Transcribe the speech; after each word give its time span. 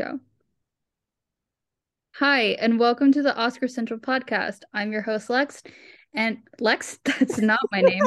Go. 0.00 0.18
Hi, 2.14 2.40
and 2.58 2.80
welcome 2.80 3.12
to 3.12 3.20
the 3.20 3.36
Oscar 3.36 3.68
Central 3.68 4.00
podcast. 4.00 4.60
I'm 4.72 4.92
your 4.92 5.02
host, 5.02 5.28
Lex. 5.28 5.62
And 6.14 6.38
Lex, 6.58 6.98
that's 7.04 7.36
not 7.36 7.60
my 7.70 7.82
name. 7.82 8.02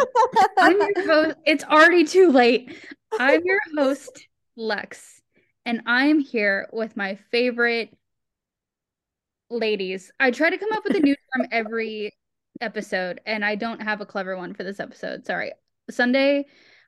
I'm 0.58 0.80
your 0.80 1.06
host. 1.06 1.36
It's 1.46 1.64
already 1.64 2.04
too 2.04 2.32
late. 2.32 2.76
I'm 3.20 3.44
your 3.46 3.60
host, 3.78 4.28
Lex, 4.56 5.22
and 5.68 5.84
I 5.86 6.08
am 6.08 6.18
here 6.18 6.68
with 6.74 6.98
my 6.98 7.20
favorite 7.30 7.96
ladies. 9.52 10.12
I 10.20 10.32
try 10.32 10.50
to 10.50 10.58
come 10.58 10.72
up 10.72 10.86
with 10.86 10.96
a 10.96 11.00
new 11.00 11.16
term 11.36 11.48
every 11.52 12.12
episode, 12.60 13.22
and 13.28 13.46
I 13.46 13.54
don't 13.54 13.84
have 13.84 14.02
a 14.02 14.06
clever 14.08 14.36
one 14.36 14.56
for 14.56 14.64
this 14.64 14.80
episode. 14.80 15.28
Sorry. 15.28 15.52
Sunday 15.92 16.46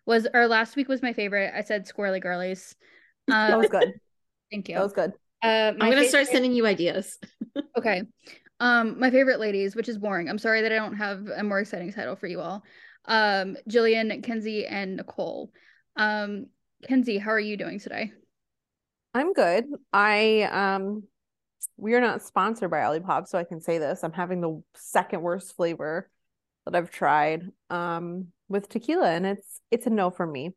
was, 0.08 0.26
or 0.34 0.48
last 0.48 0.76
week 0.76 0.88
was 0.88 1.04
my 1.04 1.14
favorite. 1.14 1.54
I 1.56 1.62
said 1.62 1.88
squirrely 1.88 2.20
girlies. 2.20 2.76
Um, 3.28 3.52
that 3.52 3.58
was 3.60 3.68
good. 3.68 3.94
Thank 4.52 4.70
you. 4.70 4.76
That 4.76 4.84
was 4.84 4.94
good. 4.94 5.14
Uh, 5.44 5.74
I'm 5.80 5.92
gonna 5.92 6.08
start 6.08 6.28
sending 6.28 6.54
you 6.54 6.66
ideas. 6.66 7.18
okay. 7.78 8.04
Um, 8.60 9.00
my 9.00 9.12
favorite 9.12 9.40
ladies, 9.40 9.76
which 9.76 9.90
is 9.90 9.98
boring. 9.98 10.30
I'm 10.30 10.38
sorry 10.38 10.62
that 10.62 10.72
I 10.72 10.76
don't 10.76 10.96
have 10.96 11.28
a 11.28 11.44
more 11.44 11.60
exciting 11.60 11.92
title 11.92 12.16
for 12.16 12.28
you 12.28 12.40
all. 12.40 12.64
Um, 13.06 13.58
Jillian, 13.70 14.24
Kenzie, 14.24 14.66
and 14.66 14.96
Nicole. 14.96 15.52
Um, 15.98 16.48
Kenzie, 16.88 17.18
how 17.18 17.32
are 17.32 17.40
you 17.40 17.58
doing 17.58 17.80
today? 17.80 18.12
I'm 19.14 19.34
good. 19.34 19.66
I 19.94 20.44
um 20.44 21.04
we 21.78 21.94
are 21.94 22.02
not 22.02 22.22
sponsored 22.22 22.72
by 22.72 22.80
Olipop, 22.80 23.28
so 23.28 23.38
I 23.38 23.44
can 23.44 23.62
say 23.62 23.78
this. 23.78 24.04
I'm 24.04 24.14
having 24.14 24.42
the 24.42 24.62
second 24.76 25.22
worst 25.22 25.56
flavor 25.56 26.10
that 26.66 26.76
I've 26.76 26.92
tried 26.92 27.44
um 27.70 28.28
with 28.48 28.70
tequila, 28.70 29.10
and 29.10 29.26
it's 29.26 29.62
it's 29.72 29.88
a 29.88 29.90
no 29.90 30.10
for 30.10 30.26
me. 30.26 30.52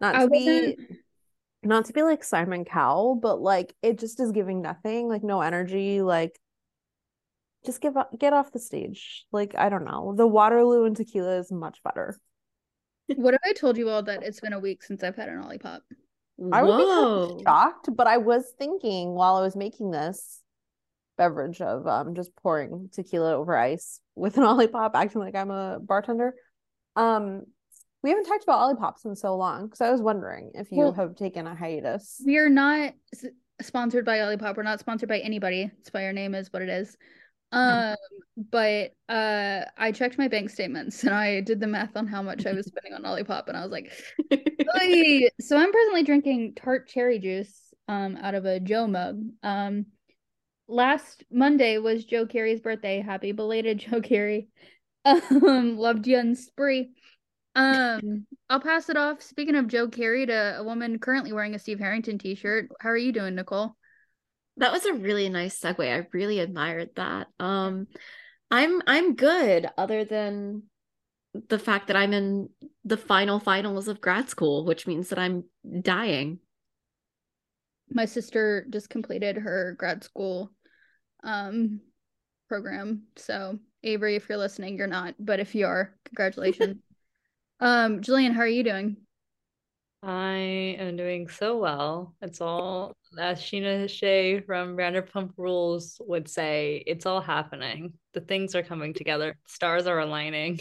Not 0.00 0.20
to 0.20 0.28
be 0.28 0.76
not 1.62 1.86
to 1.86 1.92
be 1.92 2.02
like 2.02 2.24
Simon 2.24 2.64
Cowell, 2.64 3.14
but 3.16 3.40
like 3.40 3.74
it 3.82 3.98
just 3.98 4.20
is 4.20 4.32
giving 4.32 4.62
nothing, 4.62 5.08
like 5.08 5.22
no 5.22 5.40
energy, 5.40 6.00
like 6.02 6.38
just 7.64 7.80
give 7.80 7.96
up 7.96 8.18
get 8.18 8.32
off 8.32 8.52
the 8.52 8.58
stage. 8.58 9.26
Like 9.32 9.54
I 9.56 9.68
don't 9.68 9.84
know. 9.84 10.14
The 10.16 10.26
Waterloo 10.26 10.84
and 10.84 10.96
tequila 10.96 11.38
is 11.38 11.52
much 11.52 11.78
better. 11.82 12.18
What 13.16 13.34
if 13.34 13.40
I 13.44 13.52
told 13.52 13.76
you 13.76 13.88
all 13.88 14.04
that 14.04 14.22
it's 14.22 14.38
been 14.38 14.52
a 14.52 14.60
week 14.60 14.84
since 14.84 15.02
I've 15.02 15.16
had 15.16 15.28
an 15.28 15.42
Olipop? 15.42 15.80
I 16.52 16.62
would 16.62 17.38
be 17.38 17.42
shocked, 17.42 17.88
but 17.94 18.06
I 18.06 18.18
was 18.18 18.44
thinking 18.56 19.14
while 19.14 19.34
I 19.34 19.42
was 19.42 19.56
making 19.56 19.90
this 19.90 20.40
beverage 21.18 21.60
of 21.60 21.86
um 21.86 22.14
just 22.14 22.34
pouring 22.36 22.88
tequila 22.92 23.34
over 23.34 23.56
ice 23.56 24.00
with 24.14 24.38
an 24.38 24.44
Olipop, 24.52 24.92
acting 24.94 25.20
like 25.20 25.34
I'm 25.34 25.50
a 25.50 25.78
bartender. 25.80 26.34
Um, 26.94 27.42
we 28.02 28.10
haven't 28.10 28.24
talked 28.24 28.44
about 28.44 28.60
Olipops 28.60 29.04
in 29.04 29.14
so 29.14 29.36
long 29.36 29.66
because 29.66 29.80
I 29.80 29.90
was 29.90 30.00
wondering 30.00 30.52
if 30.54 30.70
you 30.70 30.78
well, 30.78 30.92
have 30.92 31.16
taken 31.16 31.46
a 31.46 31.54
hiatus. 31.54 32.22
We 32.24 32.38
are 32.38 32.48
not 32.48 32.94
sponsored 33.60 34.04
by 34.04 34.18
Olipop. 34.18 34.56
We're 34.56 34.62
not 34.62 34.80
sponsored 34.80 35.08
by 35.08 35.18
anybody. 35.18 35.70
It's 35.80 35.92
why 35.92 36.06
our 36.06 36.12
name 36.12 36.34
is 36.34 36.52
what 36.52 36.62
it 36.62 36.68
is. 36.68 36.96
Um, 37.52 37.96
but 38.50 38.92
uh, 39.08 39.62
I 39.76 39.92
checked 39.92 40.18
my 40.18 40.28
bank 40.28 40.50
statements 40.50 41.02
and 41.02 41.12
I 41.12 41.40
did 41.40 41.60
the 41.60 41.66
math 41.66 41.96
on 41.96 42.06
how 42.06 42.22
much 42.22 42.46
I 42.46 42.52
was 42.52 42.66
spending 42.66 42.94
on 42.94 43.02
Olipop, 43.02 43.48
and 43.48 43.56
I 43.56 43.62
was 43.62 43.72
like, 43.72 43.92
so 45.40 45.56
I'm 45.56 45.72
presently 45.72 46.04
drinking 46.04 46.54
tart 46.54 46.88
cherry 46.88 47.18
juice 47.18 47.74
um 47.88 48.16
out 48.22 48.34
of 48.34 48.44
a 48.44 48.60
Joe 48.60 48.86
mug. 48.86 49.20
Um, 49.42 49.86
last 50.68 51.24
Monday 51.30 51.78
was 51.78 52.04
Joe 52.04 52.26
Keery's 52.26 52.60
birthday. 52.60 53.00
Happy 53.00 53.32
belated 53.32 53.78
Joe 53.90 54.00
Keery. 54.00 54.46
Um, 55.04 55.76
loved 55.76 56.06
you 56.06 56.18
and 56.18 56.38
spree. 56.38 56.90
Um, 57.54 58.26
I'll 58.48 58.60
pass 58.60 58.88
it 58.88 58.96
off. 58.96 59.22
Speaking 59.22 59.56
of 59.56 59.66
Joe 59.66 59.88
Keery, 59.88 60.26
to 60.26 60.58
a 60.58 60.64
woman 60.64 60.98
currently 60.98 61.32
wearing 61.32 61.54
a 61.54 61.58
Steve 61.58 61.80
Harrington 61.80 62.18
t-shirt. 62.18 62.68
How 62.80 62.90
are 62.90 62.96
you 62.96 63.12
doing, 63.12 63.34
Nicole? 63.34 63.74
That 64.56 64.72
was 64.72 64.84
a 64.84 64.94
really 64.94 65.28
nice 65.28 65.58
segue. 65.58 65.80
I 65.80 66.06
really 66.12 66.38
admired 66.38 66.90
that. 66.96 67.28
Um, 67.38 67.86
I'm 68.50 68.82
I'm 68.86 69.14
good, 69.14 69.68
other 69.78 70.04
than 70.04 70.64
the 71.48 71.58
fact 71.58 71.86
that 71.86 71.96
I'm 71.96 72.12
in 72.12 72.48
the 72.84 72.96
final 72.96 73.38
finals 73.38 73.88
of 73.88 74.00
grad 74.00 74.28
school, 74.28 74.64
which 74.64 74.86
means 74.86 75.08
that 75.08 75.18
I'm 75.18 75.44
dying. 75.80 76.40
My 77.92 78.04
sister 78.04 78.66
just 78.70 78.90
completed 78.90 79.36
her 79.36 79.74
grad 79.78 80.04
school 80.04 80.52
um 81.22 81.80
program. 82.48 83.04
So 83.16 83.58
Avery, 83.82 84.16
if 84.16 84.28
you're 84.28 84.38
listening, 84.38 84.76
you're 84.76 84.86
not, 84.86 85.14
but 85.18 85.40
if 85.40 85.54
you 85.54 85.66
are, 85.66 85.94
congratulations. 86.04 86.76
Um, 87.60 88.00
Jillian, 88.00 88.32
how 88.32 88.40
are 88.40 88.48
you 88.48 88.64
doing? 88.64 88.96
I 90.02 90.76
am 90.78 90.96
doing 90.96 91.28
so 91.28 91.58
well. 91.58 92.14
It's 92.22 92.40
all, 92.40 92.96
as 93.18 93.38
Scheana 93.40 93.88
Shay 93.88 94.40
from 94.40 94.76
Vanderpump 94.76 95.32
Rules 95.36 96.00
would 96.06 96.26
say, 96.26 96.82
it's 96.86 97.04
all 97.04 97.20
happening. 97.20 97.92
The 98.14 98.22
things 98.22 98.54
are 98.54 98.62
coming 98.62 98.94
together. 98.94 99.36
Stars 99.46 99.86
are 99.86 99.98
aligning. 99.98 100.56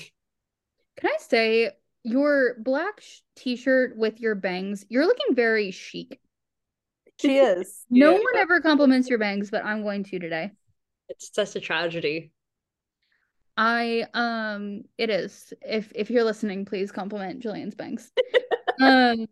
Can 0.98 1.10
I 1.10 1.18
say 1.20 1.72
your 2.04 2.56
black 2.60 3.00
sh- 3.00 3.20
t-shirt 3.38 3.96
with 3.96 4.20
your 4.20 4.36
bangs? 4.36 4.86
You're 4.90 5.06
looking 5.06 5.36
very 5.36 5.72
chic. 5.72 6.20
She 7.18 7.38
is. 7.38 7.86
no 7.90 8.12
yeah. 8.12 8.18
one 8.18 8.36
ever 8.36 8.60
compliments 8.60 9.08
your 9.10 9.20
bangs, 9.20 9.50
but 9.50 9.64
I'm 9.64 9.84
going 9.84 10.04
to 10.04 10.20
today. 10.20 10.52
It's 11.08 11.34
such 11.34 11.56
a 11.56 11.62
tragedy. 11.62 12.34
I 13.60 14.08
um 14.14 14.84
it 14.98 15.10
is. 15.10 15.54
If 15.62 15.92
if 15.94 16.10
you're 16.10 16.24
listening, 16.24 16.64
please 16.64 16.94
compliment 16.94 17.44
Jillian's 17.44 17.76
bangs. 17.76 18.10
um 18.82 19.28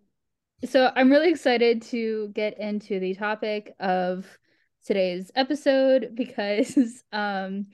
so 0.66 0.92
I'm 0.94 1.10
really 1.10 1.30
excited 1.30 1.82
to 1.84 2.30
get 2.34 2.60
into 2.60 3.00
the 3.00 3.16
topic 3.16 3.74
of 3.80 4.28
today's 4.86 5.32
episode 5.34 6.12
because 6.14 7.04
um 7.14 7.68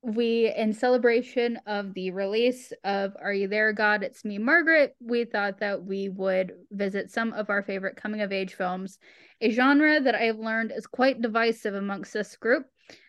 we 0.00 0.54
in 0.54 0.72
celebration 0.74 1.58
of 1.66 1.92
the 1.94 2.12
release 2.12 2.72
of 2.84 3.16
Are 3.20 3.32
You 3.32 3.48
There 3.48 3.72
God 3.72 4.04
It's 4.04 4.24
Me 4.24 4.38
Margaret, 4.38 4.94
we 5.00 5.24
thought 5.24 5.58
that 5.58 5.82
we 5.82 6.08
would 6.08 6.52
visit 6.70 7.10
some 7.10 7.32
of 7.32 7.50
our 7.50 7.64
favorite 7.64 7.96
coming 7.96 8.20
of 8.20 8.30
age 8.30 8.54
films, 8.54 8.98
a 9.40 9.50
genre 9.50 10.00
that 10.00 10.14
I've 10.14 10.38
learned 10.38 10.70
is 10.70 10.86
quite 10.86 11.20
divisive 11.20 11.74
amongst 11.74 12.12
this 12.12 12.36
group. 12.36 12.66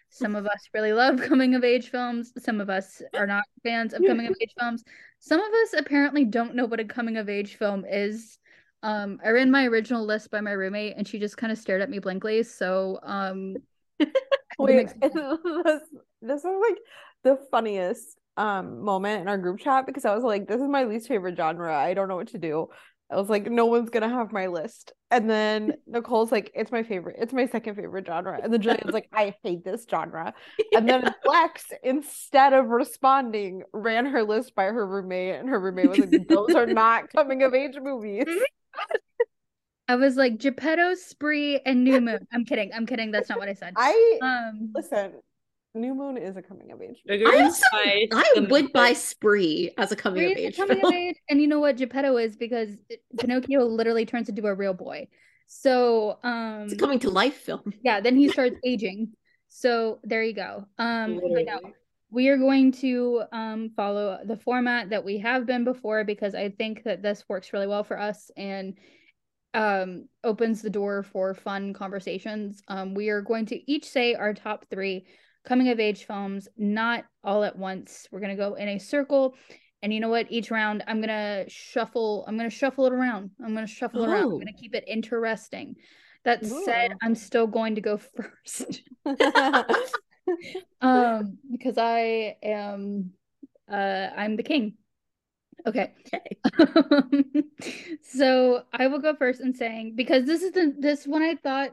Some 0.10 0.36
of 0.36 0.46
us 0.46 0.70
really 0.74 0.94
love 0.94 1.22
coming 1.22 1.56
of 1.56 1.64
age 1.64 1.90
films. 1.90 2.32
Some 2.38 2.62
of 2.62 2.70
us 2.70 3.02
are 3.14 3.28
not 3.28 3.44
fans 3.64 3.94
of 3.94 4.04
coming 4.06 4.28
of 4.28 4.36
age 4.42 4.54
films. 4.60 4.84
Some 5.20 5.42
of 5.42 5.52
us 5.64 5.74
apparently 5.78 6.26
don't 6.26 6.56
know 6.56 6.66
what 6.66 6.80
a 6.80 6.86
coming 6.86 7.18
of 7.18 7.30
age 7.30 7.56
film 7.56 7.86
is. 7.90 8.38
Um, 8.84 9.20
I 9.26 9.30
ran 9.30 9.52
my 9.52 9.66
original 9.66 10.06
list 10.06 10.32
by 10.32 10.42
my 10.42 10.52
roommate 10.52 10.96
and 10.96 11.08
she 11.08 11.20
just 11.20 11.38
kind 11.38 11.52
of 11.52 11.58
stared 11.58 11.82
at 11.82 11.90
me 11.90 12.00
blankly. 12.00 12.44
So, 12.44 13.00
um, 13.04 13.56
wait, 14.60 14.90
this, 15.02 15.82
this 16.22 16.46
is 16.46 16.46
like 16.46 16.78
the 17.24 17.40
funniest 17.52 18.18
um 18.38 18.82
moment 18.82 19.22
in 19.22 19.30
our 19.30 19.38
group 19.38 19.60
chat 19.60 19.86
because 19.86 20.06
I 20.06 20.14
was 20.14 20.24
like, 20.24 20.48
this 20.48 20.62
is 20.62 20.68
my 20.68 20.84
least 20.84 21.08
favorite 21.08 21.38
genre. 21.38 21.76
I 21.76 21.94
don't 21.94 22.08
know 22.08 22.18
what 22.18 22.28
to 22.30 22.38
do. 22.38 22.68
I 23.12 23.18
was 23.18 23.30
like, 23.30 23.50
no 23.50 23.68
one's 23.68 23.90
gonna 23.90 24.10
have 24.10 24.32
my 24.32 24.48
list. 24.48 24.94
And 25.12 25.30
then 25.30 25.74
Nicole's 25.86 26.32
like, 26.32 26.52
it's 26.56 26.72
my 26.72 26.84
favorite, 26.84 27.18
it's 27.20 27.34
my 27.34 27.46
second 27.46 27.76
favorite 27.76 28.08
genre. 28.08 28.40
And 28.42 28.52
then 28.52 28.62
Jillian's 28.62 28.94
like, 28.94 29.10
I 29.14 29.36
hate 29.44 29.64
this 29.64 29.86
genre. 29.90 30.34
And 30.74 30.90
then 30.90 31.14
Lex, 31.26 31.66
instead 31.84 32.54
of 32.54 32.68
responding, 32.68 33.64
ran 33.74 34.08
her 34.08 34.24
list 34.24 34.56
by 34.56 34.66
her 34.66 34.86
roommate, 34.86 35.36
and 35.36 35.50
her 35.50 35.60
roommate 35.60 35.90
was 35.90 36.00
like, 36.00 36.28
those 36.28 36.56
are 36.56 36.66
not 36.66 37.12
coming 37.12 37.44
of 37.44 37.54
age 37.54 37.76
movies. 37.82 38.26
I 39.88 39.96
was 39.96 40.16
like 40.16 40.40
Geppetto, 40.40 40.96
Spree, 40.96 41.60
and 41.64 41.84
New 41.84 42.02
Moon. 42.02 42.28
I'm 42.34 42.44
kidding. 42.44 42.72
I'm 42.74 42.88
kidding. 42.88 43.12
That's 43.12 43.30
not 43.30 43.38
what 43.38 43.50
I 43.50 43.54
said. 43.54 43.74
I 43.78 44.20
um 44.22 44.72
listen. 44.74 45.14
New 45.76 45.94
Moon 45.94 46.18
is 46.18 46.38
a 46.38 46.42
coming 46.42 46.72
of 46.72 46.82
age. 46.82 47.04
I, 47.10 47.42
also, 47.44 47.64
I 48.14 48.48
would 48.50 48.72
buy 48.72 48.94
Spree 48.94 49.72
as 49.78 49.92
a 49.92 49.96
coming 49.96 50.32
Spree 50.32 50.32
of 50.32 50.38
age. 50.38 50.58
Coming 50.58 50.86
of 50.86 50.94
age, 50.94 51.18
and 51.30 51.42
you 51.42 51.48
know 51.48 51.60
what 51.60 51.78
Geppetto 51.78 52.18
is 52.18 52.36
because 52.36 52.70
Pinocchio 53.20 53.66
literally 53.66 54.06
turns 54.06 54.30
into 54.30 54.46
a 54.48 54.54
real 54.54 54.74
boy. 54.74 55.08
So 55.48 56.18
um 56.24 56.64
it's 56.64 56.74
a 56.74 56.78
coming 56.78 57.00
to 57.00 57.10
life 57.10 57.36
film. 57.36 57.74
Yeah, 57.84 58.00
then 58.02 58.16
he 58.16 58.30
starts 58.30 58.58
aging. 58.64 59.14
So 59.50 60.00
there 60.04 60.24
you 60.24 60.34
go. 60.34 60.66
Um 60.78 61.18
no, 61.18 61.60
we 62.10 62.30
are 62.30 62.38
going 62.38 62.72
to 62.74 63.24
um 63.32 63.70
follow 63.76 64.20
the 64.26 64.38
format 64.38 64.90
that 64.90 65.04
we 65.04 65.20
have 65.20 65.46
been 65.46 65.64
before 65.64 66.04
because 66.04 66.36
I 66.36 66.50
think 66.50 66.84
that 66.84 67.02
this 67.02 67.24
works 67.30 67.54
really 67.54 67.68
well 67.68 67.84
for 67.84 68.00
us 68.00 68.32
and 68.36 68.78
um 69.54 70.10
opens 70.24 70.62
the 70.62 70.70
door 70.70 71.04
for 71.04 71.34
fun 71.34 71.74
conversations. 71.74 72.62
Um 72.68 72.94
we 72.94 73.10
are 73.10 73.22
going 73.22 73.46
to 73.48 73.72
each 73.72 73.88
say 73.88 74.16
our 74.16 74.34
top 74.34 74.66
3 74.70 75.06
coming 75.46 75.70
of 75.70 75.80
age 75.80 76.06
films, 76.06 76.48
not 76.58 77.06
all 77.24 77.44
at 77.44 77.58
once. 77.58 78.08
We're 78.12 78.20
gonna 78.20 78.36
go 78.36 78.56
in 78.56 78.68
a 78.68 78.80
circle. 78.80 79.36
And 79.82 79.94
you 79.94 80.00
know 80.00 80.10
what? 80.10 80.28
Each 80.30 80.50
round, 80.50 80.84
I'm 80.88 81.00
gonna 81.00 81.46
shuffle. 81.48 82.26
I'm 82.28 82.38
gonna 82.38 82.50
shuffle 82.50 82.88
it 82.88 82.94
around. 82.94 83.32
I'm 83.44 83.54
gonna 83.54 83.68
shuffle 83.68 84.04
it 84.04 84.10
around. 84.10 84.34
I'm 84.34 84.40
gonna 84.40 84.54
keep 84.54 84.74
it 84.74 84.84
interesting. 84.88 85.76
That 86.24 86.44
Ooh. 86.44 86.64
said, 86.66 86.92
I'm 87.04 87.14
still 87.14 87.46
going 87.46 87.76
to 87.76 87.82
go 87.82 87.98
first. 88.46 88.82
um, 90.82 91.38
because 91.52 91.78
I 91.78 92.38
am, 92.42 93.12
uh, 93.72 94.10
I'm 94.18 94.36
the 94.36 94.44
king. 94.44 94.74
Okay. 95.68 95.94
okay. 96.08 97.44
so 98.04 98.64
I 98.74 98.88
will 98.88 99.00
go 99.00 99.16
first 99.16 99.42
in 99.42 99.54
saying 99.54 99.94
because 99.96 100.26
this 100.26 100.44
is 100.44 100.52
the 100.52 100.76
this 100.78 101.08
one 101.08 101.24
I 101.24 101.36
thought 101.36 101.72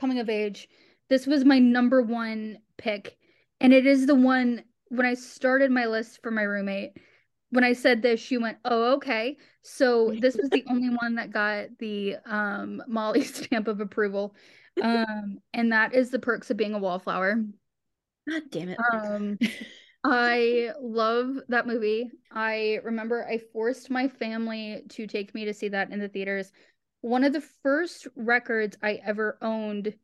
coming 0.00 0.18
of 0.18 0.28
age, 0.28 0.68
this 1.08 1.26
was 1.26 1.44
my 1.44 1.58
number 1.58 2.02
one 2.02 2.58
pick. 2.76 3.16
And 3.60 3.72
it 3.72 3.86
is 3.86 4.06
the 4.06 4.14
one 4.14 4.62
when 4.88 5.06
I 5.06 5.14
started 5.14 5.70
my 5.70 5.86
list 5.86 6.20
for 6.22 6.30
my 6.30 6.42
roommate. 6.42 6.92
When 7.50 7.64
I 7.64 7.72
said 7.72 8.02
this, 8.02 8.20
she 8.20 8.36
went, 8.36 8.58
"Oh, 8.64 8.94
okay." 8.94 9.38
So 9.62 10.14
this 10.20 10.36
was 10.36 10.50
the 10.50 10.64
only 10.68 10.90
one 10.90 11.14
that 11.14 11.30
got 11.30 11.78
the 11.78 12.16
um, 12.26 12.82
Molly 12.86 13.22
stamp 13.24 13.68
of 13.68 13.80
approval, 13.80 14.34
um, 14.82 15.38
and 15.54 15.72
that 15.72 15.94
is 15.94 16.10
the 16.10 16.18
perks 16.18 16.50
of 16.50 16.58
being 16.58 16.74
a 16.74 16.78
wallflower. 16.78 17.42
God 18.28 18.42
damn 18.50 18.68
it. 18.68 18.78
Um, 18.92 19.38
I 20.04 20.72
love 20.80 21.38
that 21.48 21.66
movie. 21.66 22.10
I 22.30 22.80
remember 22.84 23.26
I 23.26 23.38
forced 23.52 23.90
my 23.90 24.08
family 24.08 24.82
to 24.90 25.06
take 25.06 25.34
me 25.34 25.46
to 25.46 25.54
see 25.54 25.68
that 25.68 25.90
in 25.90 25.98
the 25.98 26.08
theaters. 26.08 26.52
One 27.00 27.24
of 27.24 27.32
the 27.32 27.40
first 27.62 28.06
records 28.14 28.76
I 28.82 29.00
ever 29.04 29.38
owned 29.40 29.94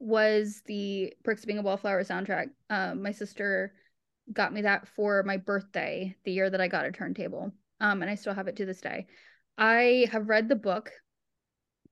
was 0.00 0.62
the 0.66 1.12
Perks 1.22 1.42
of 1.42 1.46
Being 1.46 1.58
a 1.58 1.62
Wallflower 1.62 2.02
soundtrack. 2.02 2.46
Um, 2.70 3.02
my 3.02 3.12
sister 3.12 3.74
got 4.32 4.52
me 4.52 4.62
that 4.62 4.88
for 4.88 5.22
my 5.22 5.36
birthday, 5.36 6.16
the 6.24 6.32
year 6.32 6.50
that 6.50 6.60
I 6.60 6.68
got 6.68 6.86
a 6.86 6.92
turntable. 6.92 7.52
Um, 7.80 8.02
and 8.02 8.10
I 8.10 8.14
still 8.14 8.34
have 8.34 8.48
it 8.48 8.56
to 8.56 8.66
this 8.66 8.80
day. 8.80 9.06
I 9.58 10.08
have 10.10 10.28
read 10.28 10.48
the 10.48 10.56
book 10.56 10.90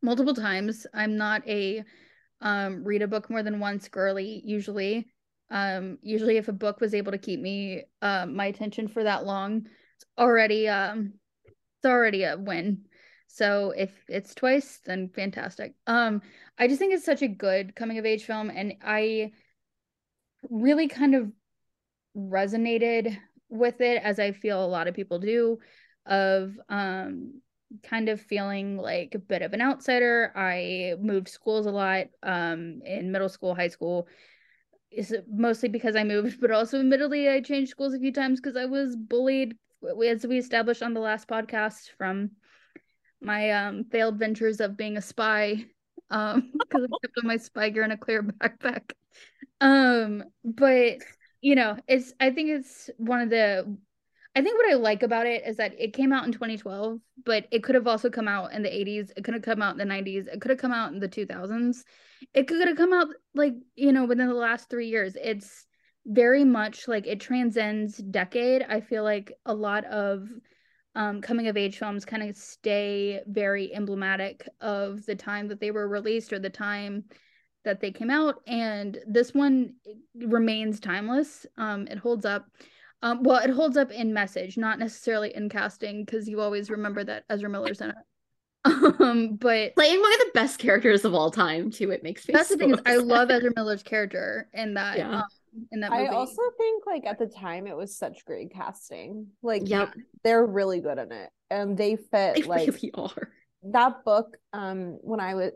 multiple 0.02 0.34
times. 0.34 0.86
I'm 0.94 1.16
not 1.16 1.46
a 1.46 1.84
um, 2.40 2.84
read 2.84 3.02
a 3.02 3.08
book 3.08 3.30
more 3.30 3.42
than 3.42 3.60
once 3.60 3.88
girly 3.88 4.42
usually. 4.44 5.08
Um, 5.50 5.98
usually 6.02 6.36
if 6.36 6.48
a 6.48 6.52
book 6.52 6.80
was 6.80 6.94
able 6.94 7.12
to 7.12 7.18
keep 7.18 7.40
me 7.40 7.84
uh, 8.02 8.26
my 8.26 8.46
attention 8.46 8.88
for 8.88 9.04
that 9.04 9.26
long, 9.26 9.66
it's 9.96 10.06
already 10.16 10.68
um 10.68 11.14
it's 11.46 11.86
already 11.86 12.24
a 12.24 12.36
win. 12.36 12.86
So 13.28 13.72
if 13.76 13.92
it's 14.08 14.34
twice, 14.34 14.80
then 14.84 15.10
fantastic. 15.10 15.74
Um, 15.86 16.22
I 16.58 16.66
just 16.66 16.78
think 16.80 16.94
it's 16.94 17.04
such 17.04 17.22
a 17.22 17.28
good 17.28 17.76
coming 17.76 17.98
of 17.98 18.06
age 18.06 18.24
film, 18.24 18.50
and 18.50 18.74
I 18.82 19.32
really 20.50 20.88
kind 20.88 21.14
of 21.14 21.30
resonated 22.16 23.16
with 23.48 23.80
it 23.80 24.02
as 24.02 24.18
I 24.18 24.32
feel 24.32 24.64
a 24.64 24.66
lot 24.66 24.88
of 24.88 24.94
people 24.94 25.18
do 25.18 25.58
of 26.06 26.58
um 26.68 27.40
kind 27.82 28.08
of 28.08 28.20
feeling 28.20 28.78
like 28.78 29.14
a 29.14 29.18
bit 29.18 29.42
of 29.42 29.52
an 29.52 29.60
outsider. 29.60 30.32
I 30.34 30.94
moved 31.00 31.28
schools 31.28 31.66
a 31.66 31.70
lot 31.70 32.06
um 32.22 32.80
in 32.84 33.12
middle 33.12 33.28
school, 33.28 33.54
high 33.54 33.68
school. 33.68 34.08
Is 34.90 35.14
mostly 35.30 35.68
because 35.68 35.96
I 35.96 36.04
moved, 36.04 36.40
but 36.40 36.50
also 36.50 36.80
admittedly 36.80 37.28
I 37.28 37.42
changed 37.42 37.70
schools 37.70 37.92
a 37.92 37.98
few 37.98 38.12
times 38.12 38.40
because 38.40 38.56
I 38.56 38.64
was 38.64 38.96
bullied 38.96 39.54
as 40.06 40.26
we 40.26 40.38
established 40.38 40.82
on 40.82 40.94
the 40.94 41.00
last 41.00 41.28
podcast 41.28 41.90
from 41.98 42.30
my 43.20 43.50
um 43.50 43.84
failed 43.84 44.18
ventures 44.18 44.60
of 44.60 44.76
being 44.76 44.96
a 44.96 45.02
spy 45.02 45.64
um 46.10 46.52
because 46.58 46.84
I 46.84 47.06
kept 47.06 47.24
my 47.24 47.36
spy 47.36 47.70
gear 47.70 47.84
in 47.84 47.92
a 47.92 47.96
clear 47.96 48.22
backpack. 48.42 48.92
Um 49.60 50.24
but 50.44 50.98
you 51.40 51.54
know, 51.54 51.76
it's 51.86 52.12
I 52.20 52.30
think 52.30 52.50
it's 52.50 52.90
one 52.96 53.20
of 53.20 53.30
the 53.30 53.76
I 54.36 54.42
think 54.42 54.56
what 54.56 54.70
I 54.70 54.74
like 54.74 55.02
about 55.02 55.26
it 55.26 55.44
is 55.46 55.56
that 55.56 55.74
it 55.78 55.94
came 55.94 56.12
out 56.12 56.24
in 56.24 56.32
2012, 56.32 57.00
but 57.24 57.46
it 57.50 57.64
could 57.64 57.74
have 57.74 57.88
also 57.88 58.08
come 58.08 58.28
out 58.28 58.52
in 58.52 58.62
the 58.62 58.72
80s. 58.72 59.10
It 59.16 59.24
could 59.24 59.34
have 59.34 59.42
come 59.42 59.62
out 59.62 59.72
in 59.72 59.78
the 59.78 59.84
90s. 59.84 60.28
It 60.28 60.40
could 60.40 60.50
have 60.50 60.60
come 60.60 60.72
out 60.72 60.92
in 60.92 61.00
the 61.00 61.08
2000s. 61.08 61.84
It 62.34 62.46
could 62.46 62.68
have 62.68 62.76
come 62.76 62.92
out 62.92 63.08
like, 63.34 63.54
you 63.74 63.92
know, 63.92 64.04
within 64.04 64.28
the 64.28 64.34
last 64.34 64.70
3 64.70 64.86
years. 64.86 65.16
It's 65.20 65.66
very 66.06 66.44
much 66.44 66.86
like 66.86 67.06
it 67.06 67.20
transcends 67.20 67.96
decade. 67.96 68.62
I 68.62 68.80
feel 68.80 69.02
like 69.02 69.32
a 69.44 69.54
lot 69.54 69.84
of 69.86 70.28
um, 70.94 71.20
coming 71.20 71.46
of 71.48 71.56
age 71.56 71.78
films 71.78 72.04
kind 72.04 72.22
of 72.22 72.36
stay 72.36 73.20
very 73.26 73.74
emblematic 73.74 74.48
of 74.60 75.04
the 75.06 75.14
time 75.14 75.48
that 75.48 75.60
they 75.60 75.70
were 75.70 75.88
released 75.88 76.32
or 76.32 76.38
the 76.38 76.50
time 76.50 77.04
that 77.64 77.80
they 77.80 77.90
came 77.90 78.10
out 78.10 78.36
and 78.46 78.98
this 79.06 79.34
one 79.34 79.74
remains 80.14 80.80
timeless. 80.80 81.44
Um 81.56 81.86
it 81.88 81.98
holds 81.98 82.24
up 82.24 82.46
um 83.02 83.22
well 83.22 83.42
it 83.42 83.50
holds 83.50 83.76
up 83.76 83.90
in 83.90 84.12
message 84.14 84.56
not 84.56 84.78
necessarily 84.78 85.34
in 85.34 85.48
casting 85.48 86.04
because 86.04 86.28
you 86.28 86.40
always 86.40 86.70
remember 86.70 87.04
that 87.04 87.24
ezra 87.28 87.50
miller's 87.50 87.80
in 87.80 87.90
it. 87.90 87.96
Um 89.00 89.36
but 89.36 89.74
playing 89.76 90.00
one 90.00 90.12
of 90.14 90.18
the 90.20 90.30
best 90.34 90.58
characters 90.58 91.04
of 91.04 91.14
all 91.14 91.30
time 91.30 91.70
too 91.70 91.90
it 91.90 92.02
makes 92.02 92.26
me 92.26 92.34
that's 92.34 92.48
so 92.48 92.54
the 92.54 92.58
thing 92.58 92.70
is 92.70 92.80
i 92.86 92.96
love 92.96 93.30
ezra 93.30 93.50
miller's 93.54 93.82
character 93.82 94.48
in 94.52 94.74
that 94.74 94.98
Yeah. 94.98 95.18
um, 95.18 95.24
in 95.72 95.80
that 95.80 95.90
movie 95.92 96.06
I 96.06 96.12
also 96.12 96.42
think 96.56 96.84
like 96.86 97.06
at 97.06 97.18
the 97.18 97.26
time 97.26 97.66
it 97.66 97.76
was 97.76 97.96
such 97.96 98.24
great 98.24 98.52
casting. 98.52 99.28
Like 99.42 99.68
Yep. 99.68 99.94
they're 100.24 100.44
really 100.46 100.80
good 100.80 100.98
in 100.98 101.12
it. 101.12 101.30
And 101.50 101.76
they 101.76 101.96
fit 101.96 102.36
they 102.36 102.42
like 102.42 102.66
really 102.68 102.90
are 102.94 103.30
that 103.72 104.04
book 104.04 104.36
um 104.52 104.98
when 105.02 105.20
I 105.20 105.34
was 105.34 105.52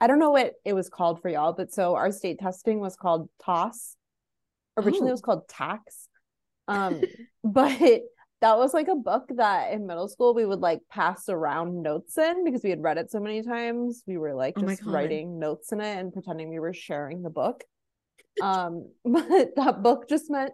I 0.00 0.06
don't 0.08 0.18
know 0.18 0.30
what 0.32 0.54
it 0.64 0.72
was 0.74 0.88
called 0.90 1.22
for 1.22 1.28
y'all, 1.30 1.52
but 1.54 1.72
so 1.72 1.94
our 1.94 2.12
state 2.12 2.38
testing 2.38 2.80
was 2.80 2.96
called 2.96 3.28
TAAS. 3.44 3.96
Originally 4.76 5.06
Oh. 5.06 5.08
it 5.08 5.12
was 5.12 5.22
called 5.22 5.48
TAKS. 5.48 6.08
Um 6.68 7.00
but 7.44 8.02
that 8.42 8.58
was 8.58 8.74
like 8.74 8.88
a 8.88 8.94
book 8.94 9.24
that 9.36 9.72
in 9.72 9.86
middle 9.86 10.08
school 10.08 10.34
we 10.34 10.44
would 10.44 10.60
like 10.60 10.80
pass 10.90 11.28
around 11.30 11.80
notes 11.82 12.18
in 12.18 12.44
because 12.44 12.62
we 12.62 12.68
had 12.70 12.82
read 12.82 12.98
it 12.98 13.10
so 13.10 13.18
many 13.20 13.42
times. 13.42 14.02
We 14.06 14.18
were 14.18 14.34
like 14.34 14.54
Oh 14.58 14.60
just 14.66 14.84
God. 14.84 14.92
writing 14.92 15.38
notes 15.38 15.72
in 15.72 15.80
it 15.80 15.98
and 15.98 16.12
pretending 16.12 16.50
we 16.50 16.58
were 16.58 16.74
sharing 16.74 17.22
the 17.22 17.30
book. 17.30 17.64
Um 18.42 18.90
but 19.04 19.54
that 19.56 19.82
book 19.82 20.08
just 20.08 20.30
meant 20.30 20.52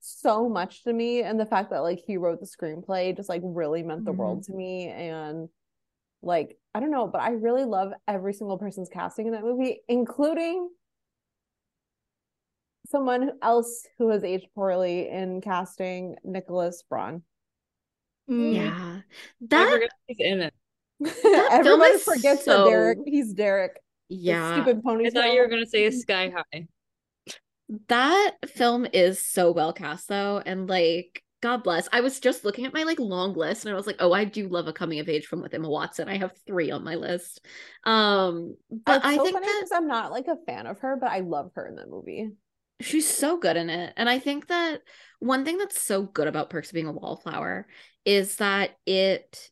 so 0.00 0.48
much 0.48 0.84
to 0.84 0.92
me 0.92 1.22
and 1.22 1.40
the 1.40 1.46
fact 1.46 1.70
that 1.70 1.80
like 1.82 2.00
he 2.06 2.16
wrote 2.18 2.38
the 2.40 2.46
screenplay 2.46 3.16
just 3.16 3.28
like 3.30 3.40
really 3.42 3.82
meant 3.82 4.04
the 4.04 4.12
world 4.12 4.40
Mm-hmm. 4.42 4.52
to 4.52 4.56
me 4.58 4.88
and 4.88 5.48
like 6.22 6.56
I 6.74 6.80
don't 6.80 6.90
know, 6.90 7.06
but 7.06 7.20
I 7.22 7.30
really 7.30 7.64
love 7.64 7.92
every 8.08 8.34
single 8.34 8.58
person's 8.58 8.88
casting 8.88 9.26
in 9.26 9.32
that 9.32 9.42
movie, 9.44 9.80
including 9.88 10.68
someone 12.90 13.32
else 13.42 13.86
who 13.98 14.10
has 14.10 14.24
aged 14.24 14.46
poorly 14.54 15.08
in 15.08 15.40
casting 15.40 16.16
Nicholas 16.24 16.82
Braun. 16.88 17.22
Mm, 18.30 18.54
yeah 18.54 18.70
I 19.00 19.02
that 19.48 19.70
forget 19.72 19.90
he's 20.06 20.16
in 20.20 20.40
it. 20.42 20.54
Everybody 21.52 21.98
forgets 21.98 22.44
so- 22.44 22.64
that 22.64 22.70
Derek, 22.70 22.98
he's 23.06 23.32
Derek. 23.34 23.80
yeah 24.08 24.54
stupid 24.54 24.82
ponytail. 24.82 25.06
I 25.08 25.10
thought 25.10 25.32
you 25.34 25.40
were 25.40 25.48
gonna 25.48 25.66
say 25.66 25.90
Sky 26.04 26.32
High. 26.34 26.66
That 27.88 28.32
film 28.46 28.86
is 28.92 29.24
so 29.24 29.52
well 29.52 29.72
cast 29.72 30.08
though, 30.08 30.42
and 30.44 30.68
like 30.68 31.22
God 31.40 31.62
bless. 31.62 31.88
I 31.92 32.00
was 32.00 32.20
just 32.20 32.44
looking 32.44 32.64
at 32.64 32.72
my 32.72 32.84
like 32.84 32.98
long 32.98 33.34
list 33.34 33.66
and 33.66 33.72
I 33.72 33.76
was 33.76 33.86
like, 33.86 33.96
oh, 33.98 34.12
I 34.12 34.24
do 34.24 34.48
love 34.48 34.66
a 34.66 34.72
coming 34.72 34.98
of 35.00 35.10
age 35.10 35.26
film 35.26 35.42
with 35.42 35.52
Emma 35.52 35.68
Watson. 35.68 36.08
I 36.08 36.16
have 36.16 36.32
three 36.46 36.70
on 36.70 36.82
my 36.84 36.94
list. 36.94 37.44
Um, 37.84 38.56
but 38.70 39.02
That's 39.02 39.04
I 39.04 39.16
so 39.16 39.24
think 39.24 39.42
that 39.42 39.68
I'm 39.74 39.86
not 39.86 40.10
like 40.10 40.26
a 40.26 40.36
fan 40.46 40.66
of 40.66 40.78
her, 40.78 40.96
but 40.98 41.10
I 41.10 41.20
love 41.20 41.50
her 41.56 41.66
in 41.66 41.74
that 41.76 41.90
movie. 41.90 42.30
she's 42.80 43.08
so 43.08 43.38
good 43.38 43.56
in 43.56 43.70
it. 43.70 43.92
And 43.96 44.08
I 44.08 44.18
think 44.18 44.48
that 44.48 44.80
one 45.20 45.44
thing 45.44 45.58
that's 45.58 45.80
so 45.80 46.02
good 46.02 46.28
about 46.28 46.50
Perks 46.50 46.70
of 46.70 46.74
Being 46.74 46.86
a 46.86 46.92
Wallflower 46.92 47.66
is 48.04 48.36
that 48.36 48.76
it 48.86 49.50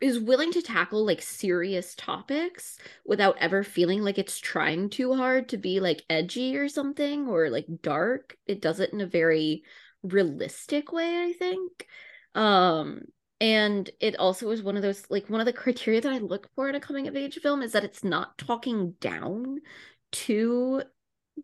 is 0.00 0.18
willing 0.18 0.52
to 0.52 0.62
tackle 0.62 1.04
like 1.04 1.22
serious 1.22 1.94
topics 1.94 2.78
without 3.04 3.36
ever 3.38 3.62
feeling 3.62 4.02
like 4.02 4.18
it's 4.18 4.38
trying 4.38 4.90
too 4.90 5.14
hard 5.14 5.48
to 5.48 5.56
be 5.56 5.80
like 5.80 6.04
edgy 6.10 6.56
or 6.56 6.68
something 6.68 7.28
or 7.28 7.50
like 7.50 7.66
dark. 7.82 8.36
It 8.46 8.60
does 8.60 8.80
it 8.80 8.92
in 8.92 9.00
a 9.00 9.06
very 9.06 9.62
realistic 10.02 10.92
way, 10.92 11.24
I 11.24 11.32
think. 11.32 11.86
Um 12.34 13.02
and 13.40 13.90
it 13.98 14.16
also 14.20 14.50
is 14.50 14.62
one 14.62 14.76
of 14.76 14.82
those 14.82 15.04
like 15.10 15.28
one 15.28 15.40
of 15.40 15.46
the 15.46 15.52
criteria 15.52 16.00
that 16.00 16.12
I 16.12 16.18
look 16.18 16.48
for 16.54 16.68
in 16.68 16.76
a 16.76 16.80
coming 16.80 17.08
of 17.08 17.16
age 17.16 17.38
film 17.42 17.62
is 17.62 17.72
that 17.72 17.84
it's 17.84 18.04
not 18.04 18.38
talking 18.38 18.94
down 19.00 19.58
to 20.12 20.82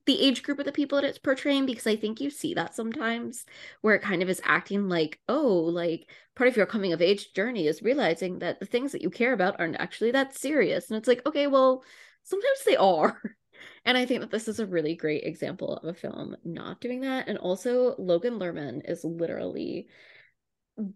the 0.07 0.21
age 0.21 0.43
group 0.43 0.59
of 0.59 0.65
the 0.65 0.73
people 0.73 1.01
that 1.01 1.07
it's 1.07 1.19
portraying 1.19 1.67
because 1.67 1.87
I 1.87 1.97
think 1.97 2.21
you 2.21 2.31
see 2.31 2.55
that 2.55 2.75
sometimes 2.75 3.45
where 3.81 3.95
it 3.95 4.03
kind 4.03 4.23
of 4.23 4.29
is 4.29 4.41
acting 4.45 4.89
like, 4.89 5.19
oh, 5.29 5.47
like 5.49 6.11
part 6.37 6.49
of 6.49 6.57
your 6.57 6.67
coming 6.67 6.93
of 6.93 7.03
age 7.03 7.33
journey 7.33 7.67
is 7.67 7.83
realizing 7.83 8.39
that 8.41 8.61
the 8.61 8.67
things 8.67 8.93
that 8.93 9.03
you 9.03 9.11
care 9.11 9.33
about 9.33 9.59
aren't 9.59 9.81
actually 9.81 10.11
that 10.13 10.37
serious. 10.37 10.91
And 10.91 10.99
it's 10.99 11.09
like, 11.09 11.25
okay, 11.27 11.47
well, 11.47 11.83
sometimes 12.25 12.65
they 12.65 12.77
are. 12.77 13.21
And 13.85 13.99
I 13.99 14.07
think 14.07 14.21
that 14.21 14.31
this 14.31 14.47
is 14.47 14.61
a 14.61 14.67
really 14.67 14.95
great 14.95 15.25
example 15.25 15.75
of 15.79 15.85
a 15.89 15.93
film 15.93 16.37
not 16.45 16.81
doing 16.81 17.01
that. 17.01 17.27
And 17.27 17.37
also, 17.39 17.97
Logan 17.99 18.39
Lerman 18.39 18.89
is 18.89 19.03
literally 19.03 19.89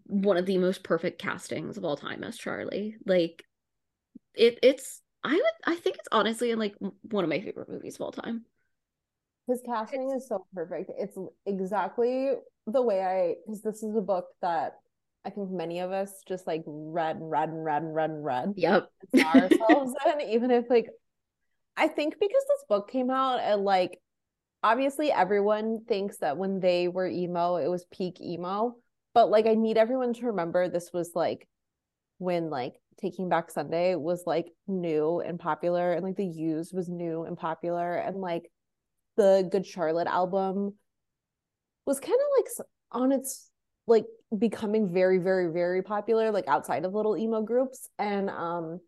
one 0.05 0.37
of 0.37 0.45
the 0.45 0.57
most 0.57 0.83
perfect 0.83 1.19
castings 1.19 1.77
of 1.77 1.83
all 1.83 1.97
time 1.97 2.23
as 2.23 2.37
Charlie. 2.37 2.95
Like, 3.05 3.43
it 4.33 4.59
it's 4.63 5.01
I 5.23 5.33
would 5.33 5.43
I 5.65 5.75
think 5.75 5.97
it's 5.97 6.07
honestly 6.11 6.51
in 6.51 6.59
like 6.59 6.75
one 6.79 7.23
of 7.23 7.29
my 7.29 7.41
favorite 7.41 7.69
movies 7.69 7.95
of 7.95 8.01
all 8.01 8.11
time. 8.11 8.45
His 9.47 9.61
casting 9.65 10.11
is 10.15 10.27
so 10.27 10.45
perfect. 10.53 10.91
It's 10.97 11.17
exactly 11.45 12.31
the 12.65 12.81
way 12.81 13.01
I 13.03 13.35
because 13.45 13.61
this 13.61 13.83
is 13.83 13.95
a 13.95 14.01
book 14.01 14.27
that 14.41 14.73
I 15.25 15.29
think 15.29 15.51
many 15.51 15.79
of 15.79 15.91
us 15.91 16.11
just 16.27 16.47
like 16.47 16.63
read 16.65 17.17
and 17.17 17.29
read 17.29 17.49
and 17.49 17.63
read 17.63 17.83
and 17.83 17.93
read 17.95 18.09
and 18.11 18.25
read 18.25 18.53
Yep. 18.55 18.89
ourselves 19.35 19.93
in, 20.05 20.21
even 20.29 20.51
if 20.51 20.69
like 20.69 20.89
I 21.75 21.87
think 21.87 22.15
because 22.19 22.43
this 22.47 22.65
book 22.69 22.89
came 22.91 23.09
out 23.09 23.39
and 23.39 23.63
like 23.63 23.99
obviously 24.63 25.11
everyone 25.11 25.83
thinks 25.87 26.17
that 26.19 26.37
when 26.37 26.59
they 26.59 26.87
were 26.87 27.07
emo, 27.07 27.57
it 27.57 27.67
was 27.67 27.85
peak 27.91 28.21
emo. 28.21 28.75
But 29.13 29.29
like 29.29 29.45
I 29.45 29.55
need 29.55 29.77
everyone 29.77 30.13
to 30.15 30.27
remember 30.27 30.69
this 30.69 30.91
was 30.93 31.11
like 31.15 31.47
when 32.17 32.49
like 32.49 32.75
Taking 33.01 33.27
Back 33.29 33.51
Sunday 33.51 33.95
was 33.95 34.23
like 34.25 34.51
new 34.67 35.19
and 35.19 35.39
popular 35.39 35.93
and 35.93 36.03
like 36.03 36.15
The 36.15 36.25
Used 36.25 36.73
was 36.73 36.89
new 36.89 37.23
and 37.23 37.37
popular 37.37 37.95
and 37.95 38.17
like 38.21 38.49
the 39.17 39.47
Good 39.51 39.65
Charlotte 39.65 40.07
album 40.07 40.73
was 41.85 41.99
kind 41.99 42.13
of 42.13 42.27
like 42.37 42.67
on 42.91 43.11
its 43.11 43.49
like 43.87 44.05
becoming 44.37 44.93
very 44.93 45.17
very 45.17 45.51
very 45.51 45.83
popular 45.83 46.31
like 46.31 46.47
outside 46.47 46.85
of 46.85 46.93
little 46.93 47.17
emo 47.17 47.41
groups 47.41 47.89
and 47.99 48.29
um 48.29 48.79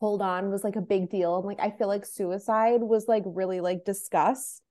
hold 0.00 0.22
on 0.22 0.50
was 0.50 0.62
like 0.62 0.76
a 0.76 0.80
big 0.80 1.10
deal 1.10 1.36
and 1.36 1.46
like 1.46 1.58
i 1.58 1.70
feel 1.76 1.88
like 1.88 2.06
suicide 2.06 2.80
was 2.80 3.08
like 3.08 3.24
really 3.26 3.60
like 3.60 3.84
discussed 3.84 4.62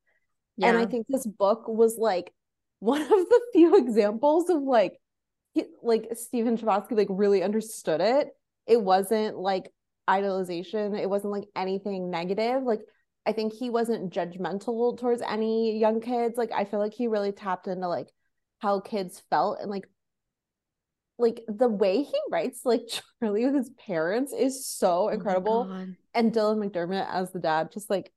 yeah. 0.56 0.70
and 0.70 0.78
i 0.78 0.86
think 0.86 1.06
this 1.10 1.26
book 1.26 1.68
was 1.68 1.98
like 1.98 2.32
one 2.80 3.02
of 3.02 3.10
the 3.10 3.42
few 3.52 3.76
examples 3.86 4.50
of 4.50 4.62
like 4.62 5.00
he, 5.54 5.66
like 5.82 6.10
Stephen 6.16 6.58
Chbosky 6.58 6.98
like 6.98 7.08
really 7.10 7.44
understood 7.44 8.02
it. 8.02 8.30
It 8.68 8.82
wasn't 8.82 9.38
like 9.38 9.70
idolization. 10.10 11.00
It 11.00 11.10
wasn't 11.10 11.32
like 11.34 11.48
anything 11.56 12.10
negative. 12.10 12.64
Like 12.64 12.82
I 13.26 13.32
think 13.32 13.54
he 13.54 13.70
wasn't 13.70 14.14
judgmental 14.14 14.98
towards 14.98 15.22
any 15.22 15.78
young 15.78 16.02
kids. 16.02 16.38
Like 16.38 16.52
I 16.52 16.66
feel 16.66 16.80
like 16.80 16.94
he 16.94 17.08
really 17.08 17.32
tapped 17.32 17.68
into 17.68 17.88
like 17.88 18.10
how 18.60 18.80
kids 18.80 19.22
felt 19.30 19.60
and 19.62 19.70
like 19.70 19.88
like 21.18 21.44
the 21.48 21.70
way 21.70 22.04
he 22.04 22.18
writes 22.32 22.62
like 22.66 22.82
Charlie 23.20 23.46
with 23.46 23.56
his 23.56 23.70
parents 23.86 24.34
is 24.34 24.68
so 24.68 25.06
oh 25.06 25.08
incredible. 25.10 25.68
Oh 25.70 25.88
and 26.14 26.34
Dylan 26.34 26.64
McDermott 26.64 27.08
as 27.10 27.32
the 27.32 27.40
dad, 27.40 27.72
just 27.72 27.90
like 27.90 28.12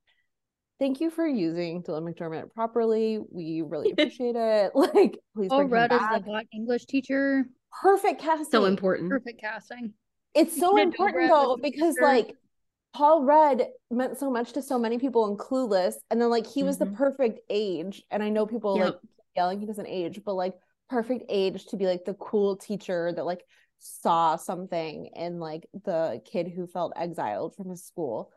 thank 0.79 0.99
you 0.99 1.09
for 1.09 1.25
using 1.25 1.83
Dylan 1.83 2.03
McDermott 2.03 2.53
properly. 2.53 3.19
We 3.31 3.61
really 3.61 3.91
appreciate 3.97 4.35
it. 4.35 4.71
Like, 4.75 5.17
please. 5.35 5.49
Oh, 5.51 5.63
Red 5.63 5.91
is 5.91 6.01
the 6.13 6.21
black 6.23 6.47
English 6.53 6.85
teacher. 6.85 7.45
Perfect 7.81 8.21
casting. 8.21 8.51
So 8.51 8.65
important. 8.65 9.09
Perfect 9.09 9.39
casting. 9.39 9.93
It's 10.33 10.57
so 10.57 10.77
important 10.77 11.29
though 11.29 11.57
because 11.61 11.95
like 12.01 12.35
Paul 12.93 13.23
Rudd 13.23 13.63
meant 13.91 14.17
so 14.17 14.31
much 14.31 14.53
to 14.53 14.61
so 14.61 14.79
many 14.79 14.97
people 14.97 15.29
in 15.29 15.37
Clueless, 15.37 15.95
and 16.09 16.21
then 16.21 16.29
like 16.29 16.47
he 16.47 16.63
was 16.63 16.77
mm-hmm. 16.77 16.91
the 16.91 16.97
perfect 16.97 17.39
age. 17.49 18.03
And 18.09 18.23
I 18.23 18.29
know 18.29 18.45
people 18.45 18.77
yep. 18.77 18.85
like 18.85 18.95
yelling 19.35 19.59
he 19.59 19.65
doesn't 19.65 19.87
age, 19.87 20.21
but 20.25 20.33
like 20.33 20.53
perfect 20.89 21.25
age 21.29 21.65
to 21.67 21.77
be 21.77 21.85
like 21.85 22.05
the 22.05 22.15
cool 22.15 22.55
teacher 22.55 23.11
that 23.15 23.25
like 23.25 23.43
saw 23.79 24.35
something 24.35 25.09
in 25.15 25.39
like 25.39 25.67
the 25.85 26.21
kid 26.25 26.51
who 26.53 26.65
felt 26.65 26.93
exiled 26.95 27.55
from 27.55 27.69
his 27.69 27.85
school. 27.85 28.31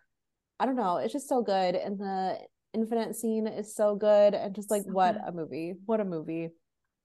I 0.59 0.67
don't 0.67 0.77
know. 0.77 0.99
It's 0.99 1.13
just 1.13 1.29
so 1.29 1.43
good. 1.43 1.75
And 1.75 1.99
the 1.99 2.39
infinite 2.75 3.17
scene 3.17 3.47
is 3.47 3.75
so 3.75 3.97
good. 3.97 4.35
And 4.35 4.55
just 4.55 4.71
like, 4.71 4.83
so 4.83 4.91
what 4.91 5.15
good. 5.15 5.23
a 5.27 5.33
movie. 5.33 5.75
What 5.87 6.01
a 6.01 6.05
movie. 6.05 6.51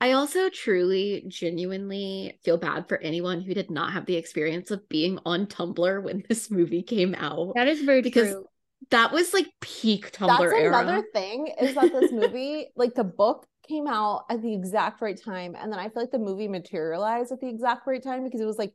I 0.01 0.11
also 0.11 0.49
truly, 0.49 1.23
genuinely 1.27 2.37
feel 2.43 2.57
bad 2.57 2.87
for 2.87 2.97
anyone 2.97 3.41
who 3.41 3.53
did 3.53 3.71
not 3.71 3.93
have 3.93 4.05
the 4.05 4.15
experience 4.15 4.69
of 4.71 4.87
being 4.89 5.19
on 5.25 5.47
Tumblr 5.47 6.03
when 6.03 6.23
this 6.29 6.51
movie 6.51 6.83
came 6.83 7.15
out. 7.15 7.53
That 7.55 7.67
is 7.67 7.81
very 7.81 8.01
because 8.01 8.31
true. 8.31 8.45
That 8.91 9.11
was 9.11 9.33
like 9.33 9.47
peak 9.61 10.11
Tumblr 10.11 10.37
That's 10.37 10.53
era. 10.53 10.79
another 10.79 11.03
thing 11.13 11.47
is 11.59 11.73
that 11.75 11.91
this 11.91 12.11
movie, 12.11 12.67
like 12.75 12.93
the 12.93 13.05
book 13.05 13.47
came 13.67 13.87
out 13.87 14.25
at 14.29 14.41
the 14.41 14.53
exact 14.53 15.01
right 15.01 15.19
time. 15.19 15.55
And 15.59 15.71
then 15.71 15.79
I 15.79 15.89
feel 15.89 16.03
like 16.03 16.11
the 16.11 16.19
movie 16.19 16.47
materialized 16.47 17.31
at 17.31 17.39
the 17.39 17.49
exact 17.49 17.87
right 17.87 18.03
time 18.03 18.23
because 18.23 18.41
it 18.41 18.45
was 18.45 18.59
like 18.59 18.73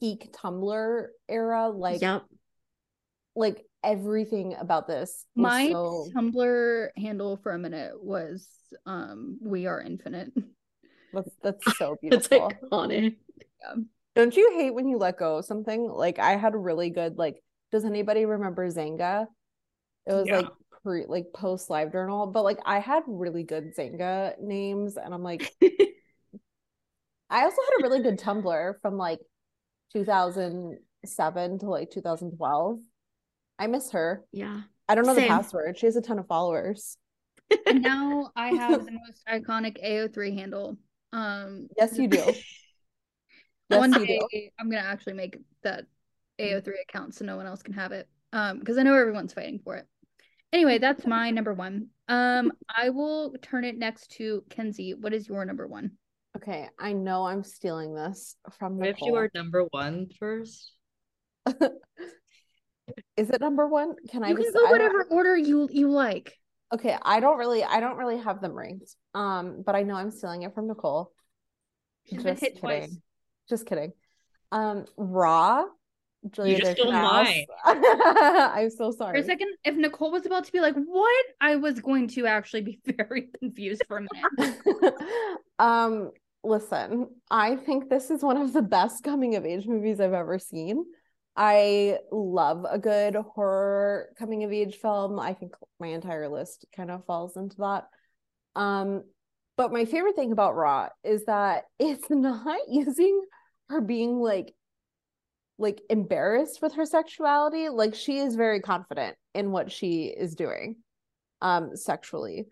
peak 0.00 0.32
Tumblr 0.32 1.06
era. 1.28 1.68
Like, 1.68 2.00
yep. 2.00 2.22
like 3.34 3.66
everything 3.82 4.54
about 4.58 4.86
this. 4.86 5.26
My 5.34 5.70
so... 5.72 6.06
Tumblr 6.14 6.88
handle 6.96 7.36
for 7.36 7.52
a 7.52 7.58
minute 7.58 8.02
was 8.02 8.48
um 8.86 9.38
we 9.42 9.66
are 9.66 9.80
infinite. 9.80 10.32
That's 11.12 11.30
that's 11.42 11.78
so 11.78 11.96
beautiful. 12.00 12.48
that's 12.48 12.62
iconic. 12.62 13.16
Yeah. 13.60 13.82
Don't 14.16 14.36
you 14.36 14.52
hate 14.56 14.74
when 14.74 14.88
you 14.88 14.98
let 14.98 15.18
go 15.18 15.38
of 15.38 15.44
something? 15.44 15.88
Like 15.88 16.18
I 16.18 16.36
had 16.36 16.54
a 16.54 16.58
really 16.58 16.90
good 16.90 17.18
like 17.18 17.42
does 17.70 17.84
anybody 17.84 18.24
remember 18.24 18.68
Xanga? 18.68 19.26
It 20.06 20.12
was 20.12 20.26
yeah. 20.26 20.36
like 20.38 20.48
pre 20.82 21.04
like 21.06 21.26
post 21.32 21.70
live 21.70 21.92
journal, 21.92 22.26
but 22.26 22.44
like 22.44 22.58
I 22.64 22.80
had 22.80 23.02
really 23.06 23.44
good 23.44 23.76
Xanga 23.76 24.40
names 24.40 24.96
and 24.96 25.14
I'm 25.14 25.22
like 25.22 25.52
I 27.30 27.44
also 27.44 27.56
had 27.62 27.80
a 27.80 27.82
really 27.82 28.02
good 28.02 28.18
Tumblr 28.18 28.74
from 28.82 28.96
like 28.96 29.20
2007 29.92 31.58
to 31.60 31.66
like 31.66 31.90
2012 31.90 32.80
I 33.60 33.66
miss 33.66 33.90
her. 33.90 34.24
Yeah. 34.32 34.62
I 34.88 34.94
don't 34.94 35.06
know 35.06 35.14
Same. 35.14 35.24
the 35.24 35.28
password. 35.28 35.78
She 35.78 35.84
has 35.84 35.94
a 35.94 36.00
ton 36.00 36.18
of 36.18 36.26
followers. 36.26 36.96
and 37.66 37.82
now 37.82 38.30
I 38.34 38.48
have 38.48 38.86
the 38.86 38.92
most 38.92 39.22
iconic 39.28 39.84
AO3 39.84 40.34
handle. 40.34 40.78
Um 41.12 41.68
Yes, 41.76 41.98
you 41.98 42.08
do. 42.08 42.18
yes, 43.68 43.78
one 43.78 43.90
day 43.90 44.20
do. 44.32 44.48
I'm 44.58 44.70
gonna 44.70 44.82
actually 44.82 45.14
make 45.14 45.38
that 45.62 45.84
AO3 46.40 46.68
account 46.88 47.14
so 47.14 47.24
no 47.24 47.36
one 47.36 47.46
else 47.46 47.62
can 47.62 47.74
have 47.74 47.92
it. 47.92 48.08
Um, 48.32 48.60
because 48.60 48.78
I 48.78 48.82
know 48.82 48.94
everyone's 48.94 49.32
fighting 49.32 49.60
for 49.62 49.76
it. 49.76 49.86
Anyway, 50.52 50.78
that's 50.78 51.06
my 51.06 51.30
number 51.30 51.54
one. 51.54 51.88
Um, 52.08 52.52
I 52.74 52.90
will 52.90 53.34
turn 53.42 53.64
it 53.64 53.78
next 53.78 54.12
to 54.12 54.42
Kenzie. 54.50 54.94
What 54.94 55.12
is 55.12 55.28
your 55.28 55.44
number 55.44 55.66
one? 55.66 55.92
Okay, 56.36 56.68
I 56.78 56.92
know 56.92 57.26
I'm 57.26 57.44
stealing 57.44 57.94
this 57.94 58.36
from 58.58 58.78
Nicole. 58.78 58.90
If 58.90 59.00
you 59.02 59.14
are 59.16 59.30
number 59.34 59.64
one 59.70 60.08
first. 60.18 60.72
Is 63.16 63.30
it 63.30 63.40
number 63.40 63.68
one? 63.68 63.94
Can 64.10 64.24
I 64.24 64.30
you 64.30 64.36
just, 64.36 64.52
can 64.52 64.64
go 64.64 64.70
whatever 64.70 65.04
order 65.10 65.36
you 65.36 65.68
you 65.70 65.90
like. 65.90 66.36
Okay, 66.72 66.96
I 67.02 67.20
don't 67.20 67.38
really 67.38 67.64
I 67.64 67.80
don't 67.80 67.96
really 67.96 68.18
have 68.18 68.40
them 68.40 68.52
ranked. 68.52 68.94
Um, 69.14 69.62
but 69.64 69.74
I 69.74 69.82
know 69.82 69.94
I'm 69.94 70.10
stealing 70.10 70.42
it 70.42 70.54
from 70.54 70.68
Nicole. 70.68 71.12
She's 72.08 72.22
just 72.22 72.40
kidding. 72.40 72.58
Twice. 72.58 72.96
Just 73.48 73.66
kidding. 73.66 73.92
Um, 74.52 74.86
Raw. 74.96 75.64
Julia 76.30 76.56
you 76.56 76.60
just 76.60 76.72
stole 76.78 76.92
mine. 76.92 77.46
I'm 77.64 78.70
so 78.70 78.90
sorry. 78.90 79.18
For 79.18 79.22
a 79.22 79.26
second, 79.26 79.48
if 79.64 79.74
Nicole 79.74 80.10
was 80.10 80.26
about 80.26 80.44
to 80.44 80.52
be 80.52 80.60
like, 80.60 80.74
"What?" 80.74 81.24
I 81.40 81.56
was 81.56 81.80
going 81.80 82.08
to 82.08 82.26
actually 82.26 82.60
be 82.60 82.80
very 82.96 83.30
confused 83.38 83.82
for 83.88 83.98
a 83.98 84.06
minute. 84.38 84.94
um, 85.58 86.10
listen, 86.44 87.08
I 87.30 87.56
think 87.56 87.88
this 87.88 88.10
is 88.10 88.22
one 88.22 88.36
of 88.36 88.52
the 88.52 88.60
best 88.62 89.02
coming 89.02 89.34
of 89.36 89.46
age 89.46 89.66
movies 89.66 89.98
I've 89.98 90.12
ever 90.12 90.38
seen. 90.38 90.84
I 91.42 91.96
love 92.12 92.66
a 92.68 92.78
good 92.78 93.14
horror 93.14 94.10
coming 94.18 94.44
of 94.44 94.52
age 94.52 94.76
film. 94.76 95.18
I 95.18 95.32
think 95.32 95.54
my 95.78 95.86
entire 95.86 96.28
list 96.28 96.66
kind 96.76 96.90
of 96.90 97.06
falls 97.06 97.34
into 97.34 97.56
that. 97.60 97.84
Um, 98.56 99.04
but 99.56 99.72
my 99.72 99.86
favorite 99.86 100.16
thing 100.16 100.32
about 100.32 100.54
Raw 100.54 100.90
is 101.02 101.24
that 101.24 101.64
it's 101.78 102.10
not 102.10 102.60
using 102.68 103.22
her 103.70 103.80
being 103.80 104.20
like 104.20 104.54
like 105.56 105.80
embarrassed 105.88 106.60
with 106.60 106.74
her 106.74 106.84
sexuality. 106.84 107.70
Like 107.70 107.94
she 107.94 108.18
is 108.18 108.36
very 108.36 108.60
confident 108.60 109.16
in 109.34 109.50
what 109.50 109.72
she 109.72 110.14
is 110.14 110.34
doing 110.34 110.76
um 111.40 111.74
sexually. 111.74 112.48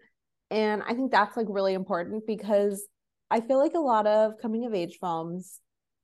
And 0.51 0.83
I 0.83 0.95
think 0.95 1.13
that's 1.13 1.37
like 1.37 1.47
really 1.51 1.75
important 1.75 2.27
because 2.27 2.87
I 3.31 3.43
feel 3.43 3.59
like 3.59 3.75
a 3.75 3.81
lot 3.81 4.07
of 4.07 4.39
coming 4.41 4.65
of 4.65 4.73
age 4.73 4.97
films 4.99 5.61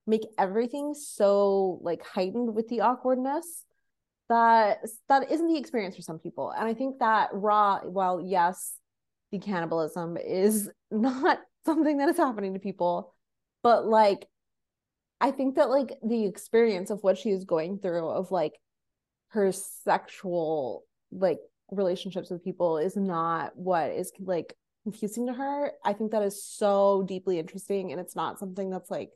make 0.07 0.23
everything 0.39 0.95
so 0.95 1.79
like 1.83 2.05
heightened 2.05 2.55
with 2.55 2.69
the 2.69 2.81
awkwardness 2.81 3.65
that 4.29 4.79
that 5.09 5.31
isn't 5.31 5.49
the 5.49 5.59
experience 5.59 5.97
for 5.97 6.03
some 6.03 6.19
people. 6.19 6.51
And 6.51 6.67
i 6.67 6.75
think 6.75 6.99
that 6.99 7.31
raw 7.33 7.81
while 7.81 8.21
yes 8.21 8.79
the 9.33 9.39
cannibalism 9.39 10.17
is 10.17 10.71
not 10.91 11.39
something 11.67 11.99
that 11.99 12.09
is 12.09 12.17
happening 12.17 12.55
to 12.55 12.61
people 12.61 13.15
but 13.63 13.87
like 13.87 14.29
i 15.21 15.31
think 15.31 15.57
that 15.57 15.71
like 15.71 15.99
the 16.07 16.27
experience 16.27 16.91
of 16.91 17.03
what 17.03 17.19
she 17.19 17.31
is 17.31 17.45
going 17.45 17.79
through 17.79 18.09
of 18.09 18.31
like 18.31 18.53
her 19.29 19.51
sexual 19.51 20.85
like 21.11 21.39
relationships 21.71 22.31
with 22.31 22.45
people 22.45 22.79
is 22.79 22.97
not 22.97 23.57
what 23.57 23.91
is 23.91 24.13
like 24.21 24.55
confusing 24.85 25.27
to 25.27 25.33
her 25.33 25.73
i 25.85 25.93
think 25.93 26.13
that 26.13 26.23
is 26.23 26.45
so 26.45 27.03
deeply 27.09 27.39
interesting 27.39 27.91
and 27.91 28.01
it's 28.01 28.15
not 28.15 28.39
something 28.39 28.71
that's 28.71 28.91
like 28.91 29.11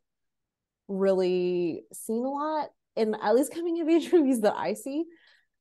really 0.89 1.85
seen 1.93 2.25
a 2.25 2.31
lot 2.31 2.69
in 2.97 3.15
at 3.15 3.35
least 3.35 3.55
coming 3.55 3.81
of 3.81 3.89
age 3.89 4.11
movies 4.13 4.41
that 4.41 4.57
I 4.57 4.75
see. 4.75 5.05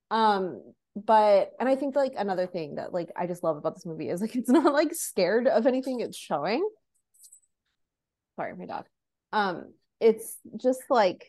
Um, 0.10 0.62
but 0.96 1.52
and 1.60 1.70
I 1.70 1.76
think 1.76 1.96
like 1.96 2.14
another 2.18 2.48
thing 2.48 2.76
that 2.76 2.94
like 2.94 3.10
I 3.16 3.28
just 3.28 3.44
love 3.44 3.58
about 3.58 3.76
this 3.76 3.86
movie 3.86 4.10
is 4.10 4.22
like 4.22 4.36
it's 4.36 4.50
not 4.50 4.74
like 4.74 4.94
scared 4.94 5.48
of 5.48 5.68
anything 5.68 6.00
it's 6.00 6.18
showing. 6.18 6.68
Sorry, 8.36 8.56
my 8.56 8.66
dog. 8.66 8.86
Um, 9.34 9.74
it's 10.00 10.38
just 10.60 10.82
like 10.90 11.26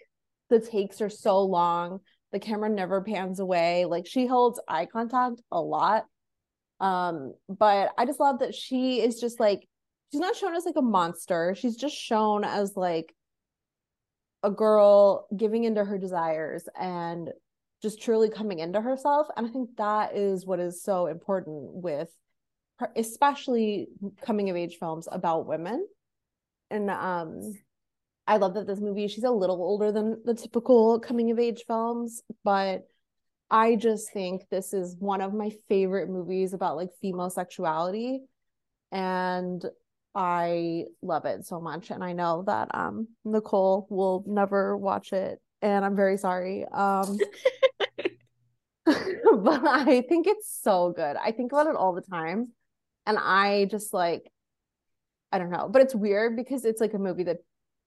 the 0.51 0.61
takes 0.61 1.01
are 1.01 1.11
so 1.11 1.43
long, 1.43 2.01
the 2.33 2.39
camera 2.39 2.69
never 2.69 3.03
pans 3.03 3.41
away. 3.41 3.85
Like 3.85 4.07
she 4.07 4.27
holds 4.27 4.61
eye 4.69 4.87
contact 4.87 5.43
a 5.51 5.61
lot. 5.61 6.05
Um, 6.81 7.35
but 7.49 7.91
I 7.99 8.07
just 8.07 8.21
love 8.21 8.39
that 8.39 8.55
she 8.55 9.01
is 9.01 9.21
just 9.21 9.41
like 9.41 9.69
she's 10.13 10.21
not 10.21 10.37
shown 10.37 10.55
as 10.55 10.65
like 10.65 10.77
a 10.77 10.83
monster. 10.83 11.55
She's 11.59 11.77
just 11.77 11.97
shown 11.97 12.45
as 12.45 12.77
like 12.77 13.15
a 14.43 14.51
girl 14.51 15.27
giving 15.37 15.65
into 15.65 15.85
her 15.85 15.99
desires 15.99 16.69
and 16.79 17.31
just 17.83 18.01
truly 18.01 18.29
coming 18.29 18.59
into 18.59 18.81
herself 18.81 19.29
and 19.37 19.47
i 19.47 19.51
think 19.51 19.71
that 19.77 20.17
is 20.17 20.47
what 20.47 20.61
is 20.61 20.83
so 20.83 21.07
important 21.07 21.73
with 21.75 22.09
her, 22.79 22.91
especially 22.97 23.89
coming 24.23 24.51
of 24.51 24.57
age 24.57 24.77
films 24.79 25.09
about 25.11 25.47
women 25.47 25.87
and 26.71 26.91
um 26.91 27.55
I 28.29 28.37
love 28.37 28.53
that 28.55 28.67
this 28.67 28.79
movie, 28.79 29.09
she's 29.09 29.25
a 29.25 29.31
little 29.31 29.57
older 29.57 29.91
than 29.91 30.21
the 30.23 30.35
typical 30.35 31.01
coming 31.01 31.31
of 31.31 31.39
age 31.39 31.65
films, 31.67 32.23
but 32.45 32.87
I 33.51 33.77
just 33.77 34.13
think 34.13 34.43
this 34.51 34.75
is 34.75 34.95
one 34.99 35.23
of 35.23 35.33
my 35.33 35.51
favorite 35.71 36.11
movies 36.11 36.53
about 36.53 36.77
like 36.77 36.91
female 37.01 37.31
sexuality. 37.31 38.21
And 38.93 39.65
I 40.19 40.87
love 41.01 41.27
it 41.27 41.47
so 41.47 41.61
much. 41.61 41.93
And 41.93 42.03
I 42.03 42.13
know 42.13 42.43
that 42.49 42.75
um 42.75 43.07
Nicole 43.25 43.87
will 43.89 44.25
never 44.27 44.77
watch 44.77 45.13
it. 45.13 45.41
And 45.63 45.85
I'm 45.85 45.95
very 45.95 46.19
sorry. 46.19 46.67
Um 46.67 47.19
but 48.85 49.65
I 49.65 50.03
think 50.09 50.27
it's 50.27 50.59
so 50.61 50.93
good. 50.95 51.17
I 51.17 51.31
think 51.31 51.53
about 51.53 51.69
it 51.69 51.77
all 51.77 51.93
the 51.93 52.01
time. 52.01 52.53
And 53.07 53.17
I 53.17 53.67
just 53.71 53.95
like, 53.95 54.31
I 55.31 55.39
don't 55.39 55.51
know, 55.51 55.69
but 55.71 55.83
it's 55.83 55.95
weird 55.95 56.37
because 56.37 56.65
it's 56.65 56.81
like 56.81 56.95
a 56.95 56.99
movie 56.99 57.25
that 57.25 57.39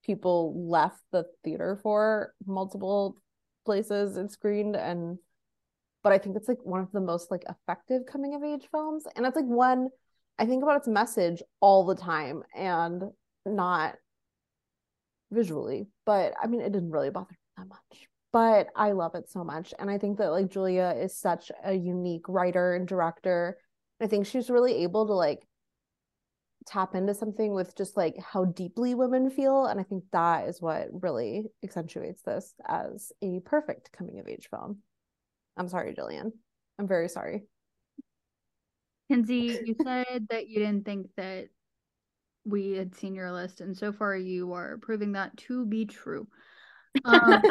people 0.05 0.69
left 0.69 1.01
the 1.11 1.25
theater 1.43 1.79
for 1.83 2.33
multiple 2.45 3.17
places 3.65 4.15
and 4.15 4.31
screened. 4.31 4.75
And, 4.75 5.17
but 6.01 6.13
I 6.13 6.17
think 6.17 6.37
it's 6.37 6.47
like 6.47 6.63
one 6.63 6.81
of 6.81 6.91
the 6.91 7.01
most 7.01 7.29
like 7.29 7.43
effective 7.49 8.03
coming 8.05 8.35
of 8.35 8.43
age 8.43 8.67
films. 8.71 9.05
And 9.15 9.25
it's 9.25 9.35
like 9.35 9.45
one, 9.45 9.89
I 10.41 10.45
think 10.45 10.63
about 10.63 10.77
its 10.77 10.87
message 10.87 11.41
all 11.59 11.85
the 11.85 11.95
time 11.95 12.43
and 12.55 13.03
not 13.45 13.95
visually, 15.31 15.87
but 16.05 16.33
I 16.41 16.47
mean, 16.47 16.61
it 16.61 16.73
didn't 16.73 16.91
really 16.91 17.11
bother 17.11 17.31
me 17.31 17.37
that 17.57 17.69
much 17.69 18.07
but 18.31 18.67
I 18.75 18.91
love 18.91 19.15
it 19.15 19.29
so 19.29 19.43
much. 19.43 19.73
And 19.77 19.89
I 19.89 19.97
think 19.97 20.17
that 20.17 20.31
like 20.31 20.49
Julia 20.49 20.95
is 20.97 21.15
such 21.17 21.51
a 21.63 21.73
unique 21.73 22.27
writer 22.27 22.75
and 22.75 22.87
director. 22.87 23.57
I 23.99 24.07
think 24.07 24.25
she's 24.25 24.49
really 24.49 24.83
able 24.83 25.05
to 25.07 25.13
like 25.13 25.45
tap 26.65 26.95
into 26.95 27.13
something 27.13 27.53
with 27.53 27.75
just 27.75 27.97
like 27.97 28.15
how 28.19 28.45
deeply 28.45 28.95
women 28.95 29.29
feel. 29.29 29.65
And 29.65 29.79
I 29.79 29.83
think 29.83 30.05
that 30.11 30.47
is 30.47 30.61
what 30.61 30.87
really 30.91 31.45
accentuates 31.63 32.21
this 32.21 32.53
as 32.67 33.11
a 33.21 33.41
perfect 33.41 33.91
coming 33.91 34.19
of 34.19 34.27
age 34.27 34.47
film. 34.49 34.79
I'm 35.57 35.67
sorry, 35.67 35.93
Jillian. 35.93 36.31
I'm 36.79 36.87
very 36.87 37.09
sorry. 37.09 37.43
Kenzie, 39.11 39.59
you 39.65 39.75
said 39.83 40.27
that 40.29 40.47
you 40.47 40.59
didn't 40.59 40.85
think 40.85 41.07
that 41.17 41.49
we 42.45 42.71
had 42.71 42.95
seen 42.95 43.13
your 43.13 43.31
list, 43.31 43.61
and 43.61 43.77
so 43.77 43.91
far 43.91 44.15
you 44.15 44.53
are 44.53 44.77
proving 44.77 45.11
that 45.13 45.35
to 45.37 45.65
be 45.65 45.85
true. 45.85 46.27
Um, 47.05 47.41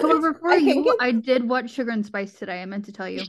however, 0.00 0.34
for 0.40 0.50
I 0.50 0.56
you. 0.56 0.96
I 1.00 1.12
did 1.12 1.48
watch 1.48 1.70
Sugar 1.70 1.90
and 1.90 2.06
Spice 2.06 2.32
today. 2.34 2.62
I 2.62 2.66
meant 2.66 2.86
to 2.86 2.92
tell 2.92 3.08
you. 3.08 3.22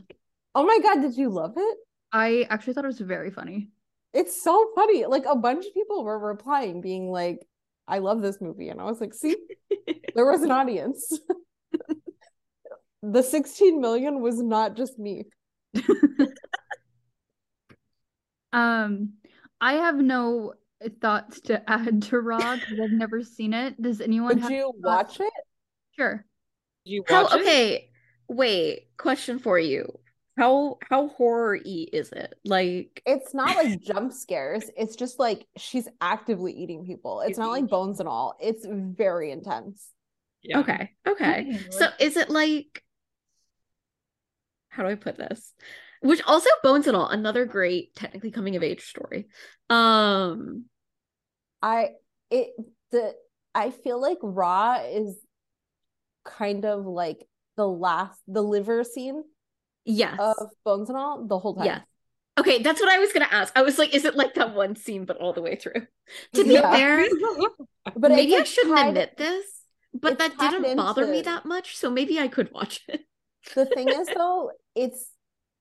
Oh 0.54 0.64
my 0.64 0.78
god, 0.82 1.02
did 1.02 1.16
you 1.16 1.28
love 1.28 1.54
it? 1.56 1.78
I 2.12 2.46
actually 2.48 2.74
thought 2.74 2.84
it 2.84 2.88
was 2.88 3.00
very 3.00 3.30
funny. 3.30 3.68
It's 4.14 4.42
so 4.42 4.70
funny. 4.74 5.04
Like 5.04 5.24
a 5.28 5.36
bunch 5.36 5.66
of 5.66 5.74
people 5.74 6.04
were 6.04 6.18
replying, 6.18 6.80
being 6.80 7.10
like, 7.10 7.46
"I 7.86 7.98
love 7.98 8.22
this 8.22 8.40
movie," 8.40 8.68
and 8.68 8.80
I 8.80 8.84
was 8.84 9.00
like, 9.00 9.12
"See, 9.12 9.36
there 10.14 10.30
was 10.30 10.42
an 10.42 10.50
audience." 10.50 11.18
the 13.02 13.22
16 13.22 13.80
million 13.80 14.20
was 14.20 14.40
not 14.40 14.76
just 14.76 14.98
me. 14.98 15.26
Um, 18.56 19.12
I 19.60 19.74
have 19.74 19.96
no 19.96 20.54
thoughts 21.00 21.40
to 21.42 21.62
add 21.70 22.02
to 22.02 22.20
Raw 22.20 22.56
because 22.56 22.80
I've 22.82 22.90
never 22.90 23.22
seen 23.22 23.52
it. 23.52 23.80
Does 23.80 24.00
anyone? 24.00 24.40
Did 24.40 24.50
you 24.50 24.72
watch 24.78 25.20
it? 25.20 25.32
Sure. 25.96 26.24
Did 26.84 26.90
you 26.90 27.04
watch 27.08 27.30
how, 27.30 27.36
it? 27.36 27.42
Okay, 27.42 27.90
wait. 28.28 28.88
Question 28.96 29.38
for 29.38 29.58
you: 29.58 29.98
How 30.38 30.78
how 30.88 31.08
horror 31.08 31.58
y 31.62 31.86
is 31.92 32.10
it? 32.12 32.34
Like, 32.44 33.02
it's 33.04 33.34
not 33.34 33.56
like 33.56 33.80
jump 33.82 34.12
scares. 34.12 34.70
It's 34.76 34.96
just 34.96 35.18
like 35.18 35.46
she's 35.58 35.86
actively 36.00 36.52
eating 36.52 36.86
people. 36.86 37.20
It's 37.20 37.38
not 37.38 37.50
like 37.50 37.68
bones 37.68 38.00
and 38.00 38.08
all. 38.08 38.36
It's 38.40 38.66
very 38.66 39.30
intense. 39.30 39.90
Yeah. 40.42 40.60
Okay. 40.60 40.90
Okay. 41.06 41.60
So 41.70 41.88
is 42.00 42.16
it 42.16 42.30
like? 42.30 42.82
How 44.68 44.82
do 44.82 44.90
I 44.90 44.94
put 44.94 45.16
this? 45.16 45.54
Which 46.06 46.22
also 46.26 46.50
bones 46.62 46.86
and 46.86 46.96
all. 46.96 47.08
Another 47.08 47.44
great 47.44 47.94
technically 47.94 48.30
coming 48.30 48.56
of 48.56 48.62
age 48.62 48.82
story. 48.82 49.26
Um 49.70 50.64
i 51.62 51.88
it 52.30 52.50
the 52.92 53.14
i 53.54 53.70
feel 53.70 54.00
like 54.00 54.18
raw 54.22 54.78
is 54.84 55.16
kind 56.24 56.64
of 56.64 56.84
like 56.84 57.26
the 57.56 57.66
last 57.66 58.20
the 58.28 58.42
liver 58.42 58.84
scene 58.84 59.22
yes. 59.84 60.16
of 60.18 60.50
bones 60.64 60.88
and 60.90 60.98
all 60.98 61.26
the 61.26 61.38
whole 61.38 61.54
time. 61.54 61.66
Yes. 61.66 61.80
Okay 62.38 62.62
that's 62.62 62.80
what 62.80 62.92
i 62.92 62.98
was 62.98 63.12
gonna 63.12 63.28
ask. 63.30 63.56
I 63.56 63.62
was 63.62 63.78
like 63.78 63.94
is 63.94 64.04
it 64.04 64.16
like 64.16 64.34
that 64.34 64.54
one 64.54 64.76
scene 64.76 65.04
but 65.04 65.16
all 65.16 65.32
the 65.32 65.42
way 65.42 65.56
through? 65.56 65.86
To 66.34 66.44
be 66.44 66.54
yeah. 66.54 66.70
fair 66.70 67.08
but 67.96 68.10
maybe 68.10 68.36
i 68.36 68.44
shouldn't 68.44 68.76
tied, 68.76 68.88
admit 68.88 69.16
this 69.16 69.44
but 69.94 70.18
that 70.18 70.38
didn't 70.38 70.76
bother 70.76 71.02
into... 71.02 71.12
me 71.12 71.22
that 71.22 71.46
much 71.46 71.76
so 71.76 71.90
maybe 71.90 72.18
i 72.18 72.28
could 72.28 72.52
watch 72.52 72.82
it. 72.88 73.00
The 73.54 73.64
thing 73.64 73.88
is 73.88 74.08
though 74.14 74.50
it's 74.74 75.10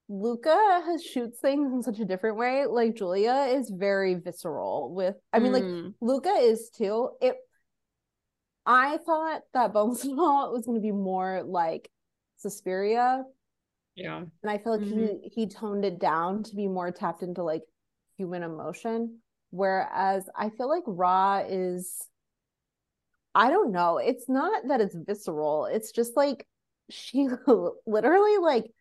Luca 0.07 0.83
has 0.85 1.03
shoots 1.03 1.39
things 1.39 1.73
in 1.73 1.81
such 1.81 1.99
a 1.99 2.05
different 2.05 2.37
way. 2.37 2.65
Like 2.65 2.95
Julia 2.95 3.47
is 3.49 3.71
very 3.71 4.15
visceral 4.15 4.93
with 4.93 5.15
I 5.33 5.39
mean, 5.39 5.51
mm. 5.51 5.83
like 5.85 5.93
Luca 6.01 6.29
is 6.29 6.69
too. 6.69 7.09
It 7.21 7.35
I 8.65 8.97
thought 8.97 9.41
that 9.53 9.73
Bones 9.73 10.03
and 10.03 10.19
All 10.19 10.51
was 10.53 10.65
gonna 10.65 10.79
be 10.79 10.91
more 10.91 11.43
like 11.43 11.89
Suspiria. 12.37 13.23
Yeah. 13.95 14.17
And 14.17 14.51
I 14.51 14.57
feel 14.57 14.77
like 14.77 14.87
mm-hmm. 14.87 15.23
he 15.23 15.29
he 15.33 15.47
toned 15.47 15.85
it 15.85 15.99
down 15.99 16.43
to 16.43 16.55
be 16.55 16.67
more 16.67 16.91
tapped 16.91 17.23
into 17.23 17.43
like 17.43 17.63
human 18.17 18.43
emotion. 18.43 19.19
Whereas 19.49 20.29
I 20.35 20.49
feel 20.49 20.69
like 20.69 20.83
Raw 20.85 21.43
is 21.47 22.07
I 23.33 23.49
don't 23.49 23.71
know. 23.71 23.97
It's 23.97 24.29
not 24.29 24.67
that 24.67 24.81
it's 24.81 24.95
visceral. 24.95 25.65
It's 25.65 25.91
just 25.91 26.15
like 26.15 26.45
she 26.91 27.27
literally 27.87 28.37
like 28.37 28.71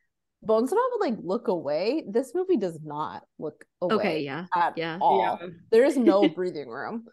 Bones 0.44 0.70
and 0.70 0.78
all 0.78 0.88
would 0.92 1.10
like 1.10 1.18
look 1.22 1.48
away. 1.48 2.04
This 2.08 2.34
movie 2.34 2.56
does 2.56 2.78
not 2.82 3.22
look 3.38 3.64
away. 3.80 3.94
Okay, 3.94 4.20
yeah. 4.20 4.46
At 4.54 4.76
yeah. 4.76 4.98
all. 5.00 5.38
Yeah. 5.40 5.48
There 5.70 5.84
is 5.84 5.96
no 5.96 6.28
breathing 6.28 6.68
room. 6.68 7.06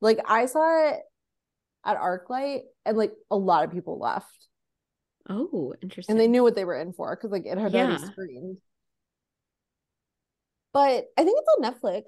Like 0.00 0.20
I 0.26 0.46
saw 0.46 0.90
it 0.90 1.00
at 1.84 1.98
ArcLight 1.98 2.60
and 2.84 2.96
like 2.96 3.12
a 3.30 3.36
lot 3.36 3.64
of 3.64 3.72
people 3.72 3.98
left. 3.98 4.48
Oh, 5.28 5.74
interesting. 5.82 6.12
And 6.12 6.20
they 6.20 6.28
knew 6.28 6.42
what 6.42 6.54
they 6.54 6.64
were 6.64 6.78
in 6.78 6.92
for 6.92 7.16
because 7.16 7.30
like 7.30 7.46
it 7.46 7.58
had 7.58 7.72
yeah. 7.72 7.86
already 7.86 8.04
screened. 8.04 8.58
But 10.72 11.06
I 11.16 11.24
think 11.24 11.38
it's 11.38 11.54
on 11.56 11.72
Netflix 11.72 12.04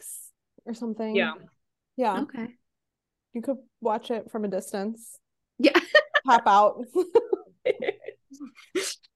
or 0.67 0.75
something. 0.75 1.17
Yeah. 1.17 1.33
Yeah. 1.97 2.21
Okay. 2.21 2.49
You 3.33 3.43
could 3.43 3.57
watch 3.81 4.11
it 4.11 4.31
from 4.31 4.45
a 4.45 4.49
distance. 4.49 5.19
Yeah. 5.59 5.79
Pop 6.27 6.43
out. 6.47 6.85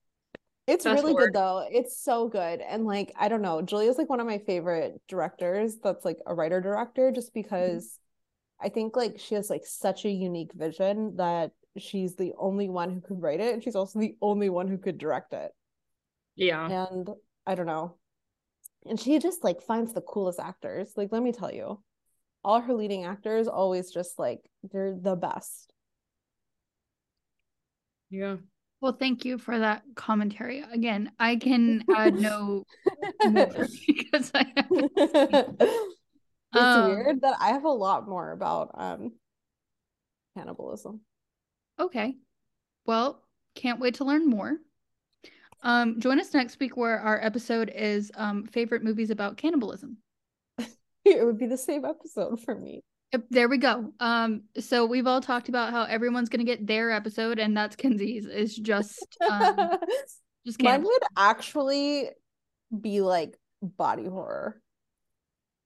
It's 0.72 0.84
Fast 0.84 1.02
really 1.02 1.12
forward. 1.12 1.32
good 1.32 1.38
though. 1.38 1.68
It's 1.70 2.02
so 2.02 2.28
good. 2.28 2.62
And 2.62 2.86
like, 2.86 3.12
I 3.18 3.28
don't 3.28 3.42
know, 3.42 3.60
Julia's 3.60 3.98
like 3.98 4.08
one 4.08 4.20
of 4.20 4.26
my 4.26 4.38
favorite 4.38 5.02
directors 5.06 5.76
that's 5.82 6.04
like 6.04 6.18
a 6.26 6.34
writer 6.34 6.62
director 6.62 7.12
just 7.12 7.28
mm-hmm. 7.28 7.42
because 7.42 7.84
mm-hmm. 7.84 8.66
I 8.66 8.68
think 8.70 8.96
like 8.96 9.18
she 9.18 9.34
has 9.34 9.50
like 9.50 9.66
such 9.66 10.06
a 10.06 10.10
unique 10.10 10.52
vision 10.54 11.16
that 11.16 11.50
she's 11.76 12.16
the 12.16 12.32
only 12.38 12.70
one 12.70 12.90
who 12.90 13.00
could 13.02 13.20
write 13.20 13.40
it 13.40 13.52
and 13.52 13.62
she's 13.62 13.76
also 13.76 13.98
the 13.98 14.16
only 14.22 14.48
one 14.48 14.66
who 14.66 14.78
could 14.78 14.96
direct 14.96 15.34
it. 15.34 15.50
Yeah. 16.36 16.66
And 16.66 17.10
I 17.46 17.54
don't 17.54 17.66
know. 17.66 17.96
And 18.86 18.98
she 18.98 19.18
just 19.18 19.44
like 19.44 19.62
finds 19.62 19.92
the 19.92 20.00
coolest 20.00 20.40
actors. 20.40 20.94
Like 20.96 21.12
let 21.12 21.22
me 21.22 21.32
tell 21.32 21.52
you. 21.52 21.82
All 22.44 22.60
her 22.60 22.74
leading 22.74 23.04
actors 23.04 23.46
always 23.46 23.92
just 23.92 24.18
like 24.18 24.40
they're 24.72 24.96
the 24.98 25.16
best. 25.16 25.72
Yeah. 28.10 28.36
Well, 28.82 28.92
thank 28.92 29.24
you 29.24 29.38
for 29.38 29.60
that 29.60 29.84
commentary. 29.94 30.64
Again, 30.72 31.12
I 31.20 31.36
can 31.36 31.84
add 31.94 32.14
no 32.20 32.64
more 33.30 33.68
because 33.86 34.32
I 34.34 34.44
have 34.56 34.66
It's 36.54 36.76
um, 36.76 36.84
weird 36.84 37.20
that 37.22 37.36
I 37.40 37.50
have 37.50 37.64
a 37.64 37.70
lot 37.70 38.08
more 38.08 38.32
about 38.32 38.72
um 38.74 39.12
cannibalism. 40.36 41.00
Okay. 41.78 42.16
Well, 42.84 43.22
can't 43.54 43.78
wait 43.78 43.94
to 43.94 44.04
learn 44.04 44.28
more. 44.28 44.56
Um, 45.62 46.00
join 46.00 46.18
us 46.18 46.34
next 46.34 46.58
week 46.58 46.76
where 46.76 46.98
our 46.98 47.22
episode 47.22 47.70
is 47.72 48.10
um 48.16 48.46
favorite 48.48 48.82
movies 48.82 49.10
about 49.10 49.36
cannibalism. 49.36 49.98
it 51.04 51.24
would 51.24 51.38
be 51.38 51.46
the 51.46 51.56
same 51.56 51.84
episode 51.84 52.40
for 52.40 52.56
me. 52.56 52.82
There 53.30 53.48
we 53.48 53.58
go. 53.58 53.92
Um, 54.00 54.44
so 54.58 54.86
we've 54.86 55.06
all 55.06 55.20
talked 55.20 55.50
about 55.50 55.70
how 55.70 55.84
everyone's 55.84 56.30
gonna 56.30 56.44
get 56.44 56.66
their 56.66 56.90
episode, 56.90 57.38
and 57.38 57.56
that's 57.56 57.76
Kenzie's. 57.76 58.26
Is 58.26 58.56
just 58.56 59.18
um, 59.30 59.78
just 60.46 60.62
mine 60.62 60.82
would 60.82 61.02
actually 61.16 62.08
be 62.80 63.02
like 63.02 63.36
body 63.60 64.06
horror. 64.06 64.62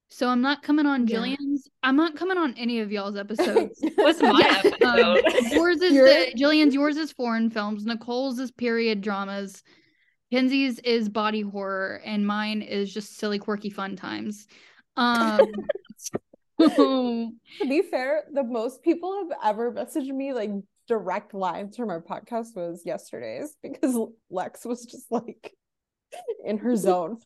So 0.09 0.29
I'm 0.29 0.41
not 0.41 0.63
coming 0.63 0.87
on 0.87 1.07
yeah. 1.07 1.17
Jillian's. 1.17 1.69
I'm 1.83 1.97
not 1.97 2.17
coming 2.17 2.37
on 2.37 2.55
any 2.57 2.81
of 2.81 2.91
y'all's 2.91 3.17
episodes. 3.17 3.79
What's 3.97 4.23
my 4.23 4.63
episode? 4.65 4.83
Um, 4.83 5.19
yours 5.53 5.81
is 5.81 5.95
the, 5.95 6.33
Jillian's. 6.37 6.75
Yours 6.75 6.97
is 6.97 7.13
foreign 7.13 7.51
films. 7.51 7.85
Nicole's 7.85 8.39
is 8.39 8.51
period 8.51 9.01
dramas. 9.01 9.63
Kenzie's 10.33 10.81
is 10.81 11.09
body 11.09 11.43
horror, 11.43 12.01
and 12.05 12.27
mine 12.27 12.63
is 12.63 12.93
just 12.93 13.19
silly, 13.19 13.39
quirky, 13.39 13.71
fun 13.71 13.95
times. 13.95 14.47
Um, 14.97 15.41
To 16.59 17.33
be 17.69 17.83
fair, 17.83 18.25
the 18.33 18.43
most 18.43 18.83
people 18.83 19.17
have 19.19 19.39
ever 19.53 19.73
messaged 19.73 20.09
me 20.13 20.33
like 20.33 20.51
direct 20.89 21.35
lines 21.35 21.77
from 21.77 21.91
our 21.91 22.01
podcast 22.01 22.55
was 22.57 22.83
yesterday's 22.85 23.57
because 23.63 23.97
Lex 24.31 24.65
was 24.65 24.85
just 24.87 25.11
like 25.11 25.53
in 26.45 26.59
her 26.59 26.77
zone. 26.77 27.19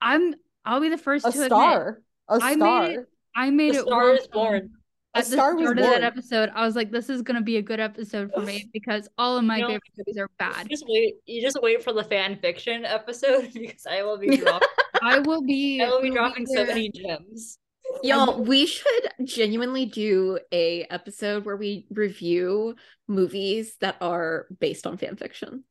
I'm. 0.00 0.34
I'll 0.64 0.80
be 0.80 0.90
the 0.90 0.98
first 0.98 1.26
A 1.26 1.30
to 1.32 1.36
admit, 1.36 1.48
star. 1.48 2.02
A 2.28 2.34
I 2.34 2.54
star. 2.54 2.82
I 2.82 2.88
made 2.88 2.94
it. 2.98 3.06
I 3.34 3.50
made 3.50 3.74
The 3.74 3.78
it. 3.78 3.86
star 3.86 4.08
one 4.10 4.16
is 4.18 4.26
born. 4.28 4.70
A 5.14 5.18
At 5.18 5.24
the 5.26 5.30
star 5.32 5.54
was 5.54 5.64
start 5.64 5.78
of 5.78 5.84
that 5.84 6.02
episode, 6.04 6.50
I 6.54 6.64
was 6.64 6.76
like, 6.76 6.90
"This 6.90 7.10
is 7.10 7.20
gonna 7.22 7.42
be 7.42 7.56
a 7.56 7.62
good 7.62 7.80
episode 7.80 8.30
for 8.32 8.40
me 8.40 8.68
because 8.72 9.08
all 9.18 9.36
of 9.36 9.44
my 9.44 9.56
You 9.56 9.62
know, 9.62 9.68
favorite 9.68 9.82
movies 9.98 10.18
are 10.18 10.28
bad." 10.38 10.64
You 10.64 10.70
just 10.70 10.84
wait. 10.88 11.14
You 11.26 11.42
just 11.42 11.58
wait 11.62 11.82
for 11.82 11.92
the 11.92 12.04
fan 12.04 12.36
fiction 12.36 12.84
episode 12.84 13.50
because 13.54 13.86
I 13.86 14.02
will 14.02 14.18
be 14.18 14.36
dropping. 14.36 14.68
I 15.02 15.18
will 15.18 15.42
be. 15.42 15.82
I 15.82 15.88
will 15.88 16.00
be 16.00 16.10
will 16.10 16.16
dropping 16.16 16.46
so 16.46 16.64
many 16.64 16.90
gems. 16.90 17.58
Y'all, 18.02 18.42
we 18.42 18.66
should 18.66 19.08
genuinely 19.24 19.86
do 19.86 20.38
a 20.50 20.84
episode 20.90 21.44
where 21.44 21.56
we 21.56 21.86
review 21.90 22.74
movies 23.08 23.76
that 23.80 23.96
are 24.00 24.46
based 24.58 24.86
on 24.86 24.96
fan 24.96 25.16
fictions. 25.16 25.64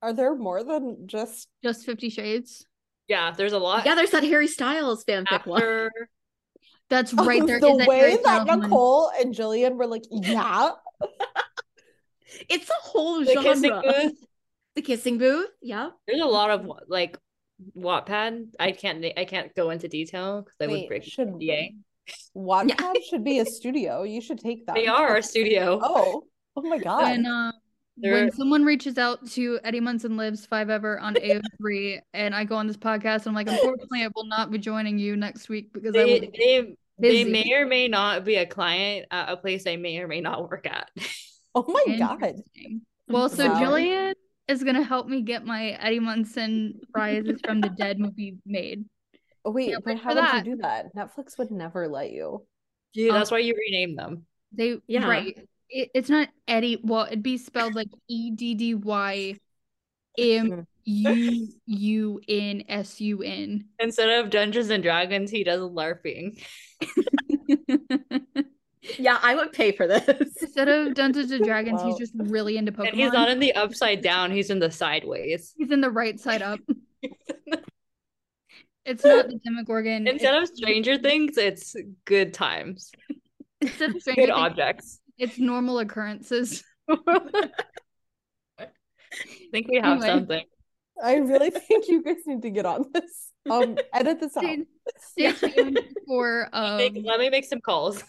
Are 0.00 0.12
there 0.12 0.34
more 0.36 0.62
than 0.62 1.06
just 1.06 1.48
Just 1.62 1.84
Fifty 1.84 2.08
Shades. 2.08 2.64
Yeah, 3.08 3.32
there's 3.36 3.52
a 3.52 3.58
lot. 3.58 3.86
Yeah, 3.86 3.94
there's 3.94 4.10
that 4.10 4.22
Harry 4.22 4.46
Styles 4.46 5.04
fanfic 5.04 5.46
one. 5.46 5.88
That's 6.90 7.12
oh, 7.16 7.24
right. 7.24 7.44
There 7.44 7.56
is 7.56 7.62
the 7.62 7.68
a 7.68 7.84
Harry 7.84 7.86
way 7.86 8.16
that 8.16 8.20
Styles 8.20 8.48
one. 8.48 8.60
Nicole 8.60 9.10
and 9.18 9.34
Jillian 9.34 9.76
were 9.76 9.86
like, 9.86 10.04
yeah. 10.10 10.70
It's 12.48 12.68
a 12.68 12.80
whole 12.80 13.24
the 13.24 13.34
kissing 13.34 13.70
genre. 13.70 13.82
booth. 13.82 14.24
The 14.76 14.82
kissing 14.82 15.18
booth. 15.18 15.48
Yeah. 15.60 15.90
There's 16.06 16.20
a 16.20 16.26
lot 16.26 16.50
of 16.50 16.70
like 16.86 17.18
Wattpad. 17.76 18.48
I 18.60 18.72
can't. 18.72 19.04
I 19.16 19.24
can't 19.24 19.54
go 19.54 19.70
into 19.70 19.88
detail 19.88 20.42
because 20.42 20.56
I 20.60 20.66
would 20.66 20.72
Wait, 20.72 20.88
break 20.88 21.04
should 21.04 21.28
NDA. 21.28 21.74
Wattpad 22.36 23.02
should 23.08 23.24
be 23.24 23.40
a 23.40 23.44
studio. 23.44 24.02
You 24.02 24.20
should 24.20 24.38
take 24.38 24.66
that. 24.66 24.74
They 24.74 24.86
are 24.86 25.16
a 25.16 25.22
studio. 25.22 25.80
Oh, 25.82 26.24
oh 26.56 26.62
my 26.62 26.78
god. 26.78 27.02
When 27.02 27.26
uh, 27.26 27.52
when 28.00 28.32
someone 28.32 28.64
reaches 28.64 28.96
out 28.96 29.26
to 29.32 29.58
Eddie 29.64 29.80
Munson 29.80 30.16
Lives 30.16 30.46
Five 30.46 30.70
Ever 30.70 31.00
on 31.00 31.14
AO3, 31.14 32.00
and 32.14 32.34
I 32.34 32.44
go 32.44 32.56
on 32.56 32.66
this 32.66 32.76
podcast, 32.76 33.26
I'm 33.26 33.34
like, 33.34 33.48
unfortunately, 33.48 34.02
I 34.02 34.08
will 34.14 34.26
not 34.26 34.50
be 34.50 34.58
joining 34.58 34.98
you 34.98 35.16
next 35.16 35.48
week 35.48 35.72
because 35.72 35.96
I 35.96 36.04
will 36.04 36.20
They 36.20 36.20
be 36.20 36.76
they 37.00 37.24
they 37.24 37.24
may 37.24 37.52
or 37.52 37.66
may 37.66 37.88
not 37.88 38.24
be 38.24 38.36
a 38.36 38.46
client 38.46 39.06
at 39.10 39.30
a 39.30 39.36
place 39.36 39.66
I 39.66 39.76
may 39.76 39.98
or 39.98 40.08
may 40.08 40.20
not 40.20 40.48
work 40.48 40.66
at. 40.66 40.90
oh 41.54 41.64
my 41.68 41.96
god. 41.96 42.34
Well, 43.08 43.28
so 43.28 43.48
Wow. 43.48 43.60
Jillian 43.60 44.14
is 44.48 44.64
gonna 44.64 44.82
help 44.82 45.06
me 45.06 45.22
get 45.22 45.44
my 45.44 45.70
Eddie 45.80 46.00
Munson 46.00 46.80
prizes 46.92 47.40
from 47.44 47.60
the 47.60 47.68
Dead 47.68 47.98
movie 47.98 48.36
made. 48.46 48.84
Oh, 49.44 49.50
wait, 49.50 49.70
Can't 49.72 49.84
but 49.84 49.98
how 49.98 50.10
would 50.14 50.18
that. 50.18 50.46
you 50.46 50.56
do 50.56 50.62
that? 50.62 50.94
Netflix 50.94 51.38
would 51.38 51.50
never 51.50 51.86
let 51.88 52.10
you. 52.10 52.44
Dude, 52.94 53.10
Um, 53.10 53.16
that's 53.16 53.30
why 53.30 53.38
you 53.38 53.54
rename 53.54 53.94
them. 53.96 54.26
They 54.52 54.78
Yeah. 54.86 55.08
right. 55.08 55.38
It, 55.70 55.90
it's 55.94 56.08
not 56.08 56.28
Eddie. 56.46 56.80
Well, 56.82 57.04
it'd 57.06 57.22
be 57.22 57.36
spelled 57.38 57.74
like 57.74 57.88
E 58.08 58.30
D 58.30 58.54
D 58.54 58.74
Y 58.74 59.36
M 60.18 60.66
U 60.84 61.48
U 61.66 62.20
N 62.26 62.62
S 62.68 63.00
U 63.00 63.22
N. 63.22 63.66
Instead 63.78 64.08
of 64.24 64.30
Dungeons 64.30 64.70
and 64.70 64.82
Dragons, 64.82 65.30
he 65.30 65.44
does 65.44 65.60
LARPing. 65.60 66.42
Yeah, 68.96 69.18
I 69.22 69.34
would 69.34 69.52
pay 69.52 69.72
for 69.72 69.86
this. 69.86 70.06
Instead 70.40 70.68
of 70.68 70.94
Dungeons 70.94 71.30
and 71.30 71.44
Dragons, 71.44 71.82
he's 71.82 71.96
just 71.98 72.12
really 72.16 72.56
into 72.56 72.72
Pokemon. 72.72 72.88
And 72.88 72.96
he's 72.96 73.12
not 73.12 73.28
in 73.30 73.38
the 73.38 73.52
upside 73.54 74.02
down, 74.02 74.30
he's 74.30 74.50
in 74.50 74.58
the 74.58 74.70
sideways. 74.70 75.52
He's 75.56 75.70
in 75.70 75.80
the 75.80 75.90
right 75.90 76.18
side 76.18 76.42
up. 76.42 76.60
It's 78.84 79.04
not 79.04 79.28
the 79.28 79.38
Demogorgon. 79.44 80.06
Instead 80.08 80.34
it's, 80.42 80.50
of 80.50 80.56
Stranger 80.56 80.96
Things, 80.96 81.36
it's 81.36 81.76
good 82.06 82.32
times. 82.32 82.90
instead 83.60 83.94
of 83.94 84.00
Stranger 84.00 84.22
Good 84.22 84.26
Things, 84.28 84.38
objects. 84.38 85.00
it's 85.18 85.38
normal 85.38 85.78
occurrences. 85.80 86.64
I 86.88 87.50
think 89.52 89.68
we 89.68 89.76
have 89.76 89.98
Anyway. 89.98 90.06
something. 90.06 90.44
I 91.02 91.16
really 91.16 91.50
think 91.50 91.86
you 91.88 92.02
guys 92.02 92.16
need 92.24 92.40
to 92.40 92.50
get 92.50 92.64
on 92.64 92.86
this. 92.94 93.30
Um, 93.50 93.76
edit 93.92 94.20
this 94.20 94.34
out. 94.38 94.44
Stay, 94.96 95.32
stay 95.32 95.52
tuned 95.52 95.78
for 96.06 96.48
um 96.54 96.78
Make- 96.78 97.02
let 97.04 97.20
me 97.20 97.28
make 97.28 97.44
some 97.44 97.60
calls. 97.60 98.02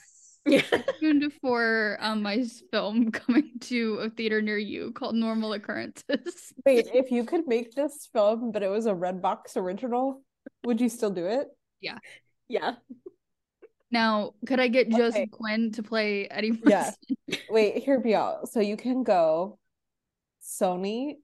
Yeah. 0.50 0.82
tuned 1.00 1.32
for 1.42 1.98
um 2.00 2.22
my 2.22 2.46
film 2.72 3.12
coming 3.12 3.52
to 3.62 3.96
a 3.96 4.10
theater 4.10 4.42
near 4.42 4.58
you 4.58 4.92
called 4.92 5.16
Normal 5.16 5.54
Occurrences. 5.54 6.54
Wait, 6.66 6.88
if 6.94 7.12
you 7.12 7.24
could 7.24 7.48
make 7.48 7.74
this 7.74 8.10
film, 8.12 8.52
but 8.52 8.64
it 8.64 8.70
was 8.70 8.86
a 8.86 8.94
Redbox 8.94 9.56
original, 9.56 10.24
would 10.64 10.82
you 10.82 10.90
still 10.90 11.12
do 11.12 11.26
it? 11.26 11.48
Yeah. 11.82 11.98
Yeah. 12.48 12.76
Now, 13.92 14.34
could 14.46 14.60
I 14.60 14.68
get 14.68 14.90
Joseph 14.90 15.32
Quinn 15.32 15.72
to 15.74 15.84
play 15.84 16.28
Eddie 16.30 16.60
Yeah. 16.66 16.92
Wait, 17.50 17.84
hear 17.84 18.00
me 18.00 18.14
out. 18.14 18.50
So 18.50 18.60
you 18.60 18.78
can 18.78 19.04
go. 19.04 19.58
Sony, 20.44 21.16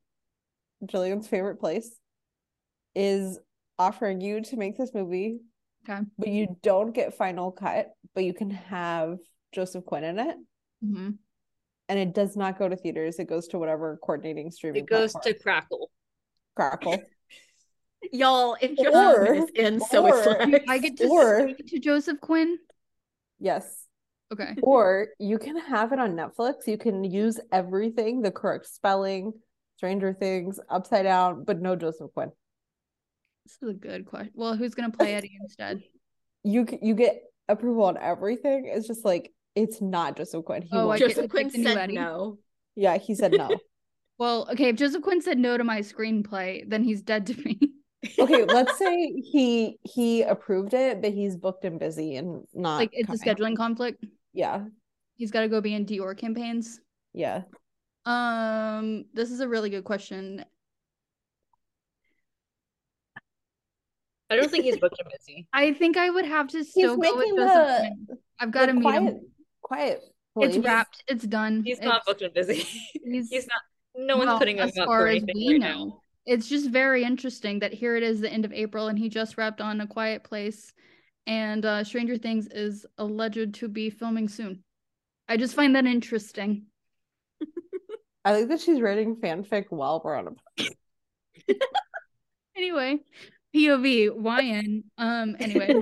Jillian's 0.84 1.28
favorite 1.28 1.60
place, 1.60 2.00
is 2.96 3.40
offering 3.78 4.22
you 4.22 4.42
to 4.42 4.58
make 4.58 4.78
this 4.78 4.94
movie, 4.94 5.40
Okay. 5.88 6.02
but 6.18 6.28
you 6.30 6.58
don't 6.64 6.94
get 6.94 7.16
final 7.18 7.52
cut, 7.52 7.92
but 8.14 8.24
you 8.24 8.34
can 8.34 8.50
have 8.50 9.18
Joseph 9.52 9.86
Quinn 9.86 10.04
in 10.04 10.20
it, 10.20 10.36
hmm 10.84 11.10
and 11.88 12.00
it 12.00 12.16
does 12.16 12.36
not 12.36 12.58
go 12.58 12.68
to 12.68 12.76
theaters. 12.76 13.20
It 13.20 13.30
goes 13.30 13.48
to 13.50 13.60
whatever 13.60 13.98
coordinating 14.02 14.50
streaming 14.50 14.82
It 14.86 14.90
goes 14.90 15.14
to. 15.14 15.36
Crackle. 15.36 15.92
Crackle. 16.56 16.98
Y'all, 18.12 18.58
if 18.60 18.76
Joseph 18.76 18.96
Or- 18.96 19.26
Quinn 19.28 19.44
is 19.44 19.50
in, 19.52 19.80
so 19.80 20.08
is 20.08 20.26
or- 20.26 20.32
Lex. 20.48 20.66
I 20.68 20.78
get 20.80 20.98
to 20.98 21.08
Or- 21.08 21.42
speak 21.50 21.68
to 21.68 21.80
Joseph 21.80 22.20
Quinn. 22.22 22.58
Yes. 23.40 23.86
Okay. 24.34 24.56
Or 24.64 25.10
you 25.20 25.38
can 25.38 25.58
have 25.58 25.94
it 25.94 26.00
on 26.00 26.16
Netflix. 26.16 26.66
You 26.66 26.80
can 26.80 27.04
use 27.04 27.40
everything, 27.52 28.24
the 28.24 28.32
correct 28.32 28.66
spelling, 28.66 29.34
Stranger 29.78 30.12
Things, 30.12 30.60
Upside 30.68 31.04
Down, 31.04 31.44
but 31.44 31.62
no 31.62 31.76
Joseph 31.76 32.12
Quinn. 32.16 32.32
This 33.46 33.58
is 33.62 33.70
a 33.70 33.74
good 33.74 34.06
question. 34.06 34.32
Well, 34.36 34.56
who's 34.56 34.74
gonna 34.76 34.92
play 34.92 35.14
Eddie 35.16 35.38
instead? 35.42 35.84
You 36.48 36.68
you 36.80 36.94
get 36.94 37.24
approval 37.50 37.86
on 37.86 37.98
everything. 37.98 38.66
It's 38.72 38.86
just 38.86 39.04
like 39.04 39.34
it's 39.56 39.82
not 39.82 40.16
Joseph 40.16 40.46
Quinn. 40.46 40.62
He 40.62 40.70
Oh, 40.74 40.82
I 40.82 40.86
won't 40.86 41.00
get 41.00 41.08
Joseph 41.10 41.24
to 41.24 41.36
pick 41.36 41.50
Quinn 41.50 41.64
the 41.64 41.70
said 41.70 41.78
Eddie. 41.78 41.96
no. 41.96 42.38
Yeah, 42.76 42.98
he 43.00 43.16
said 43.16 43.32
no. 43.32 43.50
Well, 44.20 44.48
okay, 44.52 44.70
if 44.70 44.76
Joseph 44.76 45.02
Quinn 45.02 45.22
said 45.22 45.40
no 45.40 45.58
to 45.58 45.64
my 45.64 45.80
screenplay, 45.80 46.70
then 46.70 46.84
he's 46.84 47.02
dead 47.02 47.26
to 47.26 47.34
me. 47.44 47.60
okay, 48.20 48.46
let's 48.46 48.78
say 48.78 49.12
he 49.12 49.80
he 49.82 50.22
approved 50.22 50.74
it, 50.76 51.02
but 51.02 51.14
he's 51.14 51.36
booked 51.36 51.66
and 51.66 51.80
busy 51.80 52.16
and 52.16 52.46
not 52.54 52.78
like 52.78 52.92
it's 52.94 53.10
a 53.10 53.26
scheduling 53.26 53.58
conflict. 53.58 54.06
Yeah, 54.34 54.66
He's 55.16 55.32
got 55.32 55.42
to 55.42 55.48
go 55.48 55.62
be 55.62 55.74
in 55.74 55.86
Dior 55.86 56.16
campaigns. 56.16 56.80
yeah. 57.12 57.42
Um, 58.06 59.06
this 59.14 59.32
is 59.32 59.40
a 59.40 59.48
really 59.48 59.70
good 59.72 59.84
question. 59.84 60.46
I 64.30 64.36
don't 64.36 64.50
think 64.50 64.64
he's 64.66 64.78
booked 64.78 65.00
and 65.00 65.10
busy. 65.18 65.48
I 65.54 65.74
think 65.74 65.98
I 65.98 66.10
would 66.10 66.26
have 66.26 66.48
to 66.50 66.64
still 66.64 66.98
go 66.98 67.16
with 67.16 67.20
making 67.20 67.36
Joseph 67.38 67.54
the- 67.68 67.78
Quinn. 68.08 68.18
I've 68.40 68.52
got 68.52 68.66
to 68.68 68.74
The 68.74 68.80
meet 68.80 68.94
him. 68.94 69.20
quiet, 69.62 70.02
quiet. 70.34 70.50
It's 70.56 70.58
wrapped. 70.58 71.04
It's 71.08 71.24
done. 71.26 71.64
He's 71.64 71.80
not 71.82 72.06
booked 72.06 72.22
and 72.22 72.34
busy. 72.34 72.56
he's- 73.04 73.30
He's 73.30 73.48
not. 73.48 73.62
No 73.98 74.18
one's 74.18 74.28
well, 74.28 74.40
putting 74.40 74.58
him 74.58 74.68
as 74.68 74.78
up 74.78 74.88
far 74.88 75.02
for 75.04 75.08
as 75.08 75.18
anything 75.24 75.36
we 75.38 75.52
right 75.54 75.62
know. 75.62 75.86
now. 75.86 76.00
It's 76.26 76.50
just 76.50 76.70
very 76.70 77.04
interesting 77.04 77.60
that 77.60 77.72
here 77.74 77.96
it 77.96 78.04
is, 78.04 78.20
the 78.20 78.34
end 78.34 78.44
of 78.46 78.52
April, 78.52 78.88
and 78.88 78.98
he 79.00 79.08
just 79.10 79.38
wrapped 79.38 79.62
on 79.62 79.80
A 79.80 79.88
Quiet 79.88 80.24
Place, 80.24 80.74
and 81.28 81.64
uh, 81.66 81.84
Stranger 81.84 82.18
Things 82.18 82.48
is 82.48 82.86
alleged 82.98 83.54
to 83.54 83.68
be 83.70 83.90
filming 83.92 84.28
soon. 84.28 84.64
I 85.30 85.38
just 85.38 85.54
find 85.56 85.76
that 85.76 85.86
interesting. 85.86 86.64
I 88.26 88.34
think 88.34 88.50
that 88.50 88.60
she's 88.60 88.82
writing 88.82 89.16
fanfic 89.18 89.66
while 89.70 90.02
we're 90.04 90.16
on 90.16 90.36
a. 90.58 90.64
Anyway, 92.58 93.00
POV 93.56 94.12
YN. 94.44 94.84
Um. 94.98 95.36
Anyway, 95.40 95.82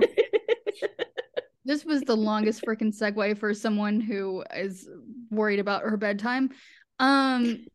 this 1.64 1.84
was 1.84 2.02
the 2.02 2.16
longest 2.16 2.62
freaking 2.64 2.96
segue 2.96 3.38
for 3.38 3.52
someone 3.54 4.00
who 4.00 4.44
is 4.54 4.88
worried 5.30 5.58
about 5.58 5.82
her 5.82 5.96
bedtime. 5.96 6.50
Um. 6.98 7.66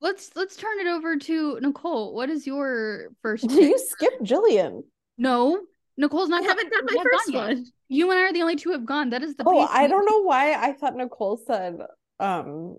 Let's 0.00 0.30
let's 0.36 0.54
turn 0.54 0.78
it 0.78 0.86
over 0.86 1.16
to 1.16 1.58
Nicole. 1.60 2.14
What 2.14 2.30
is 2.30 2.46
your 2.46 3.08
first? 3.20 3.48
pick? 3.48 3.58
You 3.58 3.78
skipped 3.78 4.22
Jillian. 4.22 4.82
No, 5.16 5.60
Nicole's 5.96 6.28
not. 6.28 6.44
I 6.44 6.46
haven't 6.46 6.70
done 6.70 6.84
my 6.84 7.02
first 7.02 7.32
gone 7.32 7.56
yet. 7.56 7.66
You 7.88 8.10
and 8.12 8.20
I 8.20 8.22
are 8.24 8.32
the 8.32 8.42
only 8.42 8.54
two 8.54 8.68
who 8.68 8.74
have 8.74 8.86
gone. 8.86 9.10
That 9.10 9.24
is 9.24 9.34
the. 9.34 9.42
Oh, 9.44 9.66
pace 9.66 9.68
I 9.72 9.88
don't 9.88 10.08
know 10.08 10.22
why 10.22 10.52
I 10.54 10.72
thought 10.72 10.94
Nicole 10.94 11.40
said 11.44 11.80
um 12.20 12.76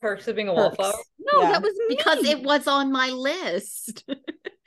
Perks 0.00 0.28
of 0.28 0.36
being 0.36 0.48
a 0.48 0.54
Perks. 0.54 0.78
wallflower. 0.78 1.02
No, 1.18 1.42
Yeah. 1.42 1.52
that 1.52 1.62
was 1.62 1.74
me. 1.88 1.96
because 1.96 2.24
it 2.24 2.42
was 2.42 2.66
on 2.66 2.90
my 2.90 3.10
list. 3.10 4.04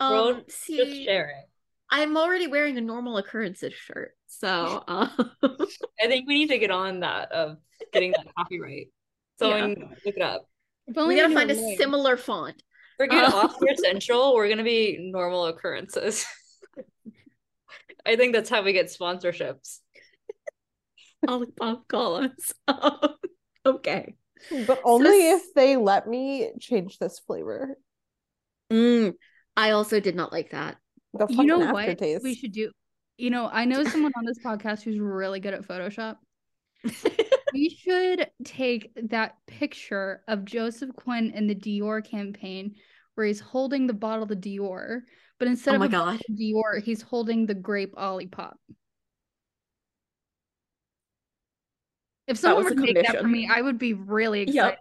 um, 0.00 0.12
Roll- 0.12 0.34
Just 0.44 0.50
see, 0.62 1.04
sharing. 1.04 1.42
I'm 1.90 2.16
already 2.16 2.46
wearing 2.46 2.76
a 2.78 2.80
normal 2.80 3.16
occurrences 3.18 3.72
shirt, 3.74 4.12
so 4.26 4.82
um, 4.88 5.10
I 6.00 6.06
think 6.06 6.26
we 6.26 6.34
need 6.34 6.48
to 6.48 6.58
get 6.58 6.70
on 6.70 7.00
that 7.00 7.30
of 7.32 7.58
getting 7.92 8.12
that 8.12 8.26
copyright. 8.36 8.88
Someone 9.38 9.76
look 10.04 10.16
it 10.16 10.22
up. 10.22 10.48
If 10.86 10.96
only 10.98 11.14
we 11.16 11.20
gotta 11.20 11.34
find 11.34 11.50
a 11.50 11.54
lawyer. 11.54 11.76
similar 11.76 12.16
font. 12.16 12.62
Forget 12.96 13.24
Uh. 13.32 13.36
Oscar 13.36 13.74
Central. 13.76 14.34
We're 14.34 14.48
gonna 14.48 14.62
be 14.64 15.10
normal 15.12 15.46
occurrences. 15.46 16.24
I 18.06 18.16
think 18.16 18.34
that's 18.34 18.50
how 18.50 18.62
we 18.62 18.72
get 18.72 18.86
sponsorships. 18.86 19.78
Olipop 21.26 21.88
call 21.88 22.16
us. 22.16 22.52
Um, 22.68 22.98
okay. 23.64 24.14
But 24.66 24.80
only 24.84 25.28
s- 25.28 25.40
if 25.42 25.54
they 25.54 25.76
let 25.76 26.06
me 26.06 26.50
change 26.60 26.98
this 26.98 27.18
flavor. 27.20 27.78
Mm, 28.70 29.14
I 29.56 29.70
also 29.70 30.00
did 30.00 30.16
not 30.16 30.32
like 30.32 30.50
that. 30.50 30.76
The 31.12 31.26
You 31.28 31.36
fucking 31.36 31.46
know 31.46 31.58
what 31.58 32.00
we 32.22 32.34
should 32.34 32.52
do? 32.52 32.70
You 33.16 33.30
know, 33.30 33.48
I 33.52 33.64
know 33.64 33.84
someone 33.84 34.12
on 34.16 34.24
this 34.24 34.38
podcast 34.44 34.82
who's 34.82 34.98
really 34.98 35.40
good 35.40 35.54
at 35.54 35.66
Photoshop. 35.66 36.16
We 37.54 37.68
should 37.68 38.28
take 38.44 38.90
that 39.10 39.36
picture 39.46 40.22
of 40.26 40.44
Joseph 40.44 40.90
Quinn 40.96 41.30
in 41.30 41.46
the 41.46 41.54
Dior 41.54 42.04
campaign 42.04 42.74
where 43.14 43.28
he's 43.28 43.38
holding 43.38 43.86
the 43.86 43.92
bottle 43.92 44.24
of 44.24 44.30
Dior, 44.30 45.02
but 45.38 45.46
instead 45.46 45.72
oh 45.72 45.74
of 45.76 45.80
my 45.80 45.86
a 45.86 45.88
god. 45.88 46.14
of 46.16 46.36
Dior, 46.36 46.82
he's 46.82 47.00
holding 47.00 47.46
the 47.46 47.54
grape 47.54 47.94
Olipop. 47.94 48.54
If 52.26 52.38
someone 52.38 52.64
was 52.64 52.74
were 52.74 52.80
to 52.80 52.90
a 52.90 52.94
make 52.94 53.06
that 53.06 53.20
for 53.20 53.28
me, 53.28 53.48
I 53.48 53.60
would 53.60 53.78
be 53.78 53.92
really 53.92 54.40
excited. 54.42 54.56
Yep. 54.56 54.78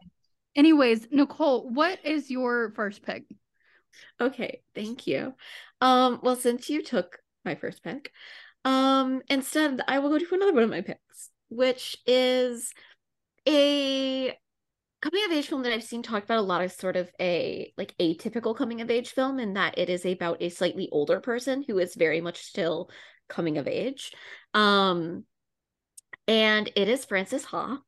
Anyways, 0.55 1.07
Nicole, 1.11 1.69
what 1.69 2.03
is 2.03 2.31
your 2.31 2.71
first 2.71 3.03
pick? 3.03 3.25
Okay, 4.19 4.61
thank 4.75 5.07
you. 5.07 5.33
Um, 5.81 6.19
well, 6.23 6.35
since 6.35 6.69
you 6.69 6.81
took 6.83 7.19
my 7.45 7.55
first 7.55 7.83
pick, 7.83 8.11
um, 8.65 9.21
instead 9.29 9.81
I 9.87 9.99
will 9.99 10.09
go 10.09 10.19
to 10.19 10.35
another 10.35 10.53
one 10.53 10.63
of 10.63 10.69
my 10.69 10.81
picks, 10.81 11.29
which 11.49 11.97
is 12.05 12.73
a 13.47 14.37
coming 15.01 15.25
of 15.25 15.31
age 15.33 15.47
film 15.47 15.63
that 15.63 15.73
I've 15.73 15.83
seen 15.83 16.01
talked 16.01 16.23
about 16.23 16.37
a 16.37 16.41
lot 16.41 16.61
as 16.61 16.77
sort 16.77 16.95
of 16.95 17.11
a 17.19 17.73
like 17.77 17.93
atypical 17.99 18.55
coming 18.55 18.79
of 18.79 18.89
age 18.89 19.09
film, 19.09 19.39
in 19.39 19.53
that 19.55 19.77
it 19.77 19.89
is 19.89 20.05
about 20.05 20.41
a 20.41 20.49
slightly 20.49 20.87
older 20.91 21.19
person 21.19 21.63
who 21.67 21.77
is 21.79 21.95
very 21.95 22.21
much 22.21 22.41
still 22.41 22.89
coming 23.27 23.57
of 23.57 23.67
age. 23.67 24.13
Um, 24.53 25.25
and 26.27 26.71
it 26.75 26.87
is 26.87 27.03
Frances 27.03 27.43
Ha. 27.45 27.79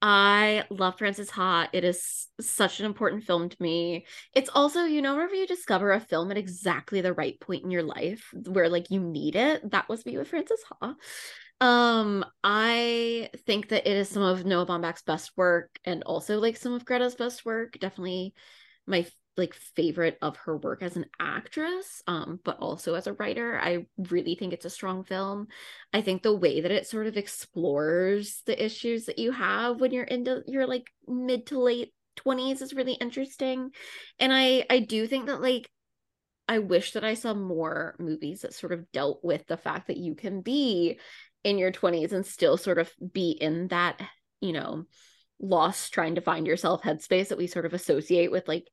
I 0.00 0.64
love 0.70 0.96
Frances 0.98 1.30
Ha. 1.30 1.68
It 1.72 1.82
is 1.82 2.28
such 2.40 2.78
an 2.78 2.86
important 2.86 3.24
film 3.24 3.48
to 3.48 3.56
me. 3.60 4.06
It's 4.32 4.50
also, 4.54 4.84
you 4.84 5.02
know, 5.02 5.14
whenever 5.16 5.34
you 5.34 5.46
discover 5.46 5.90
a 5.92 6.00
film 6.00 6.30
at 6.30 6.38
exactly 6.38 7.00
the 7.00 7.12
right 7.12 7.38
point 7.40 7.64
in 7.64 7.70
your 7.70 7.82
life 7.82 8.30
where 8.46 8.68
like 8.68 8.90
you 8.90 9.00
need 9.00 9.34
it, 9.34 9.68
that 9.72 9.88
was 9.88 10.06
me 10.06 10.16
with 10.16 10.28
Frances 10.28 10.62
Ha. 10.80 10.94
Um, 11.60 12.24
I 12.44 13.30
think 13.46 13.70
that 13.70 13.88
it 13.90 13.96
is 13.96 14.08
some 14.08 14.22
of 14.22 14.44
Noah 14.46 14.66
Baumbach's 14.66 15.02
best 15.02 15.32
work 15.36 15.78
and 15.84 16.04
also 16.04 16.38
like 16.38 16.56
some 16.56 16.74
of 16.74 16.84
Greta's 16.84 17.16
best 17.16 17.44
work. 17.44 17.76
Definitely 17.80 18.34
my 18.86 19.04
like 19.38 19.54
favorite 19.54 20.18
of 20.20 20.36
her 20.38 20.56
work 20.56 20.82
as 20.82 20.96
an 20.96 21.06
actress, 21.20 22.02
um, 22.06 22.40
but 22.44 22.58
also 22.58 22.94
as 22.94 23.06
a 23.06 23.12
writer. 23.12 23.58
I 23.60 23.86
really 24.10 24.34
think 24.34 24.52
it's 24.52 24.64
a 24.64 24.70
strong 24.70 25.04
film. 25.04 25.48
I 25.92 26.02
think 26.02 26.22
the 26.22 26.36
way 26.36 26.60
that 26.60 26.70
it 26.70 26.86
sort 26.86 27.06
of 27.06 27.16
explores 27.16 28.42
the 28.46 28.62
issues 28.62 29.06
that 29.06 29.18
you 29.18 29.32
have 29.32 29.80
when 29.80 29.92
you're 29.92 30.04
into 30.04 30.42
your 30.46 30.66
like 30.66 30.90
mid 31.06 31.46
to 31.46 31.60
late 31.60 31.94
20s 32.16 32.60
is 32.60 32.74
really 32.74 32.94
interesting. 32.94 33.70
And 34.18 34.32
I 34.32 34.66
I 34.68 34.80
do 34.80 35.06
think 35.06 35.26
that 35.26 35.40
like 35.40 35.70
I 36.48 36.58
wish 36.60 36.92
that 36.92 37.04
I 37.04 37.14
saw 37.14 37.34
more 37.34 37.94
movies 37.98 38.40
that 38.40 38.54
sort 38.54 38.72
of 38.72 38.90
dealt 38.90 39.20
with 39.22 39.46
the 39.46 39.58
fact 39.58 39.88
that 39.88 39.98
you 39.98 40.14
can 40.14 40.40
be 40.40 40.98
in 41.44 41.58
your 41.58 41.70
20s 41.70 42.12
and 42.12 42.26
still 42.26 42.56
sort 42.56 42.78
of 42.78 42.90
be 43.12 43.30
in 43.30 43.68
that, 43.68 44.00
you 44.40 44.52
know, 44.52 44.84
lost 45.40 45.92
trying 45.92 46.16
to 46.16 46.20
find 46.20 46.46
yourself 46.46 46.82
headspace 46.82 47.28
that 47.28 47.38
we 47.38 47.46
sort 47.46 47.66
of 47.66 47.74
associate 47.74 48.32
with 48.32 48.48
like 48.48 48.66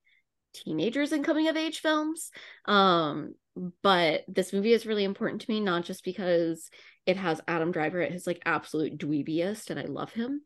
teenagers 0.63 1.11
and 1.11 1.23
coming 1.23 1.47
of 1.47 1.57
age 1.57 1.79
films. 1.79 2.31
Um, 2.65 3.35
but 3.81 4.23
this 4.27 4.51
movie 4.51 4.73
is 4.73 4.85
really 4.85 5.03
important 5.03 5.41
to 5.41 5.51
me, 5.51 5.59
not 5.59 5.85
just 5.85 6.03
because 6.03 6.69
it 7.05 7.17
has 7.17 7.41
Adam 7.47 7.71
Driver 7.71 8.01
at 8.01 8.11
his 8.11 8.27
like 8.27 8.41
absolute 8.45 8.97
dweebiest, 8.97 9.69
and 9.69 9.79
I 9.79 9.85
love 9.85 10.11
him. 10.11 10.41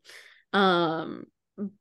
Um, 0.52 1.24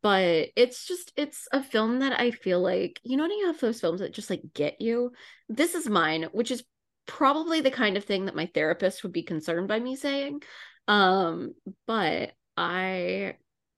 but 0.01 0.49
it's 0.55 0.85
just 0.87 1.11
it's 1.15 1.47
a 1.51 1.63
film 1.63 1.99
that 1.99 2.19
I 2.19 2.31
feel 2.31 2.61
like 2.61 2.99
you 3.03 3.17
know 3.17 3.23
when 3.23 3.31
you 3.31 3.47
have 3.47 3.59
those 3.59 3.79
films 3.79 3.99
that 4.01 4.13
just 4.13 4.29
like 4.29 4.41
get 4.53 4.81
you. 4.81 5.11
This 5.47 5.75
is 5.75 5.87
mine, 5.87 6.27
which 6.31 6.51
is 6.51 6.63
probably 7.05 7.61
the 7.61 7.71
kind 7.71 7.97
of 7.97 8.05
thing 8.05 8.25
that 8.25 8.35
my 8.35 8.45
therapist 8.53 9.03
would 9.03 9.13
be 9.13 9.23
concerned 9.23 9.67
by 9.67 9.79
me 9.79 9.95
saying. 9.95 10.41
Um, 10.87 11.53
but 11.87 12.33
I 12.57 13.35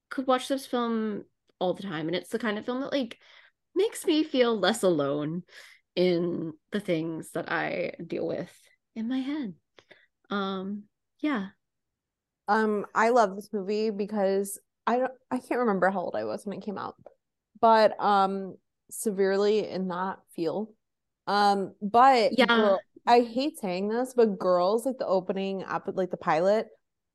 could 0.10 0.28
watch 0.28 0.48
this 0.48 0.66
film 0.66 1.24
all 1.60 1.74
the 1.74 1.84
time, 1.84 2.08
and 2.08 2.16
it's 2.16 2.30
the 2.30 2.40
kind 2.40 2.58
of 2.58 2.66
film 2.66 2.82
that 2.82 2.92
like 2.92 3.18
makes 3.76 4.06
me 4.06 4.24
feel 4.24 4.58
less 4.58 4.84
alone 4.84 5.44
in 5.96 6.54
the 6.72 6.80
things 6.80 7.32
that 7.32 7.52
I 7.52 7.94
deal 8.06 8.28
with 8.28 8.52
in 8.96 9.08
my 9.08 9.20
head. 9.20 9.54
Um, 10.30 10.84
yeah. 11.20 11.48
Um, 12.48 12.86
I 12.94 13.10
love 13.10 13.36
this 13.36 13.54
movie 13.54 13.90
because 13.90 14.60
I 14.88 14.98
don't 14.98 15.12
I 15.30 15.38
can't 15.38 15.60
remember 15.62 15.90
how 15.90 16.02
old 16.02 16.16
I 16.16 16.26
was 16.26 16.46
when 16.46 16.58
it 16.58 16.66
came 16.66 16.78
out, 16.78 16.96
but 17.60 18.00
um 18.02 18.56
severely 18.90 19.68
in 19.70 19.88
that 19.90 20.20
feel. 20.36 20.74
Um, 21.28 21.76
but 21.82 22.34
Yeah. 22.36 22.46
girl, 22.48 22.82
I 23.08 23.22
hate 23.22 23.60
saying 23.60 23.90
this, 23.90 24.14
but 24.14 24.38
girls 24.40 24.86
like 24.86 24.98
the 24.98 25.06
opening 25.08 25.64
up 25.64 25.90
like 25.94 26.12
the 26.12 26.18
pilot 26.18 26.68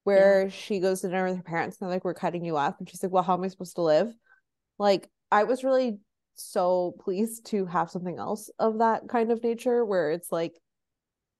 where 0.05 0.49
she 0.51 0.79
goes 0.81 1.01
to 1.01 1.09
dinner 1.09 1.27
with 1.27 1.37
her 1.37 1.43
parents 1.43 1.77
and 1.81 1.87
they're 1.89 1.97
like, 1.97 2.05
We're 2.05 2.15
cutting 2.15 2.45
you 2.45 2.57
off, 2.57 2.77
and 2.79 2.89
she's 2.89 3.03
like, 3.03 3.13
Well, 3.13 3.23
how 3.23 3.35
am 3.35 3.43
I 3.45 3.49
supposed 3.49 3.75
to 3.77 3.83
live? 3.83 4.15
Like, 4.79 5.11
I 5.31 5.45
was 5.45 5.65
really 5.65 5.99
so 6.37 6.95
pleased 7.01 7.47
to 7.47 7.67
have 7.67 7.91
something 7.91 8.19
else 8.19 8.51
of 8.59 8.79
that 8.79 9.09
kind 9.09 9.31
of 9.33 9.43
nature 9.43 9.85
where 9.85 10.11
it's 10.13 10.31
like 10.33 10.55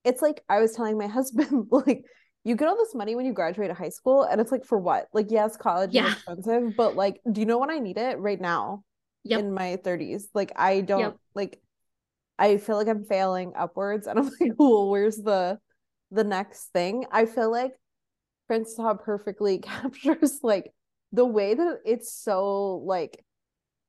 it's 0.03 0.21
like 0.21 0.43
I 0.49 0.59
was 0.59 0.73
telling 0.73 0.97
my 0.97 1.07
husband, 1.19 1.67
like, 1.71 2.03
you 2.43 2.55
get 2.55 2.67
all 2.67 2.77
this 2.77 2.95
money 2.95 3.15
when 3.15 3.25
you 3.25 3.33
graduate 3.33 3.71
high 3.71 3.89
school, 3.89 4.23
and 4.23 4.39
it's 4.39 4.51
like 4.51 4.63
for 4.65 4.77
what? 4.77 5.07
Like, 5.13 5.31
yes, 5.31 5.57
college 5.57 5.93
Yeah. 5.93 6.05
is 6.05 6.13
expensive, 6.13 6.75
but 6.75 6.95
like, 6.95 7.19
do 7.31 7.41
you 7.41 7.45
know 7.45 7.57
when 7.57 7.69
I 7.71 7.79
need 7.79 7.97
it 7.97 8.17
right 8.19 8.39
now 8.39 8.83
Yep. 9.25 9.39
in 9.39 9.53
my 9.53 9.77
30s? 9.83 10.29
Like, 10.33 10.53
I 10.55 10.81
don't 10.81 11.01
Yep. 11.01 11.17
like 11.35 11.59
I 12.39 12.57
feel 12.57 12.77
like 12.77 12.87
I'm 12.87 13.03
failing 13.03 13.53
upwards, 13.55 14.07
and 14.07 14.19
I'm 14.19 14.25
like, 14.41 14.53
well, 14.57 14.89
where's 14.89 15.17
the 15.17 15.59
the 16.11 16.23
next 16.23 16.67
thing? 16.73 17.05
I 17.11 17.25
feel 17.25 17.51
like 17.51 17.73
Frances 18.47 18.77
Ha 18.77 18.93
perfectly 18.95 19.57
captures 19.59 20.39
like 20.43 20.71
the 21.11 21.25
way 21.25 21.53
that 21.53 21.79
it's 21.85 22.13
so 22.13 22.77
like 22.85 23.23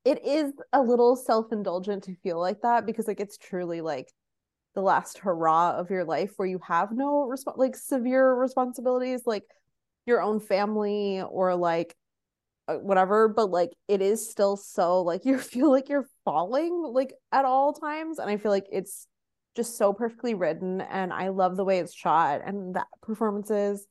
it 0.09 0.25
is 0.25 0.55
a 0.73 0.81
little 0.81 1.17
self-indulgent 1.17 2.05
to 2.05 2.15
feel 2.23 2.41
like 2.41 2.63
that 2.63 2.87
because 2.87 3.07
like 3.07 3.21
it's 3.21 3.37
truly 3.37 3.83
like 3.83 4.11
the 4.75 4.81
last 4.81 5.19
hurrah 5.19 5.73
of 5.73 5.91
your 5.91 6.05
life 6.05 6.33
where 6.37 6.49
you 6.49 6.59
have 6.67 6.93
no 6.93 7.31
resp- 7.31 7.59
like 7.59 7.77
severe 7.77 8.33
responsibilities 8.33 9.23
like 9.27 9.45
your 10.07 10.23
own 10.23 10.41
family 10.41 11.21
or 11.21 11.55
like 11.55 11.95
uh, 12.69 12.77
whatever 12.77 13.29
but 13.29 13.51
like 13.51 13.73
it 13.87 14.01
is 14.01 14.31
still 14.31 14.57
so 14.57 15.03
like 15.03 15.25
you 15.27 15.37
feel 15.37 15.71
like 15.71 15.91
you're 15.91 16.09
falling 16.25 16.83
like 16.95 17.13
at 17.31 17.45
all 17.45 17.75
times 17.75 18.19
and 18.19 18.31
i 18.31 18.39
feel 18.39 18.51
like 18.51 18.67
it's 18.73 19.07
just 19.57 19.77
so 19.77 19.93
perfectly 19.93 20.33
written 20.33 20.81
and 20.81 21.13
i 21.13 21.29
love 21.29 21.55
the 21.55 21.65
way 21.65 21.81
it's 21.81 21.93
shot 21.93 22.41
and 22.47 22.75
the 22.75 22.83
performances 23.03 23.87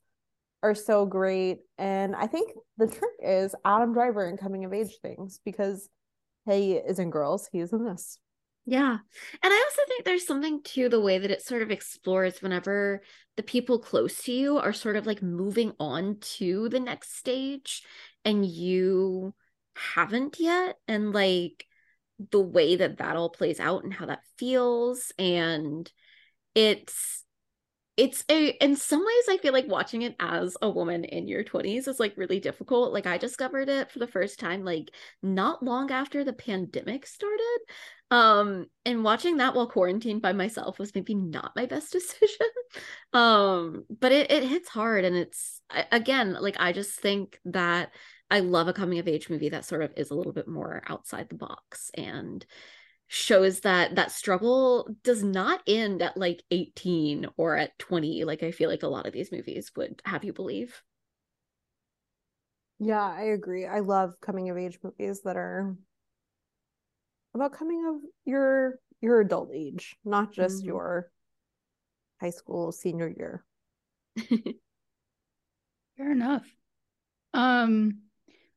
are 0.64 0.74
so 0.74 1.06
great 1.06 1.58
and 1.76 2.16
i 2.16 2.26
think 2.26 2.50
the 2.76 2.88
trick 2.88 3.12
is 3.22 3.54
adam 3.64 3.92
driver 3.92 4.26
and 4.26 4.40
coming 4.40 4.64
of 4.64 4.72
age 4.72 4.98
things 5.00 5.38
because 5.44 5.88
he 6.56 6.72
is 6.74 6.98
in 6.98 7.10
girls 7.10 7.48
he 7.52 7.60
is 7.60 7.72
in 7.72 7.84
this 7.84 8.18
Yeah. 8.66 8.98
And 9.42 9.52
I 9.52 9.64
also 9.64 9.82
think 9.88 10.04
there's 10.04 10.26
something 10.26 10.62
to 10.74 10.90
the 10.90 11.00
way 11.00 11.18
that 11.18 11.30
it 11.30 11.42
sort 11.42 11.62
of 11.62 11.70
explores 11.70 12.42
whenever 12.42 13.02
the 13.36 13.42
people 13.42 13.78
close 13.78 14.22
to 14.24 14.32
you 14.32 14.58
are 14.58 14.74
sort 14.74 14.96
of 14.96 15.06
like 15.06 15.22
moving 15.22 15.72
on 15.80 16.18
to 16.36 16.68
the 16.68 16.80
next 16.80 17.16
stage 17.16 17.82
and 18.26 18.44
you 18.44 19.32
haven't 19.94 20.38
yet. 20.38 20.76
And 20.86 21.14
like 21.14 21.64
the 22.30 22.40
way 22.40 22.76
that 22.76 22.98
that 22.98 23.16
all 23.16 23.30
plays 23.30 23.58
out 23.58 23.84
and 23.84 23.94
how 23.94 24.04
that 24.06 24.20
feels. 24.36 25.12
And 25.18 25.90
it's, 26.54 27.24
it's 27.98 28.24
a, 28.30 28.50
in 28.62 28.76
some 28.76 29.00
ways, 29.00 29.24
I 29.28 29.38
feel 29.42 29.52
like 29.52 29.66
watching 29.66 30.02
it 30.02 30.14
as 30.20 30.56
a 30.62 30.70
woman 30.70 31.02
in 31.04 31.26
your 31.26 31.42
20s 31.42 31.88
is 31.88 31.98
like 31.98 32.16
really 32.16 32.38
difficult. 32.38 32.92
Like 32.92 33.06
I 33.06 33.18
discovered 33.18 33.68
it 33.68 33.90
for 33.90 33.98
the 33.98 34.06
first 34.06 34.38
time, 34.38 34.64
like 34.64 34.90
not 35.20 35.64
long 35.64 35.90
after 35.90 36.22
the 36.22 36.32
pandemic 36.32 37.06
started 37.06 37.58
um 38.10 38.64
and 38.86 39.04
watching 39.04 39.36
that 39.36 39.54
while 39.54 39.68
quarantined 39.68 40.22
by 40.22 40.32
myself 40.32 40.78
was 40.78 40.94
maybe 40.94 41.14
not 41.14 41.52
my 41.54 41.66
best 41.66 41.92
decision 41.92 42.46
um 43.12 43.84
but 44.00 44.12
it, 44.12 44.30
it 44.30 44.44
hits 44.44 44.68
hard 44.68 45.04
and 45.04 45.14
it's 45.14 45.60
again 45.92 46.34
like 46.40 46.56
i 46.58 46.72
just 46.72 46.98
think 46.98 47.38
that 47.44 47.90
i 48.30 48.40
love 48.40 48.66
a 48.66 48.72
coming 48.72 48.98
of 48.98 49.08
age 49.08 49.28
movie 49.28 49.50
that 49.50 49.66
sort 49.66 49.82
of 49.82 49.92
is 49.96 50.10
a 50.10 50.14
little 50.14 50.32
bit 50.32 50.48
more 50.48 50.82
outside 50.88 51.28
the 51.28 51.34
box 51.34 51.90
and 51.94 52.46
shows 53.08 53.60
that 53.60 53.94
that 53.96 54.12
struggle 54.12 54.88
does 55.02 55.22
not 55.24 55.62
end 55.66 56.02
at 56.02 56.16
like 56.16 56.42
18 56.50 57.26
or 57.36 57.56
at 57.56 57.78
20 57.78 58.24
like 58.24 58.42
i 58.42 58.50
feel 58.52 58.68
like 58.70 58.82
a 58.82 58.88
lot 58.88 59.06
of 59.06 59.12
these 59.14 59.32
movies 59.32 59.72
would 59.76 60.00
have 60.04 60.24
you 60.24 60.32
believe 60.32 60.82
Yeah, 62.80 63.02
I 63.04 63.22
agree. 63.22 63.66
I 63.66 63.80
love 63.80 64.20
coming 64.20 64.50
of 64.50 64.56
age 64.58 64.78
movies 64.82 65.22
that 65.22 65.36
are 65.36 65.76
about 67.34 67.52
coming 67.52 67.86
of 67.86 68.02
your 68.26 68.78
your 69.00 69.20
adult 69.20 69.50
age, 69.54 69.96
not 70.04 70.32
just 70.32 70.62
Mhm. 70.62 70.66
your 70.66 71.10
high 72.20 72.30
school 72.30 72.70
senior 72.72 73.08
year. 73.08 73.44
Fair 75.96 76.12
enough. 76.12 76.46
Um, 77.34 78.02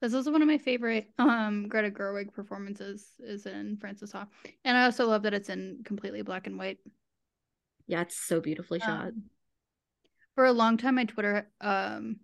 that's 0.02 0.14
also 0.14 0.32
one 0.32 0.42
of 0.42 0.48
my 0.48 0.58
favorite 0.58 1.10
um 1.20 1.68
Greta 1.68 1.92
Gerwig 1.92 2.34
performances 2.34 3.08
is 3.20 3.46
in 3.46 3.78
Frances 3.78 4.12
Ha, 4.12 4.28
and 4.66 4.78
I 4.78 4.86
also 4.86 5.08
love 5.08 5.24
that 5.24 5.34
it's 5.34 5.50
in 5.50 5.82
completely 5.86 6.22
black 6.22 6.48
and 6.48 6.58
white. 6.58 6.80
Yeah, 7.88 8.02
it's 8.02 8.18
so 8.18 8.40
beautifully 8.42 8.80
shot. 8.80 9.06
Um, 9.08 9.24
for 10.36 10.46
a 10.46 10.54
long 10.54 10.78
time, 10.78 10.96
my 10.96 11.06
Twitter 11.06 11.50
um 11.62 12.18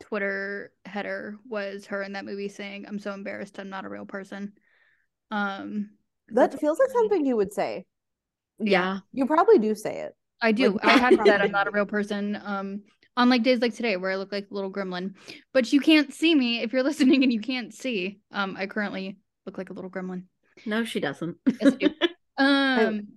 Twitter 0.00 0.72
header 0.84 1.36
was 1.48 1.86
her 1.86 2.02
in 2.02 2.12
that 2.12 2.24
movie 2.24 2.48
saying, 2.48 2.86
"I'm 2.86 2.98
so 2.98 3.12
embarrassed. 3.12 3.58
I'm 3.58 3.70
not 3.70 3.84
a 3.84 3.88
real 3.88 4.06
person." 4.06 4.52
Um, 5.30 5.90
That 6.28 6.58
feels 6.58 6.78
like 6.78 6.90
something 6.90 7.24
you 7.26 7.36
would 7.36 7.52
say. 7.52 7.86
yeah. 8.58 9.00
You 9.12 9.26
probably 9.26 9.58
do 9.58 9.74
say 9.74 10.00
it. 10.00 10.16
I 10.40 10.52
do. 10.52 10.72
Like, 10.72 10.84
I 10.84 10.96
have 10.96 11.14
said 11.24 11.40
I'm 11.40 11.52
not 11.52 11.68
a 11.68 11.70
real 11.70 11.86
person. 11.86 12.40
Um, 12.42 12.82
on 13.16 13.28
like 13.28 13.42
days 13.42 13.60
like 13.60 13.74
today 13.74 13.96
where 13.96 14.10
I 14.10 14.16
look 14.16 14.32
like 14.32 14.48
a 14.50 14.54
little 14.54 14.72
gremlin, 14.72 15.14
but 15.52 15.72
you 15.72 15.80
can't 15.80 16.12
see 16.12 16.34
me 16.34 16.62
if 16.62 16.72
you're 16.72 16.82
listening 16.92 17.22
and 17.22 17.32
you 17.32 17.40
can't 17.40 17.72
see. 17.74 18.20
Um, 18.30 18.56
I 18.58 18.66
currently 18.66 19.18
look 19.46 19.58
like 19.58 19.70
a 19.70 19.72
little 19.72 19.90
gremlin. 19.90 20.24
No, 20.66 20.84
she 20.84 21.00
doesn't. 21.00 21.36
Yes, 21.60 21.74
do. 21.74 21.90
Um. 22.38 23.08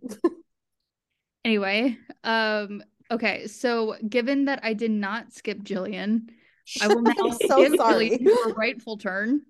anyway, 1.46 1.98
um. 2.24 2.84
Okay, 3.10 3.48
so 3.48 3.96
given 4.10 4.46
that 4.46 4.60
I 4.64 4.74
did 4.74 4.92
not 4.92 5.32
skip 5.32 5.60
Jillian, 5.60 6.28
I 6.82 6.90
will 6.90 7.02
now 7.02 7.14
so 7.48 7.58
give 7.58 7.76
sorry. 7.76 8.10
Jillian 8.10 8.26
her 8.26 8.54
rightful 8.54 8.98
turn. 8.98 9.42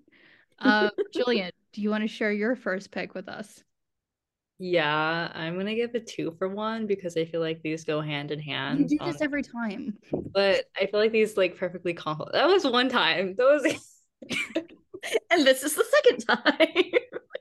Uh, 0.60 0.92
Jillian, 1.16 1.52
do 1.74 1.82
you 1.82 1.90
want 1.90 2.04
to 2.04 2.08
share 2.08 2.32
your 2.32 2.56
first 2.56 2.92
pick 2.92 3.16
with 3.16 3.28
us? 3.28 3.64
Yeah, 4.58 5.32
I'm 5.34 5.58
gonna 5.58 5.76
give 5.76 5.94
a 5.96 6.00
two 6.00 6.34
for 6.38 6.48
one 6.48 6.88
because 6.88 7.18
I 7.18 7.26
feel 7.26 7.41
like 7.41 7.62
these 7.62 7.84
go 7.84 8.00
hand 8.00 8.32
in 8.32 8.39
hand. 8.39 8.89
You 8.89 8.98
do 8.98 9.06
this 9.06 9.15
um, 9.15 9.26
every 9.26 9.44
time. 9.44 9.98
but 10.12 10.65
I 10.80 10.86
feel 10.86 11.00
like 11.00 11.12
these 11.12 11.36
like 11.36 11.58
perfectly 11.58 11.94
complement. 11.94 12.34
That 12.34 12.48
was 12.48 12.65
one 12.65 12.88
time. 12.88 13.36
That 13.38 13.44
was 13.44 13.63
and 15.30 15.46
this 15.46 15.63
is 15.63 15.76
the 15.76 15.84
second 15.84 16.26
time. 16.26 16.91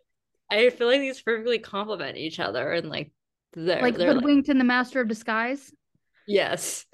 I 0.51 0.71
feel 0.71 0.89
like 0.89 1.01
these 1.01 1.23
perfectly 1.23 1.59
complement 1.59 2.17
each 2.17 2.41
other 2.41 2.73
and 2.73 2.89
like 2.89 3.13
they're 3.53 3.83
Like 3.83 3.97
they're 3.97 4.09
like 4.09 4.17
Hoodwinked 4.17 4.49
and 4.49 4.61
the 4.61 4.65
Master 4.65 5.01
of 5.01 5.09
Disguise. 5.09 5.73
Yes. 6.27 6.87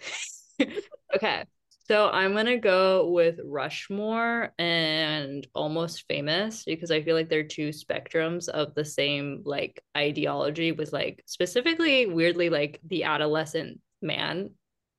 okay. 1.14 1.44
So 1.90 2.08
I'm 2.08 2.34
gonna 2.34 2.56
go 2.56 3.08
with 3.08 3.40
Rushmore 3.44 4.54
and 4.60 5.44
Almost 5.56 6.06
Famous 6.06 6.62
because 6.62 6.92
I 6.92 7.02
feel 7.02 7.16
like 7.16 7.28
they're 7.28 7.42
two 7.42 7.70
spectrums 7.70 8.48
of 8.48 8.76
the 8.76 8.84
same 8.84 9.42
like 9.44 9.82
ideology 9.96 10.70
with 10.70 10.92
like 10.92 11.24
specifically 11.26 12.06
weirdly 12.06 12.48
like 12.48 12.78
the 12.86 13.02
adolescent 13.02 13.80
man, 14.00 14.50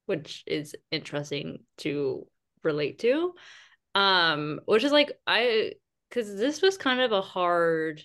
which 0.08 0.44
is 0.46 0.76
interesting 0.92 1.60
to 1.78 2.28
relate 2.62 3.00
to. 3.00 3.36
Um, 3.96 4.60
which 4.66 4.84
is 4.84 4.92
like 4.92 5.14
I 5.26 5.72
because 6.10 6.36
this 6.36 6.62
was 6.62 6.78
kind 6.78 7.00
of 7.00 7.14
a 7.14 7.22
hard 7.22 8.04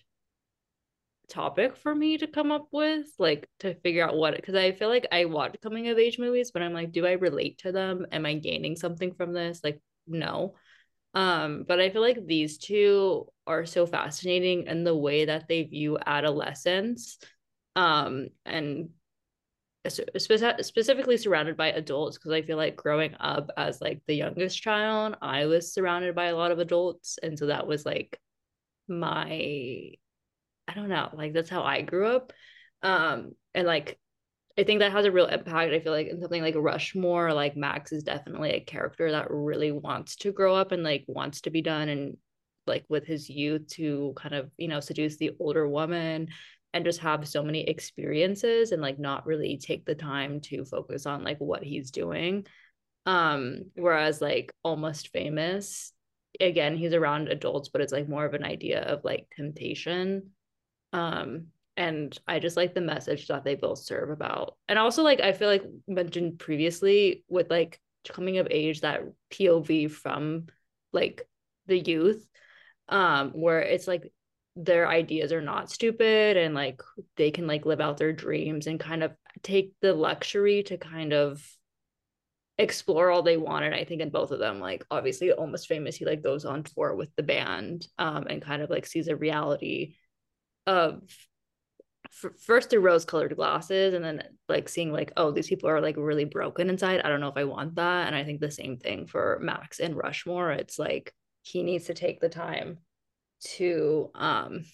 topic 1.29 1.77
for 1.77 1.95
me 1.95 2.19
to 2.19 2.27
come 2.27 2.53
up 2.53 2.69
with, 2.73 3.07
like 3.19 3.49
to 3.61 3.75
figure 3.75 4.07
out 4.07 4.17
what 4.17 4.37
because 4.37 4.55
I 4.55 4.73
feel 4.73 4.89
like 4.89 5.07
I 5.13 5.25
watch 5.25 5.57
coming 5.63 5.89
of 5.89 5.99
age 5.99 6.19
movies, 6.19 6.51
but 6.51 6.63
I'm 6.63 6.73
like, 6.73 6.93
do 6.93 7.07
I 7.07 7.13
relate 7.13 7.59
to 7.59 7.73
them? 7.73 8.07
Am 8.13 8.27
I 8.27 8.35
gaining 8.35 8.77
something 8.77 9.15
from 9.15 9.33
this? 9.33 9.61
Like, 9.63 9.81
no. 10.07 10.55
Um, 11.15 11.65
but 11.67 11.81
I 11.81 11.91
feel 11.91 12.03
like 12.03 12.27
these 12.27 12.59
two 12.59 13.27
are 13.47 13.67
so 13.67 13.87
fascinating 13.87 14.67
in 14.67 14.85
the 14.85 14.97
way 14.97 15.25
that 15.25 15.49
they 15.49 15.63
view 15.63 15.99
adolescence. 16.05 17.19
Um, 17.75 18.29
and 18.45 18.91
spe- 19.89 20.63
specifically 20.63 21.17
surrounded 21.17 21.57
by 21.57 21.69
adults 21.69 22.19
because 22.19 22.33
I 22.33 22.43
feel 22.43 22.57
like 22.57 22.77
growing 22.77 23.15
up 23.21 23.51
as 23.57 23.81
like 23.81 24.01
the 24.07 24.15
youngest 24.15 24.61
child, 24.61 25.17
I 25.23 25.47
was 25.47 25.73
surrounded 25.73 26.15
by 26.15 26.27
a 26.27 26.37
lot 26.37 26.51
of 26.51 26.59
adults, 26.59 27.19
and 27.23 27.39
so 27.39 27.47
that 27.47 27.67
was 27.67 27.87
like 27.87 28.19
my 28.89 29.93
I 30.69 30.75
don't 30.75 30.89
know, 30.89 31.11
like 31.15 31.33
that's 31.33 31.51
how 31.51 31.63
I 31.63 31.83
grew 31.83 32.07
up. 32.07 32.33
Um, 32.83 33.33
and 33.55 33.67
like 33.67 33.99
I 34.59 34.65
think 34.65 34.81
that 34.81 34.93
has 34.93 35.05
a 35.05 35.13
real 35.13 35.27
impact. 35.27 35.73
I 35.73 35.81
feel 35.81 35.93
like 35.93 36.09
in 36.09 36.21
something 36.21 36.43
like 36.43 36.55
Rushmore, 36.57 37.33
like 37.35 37.57
Max 37.57 37.93
is 37.93 38.03
definitely 38.03 38.53
a 38.53 38.61
character 38.61 39.11
that 39.13 39.31
really 39.31 39.71
wants 39.71 40.17
to 40.17 40.33
grow 40.33 40.55
up 40.55 40.73
and 40.73 40.83
like 40.83 41.05
wants 41.07 41.43
to 41.43 41.51
be 41.51 41.61
done 41.61 41.91
and 41.91 42.17
like 42.67 42.85
with 42.89 43.05
his 43.05 43.29
youth 43.29 43.67
to 43.69 44.15
kind 44.17 44.35
of, 44.35 44.51
you 44.57 44.69
know, 44.69 44.81
seduce 44.81 45.19
the 45.19 45.33
older 45.39 45.69
woman 45.69 46.29
and 46.73 46.85
just 46.87 47.01
have 47.01 47.29
so 47.29 47.43
many 47.43 47.69
experiences 47.69 48.73
and 48.73 48.81
like 48.81 48.99
not 48.99 49.27
really 49.27 49.59
take 49.59 49.85
the 49.85 49.95
time 49.95 50.41
to 50.41 50.65
focus 50.65 51.05
on 51.05 51.23
like 51.23 51.39
what 51.39 51.63
he's 51.63 51.91
doing. 51.91 52.47
Um, 53.05 53.67
whereas 53.75 54.23
like 54.23 54.53
almost 54.65 55.09
famous, 55.09 55.93
again, 56.41 56.77
he's 56.77 56.95
around 56.95 57.29
adults, 57.29 57.69
but 57.69 57.83
it's 57.83 57.93
like 57.93 58.09
more 58.09 58.25
of 58.25 58.35
an 58.35 58.45
idea 58.45 58.81
of 58.81 59.05
like 59.05 59.27
temptation 59.37 60.31
um 60.93 61.47
and 61.77 62.19
i 62.27 62.39
just 62.39 62.57
like 62.57 62.75
the 62.75 62.81
message 62.81 63.29
that 63.29 63.45
they 63.45 63.55
both 63.55 63.79
serve 63.79 64.11
about. 64.11 64.57
And 64.69 64.79
also 64.79 65.03
like 65.03 65.21
i 65.21 65.33
feel 65.33 65.49
like 65.49 65.65
mentioned 65.87 66.39
previously 66.39 67.25
with 67.29 67.51
like 67.51 67.81
coming 68.09 68.39
of 68.39 68.49
age 68.51 68.83
that 68.83 69.03
pov 69.31 69.91
from 69.91 70.47
like 70.93 71.29
the 71.67 71.79
youth 71.79 72.27
um 72.89 73.31
where 73.31 73.61
it's 73.61 73.89
like 73.89 74.13
their 74.55 74.89
ideas 74.89 75.33
are 75.33 75.43
not 75.43 75.71
stupid 75.71 76.37
and 76.37 76.55
like 76.55 76.81
they 77.17 77.31
can 77.31 77.47
like 77.47 77.67
live 77.67 77.81
out 77.81 77.99
their 77.99 78.13
dreams 78.13 78.67
and 78.67 78.81
kind 78.81 79.03
of 79.03 79.13
take 79.43 79.75
the 79.83 79.93
luxury 79.93 80.63
to 80.63 80.79
kind 80.79 81.13
of 81.13 81.45
explore 82.59 83.11
all 83.11 83.23
they 83.23 83.37
want. 83.37 83.67
And 83.67 83.75
i 83.75 83.85
think 83.85 84.01
in 84.01 84.09
both 84.09 84.31
of 84.31 84.39
them 84.39 84.61
like 84.61 84.85
obviously 84.91 85.31
almost 85.31 85.69
famous 85.69 85.97
he 85.97 86.07
like 86.07 86.23
goes 86.23 86.47
on 86.47 86.63
tour 86.63 86.95
with 86.95 87.15
the 87.17 87.23
band 87.23 87.87
um 87.99 88.27
and 88.31 88.41
kind 88.41 88.63
of 88.63 88.71
like 88.71 88.87
sees 88.87 89.09
a 89.09 89.17
reality 89.17 89.97
of 90.67 91.03
first 92.11 92.71
through 92.71 92.81
rose 92.81 93.05
colored 93.05 93.35
glasses 93.37 93.93
and 93.93 94.05
then 94.05 94.23
like 94.49 94.69
seeing 94.69 94.93
like 94.93 95.13
oh 95.17 95.31
these 95.31 95.49
people 95.49 95.69
are 95.69 95.81
like 95.81 95.97
really 95.99 96.25
broken 96.25 96.71
inside 96.71 97.01
i 97.03 97.09
don't 97.09 97.21
know 97.21 97.29
if 97.29 97.37
i 97.37 97.45
want 97.45 97.75
that 97.75 98.07
and 98.07 98.17
i 98.17 98.25
think 98.25 98.41
the 98.41 98.51
same 98.51 98.77
thing 98.79 99.07
for 99.07 99.39
max 99.43 99.81
and 99.81 99.97
rushmore 99.97 100.51
it's 100.51 100.79
like 100.79 101.13
he 101.43 101.63
needs 101.63 101.87
to 101.87 101.95
take 101.95 102.21
the 102.21 102.29
time 102.29 102.79
to 103.41 104.11
um 104.15 104.65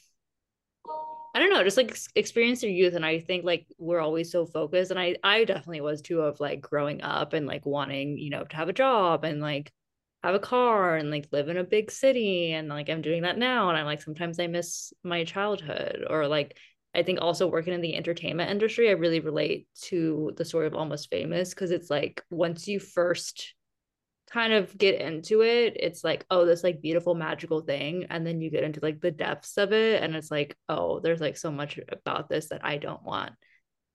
I 1.35 1.39
don't 1.39 1.51
know, 1.51 1.65
just 1.65 1.79
like 1.79 1.97
experience 2.15 2.61
their 2.61 2.69
youth. 2.71 2.95
And 2.95 3.07
I 3.07 3.19
think 3.19 3.45
like 3.45 3.67
we're 3.79 4.01
always 4.01 4.31
so 4.31 4.45
focused. 4.45 4.91
And 4.91 5.01
I 5.01 5.17
I 5.25 5.45
definitely 5.45 5.81
was 5.81 6.03
too 6.03 6.21
of 6.21 6.41
like 6.41 6.61
growing 6.61 7.03
up 7.03 7.33
and 7.33 7.47
like 7.47 7.65
wanting, 7.65 8.19
you 8.19 8.29
know, 8.31 8.45
to 8.45 8.57
have 8.57 8.69
a 8.69 8.75
job 8.75 9.25
and 9.25 9.41
like 9.41 9.73
have 10.23 10.35
a 10.35 10.41
car 10.41 10.97
and 10.97 11.11
like 11.11 11.29
live 11.33 11.49
in 11.49 11.57
a 11.57 11.65
big 11.65 11.91
city. 11.91 12.53
And 12.53 12.69
like 12.69 12.89
I'm 12.89 13.03
doing 13.03 13.23
that 13.23 13.39
now. 13.39 13.69
And 13.69 13.79
I'm 13.79 13.87
like 13.87 14.03
sometimes 14.03 14.39
I 14.39 14.47
miss 14.47 14.93
my 15.03 15.25
childhood. 15.25 16.05
Or 16.09 16.29
like 16.29 16.57
I 16.95 17.03
think 17.03 17.21
also 17.21 17.47
working 17.47 17.73
in 17.73 17.81
the 17.81 17.97
entertainment 17.97 18.51
industry, 18.51 18.89
I 18.89 18.93
really 18.93 19.21
relate 19.21 19.67
to 19.83 20.33
the 20.37 20.45
story 20.45 20.67
of 20.67 20.75
Almost 20.75 21.11
Famous 21.11 21.51
because 21.51 21.71
it's 21.71 21.91
like 21.91 22.23
once 22.31 22.69
you 22.69 22.79
first 22.79 23.55
kind 24.31 24.53
of 24.53 24.77
get 24.79 25.01
into 25.01 25.43
it, 25.43 25.77
it's 25.79 26.05
like, 26.05 26.25
oh, 26.31 26.47
this 26.47 26.63
like 26.63 26.81
beautiful 26.81 27.15
magical 27.15 27.61
thing. 27.61 28.07
And 28.11 28.27
then 28.27 28.41
you 28.41 28.51
get 28.51 28.65
into 28.65 28.81
like 28.83 29.01
the 29.01 29.11
depths 29.11 29.59
of 29.59 29.73
it. 29.73 30.03
And 30.03 30.15
it's 30.15 30.31
like, 30.31 30.57
oh, 30.69 31.01
there's 31.01 31.21
like 31.21 31.37
so 31.37 31.51
much 31.51 31.81
about 31.91 32.29
this 32.29 32.49
that 32.49 32.65
I 32.65 32.77
don't 32.79 33.03
want 33.03 33.33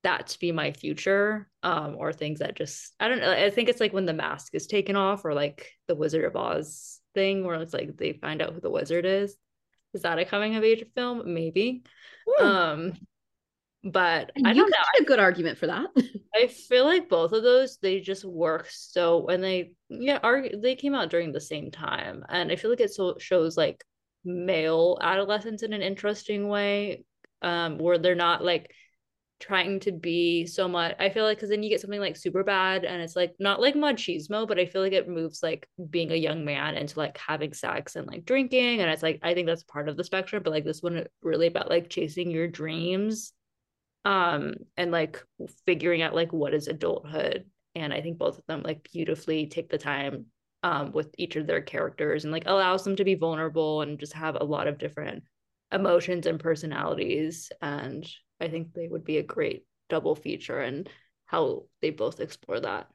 that 0.07 0.27
to 0.27 0.39
be 0.39 0.51
my 0.51 0.71
future. 0.71 1.49
Um, 1.63 1.95
or 1.97 2.13
things 2.13 2.39
that 2.39 2.55
just 2.55 2.95
I 2.99 3.09
don't 3.09 3.19
know. 3.19 3.31
I 3.31 3.49
think 3.49 3.67
it's 3.67 3.81
like 3.81 3.93
when 3.93 4.05
the 4.05 4.13
mask 4.13 4.55
is 4.55 4.67
taken 4.67 4.95
off, 4.95 5.25
or 5.25 5.33
like 5.33 5.69
the 5.87 5.95
Wizard 5.95 6.23
of 6.25 6.35
Oz 6.35 6.97
thing 7.17 7.43
where 7.43 7.59
it's 7.59 7.73
like 7.73 7.97
they 7.97 8.13
find 8.13 8.43
out 8.43 8.53
who 8.53 8.61
the 8.61 8.69
wizard 8.69 9.03
is. 9.03 9.35
Is 9.95 10.03
that 10.03 10.19
a 10.19 10.25
coming 10.25 10.55
of 10.55 10.63
age 10.63 10.85
film? 10.93 11.33
Maybe. 11.33 11.83
Um 12.39 12.93
but 13.83 14.31
I 14.45 14.49
you 14.51 14.61
don't 14.61 14.69
know. 14.69 14.77
a 14.99 15.03
good 15.03 15.19
argument 15.19 15.57
for 15.57 15.65
that. 15.67 15.87
I 16.35 16.45
feel 16.47 16.85
like 16.85 17.09
both 17.09 17.31
of 17.31 17.41
those 17.41 17.79
they 17.81 17.99
just 18.01 18.23
work 18.23 18.67
so 18.69 19.17
when 19.17 19.41
they 19.41 19.71
yeah 19.89 20.19
are 20.21 20.45
they 20.55 20.75
came 20.75 20.93
out 20.93 21.09
during 21.09 21.31
the 21.31 21.41
same 21.41 21.71
time 21.71 22.23
and 22.29 22.51
I 22.51 22.55
feel 22.55 22.69
like 22.69 22.81
it 22.81 22.93
so 22.93 23.17
shows 23.17 23.57
like 23.57 23.83
male 24.23 24.99
adolescence 25.01 25.63
in 25.63 25.73
an 25.73 25.81
interesting 25.81 26.47
way 26.47 27.03
um 27.41 27.79
where 27.79 27.97
they're 27.97 28.13
not 28.13 28.43
like 28.43 28.71
trying 29.39 29.79
to 29.79 29.91
be 29.91 30.45
so 30.45 30.67
much 30.67 30.95
I 30.99 31.09
feel 31.09 31.23
like 31.23 31.37
because 31.37 31.49
then 31.49 31.61
you 31.61 31.69
get 31.69 31.81
something 31.81 31.99
like 31.99 32.17
super 32.17 32.43
bad 32.43 32.85
and 32.85 33.01
it's 33.01 33.15
like 33.15 33.35
not 33.39 33.61
like 33.61 33.75
machismo 33.75 34.47
but 34.47 34.59
I 34.59 34.65
feel 34.65 34.81
like 34.81 34.93
it 34.93 35.07
moves 35.07 35.43
like 35.43 35.67
being 35.89 36.11
a 36.11 36.15
young 36.15 36.43
man 36.43 36.75
into 36.75 36.97
like 36.97 37.17
having 37.17 37.53
sex 37.53 37.95
and 37.95 38.07
like 38.07 38.25
drinking 38.25 38.81
and 38.81 38.89
it's 38.89 39.03
like 39.03 39.19
I 39.21 39.33
think 39.33 39.47
that's 39.47 39.63
part 39.63 39.89
of 39.89 39.97
the 39.97 40.03
spectrum 40.03 40.41
but 40.43 40.51
like 40.51 40.65
this 40.65 40.81
one 40.81 41.05
really 41.21 41.47
about 41.47 41.69
like 41.69 41.89
chasing 41.89 42.31
your 42.31 42.47
dreams 42.47 43.33
um 44.05 44.53
and 44.75 44.91
like 44.91 45.23
figuring 45.65 46.01
out 46.01 46.15
like 46.15 46.31
what 46.31 46.53
is 46.53 46.67
adulthood 46.67 47.45
and 47.75 47.93
i 47.93 48.01
think 48.01 48.17
both 48.17 48.37
of 48.37 48.45
them 48.47 48.61
like 48.63 48.87
beautifully 48.93 49.47
take 49.47 49.69
the 49.69 49.77
time 49.77 50.25
um 50.63 50.91
with 50.93 51.13
each 51.17 51.35
of 51.35 51.45
their 51.45 51.61
characters 51.61 52.23
and 52.23 52.31
like 52.31 52.43
allows 52.45 52.83
them 52.83 52.95
to 52.95 53.03
be 53.03 53.15
vulnerable 53.15 53.81
and 53.81 53.99
just 53.99 54.13
have 54.13 54.35
a 54.35 54.43
lot 54.43 54.67
of 54.67 54.77
different 54.77 55.23
emotions 55.71 56.25
and 56.25 56.39
personalities 56.39 57.51
and 57.61 58.07
i 58.39 58.47
think 58.47 58.73
they 58.73 58.87
would 58.87 59.03
be 59.03 59.17
a 59.17 59.23
great 59.23 59.65
double 59.89 60.15
feature 60.15 60.59
and 60.59 60.89
how 61.25 61.63
they 61.81 61.91
both 61.91 62.19
explore 62.19 62.59
that. 62.59 62.87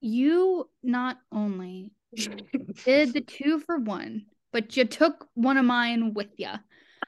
You 0.00 0.68
not 0.82 1.18
only 1.32 1.92
did 2.84 3.14
the 3.14 3.20
two 3.20 3.60
for 3.60 3.78
one, 3.78 4.26
but 4.52 4.76
you 4.76 4.84
took 4.84 5.26
one 5.34 5.56
of 5.56 5.64
mine 5.64 6.14
with 6.14 6.28
you. 6.36 6.50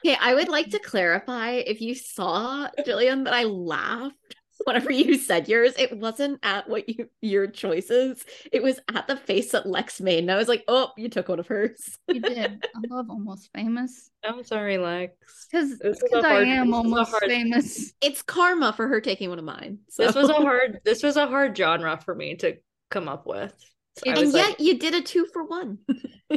Okay, 0.04 0.16
I 0.20 0.34
would 0.34 0.48
like 0.48 0.70
to 0.70 0.78
clarify 0.78 1.50
if 1.52 1.80
you 1.80 1.94
saw 1.94 2.68
Jillian 2.86 3.24
that 3.24 3.34
I 3.34 3.44
laughed 3.44 4.36
whenever 4.64 4.90
you 4.90 5.16
said 5.18 5.48
yours, 5.48 5.74
it 5.78 5.96
wasn't 5.98 6.38
at 6.42 6.68
what 6.68 6.88
you 6.88 7.08
your 7.20 7.46
choices. 7.46 8.24
It 8.52 8.62
was 8.62 8.80
at 8.94 9.06
the 9.06 9.16
face 9.16 9.52
that 9.52 9.66
Lex 9.66 10.00
made. 10.00 10.20
And 10.20 10.30
I 10.32 10.36
was 10.36 10.48
like, 10.48 10.64
oh, 10.68 10.92
you 10.96 11.08
took 11.08 11.28
one 11.28 11.38
of 11.40 11.46
hers. 11.46 11.98
You 12.08 12.20
did. 12.20 12.64
I 12.74 12.80
love 12.94 13.10
almost 13.10 13.50
famous. 13.54 14.10
I'm 14.24 14.42
sorry, 14.44 14.78
Lex. 14.78 15.14
Because 15.50 15.78
This 15.78 16.00
was 16.10 16.24
hard- 16.24 16.48
am 16.48 16.66
this 16.66 16.72
was 16.72 16.72
a 16.72 16.76
almost 16.76 17.10
hard- 17.10 17.22
famous. 17.24 17.92
It's 18.00 18.22
karma 18.22 18.72
for 18.72 18.88
her 18.88 19.00
taking 19.00 19.28
one 19.28 19.38
of 19.38 19.44
mine. 19.44 19.78
So. 19.88 20.06
This 20.06 20.14
was 20.14 20.28
a 20.30 20.34
hard 20.34 20.80
this 20.84 21.02
was 21.02 21.16
a 21.16 21.26
hard 21.26 21.56
genre 21.56 22.00
for 22.04 22.14
me 22.14 22.34
to 22.36 22.56
come 22.90 23.08
up 23.08 23.26
with. 23.26 23.52
So 23.98 24.10
And 24.10 24.18
and 24.18 24.32
yet 24.34 24.48
like, 24.48 24.60
you 24.60 24.78
did 24.78 24.94
a 24.94 25.00
two 25.00 25.26
for 25.32 25.44
one. 25.44 25.78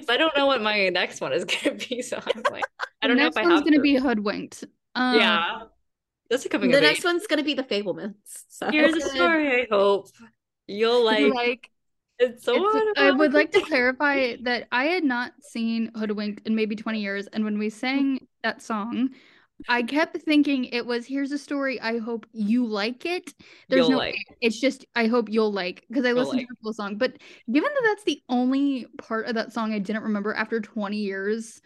I 0.07 0.15
don't 0.15 0.35
know 0.37 0.45
what 0.45 0.61
my 0.61 0.87
next 0.89 1.19
one 1.19 1.33
is 1.33 1.43
gonna 1.45 1.75
be, 1.75 2.01
so 2.01 2.17
I'm 2.17 2.43
like, 2.51 2.63
I 3.01 3.07
don't 3.07 3.17
the 3.17 3.23
know 3.23 3.23
next 3.25 3.35
if 3.37 3.43
I 3.43 3.43
one's 3.43 3.55
have 3.59 3.63
gonna 3.65 3.77
to. 3.77 3.81
be 3.81 3.95
hoodwinked. 3.97 4.63
Um, 4.95 5.19
yeah. 5.19 5.59
That's 6.29 6.45
a 6.45 6.49
coming 6.49 6.71
the 6.71 6.77
of 6.77 6.83
next 6.83 6.99
age. 6.99 7.05
one's 7.05 7.27
gonna 7.27 7.43
be 7.43 7.53
the 7.55 7.63
Fabelmans. 7.63 8.13
So 8.49 8.69
Here's 8.71 8.93
a 8.95 9.01
story 9.09 9.63
I 9.63 9.67
hope 9.69 10.07
you'll 10.67 11.03
like, 11.05 11.33
like. 11.33 11.69
It's 12.19 12.43
so 12.43 12.55
it's- 12.55 12.93
I 12.97 13.11
would 13.11 13.33
like 13.33 13.51
to 13.53 13.61
clarify 13.61 14.35
that 14.43 14.67
I 14.71 14.85
had 14.85 15.03
not 15.05 15.31
seen 15.41 15.91
Hoodwinked 15.95 16.45
in 16.45 16.53
maybe 16.55 16.75
20 16.75 16.99
years, 16.99 17.27
and 17.27 17.45
when 17.45 17.57
we 17.57 17.69
sang 17.69 18.27
that 18.43 18.61
song, 18.61 19.09
I 19.69 19.83
kept 19.83 20.17
thinking 20.17 20.65
it 20.65 20.85
was 20.85 21.05
here's 21.05 21.31
a 21.31 21.37
story 21.37 21.79
I 21.81 21.97
hope 21.99 22.25
you 22.33 22.65
like 22.65 23.05
it. 23.05 23.33
There's 23.69 23.81
You'll 23.87 23.91
no 23.91 23.97
like. 23.97 24.15
it's 24.41 24.59
just 24.59 24.85
I 24.95 25.07
hope 25.07 25.29
you'll 25.29 25.51
like 25.51 25.85
because 25.89 26.03
I 26.05 26.09
You'll 26.09 26.17
listened 26.19 26.39
like. 26.39 26.47
to 26.47 26.53
the 26.53 26.61
full 26.63 26.73
song. 26.73 26.97
But 26.97 27.13
given 27.51 27.69
that 27.73 27.81
that's 27.85 28.03
the 28.03 28.21
only 28.29 28.85
part 28.97 29.25
of 29.25 29.35
that 29.35 29.51
song 29.53 29.73
I 29.73 29.79
didn't 29.79 30.03
remember 30.03 30.33
after 30.33 30.59
20 30.61 30.97
years, 30.97 31.59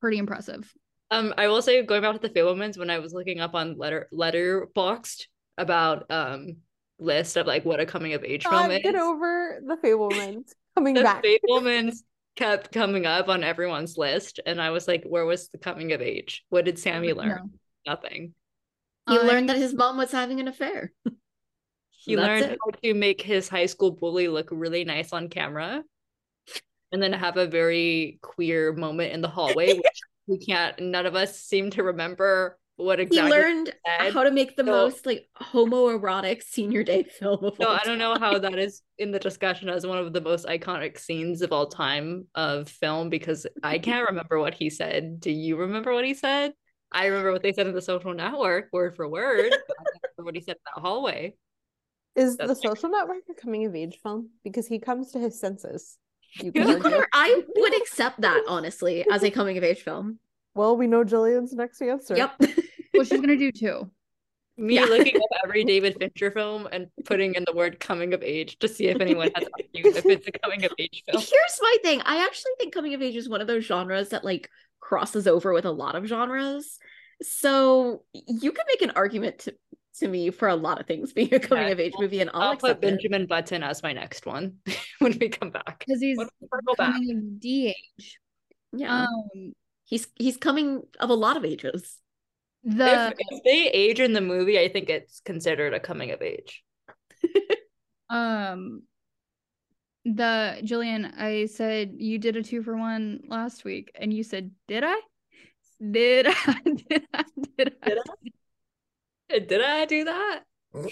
pretty 0.00 0.18
impressive. 0.18 0.70
Um, 1.10 1.32
I 1.38 1.48
will 1.48 1.62
say, 1.62 1.82
going 1.82 2.02
back 2.02 2.14
to 2.14 2.18
the 2.18 2.28
Fabelmans, 2.30 2.78
when 2.78 2.90
I 2.90 2.98
was 2.98 3.12
looking 3.12 3.40
up 3.40 3.54
on 3.54 3.76
letter 3.78 4.08
Letterboxd 4.12 5.26
about 5.58 6.10
um 6.10 6.56
list 6.98 7.36
of 7.36 7.46
like 7.46 7.64
what 7.64 7.80
a 7.80 7.86
coming 7.86 8.12
of 8.14 8.24
age 8.24 8.42
film 8.42 8.54
God, 8.54 8.72
is, 8.72 8.80
get 8.82 8.94
over 8.96 9.60
the 9.64 9.76
Fabelmans 9.76 10.52
coming 10.76 10.94
back. 10.94 11.22
the 11.22 11.38
back. 11.38 11.40
Fabelmans 11.48 11.98
kept 12.36 12.72
coming 12.72 13.06
up 13.06 13.28
on 13.28 13.44
everyone's 13.44 13.96
list, 13.96 14.40
and 14.44 14.60
I 14.60 14.70
was 14.70 14.86
like, 14.88 15.04
where 15.04 15.24
was 15.24 15.48
the 15.48 15.58
coming 15.58 15.92
of 15.92 16.02
age? 16.02 16.44
What 16.48 16.64
did 16.64 16.78
Sammy 16.78 17.12
learn? 17.12 17.28
No. 17.28 17.50
Nothing. 17.94 18.34
he 19.08 19.16
Uh, 19.18 19.22
learned 19.22 19.48
that 19.48 19.56
his 19.56 19.72
mom 19.72 19.96
was 19.96 20.10
having 20.10 20.40
an 20.40 20.48
affair. 20.48 20.92
He 21.90 22.14
That's 22.16 22.26
learned 22.26 22.52
it. 22.52 22.58
how 22.64 22.70
to 22.82 22.94
make 22.94 23.20
his 23.22 23.48
high 23.48 23.66
school 23.66 23.90
bully 23.92 24.28
look 24.28 24.48
really 24.50 24.84
nice 24.84 25.12
on 25.12 25.28
camera, 25.28 25.82
and 26.92 27.02
then 27.02 27.12
have 27.12 27.36
a 27.36 27.46
very 27.46 28.18
queer 28.22 28.72
moment 28.72 29.12
in 29.12 29.20
the 29.20 29.28
hallway, 29.28 29.74
which 29.74 30.00
we 30.26 30.38
can't. 30.38 30.78
None 30.80 31.06
of 31.06 31.14
us 31.14 31.38
seem 31.40 31.70
to 31.70 31.82
remember 31.82 32.58
what 32.76 33.00
exactly 33.00 33.16
He 33.22 33.26
exactly. 33.36 33.54
learned 33.54 33.74
said. 34.00 34.12
how 34.12 34.24
to 34.24 34.30
make 34.30 34.54
the 34.56 34.64
So- 34.64 34.70
most 34.70 35.06
like 35.06 35.26
homoerotic 35.40 36.42
senior 36.42 36.82
day 36.84 37.02
film 37.18 37.44
of 37.44 37.58
No, 37.58 37.68
all 37.68 37.74
I 37.76 37.84
don't 37.84 37.98
know 37.98 38.16
how 38.18 38.38
that 38.38 38.58
is 38.58 38.82
in 38.98 39.10
the 39.12 39.18
discussion 39.18 39.68
as 39.70 39.86
one 39.86 39.98
of 39.98 40.12
the 40.12 40.20
most 40.20 40.46
iconic 40.46 40.98
scenes 40.98 41.40
of 41.42 41.52
all 41.52 41.68
time 41.68 42.26
of 42.34 42.68
film 42.68 43.08
because 43.08 43.46
I 43.62 43.78
can't 43.88 44.08
remember 44.08 44.38
what 44.38 44.52
he 44.54 44.68
said. 44.70 45.20
Do 45.20 45.30
you 45.30 45.56
remember 45.56 45.94
what 45.94 46.04
he 46.04 46.12
said? 46.14 46.52
I 46.92 47.06
remember 47.06 47.32
what 47.32 47.42
they 47.42 47.52
said 47.52 47.66
in 47.66 47.74
the 47.74 47.82
social 47.82 48.14
network, 48.14 48.68
word 48.72 48.94
for 48.94 49.08
word. 49.08 49.50
but 49.50 49.76
I 49.80 49.82
can't 49.92 50.04
remember 50.18 50.28
what 50.28 50.34
he 50.36 50.40
said 50.42 50.56
in 50.56 50.62
that 50.76 50.80
hallway. 50.82 51.34
Is 52.14 52.36
the 52.36 52.46
That's- 52.46 52.62
social 52.62 52.88
network 52.90 53.22
a 53.30 53.34
coming 53.34 53.64
of 53.66 53.74
age 53.74 53.98
film? 54.02 54.30
Because 54.44 54.66
he 54.66 54.78
comes 54.78 55.12
to 55.12 55.18
his 55.18 55.38
senses. 55.40 55.98
You 56.34 56.52
could 56.52 56.66
You 56.68 56.74
argue. 56.76 56.90
could, 56.90 57.04
I 57.12 57.42
would 57.56 57.76
accept 57.76 58.20
that 58.20 58.42
honestly 58.48 59.04
as 59.10 59.22
a 59.22 59.30
coming 59.30 59.56
of 59.58 59.64
age 59.64 59.80
film. 59.82 60.18
Well, 60.54 60.76
we 60.76 60.86
know 60.86 61.04
Jillian's 61.04 61.52
next 61.52 61.80
answer. 61.82 62.16
Yep. 62.16 62.40
Well, 62.94 63.04
she's 63.04 63.20
gonna 63.20 63.36
do 63.36 63.52
too. 63.52 63.90
Me 64.56 64.76
Yeah. 64.76 64.84
looking 64.86 65.16
up 65.16 65.28
every 65.44 65.64
David 65.64 65.96
Fincher 65.98 66.30
film 66.30 66.66
and 66.72 66.86
putting 67.04 67.34
in 67.34 67.44
the 67.46 67.52
word 67.52 67.78
coming 67.78 68.14
of 68.14 68.22
age 68.22 68.58
to 68.60 68.68
see 68.68 68.86
if 68.86 68.98
anyone 69.02 69.30
has 69.34 69.46
argued 69.52 69.96
if 69.96 70.06
it's 70.06 70.26
a 70.26 70.32
coming 70.32 70.64
of 70.64 70.72
age 70.78 71.02
film. 71.06 71.22
Here's 71.30 71.58
my 71.60 71.76
thing. 71.82 72.00
I 72.06 72.24
actually 72.24 72.52
think 72.58 72.72
coming 72.72 72.94
of 72.94 73.02
age 73.02 73.16
is 73.16 73.28
one 73.28 73.42
of 73.42 73.46
those 73.46 73.64
genres 73.64 74.08
that 74.10 74.24
like 74.24 74.48
crosses 74.80 75.26
over 75.26 75.52
with 75.52 75.66
a 75.66 75.70
lot 75.70 75.94
of 75.94 76.06
genres. 76.06 76.78
So 77.20 78.04
you 78.12 78.50
could 78.52 78.64
make 78.66 78.80
an 78.80 78.92
argument 78.96 79.40
to, 79.40 79.54
to 80.00 80.08
me 80.08 80.30
for 80.30 80.48
a 80.48 80.56
lot 80.56 80.80
of 80.80 80.86
things 80.86 81.12
being 81.12 81.32
a 81.34 81.40
coming 81.40 81.68
Yeah, 81.68 81.72
of 81.72 81.80
age 81.80 81.98
movie, 81.98 82.20
and 82.20 82.30
I'll, 82.34 82.48
I'll 82.50 82.56
put 82.56 82.80
accept 82.80 82.84
it. 82.84 82.96
Benjamin 82.96 83.26
Button 83.26 83.62
as 83.62 83.82
my 83.82 83.92
next 83.92 84.26
one 84.26 84.58
when 84.98 85.16
we 85.18 85.28
come 85.28 85.50
back. 85.50 85.86
Because 85.86 86.00
he's 86.00 86.18
When 86.18 86.28
we 86.40 86.48
circle 86.52 86.74
back. 86.76 86.92
coming 86.92 87.16
of 87.16 87.40
D 87.40 87.68
age. 87.68 88.18
Yeah, 88.72 88.88
Um 88.90 89.54
he's 89.84 90.08
he's 90.16 90.36
coming 90.36 90.82
of 91.00 91.10
a 91.10 91.14
lot 91.14 91.36
of 91.36 91.44
ages. 91.44 91.98
the 92.64 93.14
If, 93.14 93.18
if 93.18 93.44
they 93.44 93.68
age 93.70 94.00
in 94.00 94.12
the 94.12 94.20
movie, 94.20 94.58
I 94.58 94.68
think 94.68 94.88
it's 94.90 95.20
considered 95.20 95.74
a 95.74 95.80
coming 95.80 96.10
of 96.10 96.22
age. 96.22 96.62
Um, 98.08 98.82
the 100.04 100.58
Jillian, 100.62 101.12
I 101.18 101.46
said 101.46 101.94
you 101.98 102.18
did 102.18 102.36
a 102.36 102.42
two 102.42 102.62
for 102.62 102.76
one 102.76 103.22
last 103.28 103.64
week, 103.64 103.90
and 103.96 104.12
you 104.12 104.22
said, 104.22 104.52
"Did 104.68 104.84
I? 104.84 105.00
Did 105.90 106.26
I? 106.28 106.60
Did 106.88 107.06
I? 107.14 107.24
Did 107.56 107.76
I?" 107.82 107.88
Did 107.88 107.98
I? 107.98 108.02
Did 109.28 109.62
I 109.62 109.84
do 109.84 110.04
that? 110.04 110.42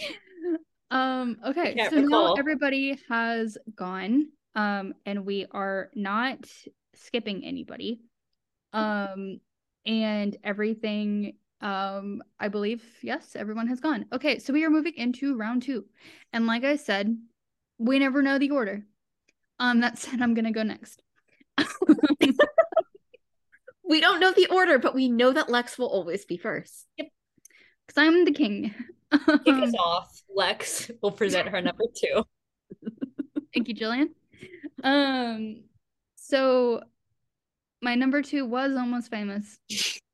Um, 0.90 1.38
okay, 1.44 1.74
so 1.90 1.96
now 1.96 2.34
everybody 2.34 3.00
has 3.08 3.58
gone, 3.74 4.28
um, 4.54 4.94
and 5.04 5.26
we 5.26 5.44
are 5.50 5.90
not 5.96 6.38
skipping 6.94 7.44
anybody. 7.44 8.00
Um, 8.72 9.40
and 9.84 10.36
everything, 10.44 11.34
um, 11.60 12.22
I 12.38 12.46
believe, 12.46 12.84
yes, 13.02 13.34
everyone 13.34 13.66
has 13.68 13.80
gone. 13.80 14.06
Okay, 14.12 14.38
so 14.38 14.52
we 14.52 14.64
are 14.64 14.70
moving 14.70 14.94
into 14.94 15.36
round 15.36 15.62
two. 15.62 15.86
And 16.32 16.46
like 16.46 16.62
I 16.62 16.76
said, 16.76 17.16
we 17.78 17.98
never 17.98 18.22
know 18.22 18.38
the 18.38 18.50
order. 18.50 18.86
Um, 19.58 19.80
that 19.80 19.98
said, 19.98 20.22
I'm 20.22 20.34
gonna 20.34 20.52
go 20.52 20.62
next. 20.62 21.02
We 23.86 24.00
don't 24.00 24.18
know 24.18 24.32
the 24.32 24.46
order, 24.46 24.78
but 24.78 24.94
we 24.94 25.08
know 25.08 25.32
that 25.32 25.50
Lex 25.50 25.78
will 25.78 25.88
always 25.88 26.24
be 26.24 26.38
first. 26.38 26.86
Because 27.94 28.08
I'm 28.08 28.24
the 28.24 28.32
king. 28.32 28.74
Kick 29.12 29.54
us 29.54 29.74
off. 29.78 30.22
Lex 30.34 30.90
will 31.02 31.12
present 31.12 31.48
her 31.48 31.60
number 31.60 31.84
two. 31.94 32.24
Thank 33.52 33.68
you, 33.68 33.74
Jillian. 33.74 34.08
Um, 34.82 35.62
so 36.16 36.82
my 37.82 37.94
number 37.94 38.22
two 38.22 38.44
was 38.44 38.76
almost 38.76 39.10
famous. 39.10 39.58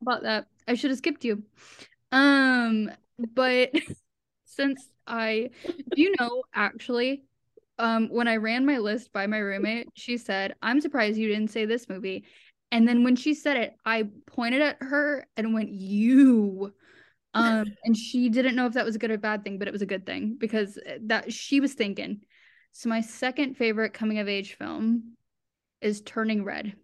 About 0.03 0.23
that. 0.25 0.47
I 0.69 0.75
should 0.75 0.91
have 0.91 0.99
skipped 0.99 1.25
you. 1.25 1.43
Um, 2.13 2.91
but 3.35 3.73
since 4.45 4.89
I 5.07 5.51
do 5.67 6.03
you 6.03 6.15
know 6.19 6.43
actually, 6.55 7.25
um, 7.79 8.09
when 8.09 8.29
I 8.29 8.37
ran 8.37 8.67
my 8.67 8.79
list 8.79 9.13
by 9.13 9.27
my 9.27 9.39
roommate, 9.39 9.89
she 9.95 10.19
said, 10.19 10.55
I'm 10.61 10.81
surprised 10.81 11.17
you 11.17 11.29
didn't 11.29 11.51
say 11.51 11.65
this 11.65 11.89
movie. 11.89 12.25
And 12.73 12.87
then 12.87 13.03
when 13.03 13.17
she 13.17 13.35
said 13.35 13.57
it, 13.57 13.75
I 13.85 14.09
pointed 14.27 14.61
at 14.61 14.77
her 14.81 15.27
and 15.37 15.55
went, 15.55 15.71
You. 15.71 16.75
Um, 17.35 17.75
and 17.85 17.97
she 17.97 18.29
didn't 18.29 18.57
know 18.57 18.67
if 18.67 18.73
that 18.75 18.85
was 18.85 18.97
a 18.97 18.99
good 18.99 19.11
or 19.11 19.19
bad 19.19 19.45
thing, 19.45 19.59
but 19.59 19.69
it 19.69 19.73
was 19.73 19.83
a 19.83 19.87
good 19.87 20.05
thing 20.05 20.37
because 20.39 20.77
uh, 20.79 20.99
that 21.03 21.33
she 21.33 21.61
was 21.61 21.75
thinking. 21.75 22.23
So 22.73 22.89
my 22.89 23.01
second 23.01 23.57
favorite 23.57 23.95
coming 23.95 24.19
of 24.19 24.29
age 24.29 24.55
film 24.55 25.15
is 25.81 26.01
Turning 26.03 26.45
Red. 26.45 26.75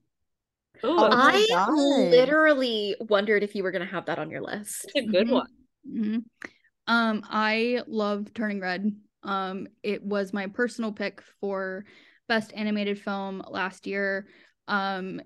Oh 0.83 0.97
Oh, 0.99 1.09
I 1.13 1.47
God. 1.51 2.11
literally 2.11 2.97
wondered 3.09 3.43
if 3.43 3.55
you 3.55 3.63
were 3.63 3.71
going 3.71 3.87
to 3.87 3.93
have 3.93 4.07
that 4.07 4.19
on 4.19 4.31
your 4.31 4.43
list. 4.43 4.83
that's 4.95 5.07
a 5.07 5.11
good 5.11 5.29
Mhm. 5.29 5.33
one. 5.33 5.47
hmm 5.85 6.19
Um, 6.87 7.23
I 7.29 7.83
love 7.87 8.33
Turning 8.35 8.61
Red. 8.61 8.95
Um, 9.23 9.67
it 9.83 10.03
was 10.03 10.33
my 10.33 10.47
personal 10.47 10.93
pick 10.93 11.21
for 11.41 11.85
best 12.29 12.53
animated 12.55 13.01
film 13.01 13.43
last 13.49 13.87
year. 13.87 14.29
Um, 14.69 15.21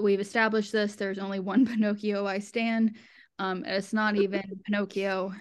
we've 0.00 0.20
established 0.20 0.72
this. 0.72 0.94
There's 0.94 1.18
only 1.18 1.40
one 1.40 1.66
Pinocchio 1.66 2.26
I 2.26 2.38
stand. 2.38 2.96
Um, 3.38 3.64
it's 3.64 3.92
not 3.92 4.16
even 4.16 4.42
Pinocchio. 4.64 5.32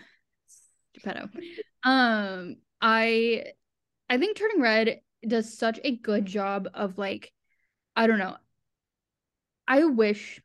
Geppetto. 0.93 1.29
Um, 1.83 2.57
I 2.81 3.45
I 4.09 4.17
think 4.17 4.37
Turning 4.37 4.61
Red 4.61 5.01
does 5.27 5.57
such 5.57 5.79
a 5.83 5.97
good 5.97 6.25
job 6.25 6.67
of 6.73 6.97
like, 6.97 7.33
I 7.95 8.07
don't 8.07 8.19
know. 8.19 8.37
I 9.67 9.83
wish 9.85 10.39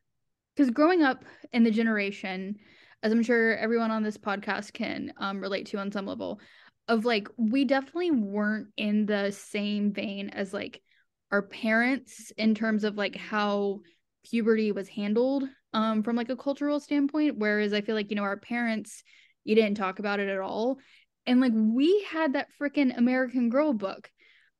because 0.55 0.71
growing 0.71 1.03
up 1.03 1.25
in 1.53 1.63
the 1.63 1.71
generation, 1.71 2.57
as 3.03 3.13
I'm 3.13 3.23
sure 3.23 3.57
everyone 3.57 3.91
on 3.91 4.03
this 4.03 4.19
podcast 4.19 4.73
can 4.73 5.13
um, 5.17 5.41
relate 5.41 5.67
to 5.67 5.79
on 5.79 5.93
some 5.93 6.07
level, 6.07 6.41
of 6.89 7.05
like 7.05 7.29
we 7.37 7.65
definitely 7.65 8.11
weren't 8.11 8.69
in 8.77 9.07
the 9.07 9.31
same 9.31 9.93
vein 9.93 10.31
as 10.31 10.53
like 10.53 10.83
our 11.31 11.43
parents 11.43 12.33
in 12.37 12.55
terms 12.55 12.85
of 12.85 12.97
like 12.97 13.17
how 13.17 13.81
puberty 14.25 14.73
was 14.73 14.89
handled 14.89 15.45
um 15.73 16.03
from 16.03 16.17
like 16.17 16.29
a 16.29 16.37
cultural 16.37 16.81
standpoint 16.81 17.39
whereas 17.39 17.73
i 17.73 17.81
feel 17.81 17.95
like 17.95 18.11
you 18.11 18.17
know 18.17 18.23
our 18.23 18.37
parents 18.37 19.03
you 19.45 19.55
didn't 19.55 19.75
talk 19.77 19.99
about 19.99 20.21
it 20.21 20.29
at 20.29 20.39
all. 20.39 20.79
And 21.27 21.41
like 21.41 21.51
we 21.53 22.07
had 22.09 22.35
that 22.35 22.47
freaking 22.61 22.97
American 22.97 23.51
Girl 23.51 23.73
book. 23.73 24.09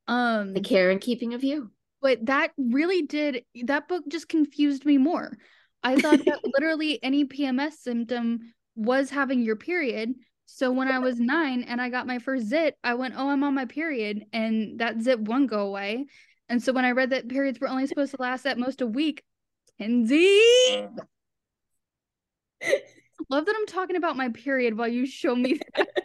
Um 0.09 0.53
The 0.55 0.61
care 0.61 0.89
and 0.89 0.99
keeping 0.99 1.33
of 1.33 1.43
you. 1.43 1.71
but 2.01 2.25
that 2.25 2.51
really 2.57 3.01
did 3.03 3.43
that 3.65 3.87
book 3.87 4.03
just 4.09 4.27
confused 4.29 4.85
me 4.85 4.97
more. 4.97 5.37
I 5.83 5.97
thought 5.97 6.25
that 6.25 6.39
literally 6.53 7.01
any 7.03 7.25
PMS 7.25 7.73
symptom 7.73 8.53
was 8.75 9.09
having 9.09 9.41
your 9.41 9.55
period. 9.55 10.13
So 10.45 10.71
when 10.71 10.87
I 10.87 10.99
was 10.99 11.19
nine 11.19 11.63
and 11.63 11.81
I 11.81 11.89
got 11.89 12.07
my 12.07 12.19
first 12.19 12.47
zit, 12.47 12.77
I 12.83 12.95
went, 12.95 13.15
Oh, 13.17 13.29
I'm 13.29 13.43
on 13.43 13.55
my 13.55 13.65
period. 13.65 14.25
And 14.33 14.79
that 14.79 15.01
zit 15.01 15.19
won't 15.21 15.49
go 15.49 15.67
away. 15.67 16.05
And 16.49 16.61
so 16.61 16.73
when 16.73 16.85
I 16.85 16.91
read 16.91 17.11
that 17.11 17.29
periods 17.29 17.59
were 17.59 17.69
only 17.69 17.87
supposed 17.87 18.11
to 18.11 18.21
last 18.21 18.45
at 18.45 18.57
most 18.57 18.81
a 18.81 18.87
week, 18.87 19.23
Kenzie. 19.79 20.87
Love 23.29 23.45
that 23.45 23.55
I'm 23.57 23.65
talking 23.67 23.95
about 23.95 24.17
my 24.17 24.29
period 24.29 24.77
while 24.77 24.87
you 24.87 25.05
show 25.05 25.35
me 25.35 25.59
that. 25.75 25.87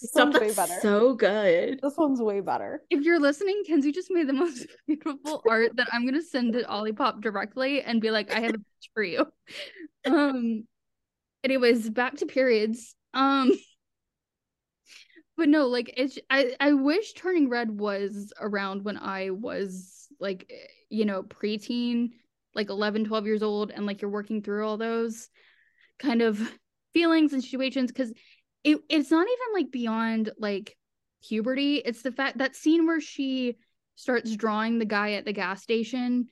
This 0.00 0.12
one's 0.14 0.38
way 0.38 0.50
that's 0.50 0.70
better. 0.70 0.80
so 0.80 1.14
good. 1.14 1.80
This 1.82 1.94
one's 1.96 2.22
way 2.22 2.40
better. 2.40 2.80
If 2.90 3.02
you're 3.02 3.20
listening, 3.20 3.64
Kenzie 3.66 3.92
just 3.92 4.10
made 4.10 4.28
the 4.28 4.32
most 4.32 4.66
beautiful 4.86 5.42
art 5.48 5.76
that 5.76 5.88
I'm 5.92 6.06
gonna 6.06 6.22
send 6.22 6.54
to 6.54 6.62
Olipop 6.62 7.20
directly 7.20 7.82
and 7.82 8.00
be 8.00 8.10
like, 8.10 8.32
I 8.32 8.40
have 8.40 8.50
a 8.54 8.58
pitch 8.58 8.90
for 8.94 9.02
you. 9.02 9.26
Um 10.06 10.64
anyways, 11.44 11.90
back 11.90 12.16
to 12.18 12.26
periods. 12.26 12.94
Um 13.12 13.52
but 15.36 15.48
no, 15.48 15.66
like 15.66 15.92
it's 15.96 16.18
I 16.30 16.54
I 16.60 16.72
wish 16.72 17.12
Turning 17.14 17.50
Red 17.50 17.70
was 17.70 18.32
around 18.40 18.84
when 18.84 18.96
I 18.96 19.30
was 19.30 19.99
like 20.20 20.46
eh, 20.50 20.66
you 20.88 21.04
know, 21.04 21.22
preteen, 21.22 22.10
like 22.54 22.68
11, 22.68 23.04
12 23.04 23.26
years 23.26 23.42
old 23.42 23.70
and 23.70 23.86
like 23.86 24.02
you're 24.02 24.10
working 24.10 24.42
through 24.42 24.66
all 24.66 24.76
those 24.76 25.28
kind 25.98 26.22
of 26.22 26.40
feelings 26.94 27.32
and 27.32 27.42
situations 27.42 27.92
cuz 27.92 28.12
it 28.64 28.78
it's 28.88 29.10
not 29.10 29.26
even 29.26 29.54
like 29.54 29.70
beyond 29.70 30.30
like 30.38 30.76
puberty. 31.26 31.76
It's 31.76 32.02
the 32.02 32.12
fact 32.12 32.38
that 32.38 32.56
scene 32.56 32.86
where 32.86 33.00
she 33.00 33.56
starts 33.94 34.34
drawing 34.34 34.78
the 34.78 34.84
guy 34.84 35.12
at 35.12 35.24
the 35.24 35.32
gas 35.32 35.62
station 35.62 36.28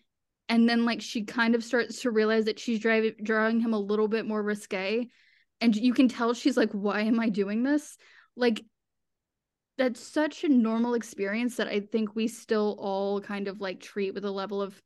and 0.49 0.69
then 0.69 0.85
like 0.85 1.03
she 1.03 1.25
kind 1.25 1.55
of 1.55 1.63
starts 1.63 2.03
to 2.03 2.11
realize 2.11 2.47
that 2.47 2.59
she's 2.59 2.81
driving 2.81 3.13
drawing 3.23 3.61
him 3.61 3.75
a 3.75 3.79
little 3.79 4.09
bit 4.09 4.27
more 4.27 4.43
risque 4.43 5.07
and 5.61 5.77
you 5.77 5.93
can 5.93 6.09
tell 6.09 6.33
she's 6.35 6.57
like 6.57 6.71
why 6.73 7.03
am 7.03 7.21
i 7.21 7.29
doing 7.29 7.63
this 7.63 7.99
like 8.37 8.65
that's 9.79 10.01
such 10.01 10.43
a 10.45 10.49
normal 10.49 10.95
experience 10.95 11.57
that 11.57 11.69
i 11.69 11.81
think 11.81 12.15
we 12.15 12.27
still 12.29 12.77
all 12.79 13.21
kind 13.21 13.49
of 13.49 13.61
like 13.61 13.81
treat 13.81 14.13
with 14.13 14.25
a 14.25 14.31
level 14.31 14.61
of 14.61 14.81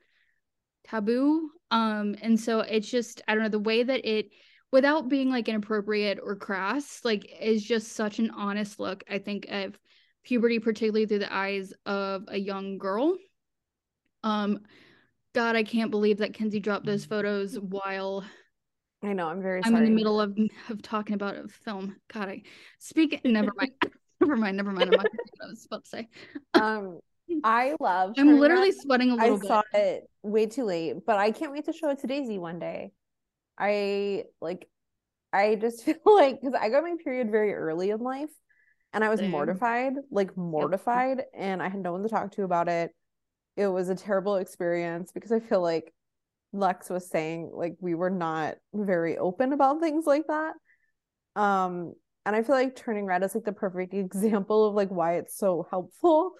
taboo 0.87 1.51
um 1.71 2.15
and 2.21 2.39
so 2.39 2.61
it's 2.61 2.89
just 2.89 3.23
i 3.27 3.35
don't 3.35 3.43
know 3.43 3.49
the 3.49 3.59
way 3.59 3.83
that 3.83 4.05
it 4.05 4.27
without 4.71 5.09
being 5.09 5.31
like 5.31 5.49
inappropriate 5.49 6.19
or 6.23 6.37
crass 6.37 7.01
like 7.05 7.27
is 7.41 7.65
just 7.65 7.93
such 7.93 8.19
an 8.19 8.31
honest 8.31 8.79
look 8.79 9.03
i 9.11 9.19
think 9.19 9.47
of 9.49 9.79
puberty 10.23 10.59
particularly 10.59 11.07
through 11.07 11.19
the 11.19 11.35
eyes 11.35 11.73
of 11.87 12.25
a 12.29 12.39
young 12.39 12.79
girl 12.79 13.17
um 14.23 14.61
god 15.35 15.57
i 15.57 15.63
can't 15.63 15.91
believe 15.91 16.19
that 16.19 16.35
kenzie 16.35 16.61
dropped 16.61 16.87
those 16.87 17.05
photos 17.05 17.59
while 17.59 18.25
I 19.05 19.15
know. 19.15 19.27
I'm 19.27 19.43
very 19.43 19.63
i'm 19.65 19.73
sorry. 19.73 19.87
in 19.87 19.91
the 19.91 19.97
middle 19.97 20.21
of 20.21 20.37
of 20.69 20.81
talking 20.83 21.15
about 21.15 21.37
a 21.37 21.49
film 21.49 21.97
god 22.13 22.29
i 22.29 22.43
speak 22.79 23.21
never 23.25 23.53
mind 23.57 23.73
never 24.23 24.37
mind 24.37 24.57
never 24.57 24.73
mind 24.73 24.89
i'm 24.89 24.97
not 24.97 25.07
what 25.13 25.47
i 25.47 25.51
was 25.51 25.67
about 25.67 25.85
to 25.85 25.91
say 25.91 26.09
Um, 26.55 27.01
I 27.45 27.75
love. 27.81 28.15
i'm 28.19 28.39
literally 28.39 28.69
Red. 28.71 28.81
sweating 28.81 29.11
a 29.11 29.17
little 29.17 29.39
bit 29.39 29.47
I 29.47 29.49
saw 29.49 29.63
it 29.75 30.09
way 30.23 30.47
too 30.47 30.65
late, 30.65 30.95
but 31.07 31.19
I 31.19 31.31
can't 31.33 31.53
wait 31.53 31.65
to 31.67 31.73
show 31.73 31.91
it 31.91 32.01
to 32.01 32.07
Daisy 32.07 32.39
one 32.39 32.59
day. 32.59 32.93
I 33.59 34.25
like, 34.41 34.69
I 35.33 35.57
just 35.57 35.85
feel 35.85 35.97
like 36.07 36.41
because 36.41 36.55
I 36.59 36.69
got 36.69 36.83
my 36.85 36.95
period 37.03 37.31
very 37.31 37.53
early 37.55 37.91
in 37.91 38.01
life 38.01 38.31
and 38.93 39.03
I 39.03 39.09
was 39.09 39.21
Same. 39.21 39.31
mortified, 39.31 39.95
like 40.11 40.37
mortified, 40.37 41.23
and 41.35 41.63
I 41.63 41.69
had 41.69 41.81
no 41.81 41.93
one 41.93 42.03
to 42.03 42.09
talk 42.09 42.33
to 42.33 42.43
about 42.45 42.69
it. 42.69 42.91
It 43.57 43.67
was 43.67 43.89
a 43.89 43.95
terrible 43.95 44.37
experience 44.37 45.11
because 45.13 45.33
I 45.33 45.41
feel 45.41 45.63
like 45.63 45.93
Lex 46.53 46.91
was 46.91 47.09
saying 47.09 47.51
like 47.53 47.75
we 47.81 47.95
were 47.95 48.11
not 48.11 48.57
very 48.75 49.17
open 49.19 49.53
about 49.53 49.81
things 49.81 50.07
like 50.07 50.27
that. 50.29 50.55
Um, 51.35 51.95
and 52.25 52.37
I 52.37 52.43
feel 52.43 52.55
like 52.55 52.77
Turning 52.77 53.05
Red 53.05 53.23
is 53.23 53.35
like 53.35 53.45
the 53.45 53.53
perfect 53.53 53.95
example 53.95 54.67
of 54.67 54.75
like 54.75 54.91
why 54.91 55.15
it's 55.17 55.37
so 55.37 55.67
helpful 55.71 56.33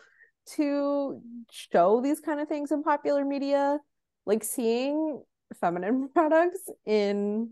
to 0.55 1.21
show 1.51 2.01
these 2.01 2.21
kind 2.21 2.41
of 2.41 2.49
things 2.49 2.73
in 2.73 2.83
popular 2.83 3.25
media. 3.25 3.79
Like 4.27 4.45
seeing 4.45 5.23
feminine 5.61 6.09
products 6.15 6.69
in 6.87 7.51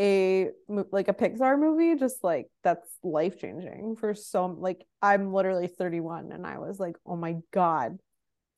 a 0.00 0.50
like 0.68 1.08
a 1.08 1.14
Pixar 1.14 1.58
movie 1.58 1.98
just 1.98 2.22
like 2.22 2.46
that's 2.62 2.88
life 3.02 3.40
changing 3.40 3.96
for 3.98 4.14
so 4.14 4.46
like 4.46 4.86
I'm 5.02 5.32
literally 5.32 5.66
31 5.66 6.30
and 6.30 6.46
I 6.46 6.58
was 6.58 6.78
like 6.78 6.96
oh 7.06 7.16
my 7.16 7.36
god. 7.52 7.98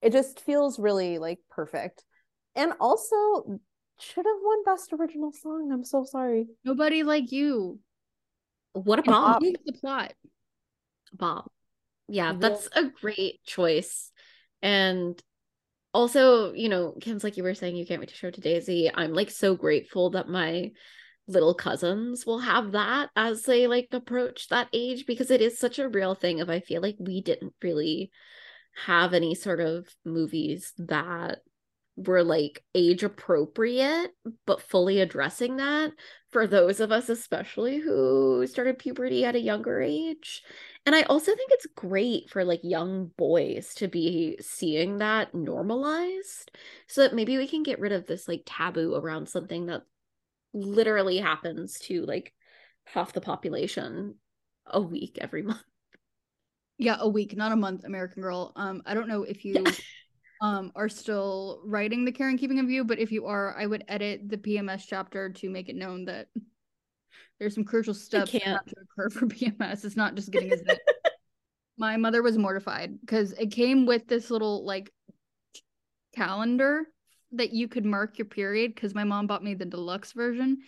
It 0.02 0.12
just 0.12 0.40
feels 0.40 0.78
really 0.78 1.18
like 1.18 1.38
perfect. 1.50 2.04
And 2.56 2.72
also 2.80 3.60
should 3.98 4.24
have 4.24 4.36
won 4.42 4.64
best 4.64 4.92
original 4.92 5.32
song. 5.32 5.70
I'm 5.72 5.84
so 5.84 6.04
sorry. 6.04 6.46
Nobody 6.64 7.02
like 7.02 7.32
you 7.32 7.78
What 8.72 8.98
a 8.98 9.02
bomb. 9.02 9.42
the 9.42 9.72
plot 9.80 10.12
Bob. 11.12 11.46
Yeah, 12.08 12.32
Yeah. 12.32 12.38
that's 12.38 12.68
a 12.74 12.84
great 12.84 13.42
choice. 13.44 14.10
And 14.62 15.20
also, 15.92 16.52
you 16.52 16.68
know, 16.68 16.94
Kim's 17.00 17.24
like 17.24 17.36
you 17.36 17.42
were 17.42 17.54
saying, 17.54 17.76
you 17.76 17.86
can't 17.86 18.00
wait 18.00 18.10
to 18.10 18.14
show 18.14 18.28
it 18.28 18.34
to 18.34 18.40
Daisy. 18.40 18.90
I'm 18.92 19.12
like 19.12 19.30
so 19.30 19.54
grateful 19.56 20.10
that 20.10 20.28
my 20.28 20.70
little 21.26 21.54
cousins 21.54 22.26
will 22.26 22.40
have 22.40 22.72
that 22.72 23.10
as 23.16 23.42
they 23.42 23.66
like 23.66 23.88
approach 23.92 24.48
that 24.48 24.68
age 24.72 25.06
because 25.06 25.30
it 25.30 25.40
is 25.40 25.58
such 25.58 25.78
a 25.78 25.88
real 25.88 26.14
thing. 26.14 26.40
Of 26.40 26.50
I 26.50 26.60
feel 26.60 26.82
like 26.82 26.96
we 26.98 27.22
didn't 27.22 27.54
really 27.62 28.10
have 28.86 29.14
any 29.14 29.34
sort 29.34 29.60
of 29.60 29.88
movies 30.04 30.72
that 30.78 31.38
were 32.06 32.22
like 32.22 32.62
age 32.74 33.02
appropriate, 33.02 34.12
but 34.46 34.62
fully 34.62 35.00
addressing 35.00 35.56
that 35.56 35.92
for 36.30 36.46
those 36.46 36.80
of 36.80 36.92
us, 36.92 37.08
especially 37.08 37.78
who 37.78 38.46
started 38.46 38.78
puberty 38.78 39.24
at 39.24 39.34
a 39.34 39.40
younger 39.40 39.80
age. 39.80 40.42
And 40.86 40.94
I 40.94 41.02
also 41.02 41.34
think 41.34 41.50
it's 41.52 41.66
great 41.76 42.30
for 42.30 42.44
like 42.44 42.60
young 42.62 43.10
boys 43.16 43.74
to 43.74 43.88
be 43.88 44.38
seeing 44.40 44.98
that 44.98 45.34
normalized 45.34 46.50
so 46.86 47.02
that 47.02 47.14
maybe 47.14 47.36
we 47.36 47.46
can 47.46 47.62
get 47.62 47.80
rid 47.80 47.92
of 47.92 48.06
this 48.06 48.26
like 48.26 48.42
taboo 48.46 48.94
around 48.94 49.28
something 49.28 49.66
that 49.66 49.82
literally 50.54 51.18
happens 51.18 51.78
to 51.80 52.04
like 52.06 52.32
half 52.84 53.12
the 53.12 53.20
population 53.20 54.14
a 54.66 54.80
week 54.80 55.18
every 55.20 55.42
month. 55.42 55.62
yeah 56.78 56.96
a 56.98 57.08
week 57.08 57.36
not 57.36 57.52
a 57.52 57.56
month 57.56 57.84
american 57.84 58.22
girl 58.22 58.52
um 58.56 58.82
i 58.86 58.94
don't 58.94 59.08
know 59.08 59.22
if 59.22 59.44
you 59.44 59.64
um 60.40 60.72
are 60.74 60.88
still 60.88 61.60
writing 61.64 62.04
the 62.04 62.12
care 62.12 62.28
and 62.28 62.38
keeping 62.38 62.58
of 62.58 62.70
you 62.70 62.84
but 62.84 62.98
if 62.98 63.12
you 63.12 63.26
are 63.26 63.56
i 63.58 63.66
would 63.66 63.84
edit 63.88 64.28
the 64.28 64.36
pms 64.36 64.84
chapter 64.86 65.30
to 65.30 65.50
make 65.50 65.68
it 65.68 65.76
known 65.76 66.04
that 66.04 66.28
there's 67.38 67.54
some 67.54 67.64
crucial 67.64 67.94
steps 67.94 68.32
that 68.32 68.42
have 68.42 68.64
to 68.64 68.76
occur 68.82 69.10
for 69.10 69.26
pms 69.26 69.84
it's 69.84 69.96
not 69.96 70.14
just 70.14 70.30
getting 70.32 70.52
a 70.52 70.56
zit 70.56 70.80
my 71.76 71.96
mother 71.96 72.22
was 72.22 72.36
mortified 72.36 73.00
because 73.00 73.32
it 73.32 73.50
came 73.50 73.86
with 73.86 74.06
this 74.06 74.30
little 74.30 74.64
like 74.64 74.90
calendar 76.14 76.84
that 77.32 77.52
you 77.52 77.68
could 77.68 77.84
mark 77.84 78.18
your 78.18 78.26
period 78.26 78.74
because 78.74 78.94
my 78.94 79.04
mom 79.04 79.26
bought 79.26 79.44
me 79.44 79.54
the 79.54 79.64
deluxe 79.64 80.12
version 80.12 80.58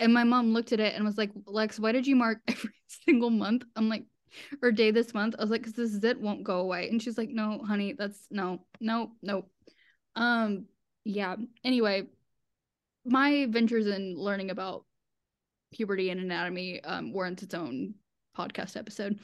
and 0.00 0.14
my 0.14 0.24
mom 0.24 0.52
looked 0.52 0.72
at 0.72 0.80
it 0.80 0.94
and 0.94 1.04
was 1.04 1.18
like 1.18 1.30
lex 1.46 1.78
why 1.78 1.92
did 1.92 2.06
you 2.06 2.16
mark 2.16 2.38
every 2.48 2.70
single 3.06 3.30
month? 3.30 3.64
I'm 3.76 3.88
like 3.88 4.04
or 4.62 4.70
day 4.72 4.90
this 4.90 5.12
month 5.14 5.34
i 5.38 5.42
was 5.42 5.50
like 5.50 5.60
because 5.62 5.74
this 5.74 5.90
zit 6.00 6.20
won't 6.20 6.44
go 6.44 6.58
away 6.60 6.88
and 6.88 7.02
she's 7.02 7.18
like 7.18 7.30
no 7.30 7.58
honey 7.66 7.92
that's 7.92 8.26
no 8.30 8.60
no 8.80 9.10
no 9.22 9.44
um 10.16 10.66
yeah. 11.04 11.36
Anyway 11.64 12.08
my 13.06 13.46
ventures 13.48 13.86
in 13.86 14.14
learning 14.16 14.50
about 14.50 14.84
puberty 15.72 16.10
and 16.10 16.20
anatomy 16.20 16.82
um 16.84 17.12
warrants 17.12 17.42
its 17.42 17.54
own 17.54 17.94
podcast 18.36 18.76
episode. 18.76 19.18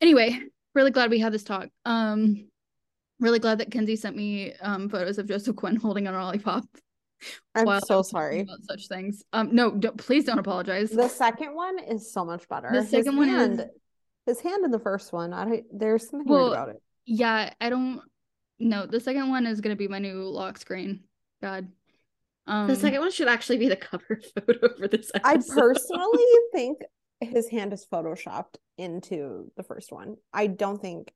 Anyway 0.00 0.38
really 0.74 0.90
glad 0.92 1.10
we 1.10 1.18
had 1.18 1.32
this 1.32 1.42
talk. 1.42 1.68
Um 1.84 2.48
really 3.18 3.40
glad 3.40 3.58
that 3.58 3.70
kenzie 3.72 3.96
sent 3.96 4.14
me 4.14 4.52
um 4.60 4.88
photos 4.88 5.18
of 5.18 5.26
joseph 5.26 5.56
quinn 5.56 5.74
holding 5.74 6.06
an 6.06 6.14
lollipop 6.14 6.64
I'm 7.56 7.80
so 7.80 8.02
sorry. 8.02 8.40
about 8.42 8.62
such 8.62 8.86
things. 8.86 9.24
Um 9.32 9.52
no 9.52 9.72
don't, 9.72 9.96
please 9.96 10.24
don't 10.24 10.38
apologize. 10.38 10.90
The 10.90 11.08
second 11.08 11.54
one 11.56 11.80
is 11.80 12.12
so 12.12 12.24
much 12.24 12.48
better. 12.48 12.68
The 12.72 12.82
His 12.82 12.90
second 12.90 13.16
one 13.16 13.28
is- 13.28 13.34
hand- 13.58 13.70
his 14.28 14.40
hand 14.40 14.64
in 14.64 14.70
the 14.70 14.78
first 14.78 15.12
one 15.12 15.32
I 15.32 15.62
there's 15.72 16.08
something 16.08 16.28
Well, 16.28 16.50
weird 16.50 16.52
about 16.52 16.68
it 16.70 16.82
yeah 17.06 17.52
i 17.60 17.68
don't 17.70 18.00
no 18.58 18.86
the 18.86 19.00
second 19.00 19.28
one 19.30 19.46
is 19.46 19.60
gonna 19.62 19.76
be 19.76 19.88
my 19.88 19.98
new 19.98 20.22
lock 20.24 20.58
screen 20.58 21.00
god 21.42 21.68
um 22.46 22.66
The 22.68 22.76
second 22.76 23.00
one 23.00 23.10
should 23.10 23.28
actually 23.28 23.58
be 23.58 23.68
the 23.68 23.76
cover 23.76 24.20
photo 24.34 24.74
for 24.78 24.88
this 24.88 25.10
I 25.24 25.36
personally 25.36 26.24
think 26.52 26.78
his 27.20 27.48
hand 27.48 27.72
is 27.72 27.86
photoshopped 27.92 28.56
into 28.76 29.50
the 29.56 29.62
first 29.64 29.90
one. 29.90 30.16
I 30.32 30.46
don't 30.46 30.80
think 30.80 31.12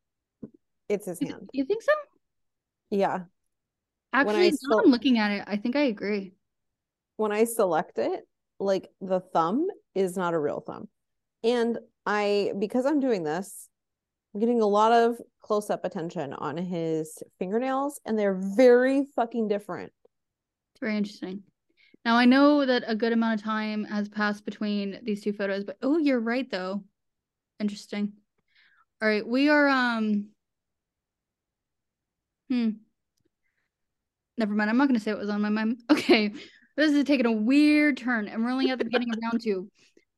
it's 0.89 1.07
his 1.07 1.21
hand. 1.21 1.49
you 1.53 1.65
think 1.65 1.83
so 1.83 1.93
Yeah. 2.91 3.19
actually 4.13 4.47
I 4.47 4.49
now 4.51 4.57
still- 4.57 4.79
i'm 4.81 4.91
looking 4.91 5.19
at 5.19 5.31
it 5.31 5.45
i 5.47 5.57
think 5.57 5.77
i 5.77 5.83
agree 5.97 6.33
When 7.17 7.33
I 7.33 7.45
select 7.45 7.99
it, 7.99 8.21
like 8.59 8.89
the 9.01 9.21
thumb 9.21 9.69
is 9.95 10.17
not 10.17 10.35
a 10.35 10.39
real 10.39 10.61
thumb. 10.61 10.89
And 11.45 11.79
I, 12.07 12.53
because 12.59 12.87
I'm 12.87 13.01
doing 13.01 13.25
this, 13.25 13.69
I'm 14.35 14.41
getting 14.41 14.63
a 14.63 14.67
lot 14.67 14.93
of 14.93 15.17
close 15.43 15.71
up 15.71 15.85
attention 15.85 16.33
on 16.33 16.57
his 16.57 17.23
fingernails, 17.39 18.01
and 18.05 18.19
they're 18.19 18.41
very 18.57 19.07
fucking 19.15 19.49
different. 19.49 19.93
It's 20.73 20.81
very 20.81 20.97
interesting. 20.97 21.43
Now 22.05 22.17
I 22.17 22.25
know 22.25 22.67
that 22.67 22.85
a 22.87 22.97
good 22.97 23.13
amount 23.13 23.41
of 23.41 23.45
time 23.45 23.85
has 23.85 24.09
passed 24.09 24.45
between 24.45 24.99
these 25.03 25.23
two 25.23 25.33
photos, 25.33 25.65
but 25.65 25.77
oh, 25.83 25.99
you're 25.99 26.21
right 26.21 26.51
though. 26.51 26.83
Interesting. 27.61 28.13
All 29.01 29.09
right, 29.09 29.27
we 29.27 29.49
are 29.49 29.69
um 29.69 30.29
hmm. 32.49 32.71
Never 34.39 34.55
mind. 34.55 34.71
I'm 34.71 34.79
not 34.79 34.89
gonna 34.89 34.99
say 35.01 35.13
what 35.13 35.21
was 35.21 35.31
on 35.31 35.43
my 35.43 35.51
mind. 35.51 35.83
Okay. 35.91 36.33
This 36.75 36.93
is 36.93 37.05
taking 37.05 37.27
a 37.27 37.33
weird 37.33 37.99
turn, 37.99 38.29
and 38.29 38.43
we're 38.43 38.51
only 38.51 38.71
at 38.71 38.79
the 38.79 38.85
beginning 38.87 39.11
of 39.13 39.19
round 39.23 39.43
two. 39.43 39.69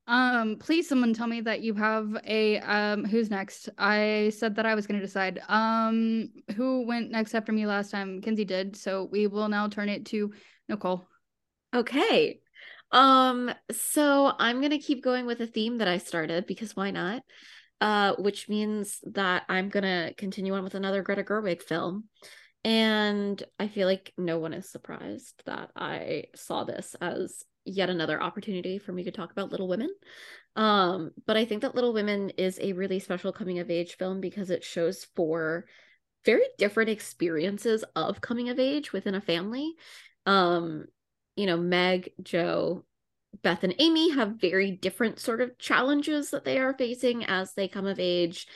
Um, 0.07 0.57
please 0.57 0.87
someone 0.87 1.15
tell 1.15 1.27
me 1.27 1.41
that 1.43 1.63
you 1.63 1.73
have 1.75 2.17
a 2.27 2.59
um 2.59 3.05
who's 3.05 3.31
next? 3.31 3.71
I 3.79 4.33
said 4.37 4.57
that 4.57 4.67
I 4.67 4.75
was 4.75 4.87
gonna 4.87 5.01
decide. 5.01 5.41
Um 5.49 6.29
who 6.57 6.87
went 6.87 7.11
next 7.11 7.35
after 7.35 7.53
me 7.53 7.67
last 7.67 7.91
time? 7.91 8.21
Kenzie 8.21 8.45
did, 8.45 8.77
so 8.77 9.09
we 9.11 9.27
will 9.27 9.49
now 9.49 9.69
turn 9.69 9.89
it 9.89 10.07
to 10.07 10.33
Nicole. 10.69 11.07
Okay. 11.75 12.41
Um, 12.93 13.51
so 13.73 14.33
I'm 14.39 14.61
gonna 14.61 14.79
keep 14.79 15.03
going 15.03 15.27
with 15.27 15.41
a 15.41 15.47
theme 15.47 15.79
that 15.79 15.89
I 15.89 15.99
started 15.99 16.47
because 16.47 16.77
why 16.77 16.91
not? 16.91 17.23
Uh, 17.81 18.15
which 18.19 18.49
means 18.49 19.01
that 19.13 19.45
I'm 19.49 19.69
gonna 19.69 20.13
continue 20.17 20.55
on 20.55 20.65
with 20.65 20.75
another 20.75 21.03
Greta 21.03 21.25
Gerwig 21.25 21.63
film. 21.63 22.05
And 22.63 23.43
I 23.59 23.69
feel 23.69 23.87
like 23.87 24.13
no 24.17 24.39
one 24.39 24.55
is 24.55 24.71
surprised 24.71 25.43
that 25.47 25.71
I 25.77 26.25
saw 26.35 26.65
this 26.65 26.95
as 27.01 27.43
yet 27.65 27.91
another 27.91 28.23
opportunity 28.23 28.79
for 28.79 28.93
me 28.93 29.05
to 29.05 29.11
talk 29.11 29.33
about 29.33 29.51
Little 29.51 29.69
Women. 29.69 29.93
Um, 30.57 31.11
but 31.27 31.37
I 31.37 31.45
think 31.45 31.63
that 31.63 31.75
Little 31.75 31.93
Women 31.93 32.31
is 32.31 32.59
a 32.61 32.73
really 32.73 33.01
special 33.01 33.33
coming 33.33 33.59
of 33.59 33.71
age 33.71 33.97
film 33.97 34.21
because 34.21 34.51
it 34.51 34.65
shows 34.65 35.07
four 35.17 35.67
very 36.25 36.45
different 36.59 36.91
experiences 36.91 37.85
of 37.95 38.21
coming 38.21 38.49
of 38.49 38.59
age 38.59 38.93
within 38.93 39.15
a 39.15 39.21
family. 39.21 39.73
Um, 40.27 40.87
you 41.37 41.47
know, 41.47 41.57
Meg, 41.57 42.11
Jo, 42.23 42.85
Beth, 43.43 43.65
and 43.65 43.75
Amy 43.79 44.11
have 44.11 44.41
very 44.41 44.71
different 44.71 45.19
sort 45.19 45.41
of 45.41 45.59
challenges 45.59 46.31
that 46.31 46.45
they 46.45 46.59
are 46.59 46.77
facing 46.77 47.25
as 47.25 47.53
they 47.55 47.69
come 47.69 47.87
of 47.87 47.99
age 47.99 48.47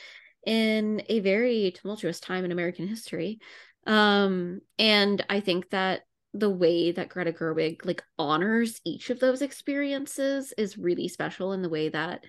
in 0.47 1.03
a 1.09 1.21
very 1.21 1.73
tumultuous 1.73 2.21
time 2.21 2.45
in 2.45 2.53
American 2.53 2.87
history. 2.87 3.41
Um, 3.87 4.61
and 4.79 5.25
I 5.29 5.41
think 5.41 5.71
that 5.71 6.03
the 6.35 6.51
way 6.51 6.93
that 6.93 7.09
Greta 7.09 7.33
Gerwig 7.33 7.85
like 7.85 8.03
honors 8.19 8.81
each 8.85 9.11
of 9.11 9.21
those 9.21 9.43
experiences 9.43 10.53
is 10.59 10.79
really 10.79 11.09
special 11.09 11.53
in 11.53 11.63
the 11.63 11.69
way 11.69 11.89
that 11.89 12.25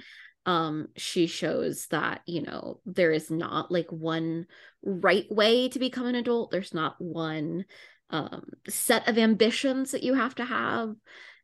um 0.46 0.88
she 0.96 1.28
shows 1.28 1.88
that 1.88 2.22
you 2.26 2.42
know 2.42 2.80
there 2.86 3.12
is 3.12 3.30
not 3.30 3.72
like 3.72 3.92
one 3.92 4.46
right 4.82 5.30
way 5.30 5.68
to 5.70 5.80
become 5.80 6.06
an 6.06 6.16
adult. 6.16 6.52
There's 6.52 6.74
not 6.74 6.96
one 7.00 7.66
um, 8.10 8.44
set 8.68 9.08
of 9.08 9.18
ambitions 9.18 9.92
that 9.92 10.04
you 10.04 10.16
have 10.16 10.34
to 10.36 10.46
have 10.46 10.96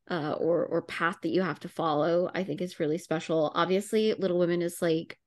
uh, 0.09 0.33
or 0.39 0.65
or 0.65 0.81
path 0.81 1.17
that 1.21 1.29
you 1.29 1.41
have 1.41 1.59
to 1.59 1.69
follow 1.69 2.29
i 2.33 2.43
think 2.43 2.61
is 2.61 2.79
really 2.79 2.97
special. 2.97 3.51
Obviously 3.53 4.13
little 4.13 4.39
women 4.39 4.61
is 4.61 4.81
like 4.81 5.17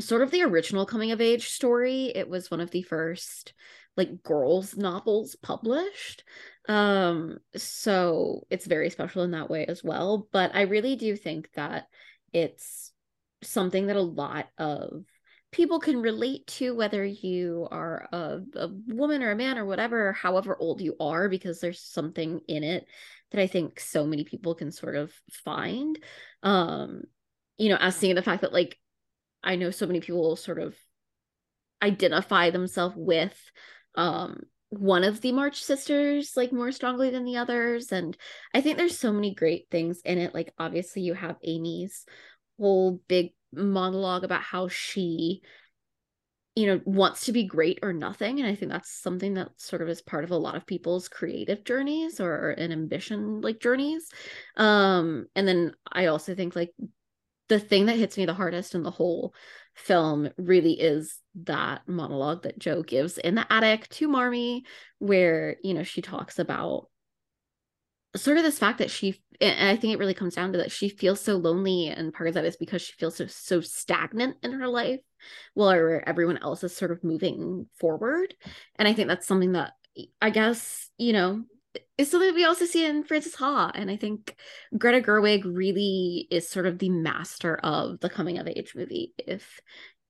sort 0.00 0.22
of 0.22 0.30
the 0.30 0.42
original 0.42 0.86
coming 0.86 1.12
of 1.12 1.20
age 1.20 1.48
story. 1.48 2.12
It 2.14 2.28
was 2.28 2.50
one 2.50 2.60
of 2.60 2.70
the 2.70 2.82
first 2.82 3.52
like 3.96 4.22
girls 4.22 4.76
novels 4.76 5.36
published. 5.42 6.24
Um 6.68 7.38
so 7.56 8.46
it's 8.50 8.66
very 8.66 8.90
special 8.90 9.22
in 9.22 9.32
that 9.32 9.50
way 9.50 9.66
as 9.66 9.82
well 9.82 10.28
but 10.32 10.54
i 10.54 10.62
really 10.62 10.94
do 10.94 11.16
think 11.16 11.50
that 11.54 11.86
it's 12.32 12.92
something 13.42 13.88
that 13.88 13.96
a 13.96 14.00
lot 14.00 14.48
of 14.58 15.04
people 15.50 15.80
can 15.80 16.00
relate 16.00 16.46
to 16.46 16.74
whether 16.74 17.04
you 17.04 17.68
are 17.70 18.08
a, 18.12 18.40
a 18.54 18.68
woman 18.86 19.22
or 19.22 19.32
a 19.32 19.36
man 19.36 19.58
or 19.58 19.66
whatever 19.66 20.12
however 20.12 20.56
old 20.58 20.80
you 20.80 20.94
are 21.00 21.28
because 21.28 21.60
there's 21.60 21.80
something 21.80 22.40
in 22.46 22.62
it 22.62 22.86
that 23.32 23.40
i 23.40 23.46
think 23.46 23.80
so 23.80 24.06
many 24.06 24.24
people 24.24 24.54
can 24.54 24.70
sort 24.70 24.94
of 24.96 25.12
find. 25.44 25.98
Um 26.42 27.02
you 27.58 27.68
know 27.68 27.76
as 27.80 27.96
seeing 27.96 28.14
the 28.14 28.22
fact 28.22 28.42
that 28.42 28.52
like 28.52 28.78
i 29.42 29.56
know 29.56 29.70
so 29.70 29.86
many 29.86 30.00
people 30.00 30.36
sort 30.36 30.58
of 30.58 30.76
identify 31.82 32.50
themselves 32.50 32.94
with 32.96 33.36
um 33.94 34.40
one 34.70 35.04
of 35.04 35.20
the 35.20 35.32
march 35.32 35.62
sisters 35.62 36.32
like 36.36 36.52
more 36.52 36.72
strongly 36.72 37.10
than 37.10 37.24
the 37.24 37.36
others 37.36 37.92
and 37.92 38.16
i 38.54 38.60
think 38.60 38.78
there's 38.78 38.98
so 38.98 39.12
many 39.12 39.34
great 39.34 39.66
things 39.70 40.00
in 40.04 40.18
it 40.18 40.34
like 40.34 40.52
obviously 40.58 41.02
you 41.02 41.14
have 41.14 41.36
amy's 41.42 42.06
whole 42.58 43.00
big 43.08 43.32
monologue 43.52 44.24
about 44.24 44.42
how 44.42 44.68
she 44.68 45.42
you 46.54 46.66
know 46.66 46.80
wants 46.84 47.26
to 47.26 47.32
be 47.32 47.44
great 47.44 47.78
or 47.82 47.92
nothing 47.92 48.38
and 48.38 48.48
i 48.48 48.54
think 48.54 48.70
that's 48.70 48.90
something 48.90 49.34
that 49.34 49.48
sort 49.56 49.82
of 49.82 49.88
is 49.88 50.02
part 50.02 50.24
of 50.24 50.30
a 50.30 50.36
lot 50.36 50.54
of 50.54 50.66
people's 50.66 51.08
creative 51.08 51.64
journeys 51.64 52.20
or 52.20 52.50
an 52.50 52.72
ambition 52.72 53.40
like 53.40 53.60
journeys. 53.60 54.10
Um 54.56 55.26
and 55.34 55.48
then 55.48 55.74
i 55.90 56.06
also 56.06 56.34
think 56.34 56.54
like 56.54 56.70
the 57.48 57.58
thing 57.58 57.86
that 57.86 57.96
hits 57.96 58.16
me 58.16 58.26
the 58.26 58.34
hardest 58.34 58.74
in 58.74 58.82
the 58.82 58.90
whole 58.90 59.34
film 59.74 60.28
really 60.36 60.78
is 60.80 61.18
that 61.44 61.82
monologue 61.86 62.42
that 62.42 62.58
Jo 62.58 62.82
gives 62.82 63.18
in 63.18 63.34
the 63.34 63.52
attic 63.52 63.88
to 63.88 64.08
marmee 64.08 64.64
where 64.98 65.56
you 65.62 65.74
know 65.74 65.82
she 65.82 66.02
talks 66.02 66.38
about 66.38 66.88
sort 68.14 68.36
of 68.36 68.42
this 68.42 68.58
fact 68.58 68.78
that 68.78 68.90
she 68.90 69.22
and 69.40 69.68
i 69.68 69.76
think 69.76 69.94
it 69.94 69.98
really 69.98 70.12
comes 70.14 70.34
down 70.34 70.52
to 70.52 70.58
that 70.58 70.70
she 70.70 70.88
feels 70.88 71.20
so 71.20 71.36
lonely 71.36 71.88
and 71.88 72.12
part 72.12 72.28
of 72.28 72.34
that 72.34 72.44
is 72.44 72.56
because 72.56 72.82
she 72.82 72.92
feels 72.92 73.16
so 73.16 73.26
so 73.26 73.60
stagnant 73.60 74.36
in 74.42 74.52
her 74.52 74.68
life 74.68 75.00
while 75.54 76.00
everyone 76.06 76.38
else 76.38 76.62
is 76.64 76.76
sort 76.76 76.90
of 76.90 77.04
moving 77.04 77.66
forward. 77.78 78.34
And 78.76 78.86
i 78.86 78.92
think 78.92 79.08
that's 79.08 79.26
something 79.26 79.52
that 79.52 79.72
i 80.20 80.30
guess 80.30 80.90
you 80.98 81.12
know 81.12 81.44
is 81.98 82.10
something 82.10 82.34
we 82.34 82.44
also 82.44 82.66
see 82.66 82.84
in 82.84 83.04
frances 83.04 83.34
ha 83.34 83.70
and 83.74 83.90
i 83.90 83.96
think 83.96 84.36
greta 84.76 85.00
gerwig 85.00 85.42
really 85.44 86.26
is 86.30 86.48
sort 86.48 86.66
of 86.66 86.78
the 86.78 86.90
master 86.90 87.56
of 87.56 88.00
the 88.00 88.10
coming 88.10 88.38
of 88.38 88.46
age 88.46 88.74
movie 88.74 89.14
if 89.18 89.60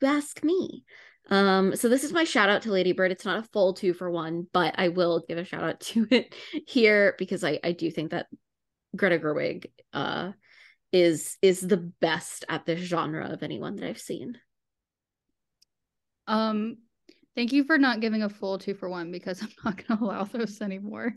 you 0.01 0.09
ask 0.09 0.43
me 0.43 0.85
um, 1.31 1.77
so 1.77 1.89
this 1.89 2.05
is 2.05 2.13
my 2.13 2.25
shout 2.25 2.51
out 2.51 2.63
to 2.63 2.73
Lady 2.73 2.93
Bird. 2.93 3.13
It's 3.13 3.25
not 3.25 3.39
a 3.39 3.49
full 3.49 3.75
two 3.75 3.95
for 3.95 4.11
one, 4.11 4.47
but 4.53 4.75
I 4.77 4.89
will 4.89 5.25
give 5.27 5.39
a 5.39 5.45
shout 5.45 5.63
out 5.63 5.81
to 5.93 6.07
it 6.11 6.35
here 6.67 7.15
because 7.19 7.45
I 7.45 7.61
I 7.63 7.73
do 7.73 7.91
think 7.91 8.11
that 8.11 8.27
Greta 8.97 9.19
Gerwig 9.19 9.67
uh 9.93 10.33
is 10.93 11.39
is 11.41 11.61
the 11.61 11.77
best 11.77 12.45
at 12.49 12.67
this 12.67 12.81
genre 12.81 13.27
of 13.29 13.43
anyone 13.43 13.77
that 13.77 13.89
I've 13.89 14.01
seen. 14.01 14.37
Um 16.27 16.79
thank 17.35 17.53
you 17.53 17.65
for 17.65 17.79
not 17.79 18.01
giving 18.01 18.23
a 18.23 18.29
full 18.29 18.59
two 18.59 18.75
for 18.75 18.89
one 18.89 19.11
because 19.11 19.43
I'm 19.43 19.51
not 19.65 19.87
gonna 19.87 20.05
allow 20.05 20.25
those 20.25 20.61
anymore. 20.61 21.15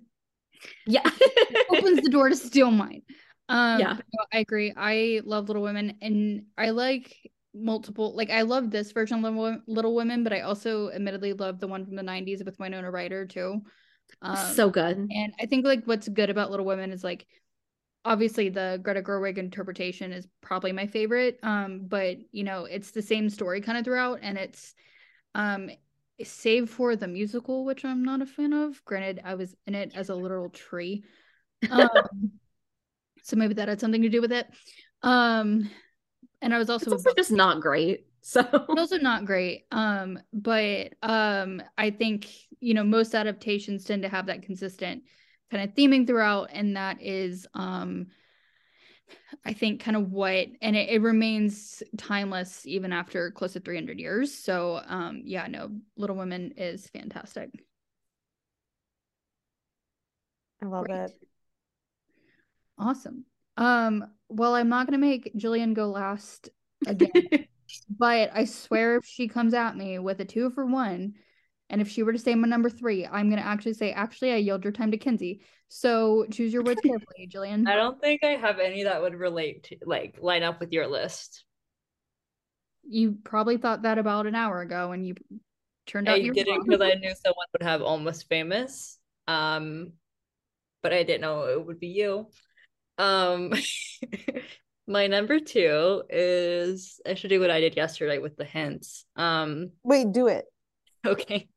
Yeah. 0.85 1.09
opens 1.69 2.01
the 2.01 2.09
door 2.09 2.29
to 2.29 2.35
steal 2.35 2.71
mine. 2.71 3.03
Um 3.49 3.79
yeah. 3.79 3.97
I 4.33 4.39
agree. 4.39 4.73
I 4.75 5.21
love 5.23 5.47
Little 5.47 5.63
Women 5.63 5.97
and 6.01 6.43
I 6.57 6.71
like 6.71 7.31
multiple 7.53 8.15
like 8.15 8.29
I 8.29 8.41
love 8.41 8.71
this 8.71 8.91
version 8.91 9.23
of 9.23 9.61
Little 9.67 9.95
Women, 9.95 10.23
but 10.23 10.33
I 10.33 10.41
also 10.41 10.91
admittedly 10.91 11.33
love 11.33 11.59
the 11.59 11.67
one 11.67 11.85
from 11.85 11.95
the 11.95 12.03
90s 12.03 12.43
with 12.43 12.59
Winona 12.59 12.91
Ryder 12.91 13.25
too. 13.25 13.61
Um, 14.21 14.53
so 14.53 14.69
good. 14.69 14.97
And 14.97 15.33
I 15.39 15.45
think 15.45 15.65
like 15.65 15.85
what's 15.85 16.07
good 16.07 16.29
about 16.29 16.51
Little 16.51 16.65
Women 16.65 16.91
is 16.91 17.03
like 17.03 17.25
obviously 18.03 18.49
the 18.49 18.79
Greta 18.83 19.01
Gerwig 19.01 19.37
interpretation 19.37 20.13
is 20.13 20.27
probably 20.41 20.71
my 20.71 20.87
favorite. 20.87 21.39
Um, 21.43 21.87
but 21.87 22.17
you 22.31 22.43
know, 22.43 22.65
it's 22.65 22.91
the 22.91 23.01
same 23.01 23.29
story 23.29 23.61
kind 23.61 23.77
of 23.77 23.83
throughout, 23.83 24.19
and 24.21 24.37
it's 24.37 24.73
um 25.33 25.69
save 26.23 26.69
for 26.69 26.95
the 26.95 27.07
musical, 27.07 27.65
which 27.65 27.83
I'm 27.83 28.03
not 28.03 28.21
a 28.21 28.25
fan 28.25 28.53
of. 28.53 28.83
Granted, 28.85 29.21
I 29.23 29.35
was 29.35 29.55
in 29.67 29.75
it 29.75 29.93
as 29.95 30.09
a 30.09 30.15
literal 30.15 30.49
tree. 30.49 31.03
Um, 31.71 31.89
so 33.23 33.37
maybe 33.37 33.55
that 33.55 33.69
had 33.69 33.79
something 33.79 34.03
to 34.03 34.09
do 34.09 34.21
with 34.21 34.31
it. 34.31 34.45
Um, 35.01 35.71
and 36.41 36.53
I 36.53 36.59
was 36.59 36.69
also, 36.69 36.91
also 36.91 37.11
just 37.17 37.31
not 37.31 37.59
great. 37.59 38.05
So 38.21 38.41
also 38.69 38.97
not 38.97 39.25
great. 39.25 39.65
Um, 39.71 40.19
but 40.33 40.93
um, 41.01 41.61
I 41.77 41.91
think 41.91 42.27
you 42.59 42.73
know 42.73 42.83
most 42.83 43.15
adaptations 43.15 43.85
tend 43.85 44.03
to 44.03 44.09
have 44.09 44.27
that 44.27 44.43
consistent 44.43 45.03
kind 45.51 45.63
of 45.63 45.75
theming 45.75 46.05
throughout, 46.07 46.49
and 46.51 46.75
that 46.75 47.01
is 47.01 47.47
um, 47.53 48.07
I 49.45 49.53
think 49.53 49.81
kind 49.81 49.97
of 49.97 50.11
what, 50.11 50.47
and 50.61 50.75
it, 50.75 50.89
it 50.89 51.01
remains 51.01 51.83
timeless 51.97 52.65
even 52.65 52.91
after 52.91 53.31
close 53.31 53.53
to 53.53 53.59
300 53.59 53.99
years. 53.99 54.33
So 54.33 54.81
um, 54.87 55.21
yeah, 55.25 55.47
no, 55.47 55.71
Little 55.97 56.15
Women 56.15 56.53
is 56.57 56.87
fantastic. 56.89 57.49
I 60.61 60.65
love 60.65 60.85
Great. 60.85 60.99
it. 60.99 61.11
Awesome. 62.77 63.25
Um, 63.57 64.05
well, 64.29 64.55
I'm 64.55 64.69
not 64.69 64.87
gonna 64.87 64.97
make 64.97 65.33
Jillian 65.35 65.73
go 65.73 65.87
last 65.87 66.49
again, 66.85 67.29
but 67.89 68.31
I 68.33 68.45
swear 68.45 68.97
if 68.97 69.05
she 69.05 69.27
comes 69.27 69.53
at 69.53 69.77
me 69.77 69.99
with 69.99 70.19
a 70.19 70.25
two 70.25 70.49
for 70.49 70.65
one, 70.65 71.13
And 71.69 71.81
if 71.81 71.89
she 71.89 72.03
were 72.03 72.13
to 72.13 72.19
say 72.19 72.35
my 72.35 72.47
number 72.47 72.69
three, 72.69 73.05
I'm 73.05 73.29
gonna 73.29 73.41
actually 73.41 73.73
say, 73.73 73.91
actually, 73.91 74.31
I 74.31 74.37
yield 74.37 74.63
your 74.63 74.73
time 74.73 74.91
to 74.91 74.97
Kenzie. 74.97 75.41
So 75.67 76.25
choose 76.31 76.53
your 76.53 76.63
words 76.63 76.81
carefully, 76.85 77.27
Jillian. 77.27 77.67
I 77.67 77.75
don't 77.75 77.99
think 77.99 78.23
I 78.23 78.31
have 78.31 78.59
any 78.59 78.83
that 78.83 79.01
would 79.01 79.15
relate 79.15 79.63
to 79.63 79.77
like 79.85 80.17
line 80.21 80.43
up 80.43 80.59
with 80.59 80.71
your 80.71 80.87
list. 80.87 81.43
You 82.87 83.17
probably 83.23 83.57
thought 83.57 83.81
that 83.81 83.97
about 83.97 84.27
an 84.27 84.35
hour 84.35 84.61
ago, 84.61 84.91
and 84.91 85.07
you 85.07 85.15
turned 85.87 86.07
out 86.07 86.15
I 86.15 86.17
you 86.17 86.29
were 86.29 86.33
didn't 86.33 86.65
because 86.65 86.81
I 86.81 86.93
knew 86.93 87.13
someone 87.15 87.47
would 87.53 87.63
have 87.63 87.81
almost 87.81 88.29
famous. 88.29 88.99
Um, 89.27 89.93
but 90.83 90.93
I 90.93 91.01
didn't 91.01 91.21
know 91.21 91.45
it 91.45 91.65
would 91.65 91.79
be 91.79 91.87
you. 91.87 92.27
Um, 92.99 93.53
my 94.87 95.07
number 95.07 95.39
two 95.39 96.03
is 96.09 96.99
I 97.05 97.15
should 97.15 97.31
do 97.31 97.39
what 97.39 97.49
I 97.49 97.59
did 97.59 97.75
yesterday 97.75 98.19
with 98.19 98.37
the 98.37 98.45
hints. 98.45 99.05
Um, 99.15 99.71
Wait, 99.83 100.11
do 100.11 100.27
it. 100.27 100.45
okay, 101.05 101.47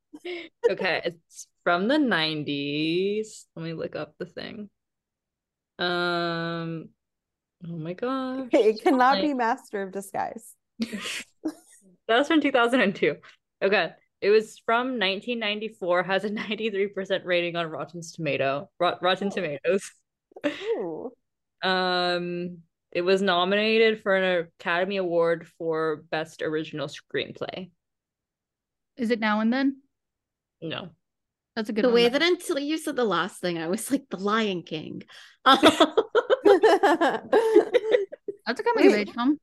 okay, 0.71 1.03
it's 1.05 1.47
from 1.65 1.89
the 1.89 1.97
'90s. 1.97 3.45
Let 3.57 3.65
me 3.65 3.75
look 3.75 3.97
up 3.97 4.15
the 4.19 4.27
thing. 4.27 4.69
Um, 5.79 6.89
oh 7.67 7.77
my 7.77 7.93
gosh, 7.93 8.49
It 8.53 8.83
cannot 8.83 9.15
Like- 9.17 9.23
be 9.23 9.35
Master 9.35 9.83
of 9.83 9.93
Disguise. 9.93 10.55
That 12.09 12.17
was 12.21 12.27
from 12.29 12.41
2002. 12.41 13.17
Okay. 13.63 13.91
It 14.23 14.31
was 14.31 14.59
from 14.65 14.99
1994, 14.99 16.03
has 16.05 16.25
a 16.25 16.31
93% 16.31 17.21
rating 17.27 17.55
on 17.55 17.67
Rotten 17.67 18.01
Tomato. 18.01 18.71
Rot- 18.81 19.03
Rotten 19.03 19.29
Oh. 19.29 19.31
Tomatoes. 19.31 19.91
Ooh. 20.47 21.13
Um, 21.63 22.59
it 22.93 23.03
was 23.03 23.21
nominated 23.21 24.01
for 24.01 24.15
an 24.17 24.47
Academy 24.61 24.97
Award 24.99 25.49
for 25.59 26.05
Best 26.11 26.41
Original 26.41 26.87
Screenplay. 26.87 27.71
Is 28.97 29.11
it 29.11 29.19
now 29.19 29.41
and 29.41 29.53
then? 29.53 29.83
No. 30.61 30.91
That's 31.57 31.69
a 31.71 31.73
good 31.73 31.85
the 31.85 31.89
one. 31.89 31.95
way 31.95 32.09
though. 32.09 32.19
that 32.19 32.23
until 32.29 32.59
you 32.59 32.79
said 32.79 32.97
the 32.97 33.05
last 33.05 33.41
thing, 33.41 33.59
I 33.59 33.67
was 33.69 33.91
like 33.91 34.05
the 34.11 34.17
Lion 34.19 34.63
King. 34.63 35.03
Um, 35.45 35.59
That's 38.47 38.61
a 38.61 38.63
coming 38.63 38.87
of 38.87 38.95
age 38.95 39.11
film. 39.13 39.39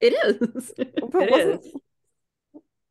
it 0.00 0.12
is. 0.12 0.72
But 1.10 1.22
It 1.22 1.30
wasn't- 1.30 1.64
is. 1.64 1.72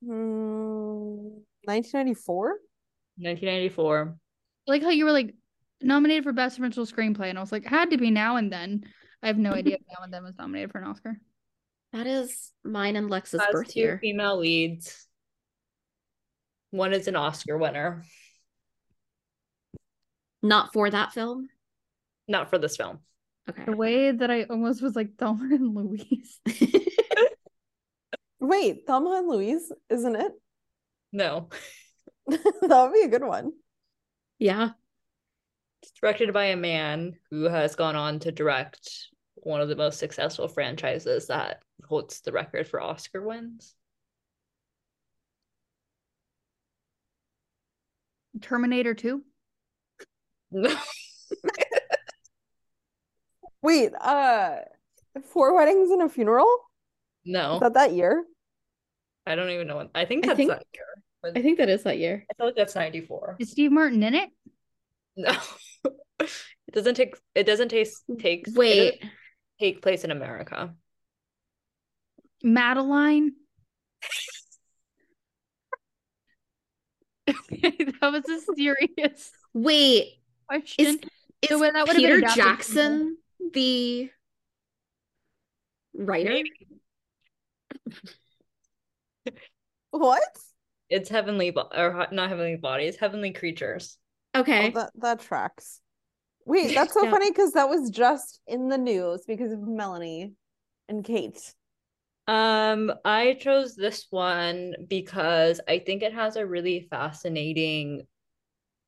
Hmm, 0.04 1.40
1994? 1.64 2.48
1994. 3.18 4.16
Like 4.68 4.82
how 4.82 4.90
you 4.90 5.06
were 5.06 5.12
like 5.12 5.34
nominated 5.82 6.24
for 6.24 6.34
best 6.34 6.60
original 6.60 6.86
screenplay, 6.86 7.30
and 7.30 7.38
I 7.38 7.42
was 7.42 7.52
like, 7.52 7.66
had 7.66 7.92
to 7.92 7.98
be 7.98 8.12
now 8.12 8.36
and 8.38 8.52
then. 8.52 8.84
I 9.22 9.28
have 9.28 9.38
no 9.38 9.52
idea 9.54 9.76
if 9.76 9.82
now 9.88 10.04
and 10.04 10.14
then 10.14 10.24
was 10.24 10.36
nominated 10.38 10.72
for 10.72 10.80
an 10.80 10.88
Oscar. 10.88 11.20
That 11.94 12.08
is 12.08 12.52
mine 12.64 12.96
and 12.96 13.10
Lex's 13.10 13.40
Has 13.40 13.52
birth 13.52 13.76
year. 13.76 14.00
female 14.02 14.38
leads. 14.40 15.08
One 16.74 16.92
is 16.92 17.08
an 17.08 17.16
Oscar 17.16 17.56
winner. 17.56 18.04
Not 20.42 20.74
for 20.74 20.90
that 20.90 21.14
film. 21.14 21.50
Not 22.28 22.50
for 22.50 22.58
this 22.58 22.76
film. 22.76 22.98
Okay. 23.48 23.66
The 23.66 23.78
way 23.78 24.10
that 24.10 24.32
I 24.32 24.46
almost 24.46 24.82
was 24.82 24.96
like 24.96 25.16
Thelma 25.16 25.54
and 25.54 25.76
Louise. 25.76 26.40
Wait, 28.40 28.88
Thelma 28.88 29.18
and 29.20 29.28
Louise, 29.30 29.72
isn't 29.92 30.16
it? 30.16 30.32
No. 31.12 31.50
that 32.28 32.42
would 32.64 32.94
be 32.94 33.02
a 33.02 33.08
good 33.08 33.24
one. 33.24 33.52
yeah. 34.40 34.72
It's 35.84 35.92
directed 35.92 36.34
by 36.34 36.46
a 36.46 36.56
man 36.56 37.18
who 37.30 37.44
has 37.44 37.76
gone 37.76 37.96
on 37.96 38.18
to 38.22 38.32
direct 38.32 38.90
one 39.36 39.62
of 39.62 39.70
the 39.70 39.76
most 39.76 40.00
successful 40.00 40.48
franchises 40.48 41.28
that 41.28 41.62
holds 41.88 42.22
the 42.22 42.32
record 42.32 42.68
for 42.68 42.82
Oscar 42.82 43.22
wins. 43.22 43.76
Terminator 48.42 48.94
2. 48.94 49.24
No. 50.52 50.76
Wait, 53.62 53.92
uh, 54.00 54.58
Four 55.32 55.56
Weddings 55.56 55.90
and 55.92 56.02
a 56.02 56.10
Funeral? 56.10 56.48
No. 57.26 57.56
Is 57.56 57.60
that 57.62 57.74
that 57.76 57.94
year? 57.94 58.24
I 59.26 59.36
don't 59.36 59.50
even 59.52 59.68
know 59.68 59.78
what 59.78 59.90
I 59.96 60.06
think 60.06 60.26
I 60.26 60.28
that's 60.28 60.38
think- 60.38 60.50
that 60.52 60.66
year. 60.74 60.86
But 61.22 61.38
I 61.38 61.42
think 61.42 61.58
that 61.60 61.70
is 61.70 61.84
that 61.84 61.98
year. 62.00 62.26
I 62.30 62.34
feel 62.36 62.48
like 62.48 62.56
that's 62.58 62.76
94. 62.76 63.38
Is 63.40 63.52
Steve 63.52 63.72
Martin 63.72 64.04
in 64.04 64.14
it? 64.14 64.30
No. 65.16 65.32
it 66.20 66.74
doesn't 66.74 66.96
take 66.96 67.16
it 67.34 67.46
doesn't 67.46 67.70
taste 67.70 68.04
take 68.20 68.48
it 68.50 68.54
Wait. 68.58 69.02
take 69.58 69.82
place 69.82 70.04
in 70.04 70.12
America. 70.12 70.74
Madeline. 72.44 73.32
okay, 77.30 77.72
that 78.02 78.12
was 78.12 78.28
a 78.30 78.56
serious 78.56 79.32
Wait. 79.54 80.20
question. 80.48 80.86
Is 80.86 80.98
is 81.42 81.60
when 81.60 81.74
that 81.74 81.88
would've 81.88 82.02
been 82.02 82.12
Peter 82.12 82.18
adapted 82.20 82.44
Jackson 82.44 83.18
the 83.54 84.10
writer? 85.94 86.30
Maybe. 86.32 86.52
What? 89.92 90.24
It's 90.90 91.10
heavenly 91.10 91.52
Bo- 91.52 91.70
or 91.76 92.08
not 92.12 92.30
heavenly 92.30 92.56
bodies, 92.56 92.98
heavenly 92.98 93.32
creatures. 93.32 93.98
Okay. 94.36 94.70
Oh, 94.70 94.80
that, 94.80 94.92
that 94.96 95.20
tracks. 95.20 95.82
Wait, 96.46 96.74
that's 96.74 96.94
so 96.94 97.04
Yeah. 97.04 97.12
funny 97.12 97.30
because 97.30 97.52
that 97.52 97.70
was 97.70 97.90
just 97.92 98.42
in 98.48 98.70
the 98.70 98.78
news 98.78 99.24
because 99.28 99.52
of 99.52 99.62
Melanie 99.62 100.34
and 100.90 101.04
Kate. 101.04 101.54
Um, 102.28 102.94
I 103.04 103.34
chose 103.34 103.76
this 103.76 104.08
one 104.10 104.76
because 104.88 105.60
I 105.68 105.80
think 105.80 106.04
it 106.04 106.14
has 106.14 106.36
a 106.36 106.46
really 106.46 106.88
fascinating. 106.90 108.08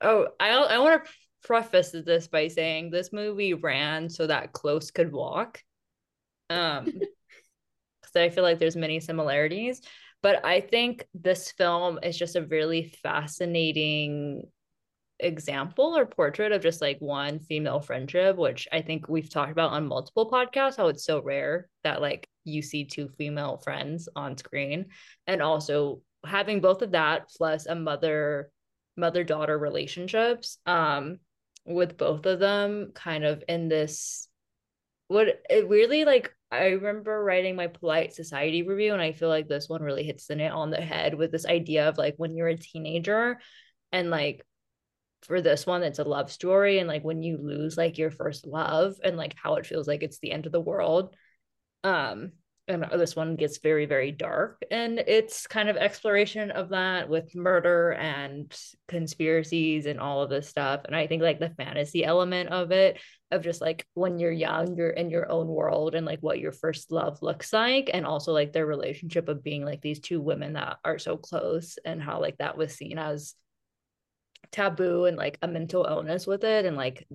Oh, 0.02 0.28
I 0.40 0.50
I 0.52 0.78
want 0.80 1.04
to 1.04 1.12
preface 1.44 1.92
this 1.92 2.28
by 2.28 2.48
saying 2.48 2.90
this 2.90 3.12
movie 3.12 3.54
ran 3.54 4.10
so 4.10 4.28
that 4.28 4.54
Close 4.54 4.92
could 4.92 5.12
walk. 5.12 5.62
Um, 6.50 6.86
because 8.02 8.16
I 8.16 8.30
feel 8.30 8.44
like 8.44 8.60
there's 8.60 8.76
many 8.76 9.00
similarities, 9.00 9.82
but 10.22 10.46
I 10.46 10.62
think 10.62 11.08
this 11.14 11.52
film 11.52 12.00
is 12.04 12.18
just 12.18 12.36
a 12.36 12.46
really 12.46 12.84
fascinating 13.04 14.44
example 15.20 15.98
or 15.98 16.06
portrait 16.06 16.52
of 16.52 16.62
just 16.62 16.82
like 16.82 17.00
one 17.00 17.40
female 17.40 17.80
friendship, 17.80 18.38
which 18.38 18.68
I 18.72 18.82
think 18.82 19.08
we've 19.08 19.30
talked 19.30 19.52
about 19.52 19.72
on 19.72 19.88
multiple 19.88 20.30
podcasts, 20.30 20.78
how 20.78 20.88
it's 20.88 21.06
so 21.06 21.22
rare 21.22 21.68
that 21.84 22.02
like 22.02 22.30
you 22.46 22.62
see 22.62 22.86
two 22.86 23.10
female 23.18 23.58
friends 23.58 24.08
on 24.16 24.38
screen. 24.38 24.86
And 25.28 25.42
also 25.42 26.02
having 26.26 26.62
both 26.62 26.82
of 26.82 26.92
that 26.92 27.30
plus 27.36 27.66
a 27.66 27.76
mother 27.76 28.50
mother 28.98 29.24
daughter 29.24 29.58
relationships 29.58 30.58
um 30.66 31.18
with 31.66 31.98
both 31.98 32.26
of 32.26 32.40
them 32.40 32.92
kind 32.96 33.24
of 33.26 33.44
in 33.48 33.68
this 33.68 34.28
what 35.08 35.28
it 35.50 35.68
really 35.68 36.06
like 36.06 36.34
I 36.52 36.68
remember 36.68 37.24
writing 37.24 37.56
my 37.56 37.68
polite 37.68 38.14
society 38.14 38.64
review 38.64 38.94
and 38.94 39.02
I 39.02 39.12
feel 39.12 39.30
like 39.30 39.48
this 39.48 39.68
one 39.68 39.82
really 39.82 40.04
hits 40.04 40.28
the 40.28 40.36
nail 40.36 40.58
on 40.58 40.70
the 40.70 40.82
head 40.82 41.16
with 41.16 41.32
this 41.32 41.46
idea 41.46 41.90
of 41.90 41.98
like 41.98 42.16
when 42.18 42.36
you're 42.36 42.48
a 42.48 42.58
teenager 42.58 43.40
and 43.92 44.10
like 44.10 44.46
for 45.24 45.42
this 45.42 45.66
one 45.66 45.84
it's 45.84 46.00
a 46.00 46.04
love 46.04 46.32
story 46.32 46.80
and 46.80 46.88
like 46.88 47.04
when 47.04 47.24
you 47.24 47.38
lose 47.38 47.78
like 47.78 47.98
your 47.98 48.12
first 48.12 48.46
love 48.46 48.96
and 49.04 49.18
like 49.18 49.36
how 49.42 49.56
it 49.56 49.66
feels 49.66 49.88
like 49.88 50.04
it's 50.04 50.20
the 50.20 50.32
end 50.32 50.46
of 50.46 50.52
the 50.52 50.62
world 50.62 51.16
um 51.86 52.32
and 52.68 52.84
this 52.94 53.16
one 53.16 53.36
gets 53.36 53.60
very 53.60 53.86
very 53.86 54.12
dark. 54.12 54.60
And 54.72 54.98
it's 54.98 55.46
kind 55.46 55.70
of 55.70 55.78
exploration 55.78 56.50
of 56.50 56.70
that 56.70 57.08
with 57.08 57.36
murder 57.36 57.94
and 57.94 58.52
conspiracies 58.88 59.86
and 59.86 60.00
all 60.00 60.24
of 60.24 60.32
this 60.32 60.50
stuff. 60.50 60.82
And 60.86 60.96
i 60.96 61.06
think 61.06 61.22
like 61.22 61.40
the 61.40 61.52
fantasy 61.52 62.04
element 62.04 62.50
of 62.50 62.72
it 62.72 63.00
of 63.32 63.44
just 63.44 63.62
like 63.62 63.86
when 63.94 64.18
you're 64.18 64.32
young 64.32 64.76
you're 64.76 64.90
in 64.90 65.10
your 65.10 65.32
own 65.32 65.48
world 65.48 65.94
and 65.96 66.06
like 66.06 66.20
what 66.22 66.40
your 66.40 66.52
first 66.52 66.92
love 66.92 67.22
looks 67.22 67.54
like. 67.54 67.92
And 67.94 68.06
also 68.06 68.34
like 68.34 68.52
their 68.52 68.66
relationship 68.66 69.30
of 69.30 69.44
being 69.44 69.64
like 69.64 69.82
these 69.82 70.00
two 70.00 70.20
women 70.20 70.54
that 70.54 70.78
are 70.84 70.98
so 70.98 71.18
close 71.18 71.78
and 71.86 72.02
how 72.02 72.20
like 72.20 72.38
that 72.38 72.58
was 72.58 72.74
seen 72.74 72.98
as 72.98 73.36
taboo 74.52 75.06
and 75.06 75.18
like 75.18 75.38
a 75.44 75.48
mental 75.48 75.86
illness 75.86 76.26
with 76.26 76.44
it. 76.44 76.66
And 76.66 76.78
like 76.78 77.08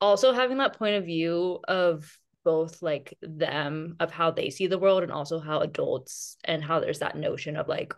also 0.00 0.32
having 0.32 0.58
that 0.58 0.78
point 0.78 0.96
of 0.96 1.04
view 1.04 1.60
of 1.66 2.18
both 2.44 2.82
like 2.82 3.16
them 3.22 3.96
of 4.00 4.10
how 4.10 4.30
they 4.30 4.50
see 4.50 4.66
the 4.66 4.78
world 4.78 5.02
and 5.02 5.12
also 5.12 5.38
how 5.38 5.60
adults 5.60 6.36
and 6.44 6.62
how 6.62 6.80
there's 6.80 7.00
that 7.00 7.16
notion 7.16 7.56
of 7.56 7.68
like 7.68 7.94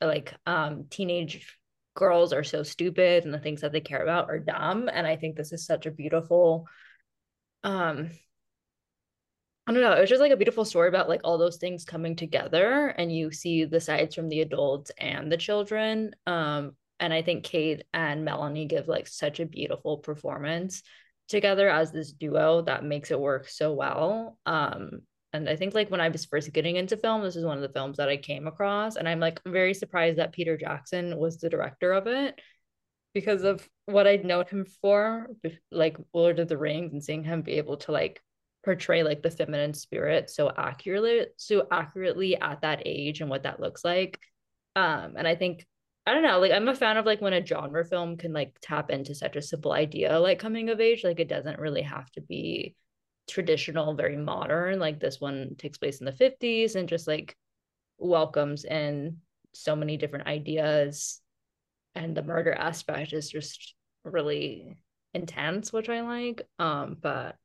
like 0.00 0.34
um 0.46 0.86
teenage 0.90 1.58
girls 1.94 2.32
are 2.32 2.44
so 2.44 2.62
stupid 2.62 3.24
and 3.24 3.34
the 3.34 3.38
things 3.38 3.60
that 3.60 3.72
they 3.72 3.80
care 3.80 4.02
about 4.02 4.30
are 4.30 4.38
dumb 4.38 4.88
and 4.92 5.06
i 5.06 5.16
think 5.16 5.36
this 5.36 5.52
is 5.52 5.66
such 5.66 5.86
a 5.86 5.90
beautiful 5.90 6.66
um 7.64 8.10
I 9.64 9.72
don't 9.72 9.82
know. 9.82 9.92
It 9.92 10.00
was 10.00 10.10
just 10.10 10.20
like 10.20 10.32
a 10.32 10.36
beautiful 10.36 10.64
story 10.64 10.88
about 10.88 11.08
like 11.08 11.20
all 11.22 11.38
those 11.38 11.58
things 11.58 11.84
coming 11.84 12.16
together, 12.16 12.88
and 12.88 13.14
you 13.14 13.30
see 13.30 13.64
the 13.64 13.80
sides 13.80 14.14
from 14.14 14.28
the 14.28 14.40
adults 14.40 14.90
and 14.98 15.30
the 15.30 15.36
children. 15.36 16.16
Um, 16.26 16.72
and 16.98 17.12
I 17.12 17.22
think 17.22 17.44
Kate 17.44 17.84
and 17.94 18.24
Melanie 18.24 18.66
give 18.66 18.88
like 18.88 19.06
such 19.06 19.38
a 19.38 19.46
beautiful 19.46 19.98
performance 19.98 20.82
together 21.32 21.68
as 21.68 21.90
this 21.90 22.12
duo 22.12 22.62
that 22.62 22.84
makes 22.84 23.10
it 23.10 23.18
work 23.20 23.48
so 23.48 23.72
well. 23.72 24.38
Um, 24.46 25.02
And 25.34 25.48
I 25.48 25.56
think 25.56 25.72
like 25.74 25.90
when 25.90 26.00
I 26.00 26.10
was 26.10 26.26
first 26.26 26.52
getting 26.52 26.76
into 26.76 26.96
film, 26.96 27.22
this 27.22 27.36
is 27.36 27.44
one 27.44 27.56
of 27.56 27.62
the 27.62 27.72
films 27.72 27.96
that 27.96 28.10
I 28.10 28.18
came 28.18 28.46
across. 28.46 28.96
And 28.96 29.08
I'm 29.08 29.18
like 29.18 29.40
very 29.46 29.74
surprised 29.74 30.18
that 30.18 30.32
Peter 30.32 30.58
Jackson 30.58 31.16
was 31.16 31.38
the 31.38 31.48
director 31.48 31.92
of 31.92 32.06
it 32.06 32.38
because 33.14 33.42
of 33.42 33.66
what 33.86 34.06
I'd 34.06 34.24
known 34.26 34.44
him 34.46 34.66
for, 34.82 35.28
like 35.70 35.96
Lord 36.12 36.38
of 36.38 36.48
the 36.48 36.58
Rings 36.58 36.92
and 36.92 37.02
seeing 37.02 37.24
him 37.24 37.40
be 37.42 37.52
able 37.52 37.78
to 37.78 37.92
like 37.92 38.20
portray 38.62 39.02
like 39.02 39.22
the 39.22 39.30
feminine 39.30 39.74
spirit 39.74 40.30
so 40.30 40.52
accurately 40.56 41.26
so 41.36 41.66
accurately 41.70 42.36
at 42.36 42.60
that 42.60 42.82
age 42.84 43.20
and 43.20 43.30
what 43.30 43.42
that 43.42 43.58
looks 43.58 43.84
like. 43.84 44.20
Um, 44.76 45.16
and 45.16 45.26
I 45.26 45.34
think 45.34 45.66
I 46.06 46.14
don't 46.14 46.22
know, 46.24 46.40
like 46.40 46.50
I'm 46.52 46.68
a 46.68 46.74
fan 46.74 46.96
of 46.96 47.06
like 47.06 47.20
when 47.20 47.32
a 47.32 47.44
genre 47.46 47.84
film 47.84 48.16
can 48.16 48.32
like 48.32 48.56
tap 48.60 48.90
into 48.90 49.14
such 49.14 49.36
a 49.36 49.42
simple 49.42 49.72
idea 49.72 50.18
like 50.18 50.40
coming 50.40 50.68
of 50.68 50.80
age. 50.80 51.04
Like 51.04 51.20
it 51.20 51.28
doesn't 51.28 51.60
really 51.60 51.82
have 51.82 52.10
to 52.12 52.20
be 52.20 52.74
traditional, 53.28 53.94
very 53.94 54.16
modern. 54.16 54.80
Like 54.80 54.98
this 54.98 55.20
one 55.20 55.54
takes 55.58 55.78
place 55.78 56.00
in 56.00 56.06
the 56.06 56.12
50s 56.12 56.74
and 56.74 56.88
just 56.88 57.06
like 57.06 57.36
welcomes 57.98 58.64
in 58.64 59.18
so 59.54 59.76
many 59.76 59.96
different 59.96 60.26
ideas. 60.26 61.20
And 61.94 62.16
the 62.16 62.22
murder 62.22 62.52
aspect 62.52 63.12
is 63.12 63.30
just 63.30 63.74
really 64.04 64.76
intense, 65.14 65.72
which 65.72 65.88
I 65.88 66.00
like. 66.00 66.42
Um, 66.58 66.96
but 67.00 67.36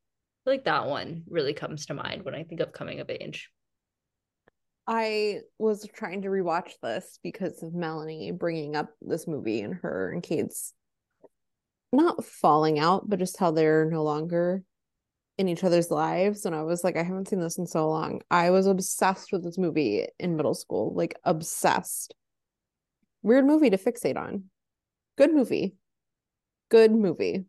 I 0.46 0.50
like 0.50 0.64
that 0.64 0.86
one 0.86 1.22
really 1.28 1.54
comes 1.54 1.86
to 1.86 1.94
mind 1.94 2.24
when 2.24 2.34
I 2.34 2.42
think 2.42 2.60
of 2.60 2.72
coming 2.72 2.98
of 2.98 3.10
age. 3.10 3.50
I 4.88 5.40
was 5.58 5.86
trying 5.92 6.22
to 6.22 6.28
rewatch 6.28 6.72
this 6.82 7.18
because 7.22 7.62
of 7.62 7.74
Melanie 7.74 8.30
bringing 8.32 8.74
up 8.74 8.88
this 9.02 9.28
movie 9.28 9.60
and 9.60 9.74
her 9.74 10.10
and 10.10 10.22
Kate's 10.22 10.72
not 11.92 12.24
falling 12.24 12.78
out, 12.78 13.06
but 13.06 13.18
just 13.18 13.36
how 13.36 13.50
they're 13.50 13.84
no 13.84 14.02
longer 14.02 14.62
in 15.36 15.46
each 15.46 15.62
other's 15.62 15.90
lives. 15.90 16.46
And 16.46 16.54
I 16.54 16.62
was 16.62 16.84
like, 16.84 16.96
I 16.96 17.02
haven't 17.02 17.28
seen 17.28 17.38
this 17.38 17.58
in 17.58 17.66
so 17.66 17.86
long. 17.90 18.22
I 18.30 18.48
was 18.48 18.66
obsessed 18.66 19.30
with 19.30 19.44
this 19.44 19.58
movie 19.58 20.06
in 20.18 20.36
middle 20.36 20.54
school, 20.54 20.94
like 20.94 21.18
obsessed. 21.22 22.14
Weird 23.22 23.44
movie 23.44 23.68
to 23.68 23.76
fixate 23.76 24.16
on. 24.16 24.44
Good 25.18 25.34
movie. 25.34 25.74
Good 26.70 26.92
movie. 26.92 27.44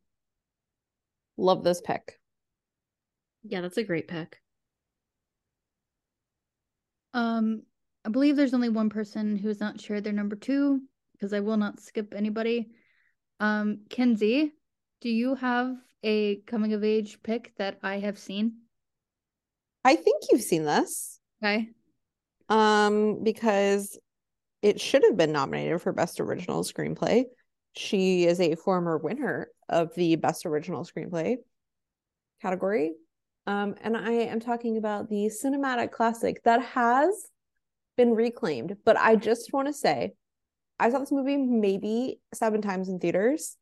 Love 1.37 1.63
this 1.63 1.79
pick. 1.79 2.19
Yeah, 3.43 3.61
that's 3.61 3.77
a 3.77 3.83
great 3.83 4.09
pick. 4.09 4.41
Um, 7.13 7.63
I 8.05 8.09
believe 8.09 8.35
there's 8.35 8.53
only 8.53 8.69
one 8.69 8.89
person 8.89 9.35
who's 9.35 9.59
not 9.59 9.79
shared 9.79 10.03
their 10.03 10.13
number 10.13 10.35
two 10.35 10.81
because 11.13 11.33
I 11.33 11.41
will 11.41 11.57
not 11.57 11.79
skip 11.79 12.13
anybody. 12.15 12.69
Um, 13.39 13.81
Kenzie, 13.89 14.53
do 15.01 15.09
you 15.09 15.35
have 15.35 15.75
a 16.03 16.37
coming 16.47 16.73
of 16.73 16.83
age 16.83 17.21
pick 17.23 17.53
that 17.57 17.79
I 17.83 17.99
have 17.99 18.17
seen? 18.17 18.57
I 19.83 19.95
think 19.95 20.23
you've 20.31 20.41
seen 20.41 20.65
this. 20.65 21.19
Okay. 21.43 21.69
Um, 22.49 23.23
because 23.23 23.97
it 24.61 24.81
should 24.81 25.03
have 25.03 25.17
been 25.17 25.31
nominated 25.31 25.81
for 25.81 25.93
Best 25.93 26.19
Original 26.19 26.63
Screenplay. 26.63 27.25
She 27.75 28.25
is 28.25 28.39
a 28.39 28.55
former 28.55 28.97
winner 28.97 29.49
of 29.69 29.93
the 29.95 30.15
Best 30.15 30.45
Original 30.45 30.83
Screenplay 30.83 31.37
category. 32.41 32.93
Um, 33.49 33.73
and 33.81 33.97
I 33.97 34.11
am 34.11 34.39
talking 34.39 34.77
about 34.77 35.09
the 35.09 35.25
cinematic 35.25 35.89
classic 35.89 36.43
that 36.43 36.61
has 36.61 37.31
been 37.97 38.11
reclaimed. 38.11 38.77
But 38.85 38.95
I 38.95 39.15
just 39.15 39.51
want 39.51 39.67
to 39.67 39.73
say, 39.73 40.13
I 40.79 40.91
saw 40.91 40.99
this 40.99 41.11
movie 41.11 41.35
maybe 41.35 42.19
seven 42.31 42.61
times 42.61 42.89
in 42.89 42.99
theaters. 42.99 43.57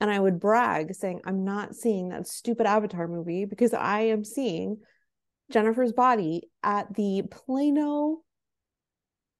And 0.00 0.08
I 0.08 0.20
would 0.20 0.38
brag 0.38 0.94
saying, 0.94 1.22
I'm 1.24 1.44
not 1.44 1.74
seeing 1.74 2.10
that 2.10 2.28
stupid 2.28 2.66
Avatar 2.66 3.08
movie 3.08 3.44
because 3.44 3.74
I 3.74 4.02
am 4.02 4.22
seeing 4.22 4.76
Jennifer's 5.50 5.92
body 5.92 6.42
at 6.62 6.94
the 6.94 7.24
Plano 7.28 8.18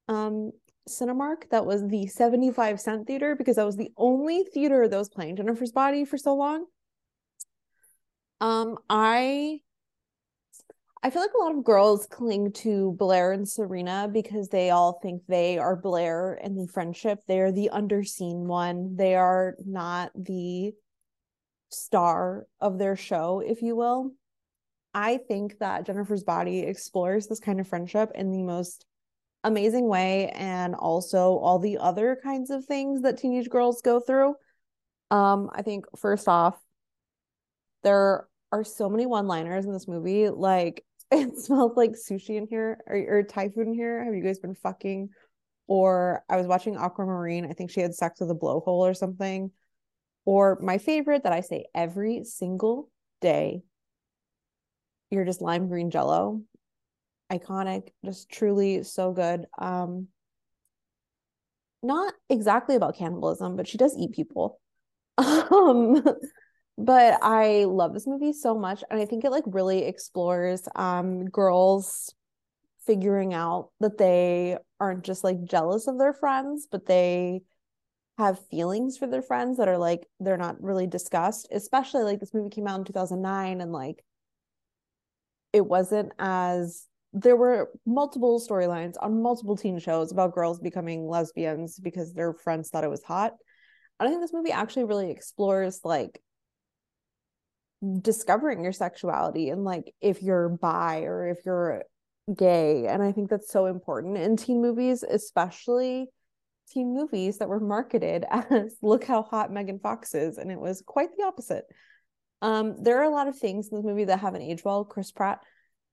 um 0.09 0.51
Cinemark 0.89 1.49
that 1.51 1.65
was 1.65 1.87
the 1.87 2.07
75 2.07 2.81
cent 2.81 3.07
theater 3.07 3.33
because 3.33 3.55
that 3.55 3.65
was 3.65 3.77
the 3.77 3.91
only 3.95 4.43
theater 4.43 4.89
that 4.89 4.97
was 4.97 5.07
playing 5.07 5.37
Jennifer's 5.37 5.71
body 5.71 6.03
for 6.03 6.17
so 6.17 6.35
long. 6.35 6.65
Um, 8.41 8.77
I 8.89 9.61
I 11.01 11.09
feel 11.09 11.21
like 11.21 11.31
a 11.33 11.43
lot 11.43 11.55
of 11.55 11.63
girls 11.63 12.07
cling 12.07 12.51
to 12.53 12.93
Blair 12.99 13.31
and 13.31 13.47
Serena 13.47 14.09
because 14.11 14.49
they 14.49 14.69
all 14.69 14.99
think 15.01 15.21
they 15.27 15.57
are 15.57 15.77
Blair 15.77 16.33
in 16.33 16.57
the 16.57 16.67
friendship. 16.67 17.19
They're 17.25 17.53
the 17.53 17.69
underseen 17.73 18.47
one. 18.47 18.97
They 18.97 19.15
are 19.15 19.55
not 19.65 20.11
the 20.13 20.73
star 21.69 22.47
of 22.59 22.77
their 22.77 22.97
show, 22.97 23.39
if 23.39 23.61
you 23.61 23.77
will. 23.77 24.11
I 24.93 25.17
think 25.17 25.59
that 25.59 25.85
Jennifer's 25.85 26.23
Body 26.23 26.59
explores 26.59 27.27
this 27.27 27.39
kind 27.39 27.61
of 27.61 27.67
friendship 27.67 28.11
in 28.15 28.31
the 28.31 28.43
most 28.43 28.85
amazing 29.45 29.87
way 29.87 30.29
and 30.31 30.75
also 30.75 31.37
all 31.37 31.59
the 31.59 31.77
other 31.77 32.19
kinds 32.21 32.49
of 32.49 32.65
things 32.65 33.03
that 33.03 33.17
teenage 33.17 33.49
girls 33.49 33.81
go 33.81 34.01
through. 34.01 34.35
Um, 35.11 35.49
I 35.53 35.61
think 35.61 35.85
first 35.97 36.27
off, 36.27 36.59
there 37.83 38.27
are 38.51 38.63
so 38.65 38.89
many 38.89 39.05
one-liners 39.05 39.65
in 39.65 39.71
this 39.71 39.87
movie. 39.87 40.27
Like 40.27 40.83
it 41.11 41.37
smells 41.39 41.75
like 41.75 41.91
sushi 41.91 42.37
in 42.37 42.47
here 42.47 42.79
or, 42.85 42.95
or 42.95 43.23
Thai 43.23 43.49
food 43.49 43.67
in 43.67 43.73
here. 43.73 44.03
Have 44.03 44.13
you 44.13 44.23
guys 44.23 44.39
been 44.39 44.55
fucking? 44.55 45.09
Or 45.67 46.23
I 46.29 46.37
was 46.37 46.47
watching 46.47 46.75
Aquamarine. 46.75 47.45
I 47.45 47.53
think 47.53 47.71
she 47.71 47.81
had 47.81 47.95
sex 47.95 48.19
with 48.19 48.29
a 48.31 48.35
blowhole 48.35 48.67
or 48.67 48.93
something. 48.93 49.51
Or 50.25 50.59
my 50.61 50.77
favorite 50.77 51.23
that 51.23 51.33
I 51.33 51.41
say 51.41 51.65
every 51.73 52.23
single 52.23 52.89
day. 53.21 53.63
You're 55.09 55.25
just 55.25 55.41
lime 55.41 55.67
green 55.67 55.89
jello. 55.89 56.43
Iconic, 57.31 57.89
just 58.05 58.29
truly 58.29 58.83
so 58.83 59.11
good. 59.11 59.45
Um 59.57 60.07
not 61.81 62.13
exactly 62.29 62.75
about 62.75 62.97
cannibalism, 62.97 63.55
but 63.55 63.67
she 63.67 63.77
does 63.77 63.95
eat 63.97 64.11
people. 64.11 64.59
Um 65.17 66.03
but 66.79 67.19
I 67.21 67.65
love 67.65 67.93
this 67.93 68.07
movie 68.07 68.31
so 68.31 68.57
much 68.57 68.83
and 68.89 68.99
I 68.99 69.05
think 69.05 69.25
it 69.25 69.31
like 69.31 69.43
really 69.45 69.83
explores 69.83 70.67
um 70.75 71.25
girls 71.25 72.13
figuring 72.85 73.33
out 73.33 73.69
that 73.81 73.97
they 73.97 74.57
aren't 74.79 75.03
just 75.03 75.23
like 75.23 75.43
jealous 75.43 75.87
of 75.87 75.99
their 75.99 76.13
friends 76.13 76.67
but 76.71 76.85
they 76.85 77.41
have 78.17 78.47
feelings 78.47 78.97
for 78.97 79.07
their 79.07 79.21
friends 79.21 79.57
that 79.57 79.67
are 79.67 79.77
like 79.77 80.07
they're 80.21 80.37
not 80.37 80.61
really 80.63 80.87
discussed 80.87 81.47
especially 81.51 82.03
like 82.03 82.19
this 82.19 82.33
movie 82.33 82.49
came 82.49 82.67
out 82.67 82.79
in 82.79 82.85
2009 82.85 83.59
and 83.59 83.73
like 83.73 84.03
it 85.51 85.65
wasn't 85.65 86.13
as 86.17 86.85
there 87.11 87.35
were 87.35 87.71
multiple 87.85 88.39
storylines 88.39 88.93
on 89.01 89.21
multiple 89.21 89.57
teen 89.57 89.79
shows 89.79 90.11
about 90.11 90.33
girls 90.33 90.59
becoming 90.59 91.07
lesbians 91.07 91.79
because 91.79 92.13
their 92.13 92.33
friends 92.33 92.69
thought 92.69 92.83
it 92.83 92.89
was 92.89 93.03
hot. 93.03 93.33
I 93.99 94.07
think 94.07 94.21
this 94.21 94.31
movie 94.31 94.51
actually 94.51 94.85
really 94.85 95.09
explores 95.09 95.81
like 95.83 96.21
discovering 98.01 98.63
your 98.63 98.73
sexuality 98.73 99.49
and 99.49 99.63
like 99.63 99.93
if 100.01 100.21
you're 100.21 100.49
bi 100.49 101.01
or 101.01 101.27
if 101.27 101.37
you're 101.45 101.83
gay 102.35 102.85
and 102.87 103.01
i 103.01 103.11
think 103.11 103.29
that's 103.29 103.51
so 103.51 103.67
important 103.67 104.17
in 104.17 104.35
teen 104.35 104.61
movies 104.61 105.01
especially 105.03 106.07
teen 106.69 106.93
movies 106.93 107.37
that 107.37 107.49
were 107.49 107.59
marketed 107.59 108.25
as 108.31 108.75
look 108.81 109.03
how 109.03 109.23
hot 109.23 109.51
megan 109.51 109.79
fox 109.79 110.13
is 110.13 110.37
and 110.37 110.51
it 110.51 110.59
was 110.59 110.83
quite 110.85 111.09
the 111.17 111.23
opposite. 111.23 111.65
Um 112.41 112.81
there 112.81 112.99
are 112.99 113.03
a 113.03 113.09
lot 113.09 113.27
of 113.27 113.37
things 113.37 113.69
in 113.69 113.77
this 113.77 113.85
movie 113.85 114.05
that 114.05 114.19
haven't 114.19 114.43
aged 114.43 114.63
well 114.63 114.85
chris 114.85 115.11
pratt 115.11 115.39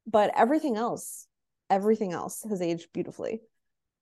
but 0.06 0.30
everything 0.36 0.76
else 0.76 1.26
everything 1.70 2.12
else 2.12 2.44
has 2.48 2.62
aged 2.62 2.92
beautifully. 2.92 3.40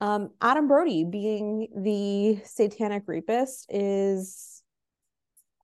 Um 0.00 0.30
adam 0.40 0.68
brody 0.68 1.04
being 1.04 1.68
the 1.76 2.42
satanic 2.44 3.04
rapist 3.06 3.66
is 3.70 4.53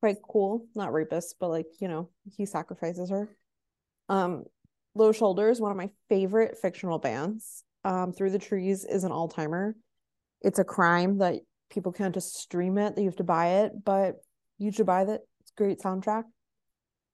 quite 0.00 0.16
cool. 0.26 0.66
Not 0.74 0.92
rapist, 0.92 1.36
but 1.38 1.50
like, 1.50 1.66
you 1.78 1.88
know, 1.88 2.08
he 2.36 2.46
sacrifices 2.46 3.10
her. 3.10 3.28
Um, 4.08 4.44
Low 4.94 5.12
Shoulders, 5.12 5.60
one 5.60 5.70
of 5.70 5.76
my 5.76 5.90
favorite 6.08 6.58
fictional 6.60 6.98
bands. 6.98 7.62
Um, 7.84 8.12
Through 8.12 8.30
the 8.30 8.38
Trees 8.38 8.84
is 8.84 9.04
an 9.04 9.12
all 9.12 9.28
timer. 9.28 9.76
It's 10.42 10.58
a 10.58 10.64
crime 10.64 11.18
that 11.18 11.36
people 11.70 11.92
can't 11.92 12.14
just 12.14 12.36
stream 12.36 12.76
it, 12.76 12.94
that 12.94 13.00
you 13.00 13.08
have 13.08 13.16
to 13.16 13.24
buy 13.24 13.62
it, 13.62 13.72
but 13.84 14.16
you 14.58 14.72
should 14.72 14.86
buy 14.86 15.04
that. 15.04 15.20
It's 15.40 15.52
great 15.56 15.78
soundtrack. 15.78 16.24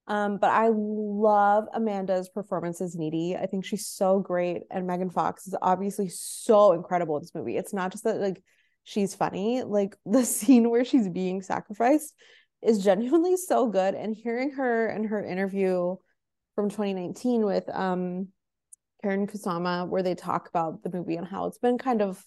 Um, 0.09 0.39
but 0.39 0.51
I 0.51 0.71
love 0.73 1.67
Amanda's 1.75 2.29
performance 2.29 2.81
as 2.81 2.95
Needy. 2.95 3.37
I 3.37 3.47
think 3.47 3.65
she's 3.65 3.87
so 3.87 4.21
great, 4.21 4.63
and 4.71 4.87
Megan 4.87 5.11
Fox 5.11 5.47
is 5.49 5.57
obviously 5.61 6.09
so 6.09 6.73
incredible 6.73 7.17
in 7.17 7.23
this 7.23 7.35
movie. 7.35 7.57
It's 7.57 7.75
not 7.75 7.91
just 7.91 8.05
that 8.05 8.21
like 8.21 8.43
she's 8.85 9.15
funny, 9.15 9.63
like 9.65 9.97
the 10.07 10.25
scene 10.25 10.71
where 10.71 10.85
she's 10.85 11.09
being 11.09 11.43
sacrificed 11.43 12.15
is 12.67 12.83
genuinely 12.83 13.37
so 13.49 13.69
good. 13.69 13.95
And 13.95 14.15
hearing 14.15 14.53
her 14.53 14.89
and 14.89 15.07
her 15.07 15.25
interview 15.25 15.97
from 16.55 16.69
2019 16.69 17.45
with 17.45 17.69
um 17.71 18.29
Karyn 19.05 19.31
Kusama, 19.31 19.89
where 19.89 20.03
they 20.03 20.15
talk 20.15 20.49
about 20.49 20.83
the 20.83 20.91
movie 20.91 21.17
and 21.17 21.27
how 21.27 21.47
it's 21.47 21.59
been 21.59 21.79
kind 21.79 22.03
of 22.03 22.25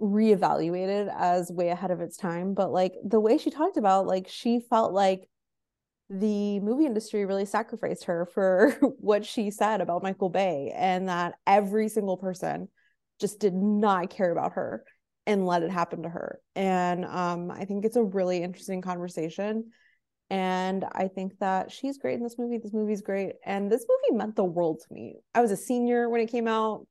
reevaluated 0.00 1.12
as 1.16 1.50
way 1.50 1.68
ahead 1.68 1.90
of 1.90 2.00
its 2.00 2.16
time. 2.16 2.54
But 2.54 2.72
like 2.72 2.94
the 3.04 3.20
way 3.20 3.38
she 3.38 3.50
talked 3.50 3.76
about, 3.76 4.06
like 4.06 4.28
she 4.28 4.60
felt 4.60 4.92
like 4.92 5.28
the 6.10 6.60
movie 6.60 6.86
industry 6.86 7.24
really 7.24 7.46
sacrificed 7.46 8.04
her 8.04 8.26
for 8.26 8.70
what 8.98 9.24
she 9.24 9.50
said 9.50 9.80
about 9.80 10.02
Michael 10.02 10.28
Bay 10.28 10.72
and 10.74 11.08
that 11.08 11.34
every 11.46 11.88
single 11.88 12.16
person 12.16 12.68
just 13.20 13.38
did 13.38 13.54
not 13.54 14.10
care 14.10 14.32
about 14.32 14.52
her 14.52 14.84
and 15.26 15.46
let 15.46 15.62
it 15.62 15.70
happen 15.70 16.02
to 16.02 16.08
her. 16.08 16.40
And 16.56 17.04
um, 17.04 17.50
I 17.50 17.64
think 17.64 17.84
it's 17.84 17.96
a 17.96 18.02
really 18.02 18.42
interesting 18.42 18.82
conversation. 18.82 19.70
And 20.30 20.84
I 20.92 21.08
think 21.08 21.38
that 21.40 21.70
she's 21.70 21.98
great 21.98 22.14
in 22.14 22.22
this 22.22 22.38
movie. 22.38 22.58
This 22.58 22.72
movie's 22.72 23.02
great. 23.02 23.34
And 23.44 23.70
this 23.70 23.84
movie 23.88 24.18
meant 24.18 24.34
the 24.34 24.44
world 24.44 24.80
to 24.80 24.94
me. 24.94 25.16
I 25.34 25.40
was 25.42 25.50
a 25.50 25.56
senior 25.56 26.08
when 26.08 26.20
it 26.20 26.30
came 26.30 26.48
out. 26.48 26.86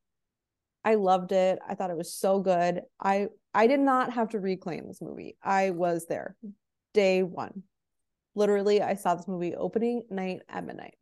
I 0.83 0.95
loved 0.95 1.31
it. 1.31 1.59
I 1.67 1.75
thought 1.75 1.91
it 1.91 1.97
was 1.97 2.13
so 2.13 2.39
good. 2.39 2.81
I 2.99 3.27
I 3.53 3.67
did 3.67 3.79
not 3.79 4.13
have 4.13 4.29
to 4.29 4.39
reclaim 4.39 4.87
this 4.87 5.01
movie. 5.01 5.37
I 5.43 5.71
was 5.71 6.05
there 6.07 6.35
day 6.93 7.23
one. 7.23 7.63
Literally, 8.33 8.81
I 8.81 8.95
saw 8.95 9.15
this 9.15 9.27
movie 9.27 9.55
opening 9.55 10.03
night 10.09 10.39
at 10.49 10.65
midnight. 10.65 10.95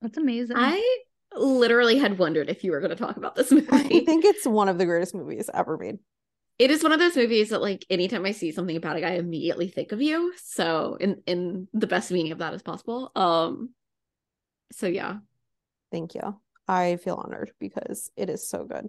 That's 0.00 0.16
amazing. 0.16 0.56
I 0.56 0.98
literally 1.36 1.98
had 1.98 2.18
wondered 2.18 2.48
if 2.48 2.64
you 2.64 2.72
were 2.72 2.80
going 2.80 2.90
to 2.90 2.96
talk 2.96 3.16
about 3.16 3.34
this 3.34 3.50
movie. 3.52 3.68
I 3.70 4.04
think 4.04 4.24
it's 4.24 4.46
one 4.46 4.68
of 4.68 4.78
the 4.78 4.86
greatest 4.86 5.14
movies 5.14 5.48
ever 5.52 5.76
made. 5.78 5.98
It 6.58 6.70
is 6.70 6.82
one 6.82 6.92
of 6.92 6.98
those 7.00 7.16
movies 7.16 7.48
that 7.50 7.62
like 7.62 7.84
anytime 7.90 8.24
I 8.24 8.32
see 8.32 8.52
something 8.52 8.76
about 8.76 8.96
it, 8.98 9.04
I 9.04 9.14
immediately 9.14 9.68
think 9.68 9.92
of 9.92 10.00
you. 10.02 10.32
So 10.44 10.96
in 11.00 11.22
in 11.26 11.68
the 11.72 11.86
best 11.86 12.10
meaning 12.10 12.32
of 12.32 12.38
that 12.38 12.54
as 12.54 12.62
possible. 12.62 13.10
Um 13.16 13.70
so 14.70 14.86
yeah. 14.86 15.18
Thank 15.90 16.14
you. 16.14 16.38
I 16.68 16.96
feel 16.96 17.16
honored 17.16 17.52
because 17.58 18.10
it 18.16 18.30
is 18.30 18.48
so 18.48 18.64
good. 18.64 18.88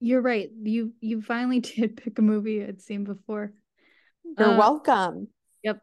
You're 0.00 0.22
right. 0.22 0.50
You 0.62 0.92
you 1.00 1.22
finally 1.22 1.60
did 1.60 1.96
pick 1.96 2.18
a 2.18 2.22
movie 2.22 2.64
I'd 2.64 2.80
seen 2.80 3.04
before. 3.04 3.52
You're 4.38 4.50
Um, 4.50 4.56
welcome. 4.56 5.28
Yep. 5.62 5.80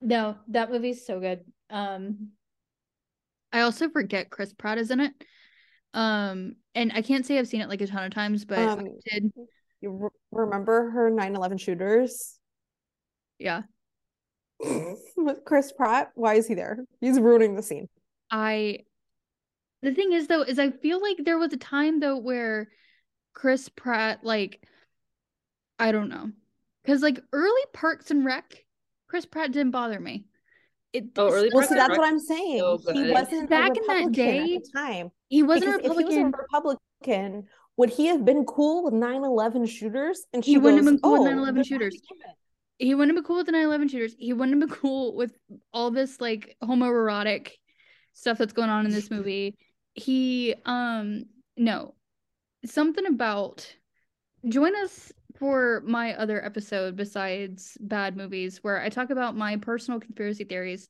No, 0.00 0.36
that 0.48 0.70
movie's 0.70 1.06
so 1.06 1.20
good. 1.20 1.44
Um 1.68 2.30
I 3.52 3.60
also 3.60 3.88
forget 3.88 4.30
Chris 4.30 4.52
Pratt 4.52 4.78
is 4.78 4.90
in 4.90 5.00
it. 5.00 5.12
Um 5.94 6.54
and 6.74 6.92
I 6.94 7.02
can't 7.02 7.26
say 7.26 7.38
I've 7.38 7.48
seen 7.48 7.60
it 7.60 7.68
like 7.68 7.80
a 7.80 7.86
ton 7.86 8.04
of 8.04 8.12
times, 8.14 8.44
but 8.44 8.58
I 8.58 8.64
Um, 8.64 8.98
did. 9.04 9.32
You 9.80 9.90
re- 9.90 10.08
remember 10.30 10.90
her 10.90 11.10
9/11 11.10 11.58
shooters 11.58 12.38
Yeah. 13.38 13.62
with 14.60 14.98
Chris 15.44 15.72
Pratt? 15.72 16.10
Why 16.14 16.34
is 16.34 16.46
he 16.46 16.54
there? 16.54 16.84
He's 17.00 17.18
ruining 17.18 17.56
the 17.56 17.62
scene. 17.62 17.88
I 18.30 18.80
the 19.82 19.94
thing 19.94 20.12
is 20.12 20.26
though 20.26 20.42
is 20.42 20.58
I 20.58 20.70
feel 20.70 21.00
like 21.00 21.16
there 21.24 21.38
was 21.38 21.52
a 21.52 21.56
time 21.56 22.00
though 22.00 22.18
where 22.18 22.68
Chris 23.32 23.68
Pratt 23.68 24.22
like 24.22 24.62
I 25.78 25.92
don't 25.92 26.10
know. 26.10 26.30
Cuz 26.84 27.02
like 27.02 27.18
early 27.32 27.62
Parks 27.72 28.10
and 28.10 28.24
Rec, 28.24 28.64
Chris 29.08 29.26
Pratt 29.26 29.50
didn't 29.50 29.72
bother 29.72 29.98
me. 29.98 30.26
It 30.92 31.04
Oh, 31.16 31.30
early 31.32 31.50
Well, 31.52 31.60
Parks 31.62 31.68
see, 31.68 31.74
that's 31.76 31.96
what 31.96 32.06
I'm 32.06 32.18
saying. 32.18 32.58
so 32.58 32.78
he 32.92 33.10
wasn't 33.12 33.48
Back 33.48 33.70
a 33.76 33.80
in 33.80 33.86
that 33.86 34.12
day, 34.12 34.54
at 34.56 34.62
the 34.64 34.70
time. 34.74 35.10
he 35.28 35.42
wasn't 35.42 35.74
a 35.74 35.78
Because 35.78 35.92
if 35.92 35.98
he 35.98 36.04
was 36.04 36.16
a 36.16 36.24
Republican. 36.24 36.78
Republican, 37.02 37.48
would 37.76 37.90
he 37.90 38.06
have 38.06 38.24
been 38.24 38.44
cool 38.44 38.84
with 38.84 38.94
9/11 38.94 39.66
shooters? 39.66 40.26
And 40.32 40.44
she 40.44 40.52
He 40.52 40.58
wouldn't 40.58 40.84
have 40.84 40.86
been 40.92 41.00
cool 41.00 41.12
with 41.12 41.22
"Oh, 41.22 41.24
9/11 41.36 41.64
shooters." 41.64 41.96
He 42.78 42.94
wouldn't 42.94 43.16
have 43.16 43.22
been 43.22 43.26
cool 43.26 43.36
with 43.36 43.46
the 43.46 43.52
9/11 43.52 43.88
shooters. 43.88 44.14
He 44.18 44.32
wouldn't 44.32 44.60
have 44.60 44.68
been 44.68 44.78
cool 44.78 45.14
with 45.14 45.32
all 45.72 45.90
this 45.90 46.20
like 46.20 46.56
homoerotic 46.62 47.52
stuff 48.14 48.38
that's 48.38 48.52
going 48.52 48.70
on 48.70 48.84
in 48.86 48.92
this 48.92 49.10
movie. 49.10 49.56
He 49.94 50.54
um 50.64 51.24
no. 51.56 51.94
Something 52.64 53.06
about 53.06 53.74
join 54.48 54.74
us 54.76 55.12
for 55.40 55.82
my 55.86 56.14
other 56.14 56.44
episode 56.44 56.96
besides 56.96 57.76
bad 57.80 58.14
movies 58.14 58.58
where 58.58 58.78
I 58.80 58.90
talk 58.90 59.08
about 59.08 59.34
my 59.34 59.56
personal 59.56 59.98
conspiracy 59.98 60.44
theories 60.44 60.88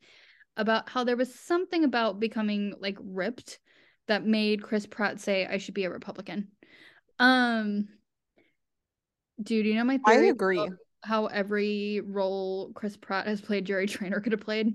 about 0.57 0.89
how 0.89 1.05
there 1.05 1.17
was 1.17 1.33
something 1.33 1.85
about 1.85 2.19
becoming 2.19 2.75
like 2.81 2.99
ripped 3.01 3.61
that 4.09 4.27
made 4.27 4.65
Chris 4.65 4.87
Pratt 4.87 5.21
say 5.21 5.47
I 5.47 5.59
should 5.59 5.75
be 5.75 5.85
a 5.85 5.91
Republican. 5.91 6.49
Um 7.21 7.89
dude, 9.41 9.67
you 9.67 9.75
know 9.75 9.85
my 9.85 9.99
theory 9.99 10.27
I 10.27 10.31
agree. 10.31 10.69
how 11.03 11.27
every 11.27 12.03
role 12.05 12.73
Chris 12.75 12.97
Pratt 12.97 13.29
has 13.29 13.41
played 13.41 13.65
Jerry 13.65 13.87
Trainor 13.89 14.21
could 14.21 14.33
have 14.33 14.41
played? 14.41 14.75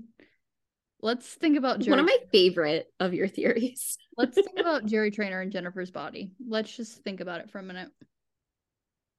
Let's 1.02 1.28
think 1.28 1.58
about 1.58 1.82
Jerry 1.82 1.98
One 1.98 2.00
of 2.00 2.06
my 2.06 2.18
favorite 2.32 2.88
of 3.02 3.14
your 3.14 3.28
theories. 3.28 3.98
Let's 4.18 4.36
think 4.36 4.58
about 4.58 4.86
Jerry 4.86 5.12
Trainor 5.12 5.42
and 5.42 5.52
Jennifer's 5.52 5.92
body. 5.92 6.32
Let's 6.48 6.76
just 6.76 7.04
think 7.04 7.20
about 7.20 7.42
it 7.42 7.52
for 7.52 7.60
a 7.60 7.64
minute. 7.64 7.90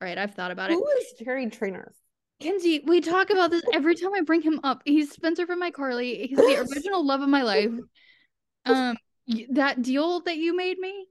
Right, 0.00 0.18
I've 0.18 0.34
thought 0.34 0.50
about 0.50 0.70
it. 0.70 0.74
Who 0.74 0.86
is 1.00 1.14
Jerry 1.24 1.48
Trainor? 1.48 1.92
Kenzie, 2.40 2.82
we 2.84 3.00
talk 3.00 3.30
about 3.30 3.50
this 3.50 3.62
every 3.72 3.94
time 3.94 4.12
I 4.14 4.20
bring 4.20 4.42
him 4.42 4.60
up. 4.62 4.82
He's 4.84 5.10
Spencer 5.10 5.46
from 5.46 5.62
iCarly. 5.62 6.26
He's 6.28 6.36
the 6.36 6.66
original 6.70 7.04
love 7.04 7.22
of 7.22 7.28
my 7.30 7.42
life. 7.42 7.70
Um, 8.66 8.96
that 9.50 9.80
deal 9.80 10.20
that 10.20 10.36
you 10.36 10.54
made 10.54 10.78
me, 10.78 11.06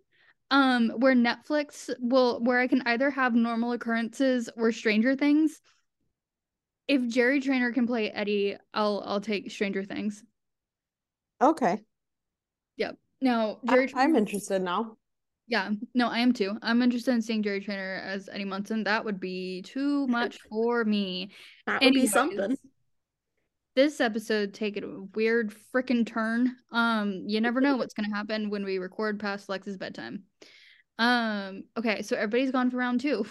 um, 0.51 0.89
where 0.97 1.15
Netflix 1.15 1.89
will, 1.99 2.43
where 2.43 2.59
I 2.59 2.67
can 2.67 2.83
either 2.85 3.09
have 3.09 3.33
normal 3.33 3.71
occurrences 3.71 4.49
or 4.55 4.71
Stranger 4.71 5.15
Things. 5.15 5.59
If 6.87 7.07
Jerry 7.07 7.41
Trainor 7.41 7.71
can 7.71 7.87
play 7.87 8.11
Eddie, 8.11 8.57
I'll 8.71 9.01
I'll 9.03 9.21
take 9.21 9.49
Stranger 9.49 9.83
Things. 9.83 10.23
Okay, 11.41 11.79
Yep. 12.77 12.97
Now, 13.21 13.59
I- 13.67 13.73
Jerry 13.73 13.91
I'm 13.95 14.15
interested 14.15 14.61
now. 14.61 14.97
Yeah, 15.47 15.71
no, 15.93 16.07
I 16.07 16.19
am 16.19 16.33
too. 16.33 16.57
I'm 16.61 16.81
interested 16.81 17.11
in 17.13 17.21
seeing 17.21 17.43
Jerry 17.43 17.59
Trainor 17.61 18.01
as 18.03 18.29
Eddie 18.31 18.45
Munson. 18.45 18.83
That 18.85 19.05
would 19.05 19.19
be 19.19 19.61
too 19.61 20.07
much 20.07 20.39
for 20.49 20.83
me. 20.83 21.31
That 21.67 21.81
would 21.81 21.93
be 21.93 22.07
something. 22.07 22.57
This 23.75 23.99
episode 23.99 24.53
take 24.53 24.77
a 24.77 25.03
weird 25.13 25.53
freaking 25.73 26.05
turn. 26.05 26.55
Um, 26.71 27.25
you 27.27 27.41
never 27.41 27.59
know 27.61 27.75
what's 27.77 27.93
gonna 27.93 28.13
happen 28.15 28.49
when 28.49 28.63
we 28.63 28.77
record 28.79 29.19
past 29.19 29.49
Lex's 29.49 29.77
bedtime. 29.77 30.23
Um, 30.97 31.65
okay, 31.77 32.01
so 32.01 32.15
everybody's 32.15 32.51
gone 32.51 32.71
for 32.71 32.77
round 32.77 33.01
two. 33.01 33.25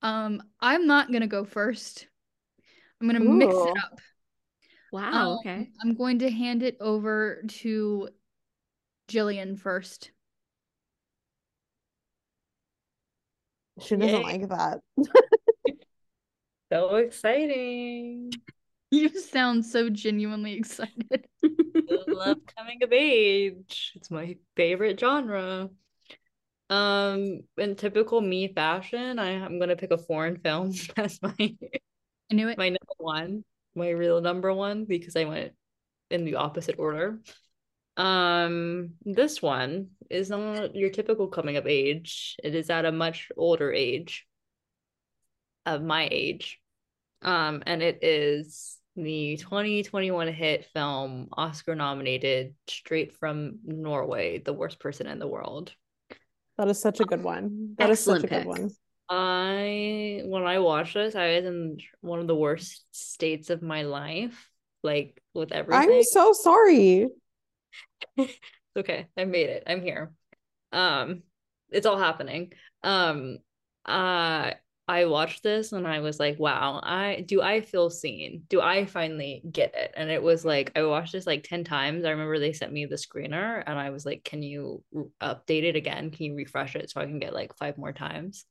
Um, 0.00 0.42
I'm 0.60 0.86
not 0.86 1.12
gonna 1.12 1.26
go 1.26 1.44
first. 1.44 2.06
I'm 3.00 3.06
gonna 3.08 3.20
mix 3.20 3.52
it 3.52 3.78
up. 3.84 3.98
Wow, 4.92 5.32
Um, 5.32 5.38
okay. 5.38 5.70
I'm 5.82 5.94
going 5.94 6.20
to 6.20 6.30
hand 6.30 6.62
it 6.62 6.76
over 6.80 7.42
to 7.48 8.08
Jillian 9.08 9.58
first. 9.58 10.12
She 13.80 13.96
doesn't 13.96 14.22
Yay. 14.22 14.22
like 14.22 14.48
that. 14.48 14.80
So 16.72 16.96
exciting. 16.96 18.30
You 18.90 19.08
sound 19.20 19.64
so 19.66 19.88
genuinely 19.88 20.54
excited. 20.54 21.26
I 21.44 22.04
love 22.08 22.38
coming 22.56 22.82
of 22.82 22.92
age. 22.92 23.92
It's 23.96 24.10
my 24.10 24.36
favorite 24.56 24.98
genre. 24.98 25.70
Um, 26.68 27.40
in 27.58 27.74
typical 27.76 28.20
me 28.20 28.52
fashion, 28.52 29.18
I, 29.18 29.30
I'm 29.44 29.58
gonna 29.58 29.76
pick 29.76 29.90
a 29.90 29.98
foreign 29.98 30.36
film 30.38 30.72
as 30.96 31.20
my 31.22 31.34
I 32.30 32.34
knew 32.34 32.48
it. 32.48 32.58
my 32.58 32.68
number 32.68 32.94
one, 32.98 33.44
my 33.74 33.90
real 33.90 34.20
number 34.20 34.52
one, 34.52 34.84
because 34.84 35.16
I 35.16 35.24
went 35.24 35.52
in 36.10 36.24
the 36.24 36.36
opposite 36.36 36.78
order. 36.78 37.20
Um, 38.00 38.92
this 39.04 39.42
one 39.42 39.88
is 40.08 40.30
not 40.30 40.74
your 40.74 40.88
typical 40.88 41.28
coming 41.28 41.58
of 41.58 41.66
age. 41.66 42.36
It 42.42 42.54
is 42.54 42.70
at 42.70 42.86
a 42.86 42.92
much 42.92 43.28
older 43.36 43.70
age 43.70 44.26
of 45.66 45.82
my 45.82 46.08
age. 46.10 46.58
Um, 47.20 47.62
and 47.66 47.82
it 47.82 48.02
is 48.02 48.78
the 48.96 49.36
2021 49.36 50.28
hit 50.28 50.64
film, 50.72 51.28
Oscar 51.32 51.74
nominated, 51.74 52.54
straight 52.66 53.12
from 53.12 53.58
Norway, 53.64 54.38
The 54.38 54.54
Worst 54.54 54.80
Person 54.80 55.06
in 55.06 55.18
the 55.18 55.28
World. 55.28 55.74
That 56.56 56.68
is 56.68 56.80
such 56.80 57.00
a 57.00 57.04
good 57.04 57.22
one. 57.22 57.74
That 57.76 57.90
is 57.90 58.00
such 58.00 58.24
Excellent 58.24 58.24
a 58.24 58.28
good 58.28 58.60
one. 58.62 58.70
I 59.10 60.22
when 60.24 60.44
I 60.44 60.60
watched 60.60 60.94
this, 60.94 61.14
I 61.14 61.36
was 61.36 61.44
in 61.44 61.78
one 62.00 62.20
of 62.20 62.28
the 62.28 62.34
worst 62.34 62.84
states 62.92 63.50
of 63.50 63.60
my 63.60 63.82
life, 63.82 64.48
like 64.82 65.20
with 65.34 65.52
everything. 65.52 65.90
I'm 65.90 66.02
so 66.04 66.32
sorry. 66.32 67.08
okay, 68.76 69.08
I 69.16 69.24
made 69.24 69.50
it. 69.50 69.64
I'm 69.66 69.82
here. 69.82 70.12
Um, 70.72 71.22
it's 71.70 71.86
all 71.86 71.98
happening. 71.98 72.52
Um, 72.82 73.38
uh, 73.86 74.52
I 74.88 75.04
watched 75.04 75.44
this 75.44 75.72
and 75.72 75.86
I 75.86 76.00
was 76.00 76.18
like, 76.18 76.38
wow, 76.40 76.80
I 76.82 77.24
do 77.26 77.42
I 77.42 77.60
feel 77.60 77.90
seen? 77.90 78.42
Do 78.48 78.60
I 78.60 78.86
finally 78.86 79.42
get 79.50 79.74
it? 79.76 79.92
And 79.96 80.10
it 80.10 80.22
was 80.22 80.44
like 80.44 80.72
I 80.76 80.82
watched 80.82 81.12
this 81.12 81.26
like 81.28 81.44
10 81.44 81.64
times. 81.64 82.04
I 82.04 82.10
remember 82.10 82.38
they 82.38 82.52
sent 82.52 82.72
me 82.72 82.86
the 82.86 82.96
screener 82.96 83.62
and 83.66 83.78
I 83.78 83.90
was 83.90 84.04
like, 84.04 84.24
can 84.24 84.42
you 84.42 84.82
update 85.22 85.62
it 85.64 85.76
again? 85.76 86.10
Can 86.10 86.26
you 86.26 86.34
refresh 86.34 86.74
it 86.76 86.90
so 86.90 87.00
I 87.00 87.06
can 87.06 87.20
get 87.20 87.34
like 87.34 87.56
five 87.56 87.78
more 87.78 87.92
times? 87.92 88.46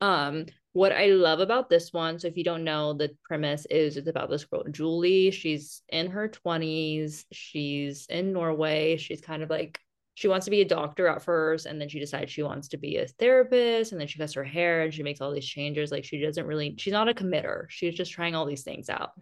Um, 0.00 0.46
what 0.74 0.90
I 0.90 1.06
love 1.06 1.38
about 1.38 1.70
this 1.70 1.92
one, 1.92 2.18
so 2.18 2.26
if 2.26 2.36
you 2.36 2.42
don't 2.42 2.64
know, 2.64 2.94
the 2.94 3.16
premise 3.22 3.64
is 3.70 3.96
it's 3.96 4.08
about 4.08 4.28
this 4.28 4.44
girl, 4.44 4.64
Julie. 4.70 5.30
She's 5.30 5.82
in 5.88 6.10
her 6.10 6.28
20s. 6.28 7.24
She's 7.30 8.06
in 8.10 8.32
Norway. 8.32 8.96
She's 8.96 9.20
kind 9.20 9.44
of 9.44 9.50
like 9.50 9.78
she 10.14 10.26
wants 10.26 10.46
to 10.46 10.50
be 10.50 10.62
a 10.62 10.66
doctor 10.66 11.06
at 11.06 11.22
first, 11.22 11.66
and 11.66 11.80
then 11.80 11.88
she 11.88 12.00
decides 12.00 12.32
she 12.32 12.42
wants 12.42 12.68
to 12.68 12.76
be 12.76 12.96
a 12.96 13.06
therapist, 13.06 13.92
and 13.92 14.00
then 14.00 14.08
she 14.08 14.18
cuts 14.18 14.34
her 14.34 14.42
hair 14.42 14.82
and 14.82 14.92
she 14.92 15.04
makes 15.04 15.20
all 15.20 15.32
these 15.32 15.46
changes. 15.46 15.92
Like 15.92 16.04
she 16.04 16.20
doesn't 16.20 16.46
really, 16.46 16.74
she's 16.76 16.92
not 16.92 17.08
a 17.08 17.14
committer. 17.14 17.66
She's 17.68 17.94
just 17.94 18.10
trying 18.10 18.34
all 18.34 18.44
these 18.44 18.64
things 18.64 18.90
out. 18.90 19.12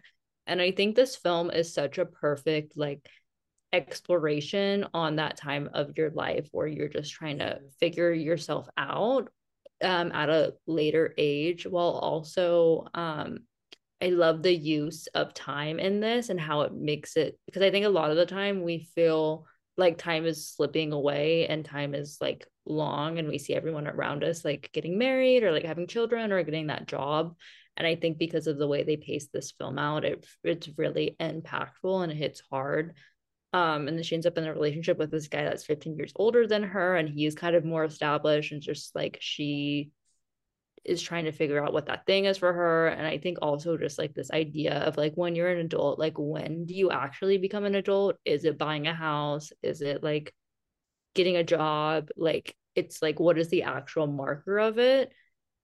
And 0.46 0.60
I 0.60 0.70
think 0.70 0.96
this 0.96 1.16
film 1.16 1.50
is 1.50 1.72
such 1.72 1.98
a 1.98 2.06
perfect 2.06 2.78
like 2.78 3.06
exploration 3.74 4.86
on 4.94 5.16
that 5.16 5.36
time 5.36 5.68
of 5.74 5.98
your 5.98 6.10
life 6.12 6.48
where 6.50 6.66
you're 6.66 6.88
just 6.88 7.12
trying 7.12 7.40
to 7.40 7.60
figure 7.78 8.12
yourself 8.12 8.68
out 8.78 9.28
um, 9.82 10.12
at 10.12 10.30
a 10.30 10.54
later 10.66 11.14
age 11.18 11.66
while 11.66 11.90
also 11.90 12.86
um, 12.94 13.40
I 14.02 14.08
love 14.08 14.42
the 14.42 14.54
use 14.54 15.06
of 15.14 15.32
time 15.32 15.78
in 15.78 16.00
this 16.00 16.28
and 16.28 16.40
how 16.40 16.62
it 16.62 16.74
makes 16.74 17.16
it 17.16 17.38
because 17.46 17.62
I 17.62 17.70
think 17.70 17.86
a 17.86 17.90
lot 17.90 18.10
of 18.10 18.16
the 18.16 18.26
time 18.26 18.62
we 18.62 18.88
feel 18.96 19.46
like 19.76 19.96
time 19.96 20.26
is 20.26 20.48
slipping 20.48 20.92
away 20.92 21.46
and 21.46 21.64
time 21.64 21.94
is 21.94 22.18
like 22.20 22.46
long 22.66 23.18
and 23.18 23.28
we 23.28 23.38
see 23.38 23.54
everyone 23.54 23.86
around 23.86 24.24
us 24.24 24.44
like 24.44 24.70
getting 24.72 24.98
married 24.98 25.44
or 25.44 25.52
like 25.52 25.64
having 25.64 25.86
children 25.86 26.32
or 26.32 26.42
getting 26.42 26.66
that 26.66 26.88
job. 26.88 27.36
And 27.76 27.86
I 27.86 27.94
think 27.94 28.18
because 28.18 28.48
of 28.48 28.58
the 28.58 28.66
way 28.66 28.82
they 28.82 28.96
pace 28.96 29.28
this 29.32 29.52
film 29.52 29.78
out 29.78 30.04
it 30.04 30.26
it's 30.42 30.68
really 30.76 31.16
impactful 31.20 32.02
and 32.02 32.10
it 32.10 32.16
hits 32.16 32.42
hard 32.50 32.94
um, 33.52 33.88
and 33.88 33.96
then 33.96 34.02
she 34.02 34.14
ends 34.14 34.26
up 34.26 34.38
in 34.38 34.44
a 34.44 34.52
relationship 34.52 34.98
with 34.98 35.10
this 35.10 35.28
guy 35.28 35.44
that's 35.44 35.64
15 35.64 35.96
years 35.96 36.12
older 36.16 36.46
than 36.46 36.62
her, 36.62 36.96
and 36.96 37.08
he's 37.08 37.34
kind 37.34 37.54
of 37.54 37.64
more 37.64 37.84
established, 37.84 38.52
and 38.52 38.62
just 38.62 38.94
like 38.94 39.18
she 39.20 39.90
is 40.84 41.00
trying 41.00 41.26
to 41.26 41.32
figure 41.32 41.62
out 41.62 41.72
what 41.72 41.86
that 41.86 42.06
thing 42.06 42.24
is 42.24 42.38
for 42.38 42.52
her. 42.52 42.88
And 42.88 43.06
I 43.06 43.18
think 43.18 43.38
also 43.40 43.76
just 43.76 43.98
like 43.98 44.14
this 44.14 44.30
idea 44.30 44.74
of 44.80 44.96
like 44.96 45.14
when 45.14 45.36
you're 45.36 45.50
an 45.50 45.58
adult, 45.58 45.98
like 45.98 46.14
when 46.16 46.64
do 46.66 46.74
you 46.74 46.90
actually 46.90 47.38
become 47.38 47.64
an 47.64 47.74
adult? 47.76 48.16
Is 48.24 48.44
it 48.44 48.58
buying 48.58 48.86
a 48.86 48.94
house? 48.94 49.52
Is 49.62 49.80
it 49.80 50.02
like 50.02 50.34
getting 51.14 51.36
a 51.36 51.44
job? 51.44 52.08
Like 52.16 52.56
it's 52.74 53.02
like 53.02 53.20
what 53.20 53.38
is 53.38 53.48
the 53.48 53.64
actual 53.64 54.06
marker 54.06 54.58
of 54.58 54.78
it? 54.78 55.12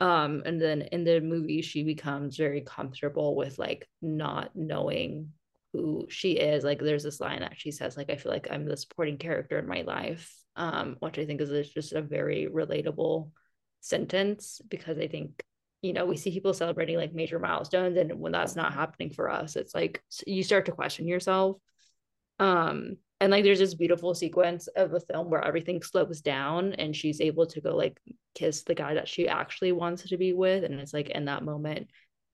Um, 0.01 0.43
and 0.47 0.61
then 0.61 0.82
in 0.82 1.03
the 1.03 1.20
movie, 1.20 1.62
she 1.62 1.82
becomes 1.82 2.36
very 2.36 2.61
comfortable 2.61 3.34
with 3.34 3.59
like 3.59 3.89
not 4.01 4.51
knowing 4.55 5.32
who 5.72 6.06
she 6.08 6.32
is 6.32 6.64
like 6.64 6.80
there's 6.80 7.02
this 7.02 7.20
line 7.20 7.40
that 7.40 7.58
she 7.58 7.70
says 7.70 7.96
like 7.96 8.10
i 8.10 8.16
feel 8.16 8.32
like 8.32 8.48
i'm 8.50 8.64
the 8.64 8.76
supporting 8.76 9.18
character 9.18 9.58
in 9.58 9.66
my 9.66 9.82
life 9.82 10.34
um 10.56 10.96
which 11.00 11.18
i 11.18 11.26
think 11.26 11.40
is 11.40 11.70
just 11.70 11.92
a 11.92 12.02
very 12.02 12.48
relatable 12.50 13.30
sentence 13.80 14.60
because 14.68 14.98
i 14.98 15.06
think 15.06 15.42
you 15.82 15.92
know 15.92 16.06
we 16.06 16.16
see 16.16 16.30
people 16.30 16.52
celebrating 16.52 16.96
like 16.96 17.14
major 17.14 17.38
milestones 17.38 17.96
and 17.96 18.18
when 18.18 18.32
that's 18.32 18.56
not 18.56 18.74
happening 18.74 19.10
for 19.10 19.30
us 19.30 19.56
it's 19.56 19.74
like 19.74 20.02
you 20.26 20.42
start 20.42 20.66
to 20.66 20.72
question 20.72 21.06
yourself. 21.06 21.56
Um 22.38 22.96
and 23.20 23.32
like 23.32 23.42
there's 23.42 23.58
this 23.58 23.74
beautiful 23.74 24.14
sequence 24.14 24.68
of 24.68 24.92
a 24.94 25.00
film 25.00 25.28
where 25.28 25.44
everything 25.44 25.82
slows 25.82 26.20
down 26.20 26.72
and 26.74 26.94
she's 26.94 27.20
able 27.20 27.46
to 27.46 27.60
go 27.60 27.74
like 27.74 27.98
kiss 28.34 28.62
the 28.62 28.76
guy 28.76 28.94
that 28.94 29.08
she 29.08 29.26
actually 29.26 29.72
wants 29.72 30.02
to 30.04 30.16
be 30.16 30.32
with 30.32 30.62
and 30.62 30.74
it's 30.74 30.92
like 30.94 31.10
in 31.10 31.24
that 31.24 31.44
moment 31.44 31.88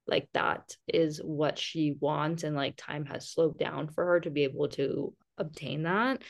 like 0.07 0.29
that 0.35 0.77
is 0.87 1.19
what 1.23 1.59
she 1.59 1.97
wants 1.99 2.43
and 2.43 2.55
like 2.57 2.77
time 2.77 3.07
has 3.07 3.31
slowed 3.31 3.59
down 3.59 3.89
for 3.89 4.05
her 4.05 4.21
to 4.21 4.31
be 4.31 4.45
able 4.45 4.69
to 4.69 5.15
obtain 5.39 5.85
that. 5.85 6.23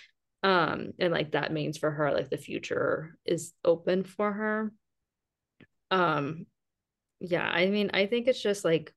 Um 0.43 0.93
and 0.99 1.13
like 1.13 1.33
that 1.33 1.53
means 1.53 1.79
for 1.79 1.91
her 1.91 2.13
like 2.13 2.31
the 2.31 2.37
future 2.37 3.19
is 3.25 3.53
open 3.65 4.05
for 4.05 4.33
her. 4.33 4.73
Um 5.91 6.47
yeah 7.21 7.49
i 7.49 7.67
mean 7.67 7.91
i 7.95 8.07
think 8.07 8.27
it's 8.27 8.43
just 8.43 8.65
like 8.65 8.93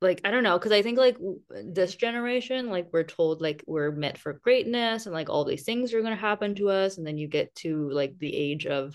like 0.00 0.20
i 0.24 0.30
don't 0.30 0.42
know 0.42 0.58
because 0.58 0.72
i 0.72 0.82
think 0.82 0.98
like 0.98 1.16
this 1.64 1.94
generation 1.94 2.68
like 2.68 2.88
we're 2.92 3.02
told 3.02 3.40
like 3.40 3.62
we're 3.66 3.90
meant 3.90 4.18
for 4.18 4.34
greatness 4.34 5.06
and 5.06 5.14
like 5.14 5.28
all 5.28 5.44
these 5.44 5.64
things 5.64 5.94
are 5.94 6.00
going 6.00 6.14
to 6.14 6.20
happen 6.20 6.54
to 6.54 6.68
us 6.68 6.98
and 6.98 7.06
then 7.06 7.18
you 7.18 7.28
get 7.28 7.54
to 7.54 7.88
like 7.90 8.18
the 8.18 8.34
age 8.34 8.66
of 8.66 8.94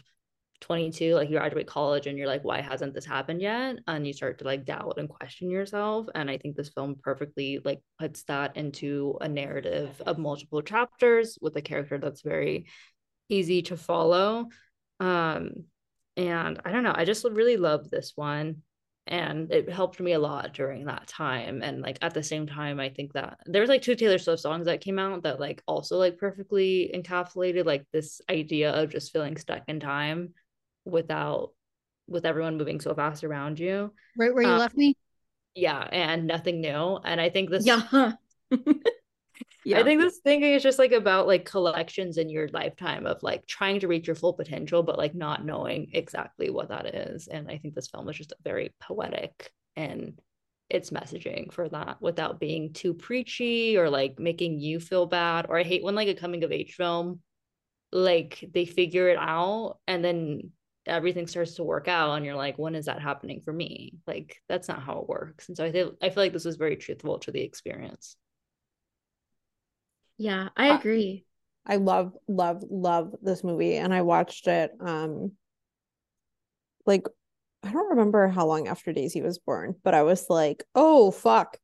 22 0.61 1.13
like 1.13 1.29
you 1.29 1.37
graduate 1.37 1.67
college 1.67 2.07
and 2.07 2.17
you're 2.17 2.27
like 2.27 2.43
why 2.43 2.61
hasn't 2.61 2.93
this 2.93 3.05
happened 3.05 3.41
yet? 3.41 3.77
And 3.87 4.07
you 4.07 4.13
start 4.13 4.39
to 4.39 4.45
like 4.45 4.65
doubt 4.65 4.95
and 4.97 5.07
question 5.07 5.49
yourself 5.49 6.07
and 6.15 6.29
i 6.29 6.37
think 6.37 6.55
this 6.55 6.69
film 6.69 6.95
perfectly 7.01 7.59
like 7.63 7.81
puts 7.99 8.23
that 8.23 8.57
into 8.57 9.17
a 9.21 9.27
narrative 9.27 10.01
of 10.05 10.17
multiple 10.17 10.61
chapters 10.61 11.37
with 11.41 11.55
a 11.55 11.61
character 11.61 11.97
that's 11.97 12.21
very 12.21 12.65
easy 13.29 13.61
to 13.63 13.77
follow 13.77 14.47
um 14.99 15.51
and 16.15 16.59
i 16.65 16.71
don't 16.71 16.83
know 16.83 16.95
i 16.95 17.05
just 17.05 17.23
really 17.25 17.57
loved 17.57 17.91
this 17.91 18.13
one 18.15 18.57
and 19.05 19.51
it 19.51 19.69
helped 19.69 19.99
me 19.99 20.13
a 20.13 20.19
lot 20.19 20.53
during 20.53 20.85
that 20.85 21.07
time 21.07 21.61
and 21.63 21.81
like 21.81 21.97
at 22.01 22.13
the 22.13 22.23
same 22.23 22.45
time 22.45 22.79
i 22.79 22.89
think 22.89 23.13
that 23.13 23.37
there's 23.45 23.69
like 23.69 23.81
two 23.81 23.95
taylor 23.95 24.17
swift 24.17 24.41
songs 24.41 24.65
that 24.65 24.81
came 24.81 24.99
out 24.99 25.23
that 25.23 25.39
like 25.39 25.61
also 25.67 25.97
like 25.97 26.17
perfectly 26.17 26.91
encapsulated 26.93 27.65
like 27.65 27.85
this 27.93 28.21
idea 28.29 28.71
of 28.71 28.91
just 28.91 29.13
feeling 29.13 29.37
stuck 29.37 29.63
in 29.67 29.79
time 29.79 30.33
without 30.89 31.51
with 32.07 32.25
everyone 32.25 32.57
moving 32.57 32.79
so 32.79 32.93
fast 32.93 33.23
around 33.23 33.59
you. 33.59 33.93
Right 34.17 34.33
where 34.33 34.43
you 34.43 34.49
um, 34.49 34.59
left 34.59 34.75
me? 34.75 34.95
Yeah, 35.55 35.79
and 35.79 36.27
nothing 36.27 36.61
new. 36.61 36.99
And 37.03 37.19
I 37.19 37.29
think 37.29 37.49
this 37.49 37.65
Yeah. 37.65 38.13
yeah. 39.65 39.79
I 39.79 39.83
think 39.83 40.01
this 40.01 40.19
thinking 40.23 40.53
is 40.53 40.63
just 40.63 40.79
like 40.79 40.91
about 40.91 41.27
like 41.27 41.45
collections 41.45 42.17
in 42.17 42.29
your 42.29 42.47
lifetime 42.49 43.05
of 43.05 43.21
like 43.23 43.45
trying 43.45 43.79
to 43.81 43.87
reach 43.87 44.07
your 44.07 44.15
full 44.15 44.33
potential, 44.33 44.83
but 44.83 44.97
like 44.97 45.15
not 45.15 45.45
knowing 45.45 45.89
exactly 45.93 46.49
what 46.49 46.69
that 46.69 46.85
is. 46.95 47.27
And 47.27 47.49
I 47.49 47.57
think 47.57 47.73
this 47.73 47.87
film 47.87 48.07
is 48.09 48.17
just 48.17 48.33
very 48.43 48.73
poetic 48.79 49.51
and 49.75 50.19
its 50.69 50.89
messaging 50.89 51.51
for 51.51 51.69
that 51.69 52.01
without 52.01 52.39
being 52.39 52.73
too 52.73 52.93
preachy 52.93 53.77
or 53.77 53.89
like 53.89 54.19
making 54.19 54.59
you 54.59 54.79
feel 54.79 55.05
bad. 55.05 55.47
Or 55.49 55.57
I 55.57 55.63
hate 55.63 55.83
when 55.83 55.95
like 55.95 56.07
a 56.09 56.13
coming 56.13 56.43
of 56.43 56.51
age 56.51 56.75
film, 56.75 57.21
like 57.91 58.43
they 58.53 58.65
figure 58.65 59.09
it 59.09 59.17
out 59.17 59.77
and 59.87 60.03
then 60.03 60.51
everything 60.87 61.27
starts 61.27 61.55
to 61.55 61.63
work 61.63 61.87
out 61.87 62.13
and 62.13 62.25
you're 62.25 62.35
like 62.35 62.57
when 62.57 62.75
is 62.75 62.85
that 62.85 63.01
happening 63.01 63.41
for 63.41 63.53
me? 63.53 63.93
Like 64.05 64.41
that's 64.47 64.67
not 64.67 64.83
how 64.83 64.99
it 64.99 65.09
works. 65.09 65.47
And 65.47 65.57
so 65.57 65.65
i 65.65 65.71
feel 65.71 65.93
i 66.01 66.09
feel 66.09 66.23
like 66.23 66.33
this 66.33 66.45
was 66.45 66.55
very 66.55 66.75
truthful 66.75 67.19
to 67.19 67.31
the 67.31 67.41
experience. 67.41 68.15
Yeah 70.17 70.49
i 70.57 70.75
agree. 70.75 71.25
I, 71.65 71.73
I 71.73 71.75
love 71.77 72.13
love 72.27 72.63
love 72.69 73.13
this 73.21 73.43
movie 73.43 73.75
and 73.75 73.93
i 73.93 74.01
watched 74.01 74.47
it 74.47 74.71
um 74.79 75.33
like 76.85 77.05
i 77.63 77.71
don't 77.71 77.89
remember 77.89 78.27
how 78.29 78.47
long 78.47 78.67
after 78.67 78.93
daisy 78.93 79.21
was 79.21 79.37
born 79.37 79.75
but 79.83 79.93
i 79.93 80.03
was 80.03 80.25
like 80.29 80.63
oh 80.73 81.11
fuck. 81.11 81.57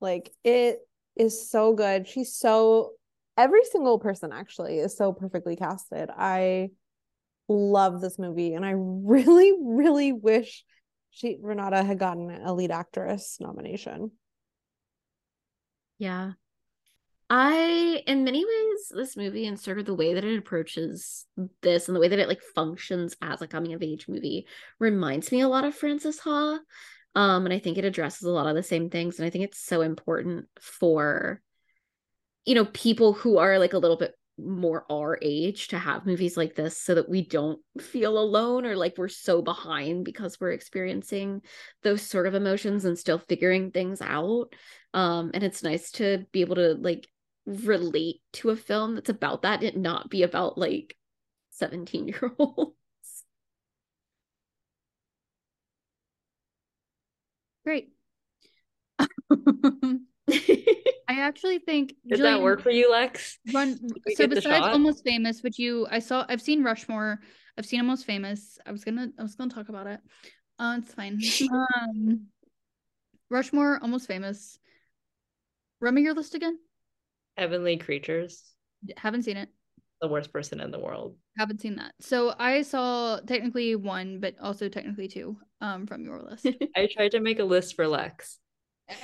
Like 0.00 0.32
it 0.44 0.78
is 1.16 1.50
so 1.50 1.74
good. 1.74 2.08
She's 2.08 2.34
so 2.34 2.92
every 3.36 3.64
single 3.64 3.98
person 3.98 4.32
actually 4.32 4.78
is 4.78 4.96
so 4.96 5.12
perfectly 5.12 5.56
casted. 5.56 6.10
I 6.10 6.70
love 7.50 8.00
this 8.00 8.18
movie 8.18 8.54
and 8.54 8.64
I 8.64 8.72
really, 8.76 9.52
really 9.60 10.12
wish 10.12 10.64
she 11.10 11.36
Renate 11.42 11.84
had 11.84 11.98
gotten 11.98 12.30
a 12.30 12.54
lead 12.54 12.70
actress 12.70 13.38
nomination. 13.40 14.12
Yeah. 15.98 16.32
I, 17.28 18.02
in 18.06 18.24
many 18.24 18.44
ways, 18.44 18.92
this 18.92 19.16
movie 19.16 19.46
and 19.46 19.58
sort 19.58 19.78
of 19.78 19.86
the 19.86 19.94
way 19.94 20.14
that 20.14 20.24
it 20.24 20.38
approaches 20.38 21.26
this 21.62 21.88
and 21.88 21.94
the 21.94 22.00
way 22.00 22.08
that 22.08 22.18
it 22.18 22.28
like 22.28 22.42
functions 22.54 23.14
as 23.22 23.40
a 23.40 23.46
coming 23.46 23.72
of 23.72 23.82
age 23.82 24.08
movie 24.08 24.46
reminds 24.80 25.30
me 25.30 25.40
a 25.40 25.48
lot 25.48 25.64
of 25.64 25.74
Frances 25.74 26.18
Ha. 26.20 26.58
Um, 27.14 27.44
and 27.44 27.54
I 27.54 27.58
think 27.58 27.78
it 27.78 27.84
addresses 27.84 28.22
a 28.22 28.30
lot 28.30 28.46
of 28.46 28.56
the 28.56 28.62
same 28.62 28.90
things. 28.90 29.18
And 29.18 29.26
I 29.26 29.30
think 29.30 29.44
it's 29.44 29.64
so 29.64 29.80
important 29.80 30.46
for, 30.60 31.40
you 32.44 32.54
know, 32.54 32.64
people 32.64 33.12
who 33.12 33.38
are 33.38 33.58
like 33.58 33.74
a 33.74 33.78
little 33.78 33.96
bit 33.96 34.14
more 34.44 34.84
our 34.90 35.18
age 35.22 35.68
to 35.68 35.78
have 35.78 36.06
movies 36.06 36.36
like 36.36 36.54
this 36.54 36.76
so 36.76 36.94
that 36.94 37.08
we 37.08 37.22
don't 37.26 37.60
feel 37.80 38.18
alone 38.18 38.64
or 38.66 38.76
like 38.76 38.94
we're 38.98 39.08
so 39.08 39.42
behind 39.42 40.04
because 40.04 40.40
we're 40.40 40.52
experiencing 40.52 41.42
those 41.82 42.02
sort 42.02 42.26
of 42.26 42.34
emotions 42.34 42.84
and 42.84 42.98
still 42.98 43.18
figuring 43.18 43.70
things 43.70 44.00
out. 44.02 44.48
Um 44.94 45.30
and 45.34 45.42
it's 45.44 45.62
nice 45.62 45.90
to 45.92 46.26
be 46.32 46.40
able 46.40 46.56
to 46.56 46.74
like 46.74 47.08
relate 47.46 48.20
to 48.32 48.50
a 48.50 48.56
film 48.56 48.94
that's 48.94 49.08
about 49.10 49.42
that 49.42 49.62
and 49.62 49.82
not 49.82 50.10
be 50.10 50.22
about 50.22 50.58
like 50.58 50.96
17 51.50 52.08
year 52.08 52.32
olds 52.38 52.74
great 57.64 57.90
I 61.08 61.20
actually 61.20 61.58
think 61.58 61.94
did 62.06 62.18
Julian, 62.18 62.38
that 62.38 62.42
work 62.42 62.62
for 62.62 62.70
you, 62.70 62.90
Lex? 62.90 63.38
Run 63.52 63.78
so 64.14 64.26
besides 64.26 64.64
Almost 64.64 65.04
Famous, 65.04 65.42
which 65.42 65.58
you 65.58 65.86
I 65.90 65.98
saw 65.98 66.24
I've 66.28 66.40
seen 66.40 66.62
Rushmore, 66.62 67.20
I've 67.58 67.66
seen 67.66 67.80
Almost 67.80 68.06
Famous. 68.06 68.58
I 68.64 68.72
was 68.72 68.84
gonna 68.84 69.08
I 69.18 69.22
was 69.22 69.34
gonna 69.34 69.50
talk 69.50 69.68
about 69.68 69.86
it. 69.86 70.00
Uh 70.58 70.78
it's 70.80 70.94
fine. 70.94 71.20
um 71.52 72.26
Rushmore, 73.28 73.78
Almost 73.82 74.06
Famous. 74.06 74.58
Run 75.80 75.94
me 75.94 76.02
your 76.02 76.14
list 76.14 76.34
again. 76.34 76.58
Heavenly 77.36 77.76
Creatures. 77.76 78.44
Haven't 78.96 79.22
seen 79.22 79.36
it. 79.36 79.48
The 80.00 80.08
worst 80.08 80.32
person 80.32 80.60
in 80.60 80.70
the 80.70 80.78
world. 80.78 81.16
Haven't 81.36 81.60
seen 81.60 81.76
that. 81.76 81.92
So 82.00 82.34
I 82.38 82.62
saw 82.62 83.20
technically 83.26 83.76
one, 83.76 84.20
but 84.20 84.36
also 84.40 84.68
technically 84.68 85.08
two 85.08 85.38
um 85.60 85.86
from 85.86 86.04
your 86.04 86.22
list. 86.22 86.46
I 86.76 86.88
tried 86.92 87.12
to 87.12 87.20
make 87.20 87.40
a 87.40 87.44
list 87.44 87.74
for 87.74 87.88
Lex. 87.88 88.38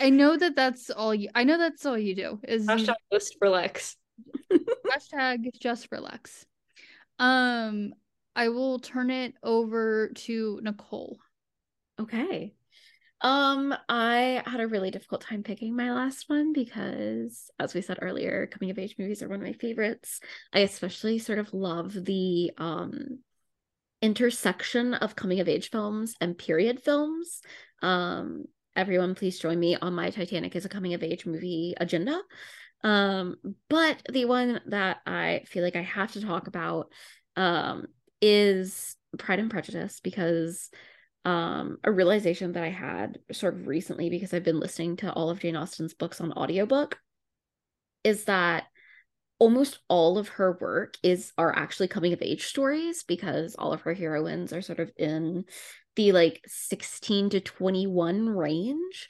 I 0.00 0.10
know 0.10 0.36
that 0.36 0.56
that's 0.56 0.90
all 0.90 1.14
you. 1.14 1.30
I 1.34 1.44
know 1.44 1.58
that's 1.58 1.86
all 1.86 1.98
you 1.98 2.14
do. 2.14 2.40
Is 2.46 2.66
hashtag 2.66 2.94
list 3.10 3.36
for 3.38 3.48
Lex. 3.48 3.96
hashtag 4.52 5.48
just 5.60 5.88
for 5.88 6.00
Lex. 6.00 6.44
Um, 7.18 7.92
I 8.34 8.48
will 8.48 8.78
turn 8.78 9.10
it 9.10 9.34
over 9.42 10.10
to 10.14 10.60
Nicole. 10.62 11.18
Okay. 11.98 12.54
Um, 13.22 13.74
I 13.88 14.42
had 14.44 14.60
a 14.60 14.66
really 14.66 14.90
difficult 14.90 15.22
time 15.22 15.42
picking 15.42 15.74
my 15.74 15.90
last 15.92 16.28
one 16.28 16.52
because, 16.52 17.50
as 17.58 17.72
we 17.72 17.80
said 17.80 17.98
earlier, 18.02 18.46
coming 18.46 18.70
of 18.70 18.78
age 18.78 18.96
movies 18.98 19.22
are 19.22 19.28
one 19.28 19.40
of 19.40 19.46
my 19.46 19.54
favorites. 19.54 20.20
I 20.52 20.60
especially 20.60 21.18
sort 21.18 21.38
of 21.38 21.54
love 21.54 21.92
the 21.94 22.52
um 22.58 23.20
intersection 24.02 24.92
of 24.92 25.16
coming 25.16 25.40
of 25.40 25.48
age 25.48 25.70
films 25.70 26.14
and 26.20 26.36
period 26.36 26.82
films. 26.82 27.40
Um, 27.82 28.44
everyone, 28.76 29.14
please 29.14 29.38
join 29.38 29.58
me 29.58 29.76
on 29.76 29.94
my 29.94 30.10
Titanic 30.10 30.54
is 30.54 30.64
a 30.64 30.68
coming 30.68 30.94
of 30.94 31.02
age 31.02 31.26
movie 31.26 31.74
agenda. 31.78 32.20
Um, 32.84 33.36
but 33.68 34.02
the 34.10 34.26
one 34.26 34.60
that 34.66 34.98
I 35.06 35.42
feel 35.46 35.64
like 35.64 35.76
I 35.76 35.82
have 35.82 36.12
to 36.12 36.20
talk 36.20 36.46
about 36.46 36.92
um 37.36 37.86
is 38.22 38.96
Pride 39.18 39.38
and 39.38 39.50
Prejudice 39.50 40.00
because 40.00 40.70
um, 41.24 41.78
a 41.82 41.90
realization 41.90 42.52
that 42.52 42.62
I 42.62 42.70
had 42.70 43.18
sort 43.32 43.54
of 43.54 43.66
recently 43.66 44.10
because 44.10 44.32
I've 44.32 44.44
been 44.44 44.60
listening 44.60 44.96
to 44.98 45.12
all 45.12 45.28
of 45.28 45.40
Jane 45.40 45.56
Austen's 45.56 45.92
books 45.92 46.20
on 46.20 46.32
audiobook 46.32 46.98
is 48.04 48.24
that 48.24 48.64
almost 49.40 49.80
all 49.88 50.18
of 50.18 50.28
her 50.28 50.56
work 50.60 50.94
is 51.02 51.32
are 51.36 51.54
actually 51.54 51.88
coming 51.88 52.12
of 52.12 52.22
age 52.22 52.46
stories 52.46 53.02
because 53.02 53.56
all 53.56 53.72
of 53.72 53.82
her 53.82 53.92
heroines 53.92 54.52
are 54.52 54.62
sort 54.62 54.78
of 54.78 54.90
in 54.96 55.44
the 55.96 56.12
like 56.12 56.42
16 56.46 57.30
to 57.30 57.40
21 57.40 58.28
range. 58.28 59.08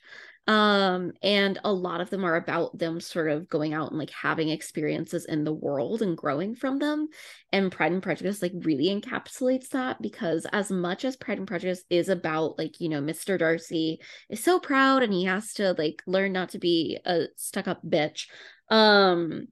Um 0.49 1.11
and 1.25 1.59
a 1.65 1.73
lot 1.73 2.01
of 2.01 2.09
them 2.09 2.25
are 2.25 2.37
about 2.37 2.79
them 2.79 3.01
sort 3.01 3.29
of 3.29 3.49
going 3.49 3.75
out 3.75 3.91
and 3.91 3.99
like 3.99 4.11
having 4.11 4.49
experiences 4.49 5.25
in 5.25 5.43
the 5.43 5.53
world 5.53 6.03
and 6.03 6.17
growing 6.17 6.55
from 6.55 6.79
them. 6.79 7.09
And 7.53 7.73
pride 7.73 7.91
and 7.91 8.03
prejudice 8.03 8.43
like 8.43 8.53
really 8.55 8.87
encapsulates 8.87 9.71
that 9.71 10.01
because 10.01 10.47
as 10.53 10.71
much 10.71 11.05
as 11.05 11.17
pride 11.17 11.39
and 11.39 11.49
prejudice 11.49 11.83
is 11.91 12.09
about 12.09 12.59
like 12.59 12.81
you 12.81 12.89
know 12.89 13.03
mr 13.03 13.37
darcy 13.37 13.99
is 14.31 14.43
so 14.43 14.61
proud 14.61 15.03
and 15.03 15.13
he 15.13 15.25
has 15.25 15.53
to 15.55 15.75
like 15.77 16.03
learn 16.07 16.33
not 16.33 16.51
to 16.51 16.59
be 16.59 16.99
a 17.05 17.25
stuck 17.37 17.67
up 17.67 17.83
bitch 17.85 18.27
um 18.71 19.49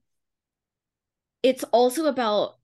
it's 1.43 1.63
also 1.65 2.05
about 2.05 2.55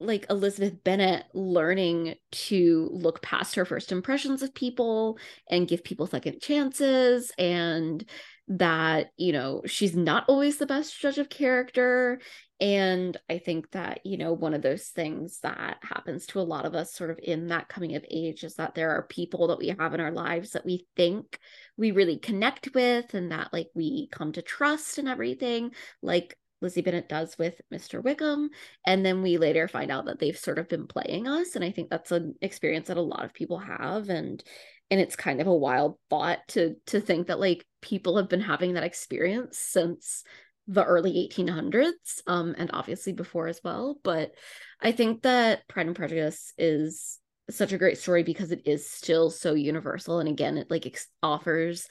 like 0.00 0.26
Elizabeth 0.30 0.82
Bennet 0.82 1.26
learning 1.34 2.14
to 2.32 2.88
look 2.92 3.20
past 3.20 3.54
her 3.54 3.66
first 3.66 3.92
impressions 3.92 4.42
of 4.42 4.54
people 4.54 5.18
and 5.48 5.68
give 5.68 5.84
people 5.84 6.06
second 6.06 6.40
chances 6.40 7.30
and 7.38 8.04
that 8.48 9.10
you 9.16 9.32
know 9.32 9.62
she's 9.66 9.94
not 9.94 10.24
always 10.26 10.56
the 10.56 10.66
best 10.66 10.98
judge 10.98 11.18
of 11.18 11.28
character. 11.28 12.20
And 12.62 13.16
i 13.30 13.38
think 13.38 13.70
that 13.70 14.00
you 14.04 14.18
know 14.18 14.34
one 14.34 14.52
of 14.52 14.60
those 14.60 14.88
things 14.88 15.38
that 15.40 15.78
happens 15.82 16.26
to 16.26 16.40
a 16.40 16.42
lot 16.42 16.66
of 16.66 16.74
us 16.74 16.92
sort 16.92 17.08
of 17.10 17.18
in 17.22 17.46
that 17.46 17.68
coming 17.68 17.96
of 17.96 18.04
age 18.10 18.44
is 18.44 18.56
that 18.56 18.74
there 18.74 18.90
are 18.90 19.04
people 19.04 19.46
that 19.48 19.58
we 19.58 19.68
have 19.68 19.94
in 19.94 20.00
our 20.00 20.10
lives 20.10 20.50
that 20.50 20.66
we 20.66 20.86
think 20.94 21.38
we 21.80 21.90
really 21.92 22.18
connect 22.18 22.68
with 22.74 23.14
and 23.14 23.32
that 23.32 23.50
like 23.52 23.68
we 23.74 24.08
come 24.12 24.32
to 24.32 24.42
trust 24.42 24.98
and 24.98 25.08
everything. 25.08 25.72
Like 26.02 26.36
Lizzie 26.60 26.82
Bennet 26.82 27.08
does 27.08 27.38
with 27.38 27.60
Mr. 27.72 28.02
Wickham. 28.02 28.50
And 28.86 29.04
then 29.04 29.22
we 29.22 29.38
later 29.38 29.68
find 29.68 29.90
out 29.90 30.06
that 30.06 30.18
they've 30.18 30.36
sort 30.36 30.58
of 30.58 30.68
been 30.68 30.86
playing 30.86 31.26
us. 31.26 31.56
And 31.56 31.64
I 31.64 31.70
think 31.70 31.90
that's 31.90 32.12
an 32.12 32.34
experience 32.40 32.88
that 32.88 32.96
a 32.96 33.02
lot 33.02 33.24
of 33.24 33.34
people 33.34 33.58
have. 33.58 34.08
And 34.08 34.42
and 34.90 35.00
it's 35.00 35.16
kind 35.16 35.40
of 35.40 35.46
a 35.46 35.54
wild 35.54 35.96
thought 36.10 36.40
to 36.48 36.76
to 36.86 37.00
think 37.00 37.28
that 37.28 37.40
like 37.40 37.64
people 37.80 38.16
have 38.16 38.28
been 38.28 38.40
having 38.40 38.74
that 38.74 38.84
experience 38.84 39.58
since 39.58 40.24
the 40.66 40.84
early 40.84 41.28
1800s 41.32 42.22
um 42.26 42.54
and 42.58 42.70
obviously 42.72 43.12
before 43.12 43.48
as 43.48 43.60
well 43.64 43.98
but 44.04 44.32
i 44.80 44.92
think 44.92 45.22
that 45.22 45.66
pride 45.68 45.86
and 45.86 45.96
prejudice 45.96 46.52
is 46.58 47.18
such 47.48 47.72
a 47.72 47.78
great 47.78 47.98
story 47.98 48.22
because 48.22 48.52
it 48.52 48.62
is 48.66 48.88
still 48.88 49.30
so 49.30 49.54
universal 49.54 50.20
and 50.20 50.28
again 50.28 50.58
it 50.58 50.70
like 50.70 50.86
ex- 50.86 51.08
offers 51.22 51.88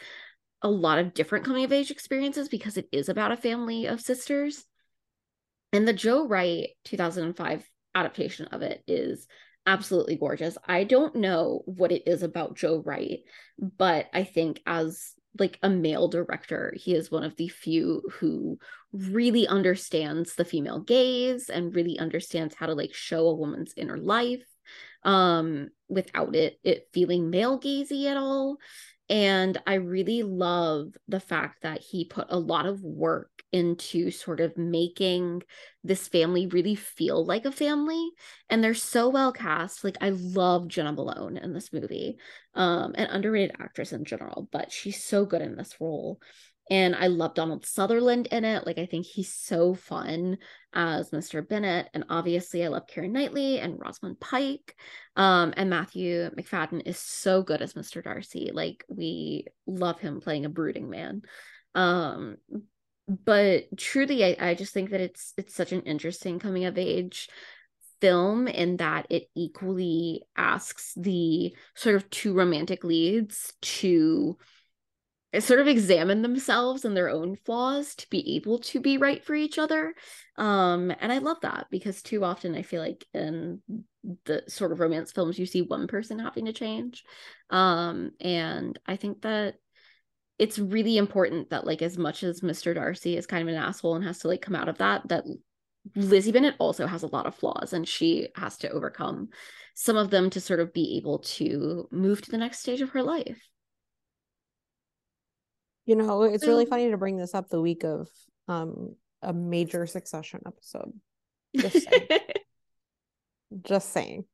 a 0.61 0.69
lot 0.69 0.99
of 0.99 1.13
different 1.13 1.45
coming 1.45 1.63
of 1.63 1.71
age 1.71 1.91
experiences 1.91 2.49
because 2.49 2.77
it 2.77 2.87
is 2.91 3.09
about 3.09 3.31
a 3.31 3.37
family 3.37 3.85
of 3.85 4.01
sisters. 4.01 4.65
And 5.71 5.87
the 5.87 5.93
Joe 5.93 6.27
Wright 6.27 6.69
2005 6.85 7.69
adaptation 7.95 8.47
of 8.47 8.61
it 8.61 8.83
is 8.87 9.27
absolutely 9.65 10.15
gorgeous. 10.15 10.57
I 10.65 10.83
don't 10.83 11.15
know 11.15 11.61
what 11.65 11.91
it 11.91 12.03
is 12.07 12.23
about 12.23 12.57
Joe 12.57 12.81
Wright, 12.85 13.19
but 13.57 14.07
I 14.13 14.23
think 14.23 14.61
as 14.65 15.13
like 15.37 15.59
a 15.61 15.69
male 15.69 16.07
director, 16.07 16.73
he 16.75 16.95
is 16.95 17.11
one 17.11 17.23
of 17.23 17.35
the 17.35 17.47
few 17.49 18.01
who 18.13 18.57
really 18.91 19.47
understands 19.47 20.35
the 20.35 20.45
female 20.45 20.79
gaze 20.79 21.49
and 21.49 21.75
really 21.75 21.99
understands 21.99 22.55
how 22.55 22.65
to 22.65 22.73
like 22.73 22.93
show 22.93 23.27
a 23.27 23.35
woman's 23.35 23.73
inner 23.77 23.97
life 23.97 24.43
um 25.03 25.69
without 25.87 26.35
it 26.35 26.59
it 26.63 26.89
feeling 26.91 27.29
male 27.29 27.59
gazy 27.59 28.05
at 28.05 28.17
all 28.17 28.57
and 29.09 29.59
I 29.65 29.75
really 29.75 30.23
love 30.23 30.93
the 31.07 31.19
fact 31.19 31.63
that 31.63 31.81
he 31.81 32.05
put 32.05 32.27
a 32.29 32.37
lot 32.39 32.65
of 32.65 32.83
work 32.83 33.43
into 33.51 34.11
sort 34.11 34.39
of 34.39 34.55
making 34.57 35.41
this 35.83 36.07
family 36.07 36.45
really 36.45 36.75
feel 36.75 37.25
like 37.25 37.45
a 37.45 37.51
family. 37.51 38.11
And 38.49 38.63
they're 38.63 38.75
so 38.75 39.09
well 39.09 39.31
cast. 39.31 39.83
Like 39.83 39.97
I 40.01 40.09
love 40.09 40.67
Jena 40.67 40.91
Malone 40.91 41.37
in 41.37 41.53
this 41.53 41.73
movie. 41.73 42.17
Um, 42.53 42.93
an 42.95 43.07
underrated 43.07 43.55
actress 43.59 43.93
in 43.93 44.05
general, 44.05 44.47
but 44.51 44.71
she's 44.71 45.03
so 45.03 45.25
good 45.25 45.41
in 45.41 45.55
this 45.55 45.75
role. 45.79 46.19
And 46.69 46.95
I 46.95 47.07
love 47.07 47.33
Donald 47.33 47.65
Sutherland 47.65 48.27
in 48.27 48.45
it. 48.45 48.65
Like, 48.65 48.77
I 48.77 48.85
think 48.85 49.05
he's 49.05 49.33
so 49.33 49.73
fun 49.73 50.37
as 50.73 51.09
Mr. 51.09 51.47
Bennet, 51.47 51.89
And 51.93 52.05
obviously, 52.09 52.63
I 52.63 52.67
love 52.67 52.85
Keira 52.85 53.09
Knightley 53.09 53.59
and 53.59 53.79
Rosamund 53.79 54.19
Pike. 54.19 54.75
Um, 55.15 55.53
and 55.57 55.69
Matthew 55.69 56.29
Macfadyen 56.29 56.83
is 56.85 56.99
so 56.99 57.41
good 57.41 57.61
as 57.61 57.73
Mr. 57.73 58.03
Darcy. 58.03 58.51
Like, 58.53 58.85
we 58.87 59.45
love 59.65 59.99
him 59.99 60.21
playing 60.21 60.45
a 60.45 60.49
brooding 60.49 60.89
man. 60.89 61.23
Um, 61.73 62.37
but 63.07 63.75
truly, 63.75 64.23
I, 64.23 64.49
I 64.49 64.53
just 64.53 64.73
think 64.73 64.91
that 64.91 65.01
it's 65.01 65.33
it's 65.35 65.55
such 65.55 65.71
an 65.71 65.81
interesting 65.81 66.37
coming 66.37 66.65
of 66.65 66.77
age 66.77 67.29
film 68.01 68.47
in 68.47 68.77
that 68.77 69.07
it 69.09 69.27
equally 69.35 70.23
asks 70.37 70.93
the 70.95 71.55
sort 71.75 71.95
of 71.95 72.09
two 72.09 72.33
romantic 72.33 72.83
leads 72.83 73.53
to 73.61 74.37
sort 75.37 75.59
of 75.59 75.67
examine 75.67 76.23
themselves 76.23 76.85
and 76.85 76.97
their 76.97 77.09
own 77.09 77.35
flaws 77.35 77.93
to 77.93 78.09
be 78.09 78.35
able 78.35 78.57
to 78.57 78.79
be 78.79 78.97
right 78.97 79.23
for 79.23 79.35
each 79.35 79.59
other 79.59 79.93
um 80.37 80.91
and 80.99 81.11
i 81.11 81.19
love 81.19 81.37
that 81.41 81.67
because 81.69 82.01
too 82.01 82.23
often 82.23 82.55
i 82.55 82.63
feel 82.63 82.81
like 82.81 83.05
in 83.13 83.61
the 84.25 84.41
sort 84.47 84.71
of 84.71 84.79
romance 84.79 85.11
films 85.11 85.37
you 85.37 85.45
see 85.45 85.61
one 85.61 85.87
person 85.87 86.17
having 86.17 86.45
to 86.45 86.53
change 86.53 87.03
um 87.51 88.11
and 88.19 88.79
i 88.87 88.95
think 88.95 89.21
that 89.21 89.55
it's 90.39 90.57
really 90.57 90.97
important 90.97 91.51
that 91.51 91.65
like 91.65 91.83
as 91.83 91.97
much 91.97 92.23
as 92.23 92.41
mr 92.41 92.73
darcy 92.73 93.15
is 93.15 93.27
kind 93.27 93.47
of 93.47 93.53
an 93.53 93.61
asshole 93.61 93.95
and 93.95 94.05
has 94.05 94.19
to 94.19 94.27
like 94.27 94.41
come 94.41 94.55
out 94.55 94.69
of 94.69 94.79
that 94.79 95.07
that 95.09 95.25
lizzie 95.95 96.31
bennet 96.31 96.55
also 96.57 96.87
has 96.87 97.03
a 97.03 97.07
lot 97.07 97.27
of 97.27 97.35
flaws 97.35 97.73
and 97.73 97.87
she 97.87 98.29
has 98.35 98.57
to 98.57 98.69
overcome 98.71 99.29
some 99.75 99.95
of 99.95 100.09
them 100.09 100.29
to 100.29 100.41
sort 100.41 100.59
of 100.59 100.73
be 100.73 100.97
able 100.97 101.19
to 101.19 101.87
move 101.91 102.21
to 102.21 102.31
the 102.31 102.37
next 102.37 102.59
stage 102.59 102.81
of 102.81 102.89
her 102.89 103.03
life 103.03 103.39
you 105.89 105.95
know, 105.95 106.21
it's 106.21 106.45
really 106.45 106.67
funny 106.67 106.91
to 106.91 106.97
bring 106.97 107.17
this 107.17 107.33
up 107.33 107.49
the 107.49 107.59
week 107.59 107.83
of 107.83 108.07
um 108.47 108.95
a 109.23 109.33
major 109.33 109.87
succession 109.87 110.39
episode. 110.45 110.93
Just 111.57 111.89
saying. 111.89 112.21
Just 113.63 113.91
saying. 113.91 114.25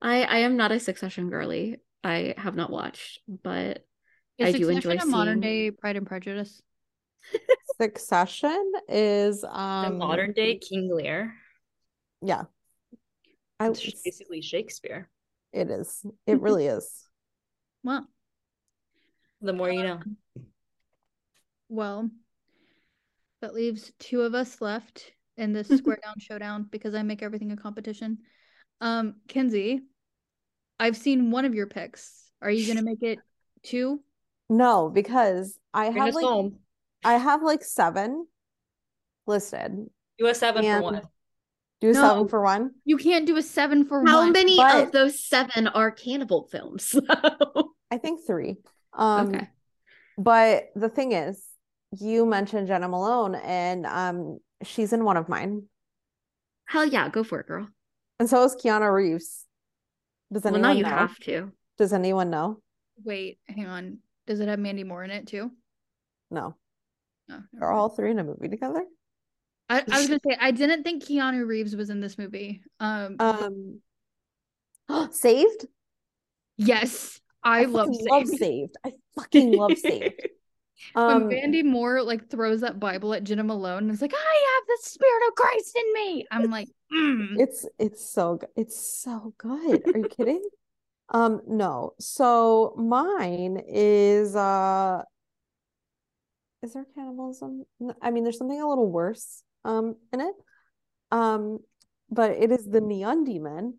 I 0.00 0.22
I 0.22 0.38
am 0.38 0.56
not 0.56 0.70
a 0.70 0.78
succession 0.78 1.28
girly. 1.28 1.80
I 2.04 2.34
have 2.38 2.54
not 2.54 2.70
watched, 2.70 3.18
but 3.26 3.84
is 4.38 4.54
I 4.54 4.56
do 4.56 4.68
enjoy 4.68 4.96
seeing... 4.96 5.10
modern 5.10 5.40
day 5.40 5.72
Pride 5.72 5.96
and 5.96 6.06
Prejudice. 6.06 6.62
Succession 7.82 8.72
is 8.88 9.42
um 9.42 9.84
the 9.84 9.90
modern 9.98 10.34
day 10.34 10.58
King 10.58 10.88
Lear. 10.94 11.34
Yeah. 12.22 12.44
I, 13.58 13.70
it's 13.70 14.02
basically 14.04 14.40
Shakespeare. 14.40 15.10
It 15.52 15.68
is. 15.68 16.06
It 16.28 16.40
really 16.40 16.66
is. 16.66 16.88
Well, 17.82 18.06
the 19.44 19.52
more 19.52 19.70
you 19.70 19.82
know. 19.82 20.00
Well, 21.68 22.10
that 23.40 23.54
leaves 23.54 23.92
two 23.98 24.22
of 24.22 24.34
us 24.34 24.60
left 24.60 25.12
in 25.36 25.52
this 25.52 25.68
square 25.78 25.98
down 26.02 26.14
showdown 26.18 26.66
because 26.70 26.94
I 26.94 27.02
make 27.02 27.22
everything 27.22 27.52
a 27.52 27.56
competition. 27.56 28.18
Um, 28.80 29.16
Kenzie, 29.28 29.82
I've 30.80 30.96
seen 30.96 31.30
one 31.30 31.44
of 31.44 31.54
your 31.54 31.66
picks. 31.66 32.30
Are 32.42 32.50
you 32.50 32.66
gonna 32.66 32.82
make 32.84 33.02
it 33.02 33.18
two? 33.62 34.00
No, 34.48 34.88
because 34.88 35.58
I 35.72 35.90
Bring 35.90 36.02
have 36.02 36.14
like 36.14 36.24
home. 36.24 36.58
I 37.04 37.14
have 37.14 37.42
like 37.42 37.62
seven 37.62 38.26
listed. 39.26 39.86
Do 40.18 40.26
a 40.26 40.34
seven 40.34 40.64
for 40.64 40.82
one. 40.82 41.02
Do 41.80 41.90
a 41.90 41.92
no, 41.92 42.00
seven 42.00 42.28
for 42.28 42.42
one. 42.42 42.70
You 42.84 42.96
can't 42.96 43.26
do 43.26 43.36
a 43.36 43.42
seven 43.42 43.84
for 43.84 44.04
How 44.06 44.18
one. 44.18 44.26
How 44.26 44.32
many 44.32 44.56
but... 44.56 44.84
of 44.84 44.92
those 44.92 45.22
seven 45.22 45.68
are 45.68 45.90
cannibal 45.90 46.48
films? 46.50 46.94
I 47.90 47.98
think 47.98 48.26
three. 48.26 48.56
Um, 48.96 49.34
okay. 49.34 49.48
But 50.16 50.70
the 50.76 50.88
thing 50.88 51.12
is, 51.12 51.42
you 51.98 52.26
mentioned 52.26 52.68
Jena 52.68 52.88
Malone, 52.88 53.34
and 53.34 53.86
um, 53.86 54.38
she's 54.62 54.92
in 54.92 55.04
one 55.04 55.16
of 55.16 55.28
mine. 55.28 55.64
Hell 56.66 56.86
yeah, 56.86 57.08
go 57.08 57.24
for 57.24 57.40
it, 57.40 57.46
girl. 57.46 57.68
And 58.18 58.28
so 58.28 58.42
is 58.44 58.54
Keanu 58.56 58.92
Reeves. 58.92 59.44
Does 60.32 60.46
anyone 60.46 60.62
well, 60.62 60.70
now 60.72 60.76
you 60.76 60.84
know? 60.84 60.88
have 60.90 61.18
to. 61.20 61.52
Does 61.78 61.92
anyone 61.92 62.30
know? 62.30 62.60
Wait, 63.04 63.38
hang 63.48 63.66
on. 63.66 63.98
Does 64.26 64.40
it 64.40 64.48
have 64.48 64.58
Mandy 64.58 64.84
Moore 64.84 65.04
in 65.04 65.10
it 65.10 65.26
too? 65.26 65.50
No, 66.30 66.54
No. 67.28 67.40
they're 67.52 67.70
all 67.70 67.88
three 67.90 68.10
in 68.10 68.18
a 68.18 68.24
movie 68.24 68.48
together. 68.48 68.84
I, 69.68 69.82
I 69.90 69.98
was 69.98 70.08
gonna 70.08 70.20
say 70.26 70.36
I 70.40 70.50
didn't 70.50 70.82
think 70.84 71.04
Keanu 71.04 71.46
Reeves 71.46 71.74
was 71.76 71.90
in 71.90 72.00
this 72.00 72.18
movie. 72.18 72.62
Um, 72.80 73.16
Um, 73.18 73.80
Saved. 75.12 75.66
yes, 76.56 77.20
I, 77.44 77.64
love 77.64 77.94
Saved. 77.94 78.10
love 78.10 78.28
Saved. 78.28 78.76
I 78.84 78.92
fucking 79.14 79.52
love 79.52 79.76
Saved. 79.78 80.28
When 80.92 81.06
Um, 81.06 81.28
Mandy 81.28 81.62
Moore 81.62 82.02
like 82.02 82.28
throws 82.28 82.60
that 82.60 82.80
Bible 82.80 83.14
at 83.14 83.24
Jena 83.24 83.44
Malone 83.44 83.84
and 83.84 83.92
is 83.92 84.02
like, 84.02 84.12
"I 84.12 84.16
have 84.56 84.66
the 84.66 84.78
Spirit 84.82 85.28
of 85.28 85.34
Christ 85.34 85.76
in 85.76 85.92
me," 85.94 86.26
I'm 86.30 86.50
like, 86.50 86.68
mm. 86.92 87.36
it's 87.38 87.66
it's 87.78 88.04
so 88.04 88.36
good. 88.36 88.48
It's 88.56 89.02
so 89.02 89.34
good. 89.38 89.82
Are 89.94 89.98
you 89.98 90.08
kidding? 90.08 90.42
Um, 91.10 91.42
no. 91.46 91.92
So 92.00 92.74
mine 92.78 93.62
is 93.68 94.34
uh 94.34 95.02
is 96.62 96.72
there 96.72 96.86
cannibalism? 96.94 97.64
I 98.00 98.10
mean, 98.10 98.24
there's 98.24 98.38
something 98.38 98.60
a 98.60 98.66
little 98.66 98.90
worse 98.90 99.42
um 99.66 99.96
in 100.14 100.22
it. 100.22 100.34
Um, 101.12 101.58
but 102.10 102.30
it 102.32 102.50
is 102.50 102.64
the 102.66 102.80
Neon 102.80 103.24
Demon 103.24 103.78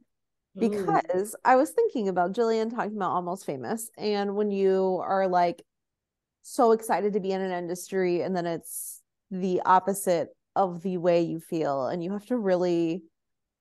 Mm. 0.57 0.71
because 0.71 1.35
I 1.43 1.55
was 1.55 1.71
thinking 1.71 2.07
about 2.09 2.33
Jillian 2.33 2.69
talking 2.69 2.95
about 2.95 3.11
Almost 3.11 3.45
Famous, 3.45 3.89
and 3.97 4.35
when 4.35 4.51
you 4.51 5.01
are 5.03 5.27
like 5.27 5.63
so 6.43 6.71
excited 6.71 7.13
to 7.13 7.19
be 7.19 7.31
in 7.31 7.41
an 7.41 7.51
industry, 7.51 8.21
and 8.21 8.35
then 8.35 8.45
it's 8.45 9.01
the 9.31 9.61
opposite 9.65 10.29
of 10.55 10.81
the 10.81 10.97
way 10.97 11.21
you 11.21 11.39
feel, 11.39 11.87
and 11.87 12.03
you 12.03 12.11
have 12.13 12.25
to 12.27 12.37
really 12.37 13.03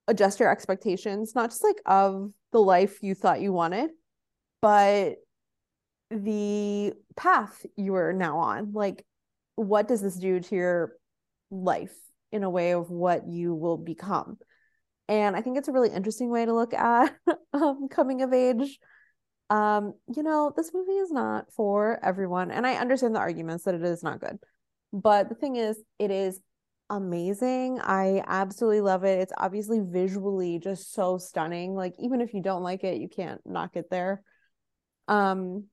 adjust 0.07 0.39
your 0.39 0.51
expectations, 0.51 1.35
not 1.35 1.51
just 1.51 1.65
like 1.65 1.81
of 1.87 2.31
the 2.53 2.61
life 2.61 2.99
you 3.03 3.15
thought 3.15 3.41
you 3.41 3.53
wanted, 3.53 3.91
but 4.61 5.16
the 6.11 6.93
path 7.16 7.65
you 7.77 7.95
are 7.95 8.12
now 8.12 8.39
on. 8.39 8.73
Like, 8.73 9.05
what 9.57 9.89
does 9.89 10.03
this 10.03 10.16
do 10.16 10.41
to 10.41 10.55
your 10.55 10.93
life 11.51 11.97
in 12.33 12.45
a 12.45 12.51
way 12.51 12.73
of 12.73 12.91
what 12.91 13.27
you 13.27 13.55
will 13.55 13.79
become? 13.79 14.39
And 15.09 15.36
I 15.36 15.43
think 15.43 15.59
it's 15.59 15.68
a 15.68 15.72
really 15.72 15.90
interesting 15.90 16.31
way 16.31 16.44
to 16.44 16.55
look 16.55 16.72
at 16.74 17.14
um, 17.52 17.89
coming 17.89 18.22
of 18.22 18.32
age. 18.32 18.78
Um, 19.51 19.94
you 20.14 20.22
know, 20.22 20.52
this 20.56 20.72
movie 20.72 20.93
is 20.93 21.10
not 21.12 21.52
for 21.52 21.98
everyone, 22.02 22.51
and 22.51 22.66
I 22.66 22.76
understand 22.76 23.14
the 23.14 23.20
arguments 23.20 23.64
that 23.64 23.74
it 23.74 23.82
is 23.82 24.02
not 24.02 24.20
good. 24.20 24.39
But 24.93 25.28
the 25.28 25.35
thing 25.35 25.56
is, 25.56 25.78
it 25.98 26.10
is 26.10 26.40
amazing. 26.89 27.81
I 27.81 28.22
absolutely 28.26 28.81
love 28.81 29.05
it. 29.05 29.18
It's 29.20 29.32
obviously 29.36 29.81
visually 29.81 30.59
just 30.59 30.93
so 30.93 31.18
stunning. 31.18 31.74
Like 31.74 31.94
even 31.98 32.20
if 32.20 32.35
you 32.35 32.43
don't 32.43 32.62
like 32.62 32.85
it, 32.85 33.01
you 33.01 33.09
can't 33.09 33.40
knock 33.44 33.76
it 33.76 33.90
there. 33.90 34.22
Um, 35.09 35.64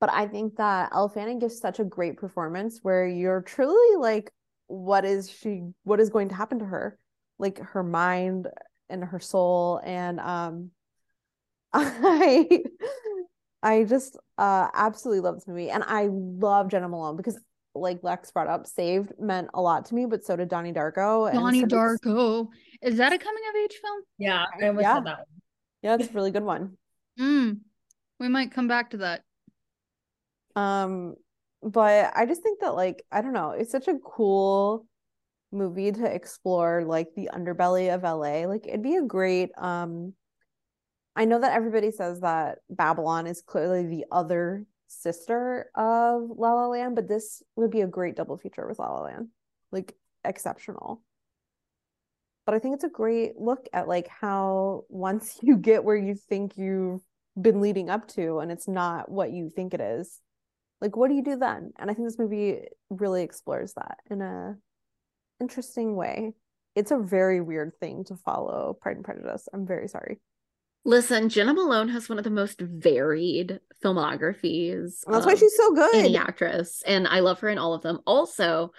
but 0.00 0.12
I 0.12 0.26
think 0.26 0.56
that 0.56 0.90
Elle 0.92 1.08
Fanning 1.08 1.38
gives 1.38 1.58
such 1.58 1.78
a 1.78 1.84
great 1.84 2.16
performance 2.16 2.80
where 2.82 3.06
you're 3.06 3.42
truly 3.42 3.96
like, 3.96 4.30
what 4.66 5.04
is 5.04 5.30
she? 5.30 5.62
What 5.84 6.00
is 6.00 6.10
going 6.10 6.28
to 6.30 6.34
happen 6.34 6.58
to 6.58 6.64
her? 6.64 6.98
Like 7.38 7.58
her 7.58 7.82
mind 7.82 8.48
and 8.88 9.04
her 9.04 9.18
soul, 9.20 9.80
and 9.84 10.20
um, 10.20 10.70
I. 11.72 12.62
I 13.62 13.84
just 13.84 14.18
uh 14.36 14.68
absolutely 14.74 15.20
love 15.20 15.36
this 15.36 15.46
movie 15.48 15.70
and 15.70 15.82
I 15.86 16.10
love 16.10 16.68
Jena 16.70 16.86
Malone 16.86 17.16
because 17.16 17.40
like 17.74 18.00
Lex 18.02 18.30
brought 18.30 18.46
up, 18.46 18.66
Saved 18.66 19.12
meant 19.18 19.48
a 19.54 19.62
lot 19.62 19.86
to 19.86 19.94
me, 19.94 20.04
but 20.04 20.22
so 20.22 20.36
did 20.36 20.50
Donnie 20.50 20.74
Darko. 20.74 21.30
and 21.30 21.38
Donnie 21.38 21.60
so 21.60 21.66
Darko. 21.68 22.48
Is 22.82 22.98
that 22.98 23.14
a 23.14 23.18
coming 23.18 23.42
of 23.48 23.56
age 23.56 23.78
film? 23.80 24.02
Yeah, 24.18 24.44
I 24.60 24.66
almost 24.66 24.82
Yeah. 24.82 24.94
said 24.96 25.04
that 25.06 25.16
one. 25.20 25.26
Yeah, 25.82 25.94
it's 25.98 26.10
a 26.10 26.12
really 26.12 26.30
good 26.30 26.42
one. 26.42 26.76
Mm. 27.18 27.60
We 28.20 28.28
might 28.28 28.52
come 28.52 28.68
back 28.68 28.90
to 28.90 28.98
that. 28.98 29.22
Um, 30.54 31.14
but 31.62 32.12
I 32.14 32.26
just 32.26 32.42
think 32.42 32.60
that 32.60 32.74
like 32.74 33.02
I 33.10 33.22
don't 33.22 33.32
know, 33.32 33.52
it's 33.52 33.72
such 33.72 33.88
a 33.88 33.94
cool 34.04 34.86
movie 35.54 35.92
to 35.92 36.04
explore 36.04 36.84
like 36.84 37.08
the 37.14 37.30
underbelly 37.32 37.94
of 37.94 38.02
LA. 38.02 38.46
Like 38.46 38.66
it'd 38.66 38.82
be 38.82 38.96
a 38.96 39.02
great 39.02 39.50
um 39.56 40.14
I 41.16 41.24
know 41.26 41.40
that 41.40 41.54
everybody 41.54 41.92
says 41.92 42.20
that 42.20 42.58
Babylon 42.68 43.26
is 43.26 43.40
clearly 43.40 43.86
the 43.86 44.04
other 44.10 44.66
sister 44.88 45.70
of 45.74 46.28
La 46.36 46.54
La 46.54 46.66
Land, 46.66 46.96
but 46.96 47.08
this 47.08 47.42
would 47.56 47.70
be 47.70 47.82
a 47.82 47.86
great 47.86 48.16
double 48.16 48.36
feature 48.36 48.66
with 48.66 48.78
La 48.78 48.92
La 48.92 49.02
Land. 49.02 49.28
Like 49.70 49.94
exceptional. 50.24 51.02
But 52.46 52.54
I 52.54 52.58
think 52.58 52.74
it's 52.74 52.84
a 52.84 52.88
great 52.88 53.38
look 53.38 53.68
at 53.72 53.88
like 53.88 54.08
how 54.08 54.84
once 54.88 55.38
you 55.42 55.56
get 55.56 55.84
where 55.84 55.96
you 55.96 56.14
think 56.14 56.56
you've 56.56 57.02
been 57.40 57.60
leading 57.60 57.90
up 57.90 58.06
to 58.08 58.38
and 58.38 58.52
it's 58.52 58.68
not 58.68 59.10
what 59.10 59.32
you 59.32 59.50
think 59.50 59.74
it 59.74 59.80
is, 59.80 60.20
like 60.80 60.96
what 60.96 61.08
do 61.08 61.14
you 61.14 61.24
do 61.24 61.36
then? 61.36 61.72
And 61.78 61.90
I 61.90 61.94
think 61.94 62.06
this 62.06 62.18
movie 62.18 62.60
really 62.90 63.22
explores 63.22 63.74
that 63.74 63.98
in 64.10 64.20
a 64.20 64.56
interesting 65.40 65.96
way. 65.96 66.32
It's 66.74 66.90
a 66.90 66.98
very 66.98 67.40
weird 67.40 67.72
thing 67.78 68.04
to 68.04 68.16
follow 68.16 68.76
Pride 68.80 68.96
and 68.96 69.04
Prejudice. 69.04 69.48
I'm 69.52 69.66
very 69.66 69.88
sorry. 69.88 70.20
Listen, 70.84 71.30
Jena 71.30 71.54
Malone 71.54 71.88
has 71.88 72.08
one 72.08 72.18
of 72.18 72.24
the 72.24 72.30
most 72.30 72.60
varied 72.60 73.60
filmographies. 73.82 75.00
That's 75.06 75.24
why 75.24 75.34
she's 75.34 75.56
so 75.56 75.74
good. 75.74 75.94
any 75.94 76.16
actress, 76.16 76.82
and 76.86 77.08
I 77.08 77.20
love 77.20 77.40
her 77.40 77.48
in 77.48 77.58
all 77.58 77.72
of 77.72 77.82
them. 77.82 78.00
Also, 78.06 78.72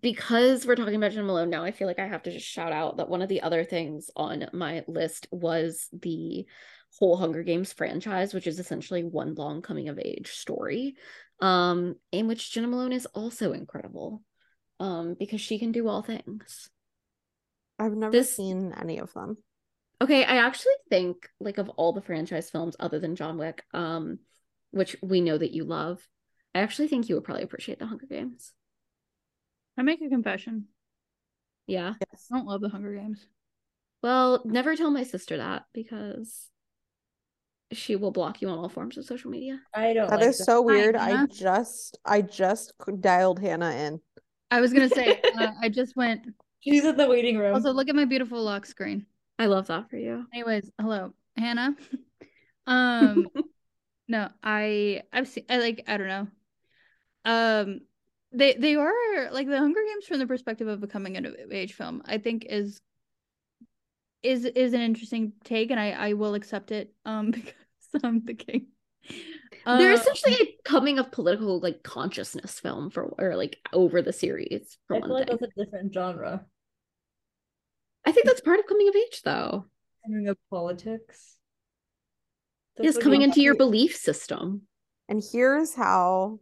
because 0.00 0.66
we're 0.66 0.76
talking 0.76 0.94
about 0.94 1.12
Jena 1.12 1.24
Malone 1.24 1.50
now, 1.50 1.62
I 1.62 1.72
feel 1.72 1.88
like 1.88 1.98
I 1.98 2.06
have 2.06 2.22
to 2.22 2.32
just 2.32 2.46
shout 2.46 2.72
out 2.72 2.96
that 2.96 3.10
one 3.10 3.20
of 3.20 3.28
the 3.28 3.42
other 3.42 3.64
things 3.64 4.10
on 4.16 4.46
my 4.54 4.82
list 4.88 5.26
was 5.30 5.88
the 5.92 6.46
whole 6.98 7.16
Hunger 7.16 7.42
Games 7.42 7.72
franchise, 7.72 8.32
which 8.32 8.46
is 8.46 8.58
essentially 8.58 9.04
one 9.04 9.34
long 9.34 9.60
coming 9.60 9.88
of 9.88 9.98
age 9.98 10.30
story, 10.30 10.96
um, 11.40 11.96
in 12.12 12.28
which 12.28 12.52
Jena 12.52 12.68
Malone 12.68 12.92
is 12.92 13.06
also 13.06 13.52
incredible, 13.52 14.22
um, 14.80 15.14
because 15.18 15.40
she 15.40 15.58
can 15.58 15.72
do 15.72 15.88
all 15.88 16.02
things. 16.02 16.70
I've 17.78 17.94
never 17.94 18.12
This- 18.12 18.34
seen 18.34 18.72
any 18.72 18.98
of 18.98 19.12
them. 19.12 19.36
Okay, 20.00 20.24
I 20.24 20.36
actually 20.36 20.74
think 20.90 21.28
like 21.40 21.56
of 21.56 21.70
all 21.70 21.94
the 21.94 22.02
franchise 22.02 22.50
films 22.50 22.76
other 22.78 22.98
than 22.98 23.16
John 23.16 23.38
Wick, 23.38 23.64
um, 23.72 24.18
which 24.70 24.94
we 25.02 25.22
know 25.22 25.38
that 25.38 25.52
you 25.52 25.64
love, 25.64 26.06
I 26.54 26.60
actually 26.60 26.88
think 26.88 27.08
you 27.08 27.14
would 27.14 27.24
probably 27.24 27.44
appreciate 27.44 27.78
the 27.78 27.86
Hunger 27.86 28.06
Games. 28.06 28.52
I 29.78 29.82
make 29.82 30.02
a 30.02 30.08
confession. 30.08 30.66
Yeah. 31.66 31.94
Yes. 32.12 32.26
I 32.30 32.36
don't 32.36 32.46
love 32.46 32.60
the 32.60 32.68
Hunger 32.68 32.94
Games. 32.94 33.26
Well, 34.02 34.42
never 34.44 34.76
tell 34.76 34.90
my 34.90 35.02
sister 35.02 35.38
that 35.38 35.64
because 35.72 36.50
she 37.72 37.96
will 37.96 38.12
block 38.12 38.42
you 38.42 38.48
on 38.48 38.58
all 38.58 38.68
forms 38.68 38.96
of 38.98 39.04
social 39.06 39.30
media. 39.30 39.60
I 39.74 39.94
don't 39.94 40.08
That 40.10 40.20
like 40.20 40.28
is 40.28 40.44
so 40.44 40.60
weird. 40.62 40.94
I 40.94 41.26
just 41.26 41.98
I 42.04 42.20
just 42.22 42.74
dialed 43.00 43.40
Hannah 43.40 43.72
in. 43.72 44.00
I 44.50 44.60
was 44.60 44.72
gonna 44.72 44.88
say 44.88 45.20
uh, 45.38 45.52
I 45.60 45.68
just 45.68 45.96
went. 45.96 46.26
She's 46.60 46.84
in 46.84 46.96
the 46.96 47.08
waiting 47.08 47.38
room. 47.38 47.54
Also, 47.54 47.72
look 47.72 47.88
at 47.88 47.94
my 47.94 48.04
beautiful 48.04 48.42
lock 48.42 48.66
screen. 48.66 49.06
I 49.38 49.46
love 49.46 49.66
that 49.68 49.90
for 49.90 49.96
you. 49.96 50.26
Anyways, 50.32 50.70
hello, 50.80 51.12
Hannah. 51.36 51.76
um, 52.66 53.26
no, 54.08 54.28
I 54.42 55.02
I've 55.12 55.28
seen. 55.28 55.44
I 55.48 55.58
like. 55.58 55.84
I 55.86 55.96
don't 55.96 56.08
know. 56.08 56.28
Um, 57.24 57.80
they 58.32 58.54
they 58.54 58.76
are 58.76 59.30
like 59.30 59.48
the 59.48 59.58
Hunger 59.58 59.80
Games 59.86 60.06
from 60.06 60.18
the 60.18 60.26
perspective 60.26 60.68
of 60.68 60.82
a 60.82 60.86
coming 60.86 61.16
of 61.16 61.34
age 61.50 61.74
film. 61.74 62.02
I 62.04 62.18
think 62.18 62.46
is 62.48 62.80
is 64.22 64.44
is 64.44 64.72
an 64.72 64.80
interesting 64.80 65.32
take, 65.44 65.70
and 65.70 65.80
I 65.80 65.90
I 65.90 66.12
will 66.14 66.34
accept 66.34 66.70
it. 66.70 66.92
Um, 67.04 67.30
because 67.30 67.52
I'm 68.02 68.24
the 68.24 68.34
king. 68.34 68.68
They're 69.66 69.92
Uh, 69.92 69.94
essentially 69.94 70.34
a 70.34 70.56
coming 70.64 70.98
of 70.98 71.10
political 71.12 71.60
like 71.60 71.82
consciousness 71.82 72.60
film 72.60 72.90
for 72.90 73.04
or 73.18 73.36
like 73.36 73.58
over 73.72 74.02
the 74.02 74.12
series 74.12 74.78
for 74.86 74.96
I 74.96 75.00
one 75.00 75.08
feel 75.08 75.14
like 75.18 75.28
thing. 75.28 75.38
that's 75.40 75.52
a 75.56 75.64
different 75.64 75.94
genre. 75.94 76.46
I 78.04 78.12
think 78.12 78.26
that's 78.26 78.40
part 78.40 78.60
of 78.60 78.66
coming 78.66 78.88
of 78.88 78.96
age 78.96 79.22
though. 79.22 79.66
Coming 80.04 80.28
of 80.28 80.38
politics. 80.50 81.36
That's 82.76 82.86
Yes, 82.86 82.98
coming 82.98 83.22
into 83.22 83.40
your 83.40 83.54
belief 83.54 83.96
system. 83.96 84.62
And 85.08 85.22
here's 85.32 85.74
how 85.74 86.40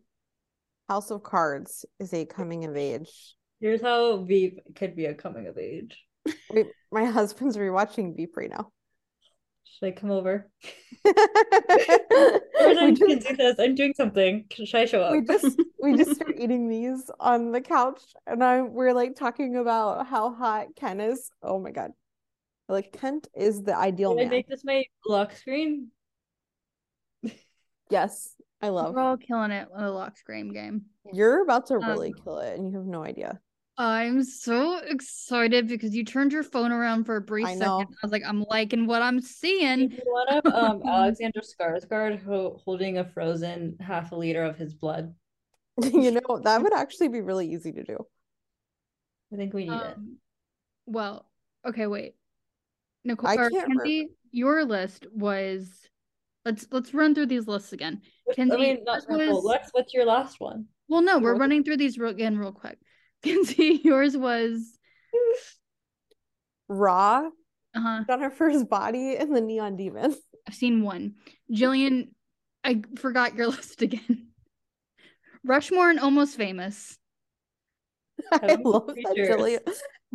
House 0.88 1.10
of 1.10 1.22
Cards 1.22 1.86
is 1.98 2.12
a 2.12 2.26
coming 2.26 2.64
of 2.64 2.76
age. 2.76 3.34
Here's 3.60 3.80
how 3.80 4.18
Veep 4.24 4.60
could 4.74 4.94
be 4.96 5.06
a 5.06 5.14
coming 5.14 5.46
of 5.46 5.56
age. 5.58 5.98
Wait, 6.50 6.66
my 6.92 7.04
husband's 7.10 7.56
rewatching 7.56 8.16
Veep 8.16 8.36
right 8.36 8.50
now. 8.50 8.70
Should 9.78 9.86
I 9.86 9.90
come 9.92 10.10
over? 10.12 10.48
I'm, 11.06 12.94
just, 12.94 13.26
do 13.26 13.36
this. 13.36 13.56
I'm 13.58 13.74
doing 13.74 13.92
something. 13.94 14.44
Should 14.52 14.74
I 14.74 14.84
show 14.84 15.02
up? 15.02 15.12
we 15.12 15.22
just 15.22 15.60
we 15.82 15.96
just 15.96 16.14
start 16.16 16.34
eating 16.38 16.68
these 16.68 17.10
on 17.18 17.50
the 17.50 17.60
couch 17.60 18.00
and 18.26 18.42
I 18.42 18.62
we're 18.62 18.92
like 18.92 19.16
talking 19.16 19.56
about 19.56 20.06
how 20.06 20.32
hot 20.32 20.68
Ken 20.76 21.00
is. 21.00 21.30
Oh 21.42 21.58
my 21.58 21.72
god. 21.72 21.90
Like 22.68 22.92
Kent 22.92 23.26
is 23.34 23.62
the 23.62 23.76
ideal 23.76 24.12
Can 24.14 24.20
I 24.20 24.22
man. 24.24 24.30
make 24.30 24.48
this 24.48 24.64
my 24.64 24.84
lock 25.06 25.32
screen? 25.34 25.88
Yes, 27.90 28.34
I 28.62 28.70
love. 28.70 28.94
we're 28.94 29.00
all 29.02 29.18
killing 29.18 29.50
it 29.50 29.68
with 29.70 29.80
the 29.82 29.90
lock 29.90 30.16
screen 30.16 30.52
game. 30.54 30.86
You're 31.12 31.42
about 31.42 31.66
to 31.66 31.76
really 31.78 32.14
Um, 32.16 32.24
kill 32.24 32.38
it 32.38 32.58
and 32.58 32.66
you 32.66 32.78
have 32.78 32.86
no 32.86 33.04
idea. 33.04 33.38
I'm 33.76 34.22
so 34.22 34.78
excited 34.78 35.66
because 35.66 35.94
you 35.96 36.04
turned 36.04 36.32
your 36.32 36.44
phone 36.44 36.70
around 36.70 37.04
for 37.04 37.16
a 37.16 37.20
brief 37.20 37.46
I 37.46 37.54
second. 37.54 37.66
know. 37.66 37.80
I 37.80 37.86
was 38.02 38.12
like, 38.12 38.22
I'm 38.24 38.44
liking 38.44 38.86
what 38.86 39.02
I'm 39.02 39.20
seeing. 39.20 39.98
One 40.04 40.28
of 40.28 40.46
um 40.54 40.82
Alexander 40.86 41.40
Skarsgård 41.40 42.22
ho- 42.24 42.60
holding 42.64 42.98
a 42.98 43.04
frozen 43.04 43.76
half 43.80 44.12
a 44.12 44.16
liter 44.16 44.44
of 44.44 44.56
his 44.56 44.74
blood. 44.74 45.14
you 45.82 46.12
know, 46.12 46.38
that 46.44 46.62
would 46.62 46.72
actually 46.72 47.08
be 47.08 47.20
really 47.20 47.52
easy 47.52 47.72
to 47.72 47.82
do. 47.82 47.98
I 49.32 49.36
think 49.36 49.52
we 49.52 49.64
need 49.64 49.74
it. 49.74 49.96
Um, 49.96 50.18
well, 50.86 51.26
okay, 51.66 51.88
wait. 51.88 52.14
Nicole 53.04 53.28
I 53.28 53.34
or 53.34 53.50
can't 53.50 53.66
Kenzie, 53.66 54.10
your 54.30 54.64
list 54.64 55.06
was 55.12 55.68
let's 56.44 56.66
let's 56.70 56.94
run 56.94 57.14
through 57.16 57.26
these 57.26 57.48
lists 57.48 57.72
again. 57.72 58.02
Kenzie, 58.36 58.54
I 58.54 58.58
mean, 58.58 58.84
not 58.84 59.02
Nicole, 59.08 59.34
was- 59.42 59.44
Lex, 59.44 59.68
what's 59.72 59.92
your 59.92 60.04
last 60.04 60.38
one? 60.38 60.66
Well, 60.86 61.02
no, 61.02 61.18
we're 61.18 61.30
Yours- 61.30 61.40
running 61.40 61.64
through 61.64 61.78
these 61.78 61.98
again 61.98 62.38
real 62.38 62.52
quick. 62.52 62.78
Kenzie, 63.24 63.80
yours 63.84 64.16
was 64.16 64.78
Raw, 66.68 67.28
uh-huh. 67.74 68.04
Jennifer's 68.06 68.64
body, 68.64 69.16
and 69.16 69.34
the 69.34 69.40
Neon 69.40 69.76
Demon. 69.76 70.14
I've 70.46 70.54
seen 70.54 70.82
one. 70.82 71.14
Jillian, 71.52 72.08
I 72.62 72.82
forgot 72.98 73.34
your 73.34 73.46
list 73.56 73.82
again. 73.82 74.28
Rushmore 75.44 75.90
and 75.90 76.00
Almost 76.00 76.36
Famous. 76.36 76.96
I 78.32 78.54
love 78.54 78.86
that. 78.88 79.14
Jillian. 79.16 79.60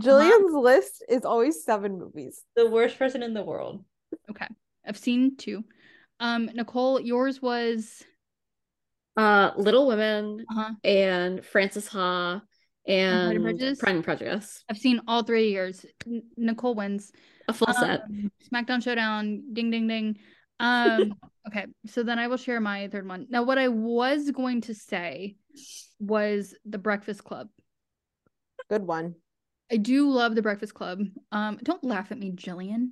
Jillian's 0.01 0.53
list 0.53 1.03
is 1.09 1.25
always 1.25 1.63
seven 1.65 1.99
movies. 1.99 2.41
The 2.55 2.69
worst 2.69 2.97
person 2.97 3.21
in 3.21 3.33
the 3.33 3.43
world. 3.43 3.83
Okay. 4.29 4.47
I've 4.87 4.97
seen 4.97 5.35
two. 5.35 5.63
Um, 6.19 6.49
Nicole, 6.53 6.99
yours 7.01 7.41
was 7.41 8.03
Uh, 9.17 9.51
Little 9.57 9.87
Women 9.87 10.45
uh-huh. 10.49 10.73
and 10.83 11.45
Frances 11.45 11.87
Ha 11.89 12.41
Pride 12.89 12.95
and 12.95 13.35
and 13.35 13.43
Prejudice? 13.43 13.79
Pride 13.79 13.95
and 13.95 14.03
Prejudice. 14.03 14.63
I've 14.69 14.77
seen 14.77 15.01
all 15.07 15.23
three 15.23 15.51
years. 15.51 15.85
N- 16.07 16.23
Nicole 16.37 16.73
wins. 16.73 17.11
A 17.47 17.53
full 17.53 17.71
set. 17.73 18.01
Um, 18.01 18.31
SmackDown 18.51 18.83
Showdown, 18.83 19.43
ding 19.53 19.69
ding 19.69 19.87
ding. 19.87 20.17
Um, 20.59 21.13
okay, 21.47 21.67
so 21.85 22.01
then 22.01 22.17
I 22.17 22.27
will 22.27 22.37
share 22.37 22.59
my 22.59 22.87
third 22.87 23.07
one. 23.07 23.27
Now, 23.29 23.43
what 23.43 23.59
I 23.59 23.67
was 23.67 24.31
going 24.31 24.61
to 24.61 24.73
say 24.73 25.35
was 25.99 26.55
the 26.65 26.79
Breakfast 26.79 27.23
Club. 27.23 27.49
Good 28.69 28.83
one. 28.83 29.15
I 29.71 29.77
do 29.77 30.09
love 30.09 30.33
the 30.33 30.41
Breakfast 30.41 30.73
Club. 30.73 31.01
Um, 31.31 31.59
don't 31.61 31.83
laugh 31.83 32.11
at 32.11 32.17
me, 32.17 32.31
Jillian. 32.31 32.89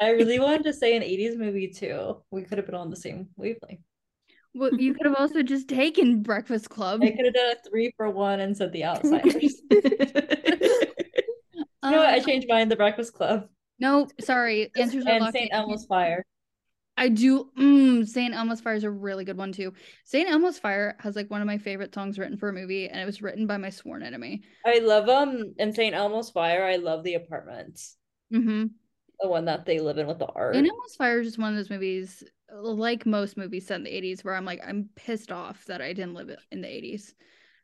I 0.00 0.10
really 0.10 0.38
wanted 0.38 0.62
to 0.64 0.72
say 0.72 0.96
an 0.96 1.02
80s 1.02 1.36
movie 1.36 1.68
too. 1.68 2.22
We 2.30 2.42
could 2.42 2.58
have 2.58 2.66
been 2.66 2.76
on 2.76 2.88
the 2.88 2.96
same 2.96 3.28
wavelength. 3.36 3.82
Well, 4.54 4.74
you 4.74 4.94
could 4.94 5.06
have 5.06 5.14
also 5.16 5.42
just 5.42 5.68
taken 5.68 6.22
Breakfast 6.22 6.70
Club. 6.70 7.02
I 7.02 7.10
could 7.10 7.24
have 7.24 7.34
done 7.34 7.52
a 7.52 7.68
three 7.68 7.92
for 7.96 8.10
one 8.10 8.40
and 8.40 8.56
said 8.56 8.72
The 8.72 8.84
Outsiders. 8.84 9.62
you 9.70 9.80
know 11.82 11.98
what? 11.98 12.08
I 12.08 12.20
changed 12.20 12.46
mine. 12.48 12.68
The 12.68 12.76
Breakfast 12.76 13.14
Club 13.14 13.48
No, 13.78 14.08
sorry. 14.20 14.70
Answers 14.76 15.06
are 15.06 15.10
and 15.10 15.20
locked 15.24 15.36
St. 15.36 15.50
Elmo's 15.52 15.86
Fire. 15.86 16.24
I 16.96 17.08
do. 17.08 17.48
Mm, 17.58 18.06
St. 18.06 18.34
Elmo's 18.34 18.60
Fire 18.60 18.74
is 18.74 18.84
a 18.84 18.90
really 18.90 19.24
good 19.24 19.38
one 19.38 19.52
too. 19.52 19.72
St. 20.04 20.28
Elmo's 20.28 20.58
Fire 20.58 20.96
has 20.98 21.16
like 21.16 21.30
one 21.30 21.40
of 21.40 21.46
my 21.46 21.56
favorite 21.56 21.94
songs 21.94 22.18
written 22.18 22.36
for 22.36 22.50
a 22.50 22.52
movie, 22.52 22.88
and 22.88 23.00
it 23.00 23.06
was 23.06 23.22
written 23.22 23.46
by 23.46 23.56
my 23.56 23.70
sworn 23.70 24.02
enemy. 24.02 24.42
I 24.66 24.80
love 24.80 25.08
um 25.08 25.54
in 25.58 25.72
St. 25.72 25.94
Elmo's 25.94 26.28
Fire. 26.30 26.64
I 26.64 26.76
love 26.76 27.02
the 27.04 27.14
apartments, 27.14 27.96
Mm-hmm. 28.34 28.64
the 29.20 29.28
one 29.28 29.46
that 29.46 29.64
they 29.64 29.78
live 29.80 29.96
in 29.96 30.06
with 30.08 30.18
the 30.18 30.26
art. 30.26 30.54
St. 30.56 30.68
Elmo's 30.68 30.96
Fire 30.96 31.20
is 31.20 31.28
just 31.28 31.38
one 31.38 31.50
of 31.50 31.56
those 31.56 31.70
movies, 31.70 32.22
like 32.52 33.06
most 33.06 33.36
movies 33.36 33.66
set 33.66 33.76
in 33.76 33.84
the 33.84 33.90
80s, 33.90 34.24
where 34.24 34.34
I'm 34.34 34.44
like, 34.44 34.60
I'm 34.66 34.90
pissed 34.96 35.32
off 35.32 35.64
that 35.66 35.80
I 35.80 35.92
didn't 35.92 36.14
live 36.14 36.30
in 36.50 36.60
the 36.60 36.68
80s. 36.68 37.14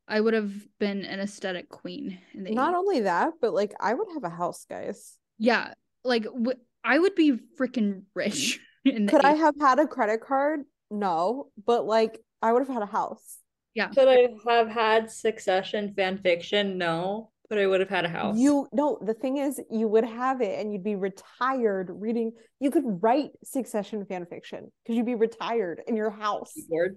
I 0.08 0.20
would 0.20 0.34
have 0.34 0.52
been 0.78 1.04
an 1.04 1.20
aesthetic 1.20 1.68
queen 1.68 2.18
in 2.32 2.44
the 2.44 2.50
Not 2.50 2.74
80s. 2.74 2.76
only 2.76 3.00
that, 3.00 3.34
but 3.40 3.52
like 3.54 3.74
I 3.80 3.94
would 3.94 4.08
have 4.14 4.24
a 4.24 4.28
house, 4.30 4.64
guys. 4.68 5.18
Yeah, 5.38 5.74
like 6.04 6.24
w- 6.24 6.58
I 6.84 6.98
would 6.98 7.14
be 7.14 7.32
freaking 7.58 8.02
rich 8.14 8.60
in 8.84 9.06
the 9.06 9.12
Could 9.12 9.24
I 9.24 9.34
have 9.34 9.54
had 9.60 9.78
a 9.78 9.86
credit 9.86 10.20
card? 10.20 10.60
No, 10.90 11.50
but 11.64 11.84
like 11.86 12.20
I 12.42 12.52
would 12.52 12.60
have 12.60 12.72
had 12.72 12.82
a 12.82 12.86
house. 12.86 13.38
Yeah. 13.74 13.90
Could 13.94 14.08
I 14.08 14.28
have 14.48 14.68
had 14.68 15.10
Succession 15.10 15.92
fan 15.94 16.18
fiction? 16.18 16.78
No, 16.78 17.30
but 17.48 17.58
I 17.58 17.66
would 17.66 17.80
have 17.80 17.88
had 17.88 18.04
a 18.04 18.08
house. 18.08 18.36
You 18.38 18.68
no, 18.72 18.98
the 19.00 19.14
thing 19.14 19.38
is 19.38 19.60
you 19.70 19.88
would 19.88 20.04
have 20.04 20.40
it 20.40 20.58
and 20.58 20.72
you'd 20.72 20.84
be 20.84 20.96
retired 20.96 21.90
reading. 21.92 22.32
You 22.60 22.70
could 22.70 22.84
write 23.02 23.30
Succession 23.44 24.04
fan 24.06 24.26
fiction 24.26 24.72
because 24.82 24.96
you'd 24.96 25.06
be 25.06 25.14
retired 25.14 25.82
in 25.86 25.96
your 25.96 26.10
house. 26.10 26.52
Keyboard. 26.54 26.96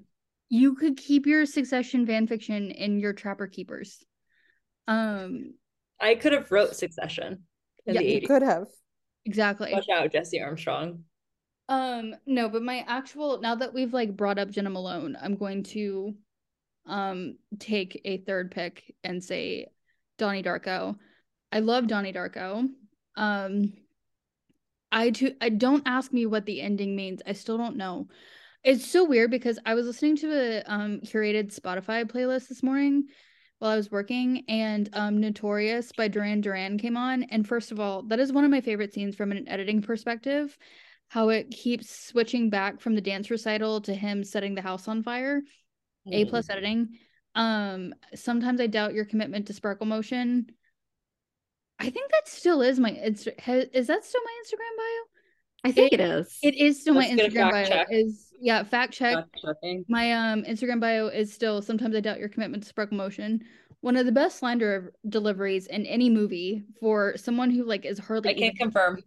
You 0.50 0.76
could 0.76 0.98
keep 0.98 1.28
your 1.28 1.46
Succession 1.46 2.08
fan 2.08 2.26
fiction 2.28 2.72
in 2.72 3.00
your 3.00 3.14
Trapper 3.14 3.48
Keepers. 3.48 4.04
Um, 4.88 5.54
I 6.00 6.16
could 6.16 6.34
have 6.34 6.52
wrote 6.52 6.76
Succession 6.76 7.44
in 7.86 7.94
Yeah, 7.94 8.02
the 8.02 8.08
You 8.22 8.28
could 8.28 8.42
have. 8.42 8.68
exactly. 9.26 9.72
Watch 9.74 9.90
out, 9.94 10.12
Jesse 10.12 10.42
Armstrong. 10.42 11.04
Um, 11.68 12.16
no, 12.26 12.50
but 12.50 12.64
my 12.64 12.84
actual 12.88 13.40
now 13.42 13.54
that 13.56 13.74
we've 13.76 13.94
like 13.94 14.18
brought 14.18 14.40
up 14.40 14.50
Jena 14.50 14.72
Malone, 14.72 15.16
I'm 15.22 15.36
going 15.36 15.64
to 15.64 16.16
um 16.88 17.36
take 17.60 18.02
a 18.06 18.18
third 18.18 18.50
pick 18.50 18.96
and 19.04 19.24
say 19.24 19.68
Donnie 20.20 20.44
Darko. 20.44 20.96
I 21.52 21.60
love 21.62 21.88
Donnie 21.88 22.14
Darko. 22.14 22.70
Um 23.16 23.74
I 24.92 25.10
too 25.10 25.34
I 25.42 25.50
don't 25.50 25.84
ask 25.88 26.14
me 26.14 26.28
what 26.28 26.46
the 26.46 26.62
ending 26.62 26.96
means. 26.96 27.22
I 27.26 27.34
still 27.34 27.58
don't 27.58 27.78
know. 27.78 28.08
It's 28.64 28.86
so 28.86 29.06
weird 29.06 29.32
because 29.32 29.58
I 29.66 29.74
was 29.74 29.88
listening 29.88 30.18
to 30.18 30.32
a 30.32 30.64
um 30.72 31.02
curated 31.02 31.58
Spotify 31.58 32.06
playlist 32.06 32.50
this 32.50 32.62
morning 32.62 33.06
while 33.58 33.72
I 33.72 33.76
was 33.76 33.90
working 33.92 34.44
and 34.48 34.90
um 34.94 35.20
Notorious 35.20 35.92
by 35.92 36.08
Duran 36.08 36.42
Duran 36.42 36.78
came 36.78 36.98
on 36.98 37.24
and 37.24 37.48
first 37.48 37.72
of 37.72 37.80
all, 37.80 38.04
that 38.04 38.20
is 38.20 38.32
one 38.32 38.44
of 38.46 38.52
my 38.52 38.62
favorite 38.62 38.94
scenes 38.94 39.16
from 39.16 39.32
an 39.32 39.48
editing 39.50 39.82
perspective 39.82 40.56
how 41.08 41.30
it 41.30 41.50
keeps 41.50 41.90
switching 42.08 42.52
back 42.52 42.80
from 42.80 42.94
the 42.94 43.02
dance 43.02 43.32
recital 43.32 43.82
to 43.82 43.96
him 43.96 44.24
setting 44.24 44.54
the 44.54 44.62
house 44.62 44.88
on 44.88 45.02
fire. 45.02 45.42
A 46.12 46.24
Mm. 46.24 46.30
plus 46.30 46.50
editing. 46.50 46.90
Um, 47.36 47.94
sometimes 48.16 48.60
I 48.60 48.68
doubt 48.68 48.94
your 48.94 49.06
commitment 49.06 49.48
to 49.48 49.54
sparkle 49.54 49.86
motion. 49.86 50.48
I 51.80 51.90
think 51.90 52.12
that 52.12 52.28
still 52.28 52.62
is 52.62 52.80
my 52.80 52.90
it's 52.92 53.26
ha- 53.40 53.66
Is 53.74 53.88
that 53.88 54.04
still 54.04 54.22
my 54.26 54.32
Instagram 54.44 54.78
bio? 54.78 55.70
I 55.70 55.72
think 55.72 55.94
it 55.94 56.00
is. 56.02 56.38
It 56.42 56.56
is 56.56 56.82
still 56.82 56.94
my 56.94 57.02
Let's 57.02 57.16
get 57.16 57.26
a 57.26 57.30
Instagram 57.30 57.52
bio. 57.52 57.66
check. 57.66 57.88
Is 57.92 58.34
yeah, 58.42 58.64
fact 58.64 58.94
check. 58.94 59.26
My 59.88 60.12
um 60.14 60.44
Instagram 60.44 60.80
bio 60.82 61.08
is 61.08 61.32
still 61.34 61.62
sometimes 61.62 61.96
I 61.96 62.00
doubt 62.02 62.20
your 62.20 62.30
commitment 62.30 62.64
to 62.64 62.70
sparkle 62.70 62.98
motion. 62.98 63.44
One 63.82 63.96
of 63.96 64.06
the 64.06 64.12
best 64.12 64.42
line 64.44 64.58
de- 64.58 64.90
deliveries 65.08 65.68
in 65.68 65.86
any 65.86 66.10
movie 66.10 66.64
for 66.82 67.16
someone 67.16 67.50
who 67.52 67.64
like 67.64 67.86
is 67.86 67.98
hardly 68.00 68.32
I 68.32 68.34
can 68.34 68.44
even- 68.44 68.58
confirm. 68.58 69.04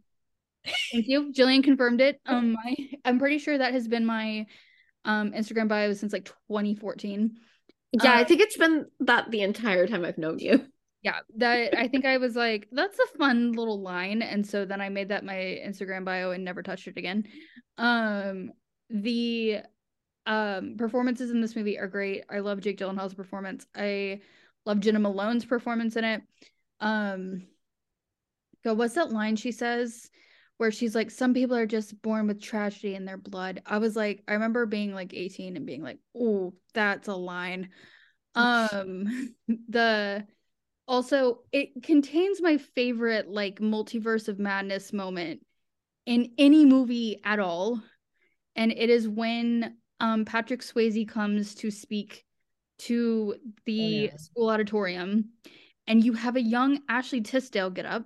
Thank 0.93 1.09
you. 1.09 1.33
Jillian 1.33 1.65
confirmed 1.65 2.01
it. 2.01 2.21
Um, 2.27 2.53
my, 2.53 2.75
I'm 3.05 3.19
pretty 3.19 3.39
sure 3.39 3.59
that 3.59 3.73
has 3.75 3.89
been 3.89 4.07
my 4.07 4.47
um 5.05 5.33
Instagram 5.33 5.69
bio 5.69 5.93
since 5.93 6.13
like 6.13 6.25
2014. 6.49 7.37
Yeah, 7.93 8.13
I 8.13 8.23
uh, 8.23 8.25
think 8.25 8.41
it's 8.41 8.57
been 8.57 8.87
that 9.01 9.31
the 9.31 9.43
entire 9.43 9.87
time 9.87 10.05
I've 10.05 10.19
known 10.19 10.39
you. 10.39 10.67
Yeah, 11.05 11.19
that 11.39 11.77
I 11.77 11.89
think 11.89 12.05
I 12.05 12.19
was 12.19 12.37
like, 12.37 12.69
that's 12.71 12.97
a 12.97 13.19
fun 13.19 13.55
little 13.55 13.81
line, 13.81 14.23
and 14.23 14.47
so 14.47 14.65
then 14.65 14.81
I 14.81 14.89
made 14.89 15.09
that 15.09 15.25
my 15.25 15.35
Instagram 15.35 16.05
bio 16.05 16.31
and 16.31 16.45
never 16.45 16.63
touched 16.63 16.87
it 16.87 16.97
again. 16.97 17.25
Um, 17.77 18.53
the 18.89 19.63
um 20.27 20.77
performances 20.79 21.33
in 21.33 21.41
this 21.41 21.57
movie 21.57 21.77
are 21.77 21.89
great. 21.89 22.23
I 22.31 22.39
love 22.39 22.61
Jake 22.61 22.79
Gyllenhaal's 22.79 23.15
performance. 23.15 23.67
I 23.75 24.21
love 24.65 24.79
Jena 24.79 25.01
Malone's 25.01 25.45
performance 25.45 25.97
in 25.97 26.05
it. 26.05 26.23
Um, 26.79 27.49
go, 28.63 28.75
what's 28.75 28.95
that 28.95 29.11
line 29.11 29.35
she 29.35 29.51
says? 29.51 30.09
Where 30.63 30.71
she's 30.71 30.95
like, 30.95 31.11
some 31.11 31.35
people 31.35 31.57
are 31.57 31.67
just 31.67 32.01
born 32.03 32.29
with 32.29 32.41
tragedy 32.41 32.95
in 32.95 33.05
their 33.05 33.17
blood. 33.17 33.63
I 33.67 33.79
was 33.79 33.97
like, 33.97 34.23
I 34.29 34.35
remember 34.35 34.65
being 34.65 34.95
like 34.95 35.13
18 35.13 35.57
and 35.57 35.67
being 35.67 35.83
like, 35.83 35.99
oh, 36.17 36.55
that's 36.73 37.09
a 37.09 37.17
line. 37.17 37.71
Um, 38.37 39.35
the 39.69 40.25
also 40.87 41.41
it 41.51 41.83
contains 41.83 42.41
my 42.41 42.59
favorite 42.59 43.29
like 43.29 43.59
multiverse 43.59 44.29
of 44.29 44.39
madness 44.39 44.93
moment 44.93 45.41
in 46.07 46.31
any 46.39 46.65
movie 46.65 47.19
at 47.25 47.41
all. 47.41 47.83
And 48.55 48.71
it 48.71 48.89
is 48.89 49.09
when 49.09 49.79
um 49.99 50.25
Patrick 50.25 50.61
Swayze 50.61 51.09
comes 51.09 51.57
to 51.57 51.73
speak 51.73 52.25
to 52.79 53.35
the 53.67 53.73
yeah. 53.73 54.17
school 54.17 54.49
auditorium 54.49 55.31
and 55.89 56.05
you 56.05 56.13
have 56.13 56.37
a 56.37 56.41
young 56.41 56.83
Ashley 56.89 57.21
Tisdale 57.21 57.71
get 57.71 57.85
up. 57.85 58.05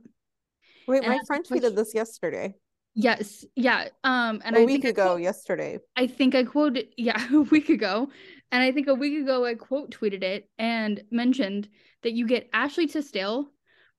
Wait, 0.87 1.03
And 1.03 1.09
my 1.13 1.19
friend 1.27 1.45
tweeted 1.45 1.75
this 1.75 1.95
yesterday. 1.95 2.55
Yes, 2.95 3.45
yeah. 3.55 3.89
Um 4.05 4.41
and 4.45 4.57
a 4.57 4.61
I 4.61 4.65
week 4.65 4.85
ago, 4.85 5.07
quote- 5.09 5.23
yesterday. 5.23 5.79
I 5.97 6.07
think 6.07 6.35
I 6.35 6.45
quoted, 6.45 6.87
yeah, 6.97 7.21
a 7.35 7.41
week 7.43 7.69
ago. 7.69 8.09
And 8.53 8.63
I 8.63 8.73
think 8.73 8.89
a 8.89 8.95
week 8.95 9.21
ago 9.23 9.45
I 9.45 9.55
quote 9.55 9.91
tweeted 9.91 10.23
it 10.23 10.49
and 10.59 11.03
mentioned 11.11 11.69
that 12.03 12.13
you 12.13 12.27
get 12.27 12.49
Ashley 12.53 12.87
Tisdale, 12.87 13.51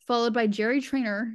followed 0.08 0.34
by 0.34 0.48
Jerry 0.48 0.82
Trainor, 0.82 1.34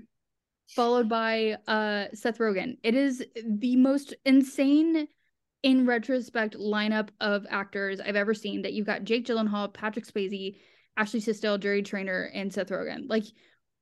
followed 0.70 1.09
by 1.09 1.57
uh 1.69 2.07
Seth 2.15 2.39
Rogen. 2.39 2.79
It 2.83 2.95
is 2.95 3.24
the 3.47 3.77
most 3.77 4.15
insane 4.24 5.07
in 5.62 5.87
retrospect 5.87 6.57
lineup 6.59 7.11
of 7.20 7.47
actors 7.49 8.01
I've 8.01 8.16
ever 8.16 8.35
seen 8.35 8.62
that 8.62 8.73
you've 8.73 8.87
got 8.87 9.05
Jake 9.05 9.24
Gyllenhaal, 9.27 9.73
Patrick 9.73 10.05
Swayze, 10.07 10.57
Ashley 10.97 11.20
Tisdale, 11.20 11.59
Jerry 11.59 11.83
Trainor, 11.83 12.29
and 12.35 12.53
Seth 12.53 12.70
Rogen. 12.70 13.09
Like 13.09 13.23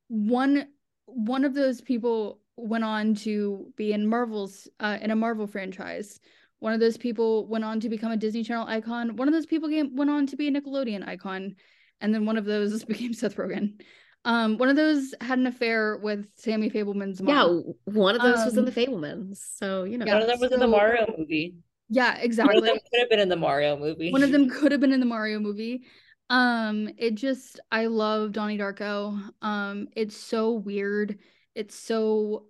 one 0.09 0.67
one 1.15 1.45
of 1.45 1.55
those 1.55 1.81
people 1.81 2.41
went 2.57 2.85
on 2.85 3.15
to 3.15 3.73
be 3.77 3.93
in 3.93 4.07
Marvel's 4.07 4.69
uh, 4.81 4.99
in 5.01 5.11
a 5.11 5.17
Marvel 5.17 5.47
franchise. 5.47 6.21
One 6.59 6.75
of 6.75 6.81
those 6.81 6.97
people 6.99 7.47
went 7.49 7.65
on 7.65 7.81
to 7.81 7.89
become 7.89 8.13
a 8.13 8.17
Disney 8.17 8.45
Channel 8.45 8.67
icon. 8.69 9.17
One 9.17 9.29
of 9.29 9.33
those 9.35 9.47
people 9.47 9.69
came, 9.69 9.97
went 9.97 10.11
on 10.11 10.27
to 10.27 10.37
be 10.37 10.49
a 10.49 10.51
Nickelodeon 10.53 11.07
icon, 11.09 11.57
and 12.01 12.15
then 12.15 12.27
one 12.27 12.37
of 12.37 12.45
those 12.45 12.85
became 12.93 13.13
Seth 13.15 13.37
Rogen. 13.37 13.81
Um, 14.27 14.59
one 14.59 14.69
of 14.69 14.77
those 14.77 15.15
had 15.23 15.39
an 15.39 15.47
affair 15.47 15.97
with 15.97 16.27
Sammy 16.37 16.69
Fabelman's 16.69 17.23
mom. 17.23 17.35
Yeah, 17.35 17.73
one 17.93 18.15
of 18.15 18.21
those 18.21 18.45
was 18.45 18.53
in 18.55 18.59
Um, 18.61 18.65
the 18.67 18.73
Fabelmans. 18.73 19.39
So, 19.57 19.85
you 19.85 19.97
know. 19.97 20.05
yeah, 20.05 20.13
One 20.15 20.23
of 20.23 20.29
them 20.29 20.41
was 20.41 20.53
in 20.53 20.61
the 20.61 20.67
Mario 20.69 21.07
movie. 21.17 21.57
Yeah, 21.89 22.19
exactly. 22.19 22.57
One 22.57 22.63
of 22.63 22.69
them 22.69 22.79
could 22.93 23.01
have 23.01 23.09
been 23.09 23.19
in 23.21 23.31
the 23.31 23.37
Mario 23.37 23.79
movie. 23.79 24.13
One 24.13 24.23
of 24.23 24.31
them 24.31 24.51
could 24.51 24.73
have 24.73 24.81
been 24.83 24.93
in 24.93 25.01
the 25.01 25.07
Mario 25.07 25.41
movie. 25.41 25.85
Um, 26.31 26.89
it 26.97 27.17
just 27.17 27.61
I 27.71 27.87
love 27.87 28.33
Donnie 28.33 28.57
Darko. 28.57 29.21
Um, 29.43 29.89
it's 29.97 30.17
so 30.17 30.53
weird. 30.53 31.19
It's 31.55 31.75
so 31.75 32.47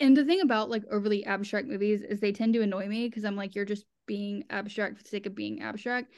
and 0.00 0.16
the 0.16 0.24
thing 0.24 0.40
about 0.40 0.70
like 0.70 0.82
overly 0.90 1.24
abstract 1.24 1.68
movies 1.68 2.02
is 2.02 2.20
they 2.20 2.32
tend 2.32 2.54
to 2.54 2.62
annoy 2.62 2.88
me 2.88 3.06
because 3.06 3.24
I'm 3.24 3.36
like, 3.36 3.54
you're 3.54 3.66
just 3.66 3.84
being 4.06 4.44
abstract 4.50 4.96
for 4.96 5.02
the 5.02 5.08
sake 5.08 5.26
of 5.26 5.34
being 5.34 5.62
abstract. 5.62 6.12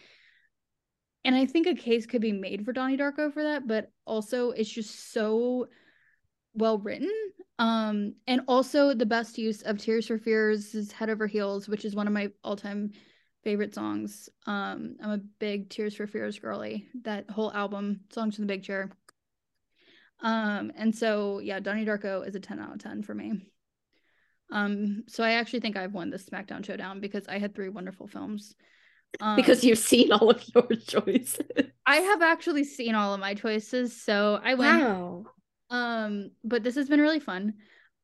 And 1.25 1.35
I 1.35 1.47
think 1.47 1.67
a 1.67 1.75
case 1.75 2.07
could 2.07 2.23
be 2.23 2.33
made 2.33 2.65
for 2.65 2.73
Donnie 2.73 2.97
Darko 2.97 3.33
for 3.33 3.43
that, 3.43 3.67
but 3.67 3.91
also 4.07 4.51
it's 4.53 4.71
just 4.71 5.13
so 5.13 5.67
well 6.55 6.79
written. 6.79 7.13
Um, 7.59 8.15
and 8.27 8.43
also 8.49 8.95
the 8.95 9.07
best 9.07 9.37
use 9.37 9.63
of 9.63 9.79
Tears 9.79 10.07
for 10.07 10.19
Fears 10.19 10.75
is 10.75 10.93
Head 10.93 11.11
Over 11.11 11.27
Heels, 11.27 11.69
which 11.69 11.85
is 11.85 11.95
one 11.95 12.07
of 12.07 12.13
my 12.13 12.31
all-time 12.43 12.93
favorite 13.43 13.75
songs. 13.75 14.29
Um, 14.47 14.97
I'm 15.03 15.11
a 15.11 15.19
big 15.39 15.69
Tears 15.69 15.95
for 15.95 16.07
Fears 16.07 16.39
girly. 16.39 16.87
That 17.03 17.31
whole 17.31 17.53
album, 17.53 18.01
Songs 18.13 18.37
from 18.37 18.47
the 18.47 18.53
Big 18.55 18.63
Chair. 18.63 18.91
Um, 20.21 20.73
and 20.77 20.95
so 20.95 21.41
yeah, 21.41 21.61
Donnie 21.61 21.85
Darko 21.85 22.27
is 22.27 22.35
a 22.35 22.41
10 22.41 22.61
out 22.61 22.75
of 22.75 22.79
10 22.79 23.03
for 23.03 23.15
me. 23.15 23.47
Um, 24.51 25.05
so 25.09 25.25
I 25.25 25.33
actually 25.33 25.61
think 25.61 25.77
I've 25.77 25.95
won 25.95 26.11
this 26.11 26.27
SmackDown 26.27 26.65
showdown 26.65 27.01
because 27.01 27.27
I 27.27 27.39
had 27.39 27.55
three 27.55 27.71
wonderful 27.71 28.07
films. 28.07 28.55
Um, 29.21 29.37
because 29.37 29.65
you've 29.65 29.79
seen 29.79 30.13
all 30.13 30.31
of 30.31 30.43
your 30.55 30.67
choices. 30.87 31.41
I 31.85 31.97
have 31.97 32.23
actually 32.23 32.65
seen 32.65 32.95
all 32.95 33.15
of 33.15 33.21
my 33.21 33.35
choices, 33.35 34.01
so 34.01 34.41
I 34.43 34.55
win. 34.55 34.81
Wow. 34.81 35.25
Um, 35.71 36.31
but 36.45 36.63
this 36.63 36.77
has 36.77 36.89
been 36.89 37.01
really 37.01 37.21
fun. 37.21 37.55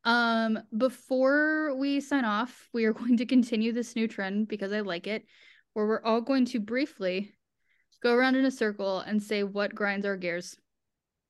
Um, 0.08 0.60
before 0.74 1.74
we 1.76 2.00
sign 2.00 2.24
off, 2.24 2.66
we 2.72 2.86
are 2.86 2.92
going 2.94 3.18
to 3.18 3.26
continue 3.26 3.72
this 3.72 3.94
new 3.94 4.08
trend 4.08 4.48
because 4.48 4.72
I 4.72 4.80
like 4.80 5.06
it, 5.06 5.26
where 5.74 5.86
we're 5.86 6.02
all 6.02 6.22
going 6.22 6.46
to 6.46 6.60
briefly 6.60 7.34
go 8.02 8.14
around 8.14 8.34
in 8.34 8.46
a 8.46 8.50
circle 8.50 9.00
and 9.00 9.22
say 9.22 9.42
what 9.42 9.74
grinds 9.74 10.06
our 10.06 10.16
gears. 10.16 10.56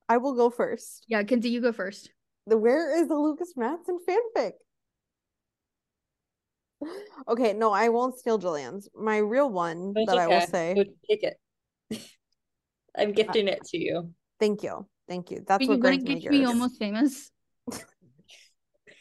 I 0.08 0.18
will 0.18 0.34
go 0.34 0.48
first. 0.48 1.04
Yeah, 1.08 1.24
Kenzie, 1.24 1.50
you 1.50 1.60
go 1.60 1.72
first. 1.72 2.12
The 2.46 2.56
where 2.56 2.96
is 3.02 3.08
the 3.08 3.16
Lukas 3.16 3.54
Matsson 3.56 3.98
fanfic? 4.08 4.52
Okay, 7.26 7.52
no, 7.54 7.72
I 7.72 7.88
won't 7.88 8.16
steal 8.16 8.38
Jillian's. 8.38 8.88
My 8.94 9.16
real 9.16 9.50
one 9.50 9.92
It's 9.96 10.10
that 10.10 10.20
I 10.20 10.28
will 10.28 10.40
say. 10.42 10.76
Take 11.10 11.24
it. 11.24 11.36
I'm 12.96 13.10
gifting 13.10 13.48
it 13.48 13.64
to 13.64 13.78
you. 13.78 14.14
Thank 14.38 14.62
you. 14.62 14.86
Thank 15.08 15.32
you. 15.32 15.42
That's 15.46 15.66
But 15.66 15.68
what 15.68 15.74
you're 15.74 15.76
gonna 15.78 15.96
grinds 15.96 16.04
my 16.04 16.14
get 16.20 16.30
me 16.30 16.44
almost 16.44 16.78
famous. 16.78 17.32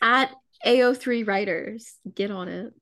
At 0.01 0.31
AO3 0.65 1.27
Writers, 1.27 1.95
get 2.13 2.31
on 2.31 2.47
it. 2.47 2.73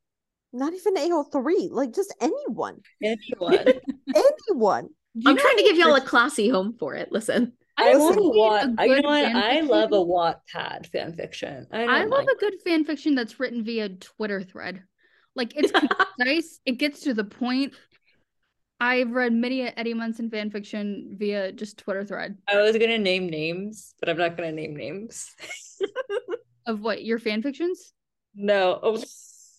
Not 0.53 0.73
even 0.73 0.95
AO3, 0.95 1.69
like 1.71 1.93
just 1.93 2.13
anyone. 2.21 2.79
Anyone. 3.03 3.79
Anyone. 4.15 4.89
You 5.13 5.29
I'm 5.29 5.37
trying 5.37 5.57
to 5.57 5.63
give 5.63 5.77
y'all 5.77 5.95
a 5.95 6.01
classy 6.01 6.49
home 6.49 6.75
for 6.79 6.95
it. 6.95 7.11
Listen. 7.11 7.53
I 7.77 7.91
I 7.91 7.97
want 7.97 8.15
love 8.15 8.25
a 8.25 8.29
Watt. 8.29 8.63
a 8.65 8.75
I, 8.77 8.85
you 8.85 8.95
good 8.95 9.03
know 9.03 9.09
what? 9.09 9.35
I 9.35 9.59
love 9.61 9.91
a. 9.91 9.95
Wattpad 9.95 10.87
fan 10.87 11.13
fiction. 11.13 11.67
I, 11.71 11.83
I 11.83 12.03
love 12.03 12.25
mind. 12.25 12.29
a 12.33 12.39
good 12.39 12.53
fan 12.63 12.85
fiction 12.85 13.15
that's 13.15 13.37
written 13.39 13.63
via 13.65 13.89
Twitter 13.89 14.41
thread. 14.43 14.83
Like 15.35 15.53
it's 15.55 15.71
concise, 16.17 16.59
it 16.65 16.73
gets 16.73 17.01
to 17.01 17.13
the 17.13 17.25
point. 17.25 17.73
I've 18.79 19.11
read 19.11 19.33
many 19.33 19.61
Eddie 19.61 19.93
Munson 19.93 20.29
fan 20.29 20.51
fiction 20.51 21.15
via 21.17 21.51
just 21.51 21.77
Twitter 21.77 22.03
thread 22.05 22.37
I 22.47 22.61
was 22.61 22.77
gonna 22.77 22.97
name 22.97 23.27
names, 23.27 23.93
but 23.99 24.09
I'm 24.09 24.17
not 24.17 24.37
gonna 24.37 24.51
name 24.51 24.75
names. 24.75 25.33
of 26.65 26.81
what 26.81 27.03
your 27.03 27.19
fan 27.19 27.41
fictions. 27.41 27.93
no, 28.33 28.73
of- 28.73 29.03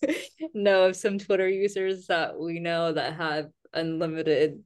no, 0.53 0.83
of 0.83 0.95
some 0.95 1.17
Twitter 1.17 1.47
users 1.49 2.07
that 2.07 2.39
we 2.39 2.59
know 2.59 2.93
that 2.93 3.13
have 3.15 3.47
unlimited 3.73 4.63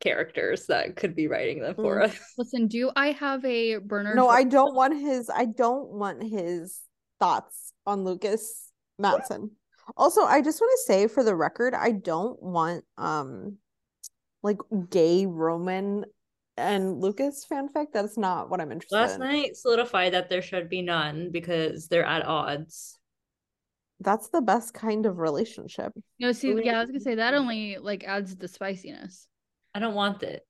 characters 0.00 0.66
that 0.66 0.96
could 0.96 1.14
be 1.14 1.26
writing 1.28 1.60
them 1.60 1.74
for 1.74 2.00
us. 2.02 2.16
Listen, 2.38 2.68
do 2.68 2.90
I 2.96 3.12
have 3.12 3.44
a 3.44 3.76
burner? 3.78 4.14
No, 4.14 4.28
I 4.28 4.44
don't 4.56 4.74
want 4.74 4.98
his 4.98 5.28
I 5.28 5.46
don't 5.46 5.90
want 5.90 6.22
his 6.22 6.80
thoughts 7.18 7.72
on 7.86 8.04
Lukas 8.04 8.70
Matsson. 8.98 9.50
Also, 9.96 10.22
I 10.22 10.40
just 10.40 10.60
want 10.60 10.70
to 10.72 10.92
say 10.92 11.08
for 11.08 11.24
the 11.24 11.34
record, 11.34 11.74
I 11.74 11.90
don't 11.90 12.40
want 12.40 12.84
um 12.96 13.56
like 14.42 14.58
gay 14.88 15.26
Roman 15.26 16.04
and 16.60 17.00
Lukas 17.00 17.46
fanfic. 17.50 17.86
That's 17.92 18.18
not 18.18 18.50
what 18.50 18.60
I'm 18.60 18.72
interested 18.72 18.96
in. 18.96 19.02
Last 19.02 19.14
in. 19.14 19.20
night 19.20 19.56
solidified 19.56 20.12
that 20.12 20.28
there 20.28 20.42
should 20.42 20.68
be 20.68 20.82
none 20.82 21.30
because 21.30 21.88
they're 21.88 22.04
at 22.04 22.24
odds. 22.24 22.98
That's 24.00 24.28
the 24.28 24.40
best 24.40 24.72
kind 24.72 25.04
of 25.06 25.18
relationship. 25.18 25.92
No, 26.18 26.32
see, 26.32 26.54
yeah, 26.64 26.78
I 26.78 26.80
was 26.80 26.90
gonna 26.90 27.00
say 27.00 27.16
that 27.16 27.34
only 27.34 27.76
like 27.78 28.04
adds 28.04 28.36
the 28.36 28.48
spiciness. 28.48 29.26
I 29.74 29.78
don't 29.78 29.94
want 29.94 30.22
it. 30.22 30.46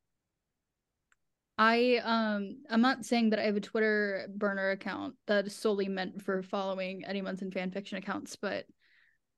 I 1.59 2.01
um 2.03 2.63
I'm 2.71 2.81
not 2.81 3.05
saying 3.05 3.31
that 3.31 3.39
I 3.39 3.43
have 3.43 3.57
a 3.57 3.61
Twitter 3.61 4.27
burner 4.35 4.71
account 4.71 5.15
that 5.27 5.47
is 5.47 5.55
solely 5.55 5.89
meant 5.89 6.23
for 6.23 6.43
following 6.43 7.05
Eddie 7.05 7.23
Munson 7.23 7.51
fan 7.51 7.71
fiction 7.71 7.99
accounts, 7.99 8.37
but 8.37 8.65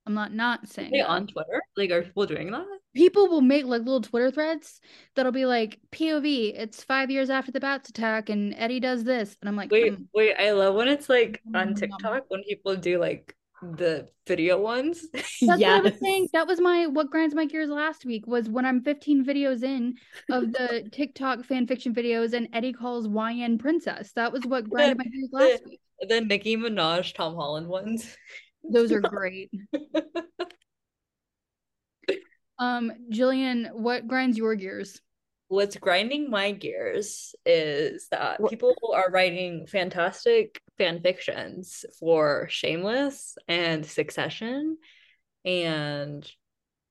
I'm 0.07 0.15
not 0.15 0.33
not 0.33 0.69
saying 0.69 0.89
Are 0.89 0.91
they 0.91 0.99
that. 0.99 1.09
on 1.09 1.27
Twitter? 1.27 1.63
Like, 1.77 1.91
are 1.91 2.03
people 2.03 2.27
doing 2.27 2.51
that? 2.51 2.67
people 2.95 3.29
will 3.29 3.41
make 3.41 3.65
like 3.65 3.81
little 3.83 4.03
Twitter 4.03 4.31
threads 4.31 4.79
that'll 5.17 5.33
be 5.33 5.47
like 5.47 5.79
POV, 5.93 6.53
it's 6.59 6.83
five 6.85 7.11
years 7.11 7.31
after 7.31 7.51
the 7.51 7.61
bats 7.61 7.89
attack 7.89 8.29
and 8.29 8.55
Eddie 8.59 8.81
does 8.81 9.05
this. 9.05 9.37
And 9.41 9.49
I'm 9.49 9.57
like, 9.57 9.71
Wait, 9.71 9.93
"Mm, 9.95 10.07
wait, 10.15 10.35
I 10.39 10.53
love 10.53 10.75
when 10.75 10.89
it's 10.89 11.09
like 11.09 11.41
on 11.55 11.69
Um, 11.69 11.75
TikTok 11.75 12.25
when 12.29 12.43
people 12.45 12.77
do 12.77 12.99
like 12.99 13.35
the 13.63 14.09
video 14.27 14.61
ones. 14.61 15.07
that's 15.13 15.41
what 15.41 15.63
I 15.63 15.81
was 15.81 15.93
saying. 16.03 16.29
That 16.33 16.47
was 16.49 16.61
my 16.61 16.87
what 16.89 17.11
grinds 17.11 17.35
my 17.35 17.47
gears 17.47 17.71
last 17.71 18.05
week 18.05 18.27
was 18.27 18.49
when 18.49 18.67
I'm 18.67 18.83
15 18.83 19.25
videos 19.25 19.63
in 19.63 19.95
of 20.29 20.53
the 20.53 20.89
TikTok 20.93 21.45
fan 21.45 21.67
fiction 21.67 21.95
videos 21.95 22.33
and 22.35 22.49
Eddie 22.53 22.73
calls 22.73 23.07
YN 23.09 23.57
princess. 23.59 24.13
That 24.15 24.33
was 24.33 24.45
what 24.45 24.69
grinded 24.69 24.99
my 24.99 25.05
gears 25.05 25.31
last 25.33 25.65
week. 25.65 25.81
the 26.09 26.21
Nicki 26.21 26.57
Minaj, 26.57 27.15
Tom 27.15 27.37
Holland 27.37 27.69
ones. 27.69 28.17
Those 28.65 28.93
are 28.93 29.01
great. 29.01 29.51
Um, 32.59 32.93
Jillian, 33.13 33.73
what 33.75 34.07
grinds 34.07 34.39
your 34.39 34.55
gears? 34.55 35.01
What's 35.49 35.77
grinding 35.77 36.31
my 36.31 36.53
gears 36.53 37.35
is 37.45 38.09
that 38.11 38.41
What- 38.41 38.51
people 38.51 38.75
are 38.95 39.11
writing 39.11 39.67
fantastic 39.67 40.61
fan 40.79 41.01
fictions 41.03 41.85
for 41.99 42.47
Shameless 42.49 43.37
and 43.49 43.85
Succession 43.85 44.79
and 45.45 46.31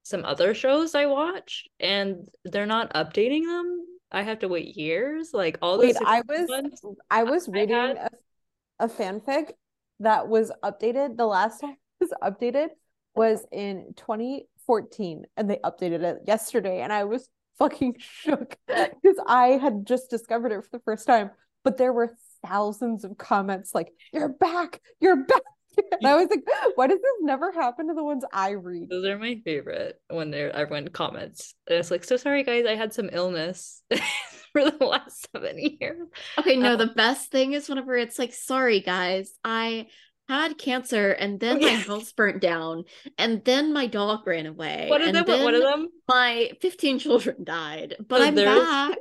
some 0.04 0.26
other 0.26 0.54
shows 0.54 0.94
I 0.94 1.06
watch, 1.06 1.66
and 1.80 2.28
they're 2.44 2.66
not 2.66 2.94
updating 2.94 3.44
them. 3.46 3.86
I 4.12 4.24
have 4.24 4.40
to 4.40 4.50
wait 4.50 4.76
years. 4.76 5.30
Like 5.34 5.58
all 5.62 5.78
the 5.78 5.88
Wait, 5.88 5.96
I 6.06 6.22
was 6.28 6.50
ones, 6.50 6.82
I 7.10 7.24
was 7.24 7.48
I 7.48 7.52
reading 7.52 7.76
had- 7.76 7.98
a, 7.98 8.86
a 8.86 8.90
fanfic 8.90 9.52
that 10.02 10.28
was 10.28 10.52
updated. 10.64 11.18
The 11.18 11.26
last 11.26 11.62
time 11.62 11.78
it 12.00 12.10
was 12.10 12.14
updated 12.22 12.70
was 13.16 13.46
in 13.52 13.94
2014, 13.98 15.26
and 15.38 15.50
they 15.50 15.58
updated 15.58 16.04
it 16.04 16.20
yesterday, 16.28 16.82
and 16.82 16.92
I 16.92 17.06
was 17.06 17.28
fucking 17.60 17.96
shook 18.00 18.58
because 18.68 19.20
I 19.28 19.60
had 19.62 19.86
just 19.86 20.10
discovered 20.10 20.52
it 20.52 20.64
for 20.64 20.70
the 20.72 20.84
first 20.84 21.08
time. 21.08 21.32
But 21.64 21.78
there 21.78 21.94
were 21.94 22.16
thousands 22.46 23.04
of 23.04 23.18
comments 23.18 23.76
like, 23.76 23.92
"You're 24.12 24.30
back, 24.30 24.82
you're 25.00 25.24
back," 25.26 25.44
and 25.78 26.08
I 26.08 26.16
was 26.16 26.30
like, 26.30 26.44
"Why 26.76 26.88
does 26.88 27.00
this 27.00 27.12
never 27.22 27.52
happen 27.52 27.88
to 27.88 27.94
the 27.94 28.04
ones 28.04 28.24
I 28.32 28.52
read?" 28.52 28.90
Those 28.90 29.06
are 29.06 29.18
my 29.18 29.42
favorite 29.46 30.00
when 30.10 30.32
they're 30.32 30.56
everyone 30.56 30.88
comments. 30.90 31.56
And 31.68 31.78
it's 31.80 31.92
like, 31.92 32.04
so 32.04 32.18
sorry 32.18 32.44
guys, 32.44 32.66
I 32.66 32.76
had 32.76 32.94
some 32.94 33.10
illness 33.12 33.82
for 34.54 34.70
the 34.70 34.84
last 34.86 35.28
seven 35.34 35.58
years. 35.58 36.08
Okay, 36.40 36.58
no, 36.58 36.74
Um, 36.74 36.78
the 36.80 36.88
best 36.88 37.32
thing 37.32 37.54
is 37.54 37.70
whenever 37.70 37.96
it's 37.96 38.20
like, 38.20 38.34
sorry 38.34 38.80
guys, 38.82 39.32
I 39.44 39.88
had 40.30 40.58
cancer 40.58 41.12
and 41.12 41.42
then 41.42 41.60
my 41.60 41.70
house 41.88 42.14
burnt 42.14 42.42
down 42.42 42.86
and 43.18 43.44
then 43.44 43.74
my 43.74 43.86
dog 43.86 44.26
ran 44.26 44.46
away 44.46 44.88
One 44.90 45.02
of 45.02 45.14
and 45.14 45.28
them, 45.28 45.44
one 45.44 45.56
of 45.56 45.62
them 45.62 45.90
my 46.08 46.52
15 46.62 47.00
children 47.00 47.44
died, 47.44 47.96
but 48.08 48.20
So 48.22 48.28
I'm 48.28 48.36
back. 48.36 48.98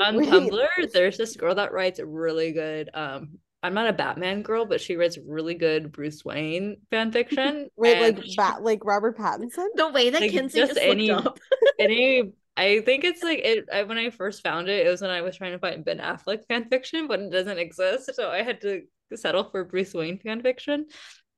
on 0.00 0.16
Wait. 0.16 0.28
Tumblr, 0.28 0.92
there's 0.92 1.18
this 1.18 1.36
girl 1.36 1.56
that 1.56 1.72
writes 1.72 2.00
really 2.02 2.52
good. 2.52 2.88
Um, 2.94 3.38
I'm 3.62 3.74
not 3.74 3.88
a 3.88 3.92
Batman 3.92 4.42
girl, 4.42 4.64
but 4.64 4.80
she 4.80 4.96
writes 4.96 5.18
really 5.26 5.54
good 5.54 5.92
Bruce 5.92 6.24
Wayne 6.24 6.78
fan 6.90 7.12
fiction. 7.12 7.68
Wait, 7.76 7.96
and 7.96 8.18
like 8.18 8.36
bat, 8.36 8.62
like 8.62 8.84
Robert 8.84 9.18
Pattinson. 9.18 9.66
The 9.74 9.90
way 9.90 10.10
that 10.10 10.20
Like, 10.20 10.32
Kenzie 10.32 10.60
just 10.60 10.74
just, 10.74 10.80
any- 10.80 11.10
up. 11.10 11.38
any 11.78 12.32
I 12.56 12.80
think 12.80 13.04
it's 13.04 13.22
like 13.22 13.38
it. 13.38 13.68
I, 13.72 13.84
when 13.84 13.96
I 13.96 14.10
first 14.10 14.42
found 14.42 14.68
it, 14.68 14.86
it 14.86 14.90
was 14.90 15.00
when 15.00 15.10
I 15.10 15.22
was 15.22 15.36
trying 15.36 15.52
to 15.52 15.58
find 15.58 15.84
Ben 15.84 15.98
Affleck 15.98 16.46
fan 16.46 16.68
fiction, 16.68 17.06
but 17.06 17.20
it 17.20 17.30
doesn't 17.30 17.58
exist, 17.58 18.10
so 18.14 18.30
I 18.30 18.42
had 18.42 18.60
to 18.62 18.82
settle 19.14 19.44
for 19.44 19.64
Bruce 19.64 19.94
Wayne 19.94 20.18
fan 20.18 20.42
fiction. 20.42 20.86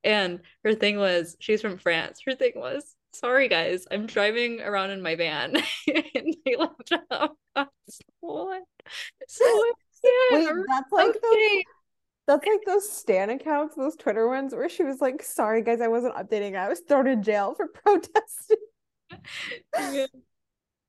And 0.05 0.41
her 0.65 0.75
thing 0.75 0.99
was 0.99 1.37
she's 1.39 1.61
from 1.63 1.79
France. 1.79 2.21
Her 2.27 2.35
thing 2.35 2.53
was 2.57 2.97
sorry 3.15 3.49
guys, 3.49 3.87
I'm 3.91 4.07
driving 4.07 4.61
around 4.63 4.91
in 4.91 5.03
my 5.03 5.15
van, 5.17 5.57
and 5.87 6.37
they 6.45 6.57
left 6.57 6.93
out. 7.11 7.37
What? 8.21 8.63
So 9.29 9.45
yeah, 10.03 10.39
Wait, 10.39 10.49
that's 10.69 10.93
like 10.93 11.09
okay. 11.11 11.19
those, 11.23 11.63
that's 12.27 12.47
like 12.47 12.61
those 12.67 12.91
Stan 12.91 13.31
accounts, 13.31 13.75
those 13.77 13.97
Twitter 13.97 14.29
ones 14.29 14.55
where 14.55 14.69
she 14.69 14.85
was 14.85 15.01
like, 15.01 15.23
"Sorry 15.23 15.63
guys, 15.63 15.81
I 15.81 15.89
wasn't 15.89 16.15
updating. 16.15 16.57
I 16.57 16.69
was 16.69 16.81
thrown 16.81 17.07
in 17.07 17.23
jail 17.23 17.55
for 17.55 17.67
protesting." 17.85 18.57
Yeah. 19.79 20.07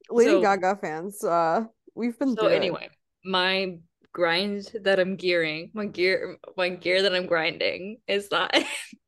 Lady 0.09 0.31
So- 0.31 0.41
Gaga 0.41 0.77
fans, 0.81 1.23
uh, 1.23 1.65
we've 1.95 2.17
been 2.19 2.35
So 2.35 2.43
through 2.43 2.51
it. 2.53 2.55
anyway, 2.55 2.89
my 3.25 3.77
grind 4.11 4.71
that 4.83 4.99
I'm 4.99 5.15
gearing, 5.15 5.71
my 5.73 5.85
gear, 5.85 6.37
my 6.57 6.69
gear 6.69 7.01
that 7.03 7.13
I'm 7.15 7.25
grinding 7.25 7.97
is 8.07 8.29
that 8.29 8.53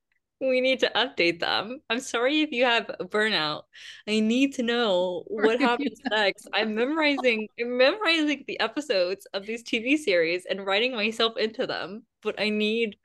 we 0.47 0.61
need 0.61 0.79
to 0.79 0.91
update 0.95 1.39
them. 1.39 1.79
I'm 1.89 1.99
sorry 1.99 2.41
if 2.41 2.51
you 2.51 2.65
have 2.65 2.87
burnout. 2.99 3.63
I 4.07 4.19
need 4.19 4.53
to 4.55 4.63
know 4.63 5.23
what 5.27 5.59
happens 5.59 5.99
next. 6.09 6.47
I'm 6.53 6.75
memorizing, 6.75 7.47
I'm 7.59 7.77
memorizing 7.77 8.43
the 8.47 8.59
episodes 8.59 9.27
of 9.33 9.45
these 9.45 9.63
TV 9.63 9.97
series 9.97 10.45
and 10.45 10.65
writing 10.65 10.95
myself 10.95 11.37
into 11.37 11.67
them, 11.67 12.03
but 12.21 12.39
I 12.39 12.49
need 12.49 12.97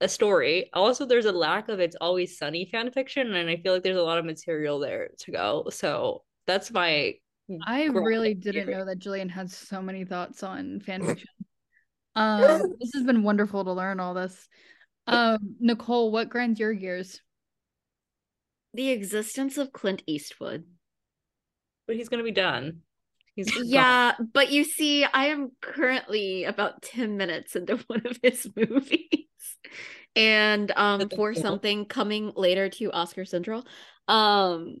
a 0.00 0.08
story. 0.08 0.70
Also, 0.72 1.06
there's 1.06 1.26
a 1.26 1.32
lack 1.32 1.68
of 1.68 1.80
It's 1.80 1.96
Always 2.00 2.38
Sunny 2.38 2.68
fan 2.70 2.90
fiction, 2.90 3.34
and 3.34 3.48
I 3.48 3.56
feel 3.56 3.72
like 3.72 3.82
there's 3.82 3.96
a 3.96 4.02
lot 4.02 4.18
of 4.18 4.24
material 4.24 4.78
there 4.78 5.10
to 5.20 5.32
go. 5.32 5.68
So 5.70 6.22
that's 6.46 6.70
my 6.70 7.14
I 7.66 7.84
really 7.84 8.34
didn't 8.34 8.70
know 8.70 8.84
that 8.84 8.98
Jillian 8.98 9.30
had 9.30 9.50
so 9.50 9.80
many 9.80 10.04
thoughts 10.04 10.42
on 10.42 10.80
fanfiction. 10.80 11.24
Um, 12.18 12.74
this 12.80 12.92
has 12.94 13.02
been 13.02 13.22
wonderful 13.22 13.62
to 13.62 13.72
learn 13.72 14.00
all 14.00 14.14
this. 14.14 14.48
Um, 15.06 15.56
Nicole, 15.60 16.10
what 16.10 16.28
grinds 16.28 16.58
your 16.58 16.74
gears? 16.74 17.20
The 18.74 18.90
existence 18.90 19.58
of 19.58 19.72
Clint 19.72 20.02
Eastwood. 20.06 20.64
But 21.86 21.96
he's 21.96 22.08
gonna 22.08 22.22
be 22.22 22.32
done. 22.32 22.82
He's 23.34 23.50
gone. 23.50 23.64
Yeah, 23.66 24.12
but 24.32 24.50
you 24.50 24.64
see, 24.64 25.04
I 25.04 25.26
am 25.26 25.52
currently 25.60 26.44
about 26.44 26.82
10 26.82 27.16
minutes 27.16 27.54
into 27.54 27.76
one 27.86 28.02
of 28.06 28.18
his 28.22 28.48
movies. 28.56 29.28
And 30.16 30.72
um 30.76 31.08
for 31.10 31.34
cool. 31.34 31.42
something 31.42 31.84
coming 31.84 32.32
later 32.34 32.68
to 32.70 32.90
Oscar 32.92 33.24
Central. 33.24 33.66
Um 34.08 34.78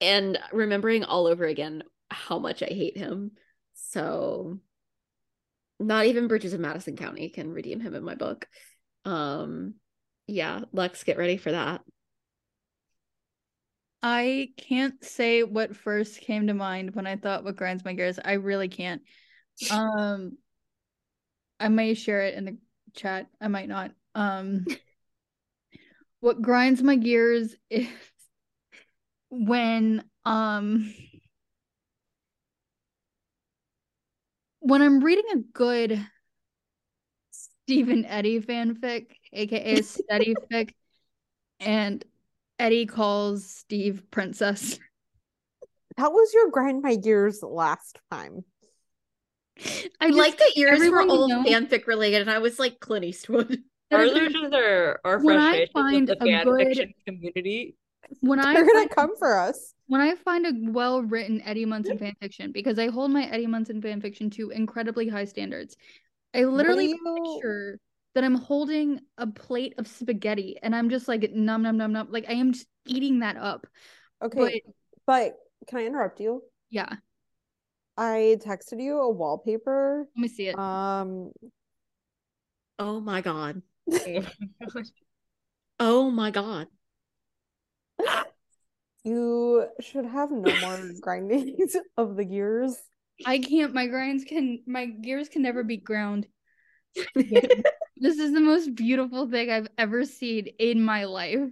and 0.00 0.38
remembering 0.52 1.04
all 1.04 1.26
over 1.26 1.44
again 1.44 1.84
how 2.10 2.38
much 2.38 2.62
I 2.62 2.66
hate 2.66 2.96
him. 2.98 3.32
So 3.74 4.58
not 5.80 6.06
even 6.06 6.28
Bridges 6.28 6.52
of 6.52 6.60
Madison 6.60 6.96
County 6.96 7.28
can 7.28 7.50
redeem 7.52 7.80
him 7.80 7.94
in 7.94 8.04
my 8.04 8.14
book. 8.14 8.46
Um 9.04 9.74
yeah, 10.26 10.60
Lex, 10.72 11.04
get 11.04 11.18
ready 11.18 11.36
for 11.36 11.52
that. 11.52 11.82
I 14.02 14.50
can't 14.58 15.02
say 15.02 15.42
what 15.42 15.76
first 15.76 16.20
came 16.20 16.46
to 16.46 16.54
mind 16.54 16.94
when 16.94 17.06
I 17.06 17.16
thought 17.16 17.42
what 17.42 17.56
grinds 17.56 17.84
my 17.84 17.94
gears. 17.94 18.18
I 18.22 18.34
really 18.34 18.68
can't. 18.68 19.02
Um, 19.70 20.36
I 21.58 21.68
may 21.68 21.94
share 21.94 22.22
it 22.22 22.34
in 22.34 22.44
the 22.44 22.58
chat. 22.94 23.28
I 23.40 23.48
might 23.48 23.68
not. 23.68 23.92
Um, 24.14 24.66
what 26.20 26.42
grinds 26.42 26.82
my 26.82 26.96
gears 26.96 27.54
is 27.70 27.88
when 29.30 30.04
um 30.24 30.94
when 34.60 34.82
I'm 34.82 35.02
reading 35.02 35.24
a 35.32 35.38
good 35.38 36.06
Stephen 37.66 38.04
Eddie 38.04 38.40
fanfic, 38.40 39.06
aka 39.32 39.76
Steddie 39.82 40.34
fic, 40.52 40.70
and 41.60 42.04
Eddie 42.58 42.86
calls 42.86 43.44
Steve 43.46 44.02
princess. 44.10 44.78
How 45.96 46.10
was 46.10 46.34
your 46.34 46.50
grind 46.50 46.82
my 46.82 46.96
gears 46.96 47.42
last 47.42 47.98
time? 48.10 48.44
I 50.00 50.08
just- 50.08 50.18
like 50.18 50.36
that 50.38 50.52
yours 50.56 50.80
were 50.90 51.00
all 51.02 51.28
knows- 51.28 51.46
fanfic 51.46 51.86
related, 51.86 52.20
and 52.20 52.30
I 52.30 52.38
was 52.38 52.58
like 52.58 52.80
Clint 52.80 53.04
Eastwood. 53.06 53.62
Ours 53.92 54.10
are 54.12 54.28
just 54.28 54.52
our, 54.52 55.00
our 55.04 55.18
When 55.20 55.36
I 55.38 55.66
frustrations 55.66 55.70
find 55.72 56.08
with 56.08 56.18
the 56.18 56.24
a 56.24 56.26
fan 56.26 56.44
good- 56.44 56.66
fiction 56.66 56.94
community. 57.06 57.76
when 58.20 58.40
I 58.40 58.52
They're 58.54 58.66
gonna 58.66 58.88
come 58.88 59.16
for 59.16 59.38
us. 59.38 59.72
when 59.86 60.00
I 60.00 60.16
find 60.16 60.46
a 60.46 60.52
well 60.72 61.02
written 61.02 61.40
Eddie 61.42 61.64
Munson 61.64 61.96
fanfiction, 61.98 62.52
because 62.52 62.78
I 62.78 62.88
hold 62.88 63.10
my 63.12 63.24
Eddie 63.26 63.46
Munson 63.46 63.80
fanfiction 63.80 64.30
to 64.32 64.50
incredibly 64.50 65.08
high 65.08 65.24
standards. 65.26 65.76
I 66.34 66.44
literally 66.44 66.88
you- 66.88 66.98
picture 67.16 67.78
that 68.14 68.24
I'm 68.24 68.34
holding 68.36 69.00
a 69.18 69.26
plate 69.26 69.74
of 69.78 69.88
spaghetti 69.88 70.56
and 70.62 70.74
I'm 70.74 70.88
just 70.88 71.08
like 71.08 71.30
num 71.32 71.62
num 71.62 71.76
num 71.76 71.92
num 71.92 72.08
like 72.10 72.26
I 72.28 72.34
am 72.34 72.52
just 72.52 72.66
eating 72.86 73.20
that 73.20 73.36
up. 73.36 73.66
Okay, 74.22 74.62
but 75.06 75.36
can 75.66 75.80
I 75.80 75.86
interrupt 75.86 76.20
you? 76.20 76.42
Yeah, 76.70 76.94
I 77.96 78.38
texted 78.40 78.82
you 78.82 79.00
a 79.00 79.10
wallpaper. 79.10 80.08
let 80.16 80.22
me 80.22 80.28
see 80.28 80.48
it. 80.48 80.58
Um, 80.58 81.32
Oh 82.78 83.00
my 83.00 83.20
god. 83.20 83.62
Oh 85.80 86.10
my 86.10 86.30
god. 86.30 86.68
you 89.04 89.66
should 89.80 90.06
have 90.06 90.30
no 90.30 90.42
more 90.42 90.78
grindings 91.00 91.76
of 91.96 92.16
the 92.16 92.24
gears. 92.24 92.76
I 93.26 93.38
can't. 93.38 93.74
My 93.74 93.86
grinds 93.86 94.24
can. 94.24 94.62
My 94.66 94.86
gears 94.86 95.28
can 95.28 95.42
never 95.42 95.62
be 95.62 95.76
ground. 95.76 96.26
this 97.14 98.18
is 98.18 98.32
the 98.32 98.40
most 98.40 98.74
beautiful 98.74 99.28
thing 99.28 99.50
I've 99.50 99.68
ever 99.78 100.04
seen 100.04 100.46
in 100.58 100.82
my 100.82 101.04
life. 101.04 101.50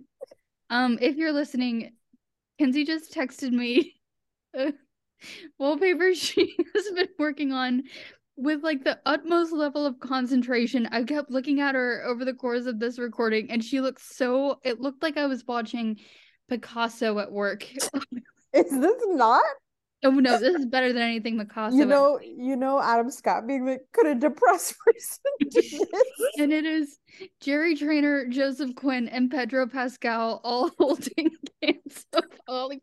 Um, 0.71 0.99
if 1.01 1.17
you're 1.17 1.33
listening, 1.33 1.93
Kenzie 2.59 2.85
just 2.85 3.13
texted 3.13 3.53
me 3.53 3.95
a 4.55 4.73
wallpaper 5.59 6.15
she 6.15 6.57
has 6.75 6.91
been 6.95 7.09
working 7.19 7.53
on 7.53 7.83
with 8.37 8.63
like 8.63 8.85
the 8.85 8.99
utmost 9.05 9.53
level 9.53 9.85
of 9.85 10.01
concentration. 10.01 10.89
I 10.91 11.05
kept 11.05 11.31
looking 11.31 11.61
at 11.61 11.75
her 11.75 12.03
over 12.07 12.25
the 12.25 12.35
course 12.35 12.67
of 12.67 12.79
this 12.79 12.99
recording, 12.99 13.51
and 13.51 13.63
she 13.63 13.81
looked 13.81 14.01
so. 14.01 14.59
It 14.65 14.81
looked 14.81 15.03
like 15.03 15.17
I 15.17 15.27
was 15.27 15.45
watching 15.47 15.99
Picasso 16.49 17.19
at 17.19 17.31
work. 17.31 17.65
Is 18.53 18.71
this 18.71 19.03
not? 19.09 19.45
Oh 20.05 20.11
no, 20.11 20.39
this 20.39 20.57
is 20.57 20.67
better 20.67 20.93
than 20.93 21.03
anything 21.03 21.39
Picasso. 21.39 21.77
You 21.77 21.83
at 21.83 21.89
know, 21.89 22.19
you 22.21 22.57
know, 22.57 22.81
Adam 22.83 23.11
Scott 23.11 23.47
being 23.47 23.65
like, 23.67 23.83
could 23.93 24.07
a 24.07 24.15
depressed 24.17 24.75
person 24.85 25.23
do 25.39 25.49
this? 25.61 25.83
and 26.39 26.53
it 26.53 26.65
is 26.65 26.99
Jerry 27.41 27.77
Trainor, 27.77 28.27
Joseph 28.29 28.75
Quinn, 28.75 29.09
and 29.09 29.31
Pedro 29.31 29.67
Pascal 29.69 30.41
all 30.43 30.71
holding 30.79 31.31
cans 31.63 32.05
of 32.15 32.25
Olipop. 32.49 32.81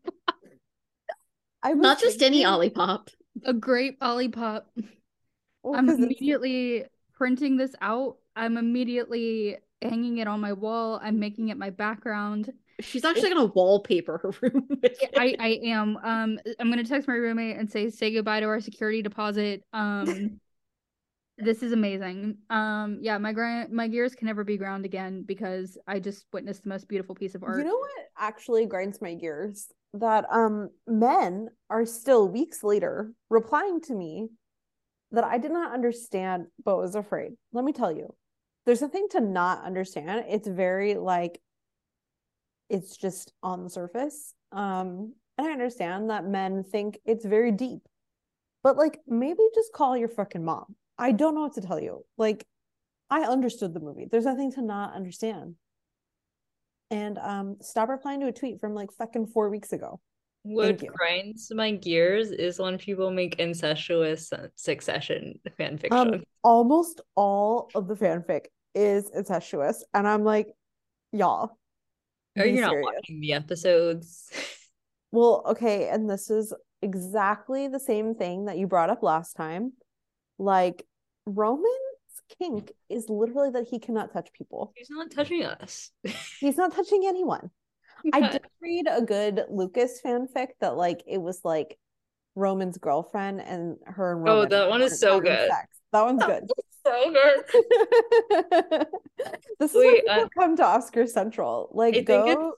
I 1.62 1.74
was 1.74 1.82
Not 1.82 2.00
just 2.00 2.22
any 2.22 2.42
thinking- 2.44 2.72
Olipop. 2.72 3.08
A 3.44 3.52
grape 3.52 4.00
Olipop. 4.00 4.62
Well, 5.62 5.78
I'm 5.78 5.86
'cause 5.86 5.98
it's- 5.98 6.06
immediately 6.06 6.84
printing 7.14 7.56
this 7.58 7.74
out. 7.82 8.16
I'm 8.34 8.56
immediately 8.56 9.58
hanging 9.82 10.18
it 10.18 10.26
on 10.26 10.40
my 10.40 10.54
wall. 10.54 10.98
I'm 11.02 11.18
making 11.18 11.48
it 11.48 11.58
my 11.58 11.68
background. 11.70 12.50
She's 12.80 13.04
actually 13.04 13.30
gonna 13.30 13.46
wallpaper 13.46 14.18
her 14.18 14.30
room 14.42 14.66
with 14.68 14.84
it. 14.84 15.10
I, 15.16 15.34
I 15.38 15.60
am. 15.64 15.96
Um, 15.98 16.38
I'm 16.58 16.70
gonna 16.70 16.84
text 16.84 17.08
my 17.08 17.14
roommate 17.14 17.56
and 17.56 17.70
say 17.70 17.90
say 17.90 18.12
goodbye 18.12 18.40
to 18.40 18.46
our 18.46 18.60
security 18.60 19.02
deposit. 19.02 19.62
Um, 19.72 20.40
this 21.38 21.62
is 21.62 21.72
amazing. 21.72 22.38
Um, 22.50 22.98
yeah, 23.00 23.18
my 23.18 23.32
grind, 23.32 23.72
my 23.72 23.88
gears 23.88 24.14
can 24.14 24.26
never 24.26 24.44
be 24.44 24.56
ground 24.56 24.84
again 24.84 25.24
because 25.26 25.78
I 25.86 25.98
just 25.98 26.26
witnessed 26.32 26.62
the 26.62 26.68
most 26.68 26.88
beautiful 26.88 27.14
piece 27.14 27.34
of 27.34 27.42
art. 27.42 27.58
You 27.58 27.64
know 27.64 27.76
what 27.76 27.90
actually 28.18 28.66
grinds 28.66 29.00
my 29.00 29.14
gears? 29.14 29.68
That 29.94 30.26
um 30.30 30.70
men 30.86 31.48
are 31.68 31.84
still 31.84 32.28
weeks 32.28 32.62
later 32.62 33.12
replying 33.28 33.80
to 33.82 33.94
me 33.94 34.28
that 35.12 35.24
I 35.24 35.38
did 35.38 35.50
not 35.50 35.72
understand 35.72 36.46
but 36.64 36.76
was 36.76 36.94
afraid. 36.94 37.32
Let 37.52 37.64
me 37.64 37.72
tell 37.72 37.92
you. 37.92 38.14
There's 38.66 38.82
nothing 38.82 39.08
to 39.12 39.20
not 39.20 39.64
understand. 39.64 40.26
It's 40.28 40.46
very 40.46 40.94
like 40.94 41.40
it's 42.70 42.96
just 42.96 43.32
on 43.42 43.64
the 43.64 43.70
surface. 43.70 44.34
Um 44.52 45.14
and 45.38 45.46
I 45.46 45.52
understand 45.52 46.10
that 46.10 46.26
men 46.26 46.64
think 46.64 46.98
it's 47.04 47.24
very 47.24 47.52
deep. 47.52 47.82
But 48.62 48.76
like 48.76 49.00
maybe 49.06 49.42
just 49.54 49.72
call 49.72 49.96
your 49.96 50.08
fucking 50.08 50.44
mom. 50.44 50.76
I 50.98 51.12
don't 51.12 51.34
know 51.34 51.42
what 51.42 51.54
to 51.54 51.62
tell 51.62 51.80
you. 51.80 52.04
Like 52.16 52.46
I 53.10 53.22
understood 53.22 53.74
the 53.74 53.80
movie. 53.80 54.06
There's 54.10 54.26
nothing 54.26 54.52
to 54.52 54.62
not 54.62 54.94
understand 54.94 55.56
and 56.90 57.18
um 57.18 57.56
stop 57.60 57.88
replying 57.88 58.20
to 58.20 58.26
a 58.26 58.32
tweet 58.32 58.60
from 58.60 58.74
like 58.74 58.92
fucking 58.92 59.26
four 59.26 59.48
weeks 59.48 59.72
ago. 59.72 60.00
What 60.42 60.82
grinds 60.86 61.52
my 61.54 61.72
gears 61.72 62.30
is 62.30 62.58
when 62.58 62.78
people 62.78 63.10
make 63.10 63.38
incestuous 63.38 64.32
succession 64.56 65.38
fan 65.58 65.76
fiction. 65.76 66.14
Um, 66.14 66.22
almost 66.42 67.02
all 67.14 67.68
of 67.74 67.86
the 67.88 67.94
fanfic 67.94 68.46
is 68.74 69.10
incestuous, 69.14 69.84
and 69.92 70.08
I'm 70.08 70.24
like, 70.24 70.48
y'all. 71.12 71.58
Are 72.38 72.46
you 72.46 72.60
not 72.60 72.76
watching 72.80 73.20
the 73.20 73.32
episodes? 73.32 74.30
Well, 75.12 75.42
okay, 75.44 75.88
and 75.88 76.08
this 76.08 76.30
is 76.30 76.54
exactly 76.82 77.66
the 77.66 77.80
same 77.80 78.14
thing 78.14 78.44
that 78.44 78.58
you 78.58 78.68
brought 78.68 78.90
up 78.90 79.02
last 79.02 79.34
time. 79.34 79.72
Like 80.38 80.86
Roman's 81.26 81.66
kink 82.38 82.70
is 82.88 83.08
literally 83.08 83.50
that 83.50 83.66
he 83.68 83.80
cannot 83.80 84.12
touch 84.12 84.32
people. 84.32 84.72
He's 84.76 84.88
not 84.88 85.10
touching 85.10 85.44
us. 85.44 85.90
He's 86.40 86.56
not 86.56 86.72
touching 86.72 87.02
anyone. 87.08 87.50
I 88.12 88.30
did 88.30 88.42
read 88.62 88.86
a 88.88 89.02
good 89.02 89.46
Lukas 89.50 90.00
fanfic 90.00 90.50
that 90.60 90.76
like 90.76 91.02
it 91.08 91.18
was 91.18 91.40
like 91.42 91.76
Roman's 92.36 92.78
girlfriend 92.78 93.40
and 93.40 93.78
her 93.86 94.12
and 94.16 94.28
Oh, 94.28 94.46
that 94.46 94.68
one 94.68 94.80
is 94.80 95.00
so 95.00 95.20
good. 95.20 95.48
sex. 95.50 95.66
That 95.90 96.04
one's 96.04 96.24
good. 96.24 96.44
So 96.84 97.12
good. 97.12 97.44
this 99.60 99.70
is 99.70 99.76
Wait, 99.76 100.04
when 100.04 100.08
uh, 100.08 100.14
people 100.16 100.30
come 100.38 100.56
to 100.56 100.64
Oscar 100.64 101.06
Central. 101.06 101.68
Like 101.72 101.94
I 101.94 102.00
go 102.00 102.54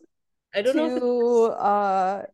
I 0.54 0.62
don't 0.62 0.76
know. 0.76 0.88
to 0.88 1.46
it's- 1.46 1.60
uh 1.60 2.26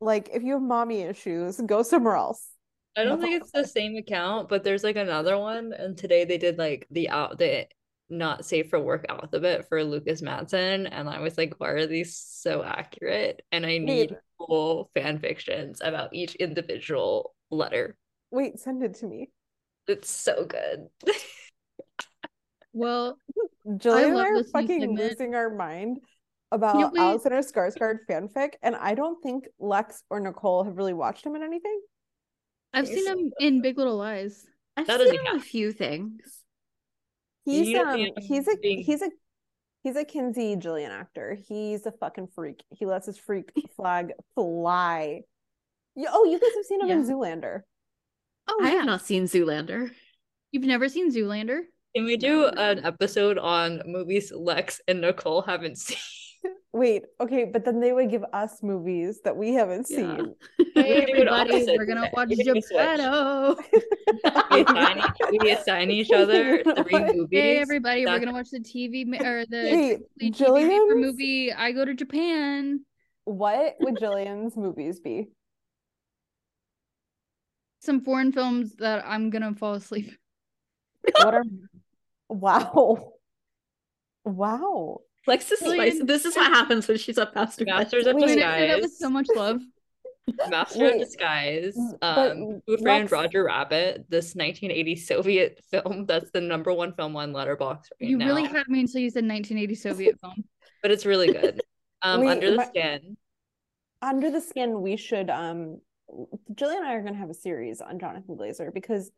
like 0.00 0.30
if 0.32 0.42
you 0.42 0.52
have 0.54 0.62
mommy 0.62 1.02
issues, 1.02 1.60
go 1.60 1.82
somewhere 1.82 2.16
else. 2.16 2.48
I 2.96 3.04
don't 3.04 3.20
think 3.20 3.40
it's 3.40 3.52
the 3.52 3.66
same 3.66 3.96
account, 3.96 4.48
but 4.48 4.64
there's 4.64 4.82
like 4.82 4.96
another 4.96 5.38
one, 5.38 5.72
and 5.72 5.96
today 5.96 6.24
they 6.24 6.38
did 6.38 6.58
like 6.58 6.86
the 6.90 7.08
out 7.10 7.38
the 7.38 7.66
not 8.10 8.44
safe 8.44 8.70
for 8.70 8.80
work 8.80 9.04
alphabet 9.08 9.68
for 9.68 9.84
Lukas 9.84 10.22
Matsson, 10.22 10.86
and 10.86 11.08
I 11.08 11.20
was 11.20 11.36
like, 11.36 11.54
why 11.58 11.70
are 11.70 11.86
these 11.86 12.16
so 12.16 12.62
accurate? 12.62 13.42
And 13.52 13.66
I 13.66 13.78
need 13.78 14.10
Wait. 14.10 14.18
full 14.38 14.90
fan 14.94 15.18
fictions 15.18 15.80
about 15.82 16.14
each 16.14 16.34
individual 16.36 17.34
letter. 17.50 17.96
Wait, 18.30 18.58
send 18.58 18.82
it 18.82 18.94
to 18.94 19.06
me. 19.06 19.30
It's 19.88 20.10
so 20.10 20.44
good. 20.44 20.88
Well, 22.72 23.16
Jillian 23.66 24.06
and 24.08 24.14
love 24.14 24.26
I 24.26 24.30
are 24.30 24.44
fucking 24.44 24.80
segment. 24.80 24.98
losing 24.98 25.34
our 25.34 25.50
mind 25.54 25.98
about 26.52 26.92
we- 26.92 26.98
Alexander 27.00 27.38
Skarsgård 27.38 27.98
fanfic, 28.08 28.52
and 28.62 28.76
I 28.76 28.94
don't 28.94 29.20
think 29.22 29.46
Lex 29.58 30.02
or 30.10 30.20
Nicole 30.20 30.64
have 30.64 30.76
really 30.76 30.92
watched 30.94 31.24
him 31.26 31.34
in 31.34 31.42
anything. 31.42 31.80
I've 32.72 32.86
seen 32.86 33.06
him 33.06 33.32
in 33.40 33.62
Big 33.62 33.78
Little 33.78 33.96
Lies. 33.96 34.46
I've 34.76 34.86
That 34.86 35.00
seen 35.00 35.14
him 35.14 35.26
in 35.26 35.36
a 35.36 35.40
few 35.40 35.72
things. 35.72 36.20
He's 37.44 37.68
You 37.68 37.80
um 37.82 38.06
he's 38.18 38.46
a 38.46 38.56
being- 38.58 38.82
he's 38.84 39.00
a 39.02 39.10
he's 39.82 39.96
a 39.96 40.04
Kenzie 40.04 40.54
Jillian 40.56 40.90
actor. 40.90 41.34
He's 41.48 41.86
a 41.86 41.92
fucking 41.92 42.28
freak. 42.34 42.62
He 42.70 42.84
lets 42.84 43.06
his 43.06 43.16
freak 43.16 43.50
flag 43.76 44.12
fly. 44.34 45.22
Oh, 46.06 46.24
you 46.26 46.38
guys 46.38 46.50
have 46.54 46.64
seen 46.66 46.82
him 46.82 46.90
in 46.90 47.04
Zoolander. 47.06 47.62
Oh, 48.48 48.60
I 48.62 48.68
yeah. 48.70 48.76
have 48.78 48.86
not 48.86 49.02
seen 49.02 49.24
Zoolander. 49.24 49.90
You've 50.52 50.64
never 50.64 50.88
seen 50.88 51.12
Zoolander? 51.12 51.60
Can 51.94 52.04
we 52.04 52.16
do 52.16 52.46
an 52.46 52.84
episode 52.84 53.38
on 53.38 53.82
movies 53.86 54.32
Lex 54.34 54.80
and 54.88 55.00
Nicole 55.00 55.42
haven't 55.42 55.78
seen? 55.78 55.98
Wait, 56.72 57.02
okay, 57.20 57.44
but 57.44 57.64
then 57.64 57.80
they 57.80 57.92
would 57.92 58.10
give 58.10 58.22
us 58.32 58.62
movies 58.62 59.20
that 59.24 59.36
we 59.36 59.54
haven't 59.54 59.86
Yeah. 59.90 59.96
seen. 60.16 60.34
Hey, 60.74 61.00
We 61.06 61.12
could 61.12 61.16
do 61.16 61.22
it 61.22 61.28
everybody, 61.28 61.76
we're 61.76 61.86
gonna 61.86 62.10
watch 62.12 62.28
We 62.28 62.36
could 62.36 62.44
do 62.44 62.58
a 62.58 62.62
switch. 62.62 62.78
Geppetto. 62.78 63.56
We 64.50 64.62
assign, 64.62 64.98
each- 64.98 65.40
we 65.42 65.50
assign 65.50 65.90
each 65.90 66.10
other 66.12 66.62
three 66.62 66.98
movies. 67.14 67.28
Hey, 67.32 67.58
everybody, 67.58 68.06
we're 68.06 68.18
gonna 68.20 68.32
watch 68.32 68.50
the 68.50 68.60
TV 68.60 69.04
or 69.20 69.44
the 69.46 69.98
Wait, 70.20 70.32
TV 70.32 70.96
movie. 71.00 71.52
I 71.52 71.72
go 71.72 71.84
to 71.84 71.94
Japan. 71.94 72.80
What 73.24 73.74
would 73.80 73.96
Jillian's 73.96 74.56
movies 74.56 75.00
be? 75.00 75.28
Some 77.88 78.02
foreign 78.02 78.32
films 78.32 78.74
that 78.76 79.02
I'm 79.06 79.30
gonna 79.30 79.54
fall 79.54 79.72
asleep. 79.72 80.12
What 81.22 81.32
are 81.34 81.42
wow. 82.28 83.12
Wow. 84.26 84.98
Lex 85.26 85.50
is 85.50 85.60
Jillian- 85.62 86.06
This 86.06 86.26
is 86.26 86.36
what 86.36 86.48
happens 86.52 86.86
when 86.86 86.98
she's 86.98 87.16
up 87.16 87.32
past 87.32 87.58
her 87.60 87.64
Masters 87.64 88.06
of 88.06 88.16
Wait. 88.16 88.26
Doing 88.26 88.38
that 88.40 88.60
with 88.60 88.82
Disguise. 88.82 88.98
so 88.98 89.08
much 89.08 89.26
love. 89.34 89.62
Master 90.50 90.80
Wait, 90.80 90.94
of 90.96 91.00
Disguise, 91.00 91.78
but 92.02 92.32
um, 92.32 92.60
Who 92.66 92.76
Framed 92.76 93.04
Lex- 93.04 93.12
Roger 93.12 93.44
Rabbit, 93.44 94.04
this 94.10 94.34
1980 94.34 94.96
Soviet 94.96 95.64
film 95.70 96.04
that's 96.04 96.30
the 96.32 96.42
number 96.42 96.70
one 96.74 96.92
film 96.92 97.16
on 97.16 97.32
Letterboxd 97.32 97.86
right 98.00 98.10
You 98.10 98.18
now. 98.18 98.26
really 98.26 98.44
had 98.44 98.68
me 98.68 98.80
until 98.80 99.00
you 99.00 99.08
said 99.08 99.24
1980 99.24 99.74
Soviet 99.76 100.20
film. 100.20 100.44
but 100.82 100.90
it's 100.90 101.06
really 101.06 101.32
good. 101.32 101.62
Um, 102.02 102.20
Wait, 102.20 102.32
Under 102.32 102.50
the 102.50 102.56
my- 102.58 102.66
Skin. 102.66 103.16
Under 104.02 104.30
the 104.30 104.42
Skin, 104.42 104.82
we 104.82 104.96
should 104.98 105.30
um 105.30 105.80
Jillian 106.54 106.78
and 106.78 106.86
I 106.86 106.94
are 106.94 107.02
gonna 107.02 107.16
have 107.16 107.30
a 107.30 107.34
series 107.34 107.80
on 107.80 107.98
Jonathan 107.98 108.36
Glazer 108.36 108.72
because 108.72 109.10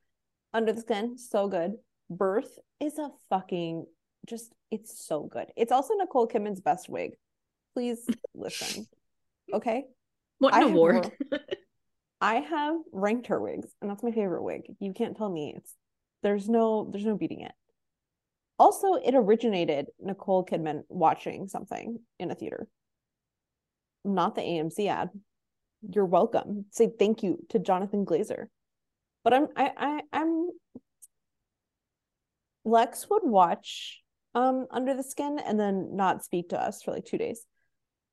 Under 0.52 0.72
the 0.72 0.80
Skin, 0.80 1.16
so 1.18 1.48
good. 1.48 1.74
Birth 2.08 2.58
is 2.80 2.98
a 2.98 3.10
fucking 3.28 3.86
just 4.28 4.52
it's 4.70 5.04
so 5.04 5.22
good. 5.22 5.48
It's 5.56 5.72
also 5.72 5.94
Nicole 5.94 6.28
Kidman's 6.28 6.60
best 6.60 6.88
wig. 6.88 7.12
Please 7.74 8.06
listen. 8.34 8.86
Okay. 9.52 9.84
What 10.38 10.54
I 10.54 10.58
an 10.58 10.62
have 10.62 10.72
award. 10.72 11.12
I 12.20 12.36
have 12.36 12.76
ranked 12.92 13.28
her 13.28 13.40
wigs, 13.40 13.68
and 13.80 13.90
that's 13.90 14.02
my 14.02 14.10
favorite 14.10 14.42
wig. 14.42 14.62
You 14.78 14.92
can't 14.92 15.16
tell 15.16 15.30
me 15.30 15.54
it's 15.56 15.74
there's 16.22 16.48
no 16.48 16.88
there's 16.90 17.06
no 17.06 17.16
beating 17.16 17.40
it. 17.40 17.52
Also, 18.58 18.94
it 18.94 19.14
originated 19.14 19.86
Nicole 19.98 20.44
Kidman 20.44 20.82
watching 20.88 21.48
something 21.48 21.98
in 22.18 22.30
a 22.30 22.34
theater. 22.34 22.68
Not 24.04 24.34
the 24.34 24.42
AMC 24.42 24.86
ad. 24.88 25.08
You're 25.88 26.06
welcome. 26.06 26.66
Say 26.70 26.90
thank 26.98 27.22
you 27.22 27.38
to 27.50 27.58
Jonathan 27.58 28.04
Glazer. 28.04 28.46
But 29.24 29.34
I'm 29.34 29.48
I, 29.56 29.70
I 29.76 30.00
I'm 30.12 30.48
Lex 32.64 33.08
would 33.10 33.22
watch 33.24 34.02
um 34.34 34.66
Under 34.70 34.94
the 34.94 35.02
Skin 35.02 35.38
and 35.44 35.58
then 35.58 35.96
not 35.96 36.24
speak 36.24 36.50
to 36.50 36.60
us 36.60 36.82
for 36.82 36.92
like 36.92 37.04
two 37.04 37.18
days. 37.18 37.44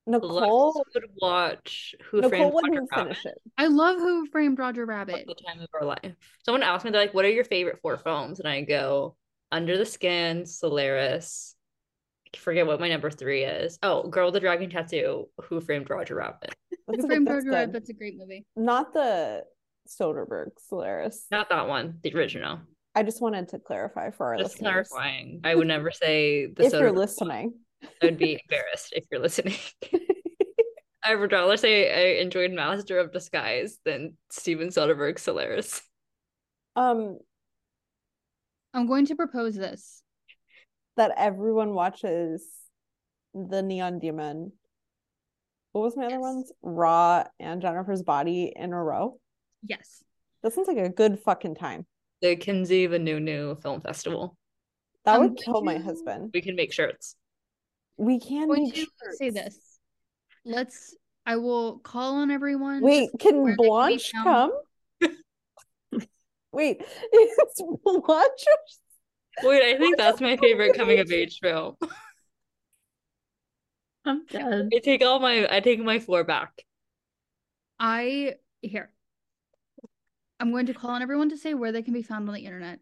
Nicole 0.06 0.74
Lex 0.74 0.96
would 0.96 1.04
watch 1.22 1.96
Who 2.10 2.22
Nicole 2.22 2.30
Framed 2.30 2.44
Roger 2.46 2.56
wouldn't 2.56 2.90
Rabbit 2.92 3.04
finish 3.04 3.26
it. 3.26 3.42
I 3.58 3.68
love 3.68 3.98
Who 3.98 4.26
Framed 4.28 4.58
Roger 4.58 4.86
Rabbit. 4.86 5.26
the 5.28 5.36
time 5.36 5.60
of 5.60 5.68
our 5.74 5.86
life. 5.86 6.16
Someone 6.46 6.64
asked 6.64 6.86
me, 6.86 6.92
they're 6.92 7.02
like, 7.02 7.14
what 7.14 7.26
are 7.26 7.30
your 7.30 7.44
favorite 7.44 7.80
four 7.82 7.98
films? 7.98 8.40
And 8.40 8.48
I 8.48 8.62
go, 8.62 9.18
Under 9.52 9.78
the 9.78 9.86
Skin, 9.86 10.46
Solaris. 10.46 11.57
I 12.34 12.38
forget 12.38 12.68
what 12.68 12.80
my 12.80 12.90
number 12.90 13.10
three 13.10 13.44
is. 13.44 13.78
Oh, 13.84 14.08
Girl 14.10 14.26
with 14.28 14.34
the 14.36 14.40
Dragon 14.40 14.70
Tattoo, 14.70 15.28
Who 15.44 15.62
Framed 15.62 15.90
Roger 15.90 16.16
Rabbit. 16.16 16.54
That's 16.88 17.00
Who 17.02 17.06
a- 17.06 17.08
Framed 17.08 17.28
Roger 17.30 17.42
good. 17.42 17.52
Rabbit's 17.54 17.90
a 17.90 17.94
great 17.94 18.18
movie. 18.18 18.46
Not 18.56 18.94
the 18.94 19.44
Soderbergh 19.88 20.52
Solaris. 20.68 21.26
Not 21.32 21.50
that 21.50 21.68
one, 21.68 22.00
the 22.04 22.14
original. 22.14 22.60
I 22.96 23.04
just 23.04 23.22
wanted 23.22 23.50
to 23.50 23.60
clarify 23.60 24.12
for 24.12 24.28
our 24.28 24.38
Just 24.38 24.56
listeners. 24.62 24.90
clarifying. 24.90 25.42
I 25.44 25.56
would 25.56 25.68
never 25.68 25.92
say 25.92 26.48
the 26.48 26.66
If 26.66 26.74
you're 26.74 26.82
Soderbergh 26.82 26.86
one. 26.88 26.96
listening. 26.96 27.54
I 27.84 27.88
would 28.06 28.18
be 28.18 28.40
embarrassed 28.44 28.94
if 28.94 29.06
you're 29.12 29.22
listening. 29.22 29.56
I 31.04 31.16
would 31.16 31.32
rather 31.32 31.56
say 31.56 32.18
I 32.18 32.22
enjoyed 32.22 32.52
Master 32.52 32.98
of 33.00 33.14
Disguise 33.14 33.78
than 33.86 34.18
Steven 34.32 34.70
Soderbergh 34.70 35.20
Solaris. 35.20 35.82
um 36.76 37.20
I'm 38.74 38.88
going 38.88 39.06
to 39.08 39.16
propose 39.16 39.56
this. 39.56 40.04
That 40.98 41.14
everyone 41.16 41.74
watches 41.74 42.44
the 43.34 43.62
Neon 43.62 44.00
Demon. 44.00 44.52
What 45.72 45.82
was 45.82 45.98
my 45.98 46.06
other 46.06 46.20
ones? 46.20 46.52
Raw 46.62 47.24
and 47.40 47.62
Jennifer's 47.62 48.02
Body 48.02 48.52
in 48.56 48.74
a 48.74 48.84
row. 48.84 49.20
Yes. 49.64 50.04
That 50.42 50.54
sounds 50.54 50.68
like 50.68 50.78
a 50.78 50.90
good 50.90 51.20
fucking 51.20 51.56
time. 51.56 51.86
The 52.22 52.36
Kenzie 52.36 52.88
Vanunu 52.88 53.62
Film 53.62 53.82
Festival. 53.82 54.36
That 55.06 55.16
I'm 55.16 55.22
would 55.22 55.38
kill 55.38 55.64
my 55.64 55.78
husband. 55.78 56.32
We 56.34 56.42
can 56.42 56.56
make 56.56 56.74
shirts. 56.74 57.16
We 57.98 58.20
can 58.20 58.44
I'm 58.44 58.48
going 58.48 58.64
make 58.64 58.76
to 58.76 59.16
say 59.18 59.30
this. 59.30 59.80
Let's 60.46 60.96
I 61.28 61.36
will 61.36 61.80
call 61.80 62.16
on 62.16 62.32
everyone. 62.32 62.82
Wait, 62.82 63.10
can 63.20 63.42
where 63.42 63.52
they 63.52 63.62
be 63.62 63.68
Blanche 63.68 64.12
found. 64.12 64.52
come? 65.02 66.02
Wait, 66.54 66.82
is 67.14 67.62
Blanche 67.84 68.46
Wait, 69.44 69.64
I 69.64 69.78
think 69.78 69.98
that's 69.98 70.22
my 70.22 70.38
favorite 70.38 70.76
coming 70.76 71.00
of 71.00 71.12
age 71.12 71.40
film. 71.42 71.76
I'm 74.06 74.26
dead. 74.26 74.70
I 74.74 74.80
take 74.80 75.04
all 75.04 75.20
my 75.20 75.48
I 75.50 75.60
take 75.60 75.80
my 75.80 76.00
floor 76.00 76.24
back. 76.24 76.52
I 77.80 78.36
here. 78.62 78.90
I'm 80.40 80.52
going 80.52 80.68
to 80.68 80.74
call 80.74 80.92
on 80.92 81.02
everyone 81.02 81.30
to 81.30 81.38
say 81.38 81.54
where 81.54 81.72
they 81.72 81.82
can 81.82 81.94
be 81.94 82.04
found 82.04 82.28
on 82.28 82.36
the 82.36 82.46
internet. 82.46 82.80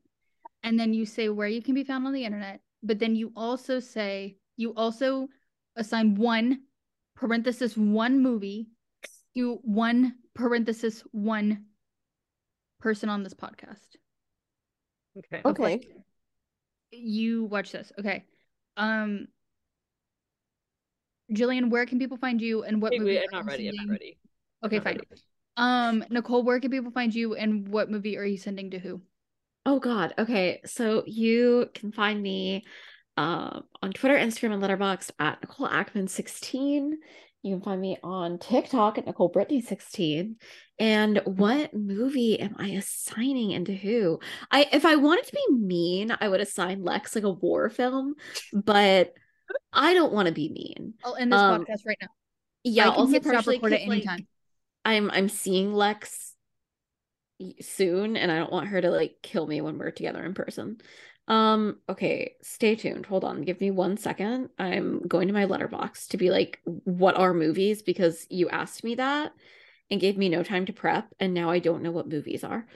And 0.64 0.80
then 0.80 0.94
you 0.94 1.06
say 1.06 1.30
where 1.30 1.48
you 1.48 1.62
can 1.62 1.74
be 1.74 1.84
found 1.84 2.06
on 2.06 2.14
the 2.14 2.26
internet, 2.26 2.60
but 2.84 3.00
then 3.00 3.16
you 3.16 3.32
also 3.36 3.80
say 3.80 4.38
you 4.58 4.74
also 4.76 5.28
assign 5.76 6.16
one 6.16 6.62
parenthesis 7.16 7.78
one 7.78 8.22
movie 8.22 8.68
to 9.36 9.60
one 9.64 10.16
parenthesis 10.34 11.04
one 11.12 11.66
person 12.80 13.10
on 13.10 13.24
this 13.24 13.34
podcast. 13.34 13.96
Okay. 15.18 15.42
of, 15.44 15.60
Okay. 15.60 15.88
Like, 16.96 17.04
you 17.04 17.46
watch 17.46 17.72
this. 17.72 17.92
Okay. 18.00 18.24
Um 18.78 19.28
Jillian, 21.32 21.70
where 21.70 21.86
can 21.86 22.00
people 22.00 22.18
find 22.18 22.42
you 22.42 22.64
and 22.64 22.82
what 22.82 22.92
Wait, 22.92 23.00
movie 23.00 23.16
wait, 23.16 23.28
I'm 23.34 23.40
are 23.40 23.44
not 23.44 23.46
you 23.46 23.50
ready. 23.52 23.68
I'm 23.70 23.76
sending- 23.76 23.88
not 23.88 23.92
ready. 23.94 24.18
Okay, 24.64 24.76
Not 24.78 24.84
fine. 24.84 24.94
ready. 24.98 25.22
Um, 25.58 26.04
Nicole, 26.10 26.44
where 26.44 26.60
can 26.60 26.70
people 26.72 26.92
find 26.92 27.14
you 27.16 27.36
and 27.36 27.68
what 27.68 27.90
movie 27.90 28.18
are 28.18 28.26
you 28.26 28.38
sending 28.38 28.72
to 28.72 28.80
who? 28.80 29.02
Oh 29.66 29.80
God. 29.80 30.14
Okay. 30.18 30.62
So 30.66 31.04
you 31.08 31.70
can 31.74 31.92
find 31.92 32.22
me 32.22 32.66
um 33.18 33.64
on 33.82 33.92
Twitter, 33.94 34.18
Instagram, 34.18 34.54
and 34.54 34.64
Letterboxd 34.64 35.12
at 35.20 35.42
Nicole 35.42 35.68
Ackman 35.70 36.10
16. 36.10 37.00
You 37.46 37.52
can 37.52 37.62
find 37.62 37.80
me 37.80 37.96
on 38.02 38.40
TikTok 38.40 38.98
at 38.98 39.06
Nicole 39.06 39.30
Brittany 39.30 39.62
16. 39.62 40.38
And 40.80 41.22
what 41.26 41.76
movie 41.76 42.40
am 42.40 42.56
I 42.58 42.70
assigning 42.70 43.52
into 43.52 43.72
who? 43.72 44.20
I 44.50 44.68
if 44.74 44.84
I 44.84 44.96
wanted 44.96 45.26
to 45.26 45.34
be 45.34 45.54
mean, 45.54 46.12
I 46.20 46.28
would 46.28 46.42
assign 46.42 46.84
Lex 46.84 47.14
like 47.14 47.24
a 47.24 47.30
war 47.30 47.70
film, 47.70 48.16
but 48.52 49.14
I 49.72 49.94
don't 49.94 50.12
want 50.12 50.28
to 50.28 50.34
be 50.34 50.50
mean. 50.50 50.96
I'll 51.04 51.16
end 51.16 51.32
this 51.32 51.40
Um, 51.40 51.62
podcast 51.64 51.86
right 51.86 51.98
now. 52.02 52.08
Yeah, 52.64 52.90
I 52.90 52.90
can 52.90 53.00
also 53.00 53.20
partially 53.20 53.58
record 53.58 53.74
at 53.74 53.80
'cause, 53.82 53.92
any 53.92 54.06
like. 54.08 54.26
I'm 54.84 55.12
I'm 55.12 55.30
seeing 55.30 55.72
Lex 55.72 56.34
soon 57.62 58.18
and 58.18 58.32
I 58.32 58.40
don't 58.40 58.52
want 58.52 58.70
her 58.70 58.82
to 58.82 58.90
like 58.90 59.18
kill 59.22 59.46
me 59.46 59.62
when 59.62 59.78
we're 59.78 59.92
together 59.92 60.26
in 60.26 60.34
person. 60.34 60.82
Um 61.28 61.78
okay, 61.90 62.36
stay 62.42 62.76
tuned. 62.76 63.06
Hold 63.08 63.24
on. 63.24 63.42
Give 63.42 63.60
me 63.60 63.72
one 63.72 63.98
second. 63.98 64.50
I'm 64.60 65.08
going 65.08 65.28
to 65.28 65.34
my 65.34 65.46
Letterboxd 65.46 66.10
to 66.10 66.18
be 66.18 66.30
like 66.30 66.60
what 66.66 67.18
are 67.18 67.34
movies 67.34 67.82
because 67.82 68.28
you 68.30 68.50
asked 68.50 68.84
me 68.84 68.96
that 68.96 69.34
and 69.90 70.02
gave 70.02 70.18
me 70.18 70.30
no 70.30 70.44
time 70.44 70.66
to 70.68 70.74
prep 70.74 71.12
and 71.20 71.34
now 71.34 71.50
I 71.50 71.60
don't 71.60 71.82
know 71.82 71.92
what 71.92 72.08
movies 72.10 72.44
are. 72.44 72.68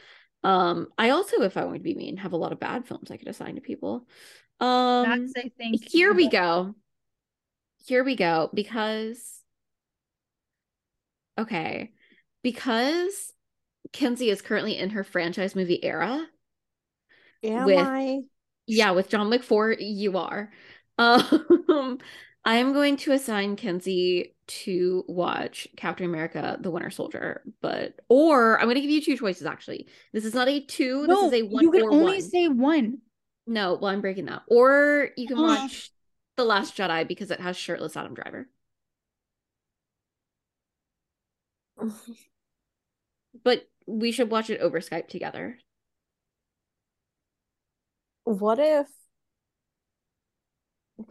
Um 0.43 0.87
I 0.97 1.11
also 1.11 1.41
if 1.43 1.57
I 1.57 1.65
want 1.65 1.77
to 1.77 1.83
be 1.83 1.93
mean 1.95 2.17
have 2.17 2.33
a 2.33 2.37
lot 2.37 2.51
of 2.51 2.59
bad 2.59 2.87
films 2.87 3.11
I 3.11 3.17
could 3.17 3.27
assign 3.27 3.55
to 3.55 3.61
people. 3.61 4.07
Um 4.59 5.03
That's 5.03 5.33
I 5.37 5.51
think 5.57 5.87
here 5.87 6.13
we 6.13 6.27
go. 6.27 6.75
Here 7.85 8.03
we 8.03 8.15
go. 8.15 8.49
Because, 8.53 9.41
okay, 11.37 11.91
because 12.43 13.33
Kenzie 13.93 14.29
is 14.29 14.41
currently 14.41 14.77
in 14.77 14.91
her 14.91 15.03
franchise 15.03 15.55
movie 15.55 15.83
era. 15.83 16.27
Am 17.43 17.65
With- 17.65 17.79
I? 17.79 18.19
Yeah, 18.69 18.91
with 18.91 19.09
John 19.09 19.29
Wick 19.29 19.43
4, 19.43 19.73
you 19.79 20.17
are. 20.17 20.51
Um, 20.97 21.97
I 22.45 22.55
am 22.57 22.71
going 22.73 22.97
to 22.97 23.11
assign 23.11 23.55
Kenzie 23.55 24.35
to 24.47 25.03
watch 25.07 25.67
Captain 25.75 26.05
America: 26.05 26.57
The 26.61 26.71
Winter 26.71 26.89
Soldier, 26.89 27.41
but 27.61 27.99
or 28.09 28.57
I'm 28.59 28.65
going 28.65 28.75
to 28.75 28.81
give 28.81 28.89
you 28.89 29.01
two 29.01 29.17
choices. 29.17 29.45
Actually, 29.45 29.87
this 30.13 30.25
is 30.25 30.33
not 30.33 30.47
a 30.47 30.61
two. 30.61 31.05
No, 31.07 31.29
this 31.29 31.33
is 31.41 31.41
a 31.41 31.47
one 31.53 31.63
you 31.63 31.71
can 31.71 31.83
only 31.83 32.13
one. 32.13 32.21
say 32.21 32.47
one. 32.47 32.97
No, 33.45 33.73
well, 33.75 33.91
I'm 33.91 34.01
breaking 34.01 34.25
that. 34.25 34.43
Or 34.47 35.09
you 35.17 35.27
can 35.27 35.37
Uh. 35.37 35.43
watch 35.43 35.91
The 36.37 36.45
Last 36.45 36.77
Jedi 36.77 37.07
because 37.07 37.31
it 37.31 37.39
has 37.41 37.57
shirtless 37.57 37.97
Adam 37.97 38.13
Driver. 38.13 38.47
But 43.43 43.67
we 43.85 44.11
should 44.11 44.29
watch 44.31 44.49
it 44.49 44.61
over 44.61 44.79
Skype 44.79 45.07
together. 45.07 45.57
What 48.29 48.59
if? 48.59 48.85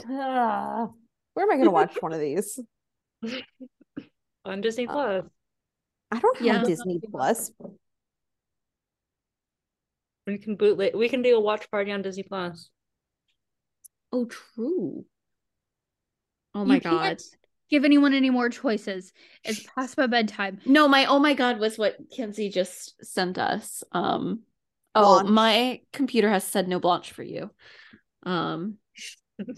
Ah, 0.08 0.88
where 1.34 1.44
am 1.44 1.50
I 1.50 1.54
going 1.54 1.64
to 1.64 1.72
watch 1.72 1.96
one 2.00 2.12
of 2.12 2.20
these? 2.20 2.60
On 4.44 4.60
Disney 4.60 4.86
Uh, 4.86 4.92
Plus. 4.92 5.24
I 6.12 6.20
don't 6.20 6.36
have 6.38 6.46
Yeah. 6.46 6.62
Disney 6.64 7.00
Plus. 7.10 7.50
We 10.28 10.38
can 10.38 10.54
bootleg. 10.54 10.94
We 10.94 11.08
can 11.08 11.22
do 11.22 11.36
a 11.36 11.40
watch 11.40 11.68
party 11.72 11.90
on 11.90 12.02
Disney 12.02 12.22
Plus. 12.22 12.70
Oh, 14.12 14.26
true. 14.26 15.04
Oh 16.54 16.60
You 16.60 16.66
my 16.66 16.78
can't 16.78 17.00
god. 17.00 17.18
Give 17.68 17.84
anyone 17.84 18.14
any 18.14 18.30
more 18.30 18.48
choices. 18.48 19.12
It's 19.44 19.66
past 19.74 19.98
my 19.98 20.06
bedtime. 20.06 20.60
No, 20.64 20.86
my 20.86 21.06
oh 21.06 21.18
my 21.18 21.34
god 21.34 21.58
was 21.58 21.76
what 21.76 21.96
Kenzie 22.16 22.48
just 22.48 22.94
sent 23.04 23.38
us. 23.38 23.82
Um 23.92 24.44
oh, 24.94 25.20
Blanche. 25.20 25.30
my 25.32 25.80
computer 25.92 26.28
has 26.28 26.44
said 26.44 26.68
no 26.68 26.80
Blanche 26.80 27.12
for 27.12 27.22
you. 27.22 27.50
Um 28.24 28.78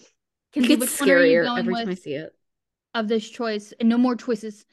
Kenzie, 0.52 0.74
it's 0.74 0.81
which 0.81 1.01
one 1.01 1.11
are 1.11 1.24
you 1.24 1.39
scarier 1.39 1.44
going 1.44 1.59
every 1.61 1.74
time 1.74 1.89
I 1.89 1.94
see 1.94 2.15
it. 2.15 2.32
of 2.94 3.09
this 3.09 3.28
choice? 3.28 3.73
And 3.78 3.89
no 3.89 3.98
more 3.98 4.16
choices. 4.16 4.65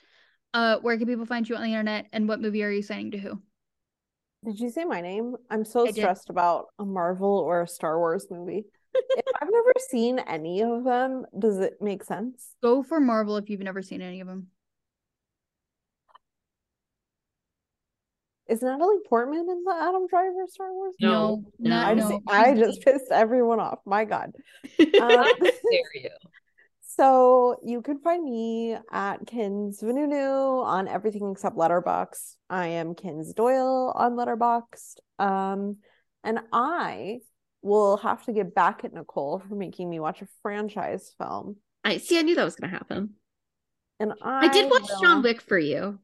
Uh, 0.54 0.78
where 0.80 0.98
can 0.98 1.08
people 1.08 1.26
find 1.26 1.48
you 1.48 1.56
on 1.56 1.62
the 1.62 1.70
internet? 1.70 2.08
And 2.12 2.28
what 2.28 2.42
movie 2.42 2.64
are 2.64 2.72
you 2.72 2.82
saying 2.82 3.12
to 3.12 3.18
who? 3.18 3.42
Did 4.46 4.60
you 4.60 4.70
say 4.70 4.86
my 4.86 5.02
name? 5.02 5.36
I'm 5.50 5.66
so 5.66 5.84
I 5.84 5.92
did. 5.92 5.96
stressed 5.98 6.30
about 6.30 6.66
a 6.80 6.86
Marvel 6.86 7.38
or 7.38 7.62
a 7.62 7.68
Star 7.68 8.00
Wars 8.00 8.28
movie. 8.32 8.66
if 8.94 9.26
I've 9.40 9.50
never 9.52 9.74
seen 9.90 10.20
any 10.20 10.62
of 10.64 10.84
them, 10.84 11.26
does 11.38 11.60
it 11.60 11.74
make 11.82 12.04
sense? 12.04 12.56
Go 12.64 12.82
for 12.82 13.00
Marvel 13.00 13.38
if 13.38 13.50
you've 13.50 13.62
never 13.62 13.82
seen 13.82 14.02
any 14.02 14.22
of 14.22 14.28
them. 14.28 14.48
Is 18.50 18.62
Natalie 18.62 18.98
Portman 19.10 19.40
in 19.50 19.64
the 19.64 19.76
Adam 19.80 20.08
Driver 20.08 20.46
Star 20.48 20.74
Wars? 20.74 20.96
No, 21.02 21.44
no, 21.60 21.70
no. 21.70 21.70
not 21.70 21.88
I 21.88 21.94
no. 21.94 22.10
just 22.10 22.22
I 22.28 22.56
just 22.56 22.82
pissed 22.82 23.12
everyone 23.12 23.60
off. 23.60 23.80
My 23.86 24.06
God. 24.06 24.32
How 25.00 25.24
Um, 25.24 25.28
dare 25.42 25.52
you? 25.96 26.10
So 26.82 27.58
you 27.64 27.82
can 27.82 28.00
find 28.00 28.24
me 28.24 28.76
at 28.92 29.18
Kins 29.28 29.82
Vanunu 29.82 30.64
on 30.64 30.88
everything 30.88 31.30
except 31.32 31.56
Letterboxd. 31.56 32.36
I 32.50 32.68
am 32.68 32.96
Kins 32.96 33.34
Doyle 33.34 33.92
on 33.96 34.14
Letterboxd. 34.14 34.96
Um, 35.20 35.78
and 36.24 36.40
I 36.52 37.20
will 37.62 37.98
have 37.98 38.24
to 38.26 38.34
get 38.34 38.56
back 38.56 38.84
at 38.84 38.94
Nicole 38.94 39.40
for 39.48 39.56
making 39.56 39.90
me 39.90 40.00
watch 40.00 40.22
a 40.22 40.28
franchise 40.42 41.14
film. 41.20 41.58
I 41.84 41.98
see 41.98 42.18
I 42.18 42.22
knew 42.24 42.36
that 42.36 42.46
was 42.46 42.56
gonna 42.56 42.72
happen. 42.72 43.12
And 44.00 44.14
I, 44.22 44.46
I 44.46 44.48
did 44.48 44.70
watch 44.72 44.88
John 45.02 45.22
Wick 45.22 45.42
for 45.42 45.58
you. 45.60 46.00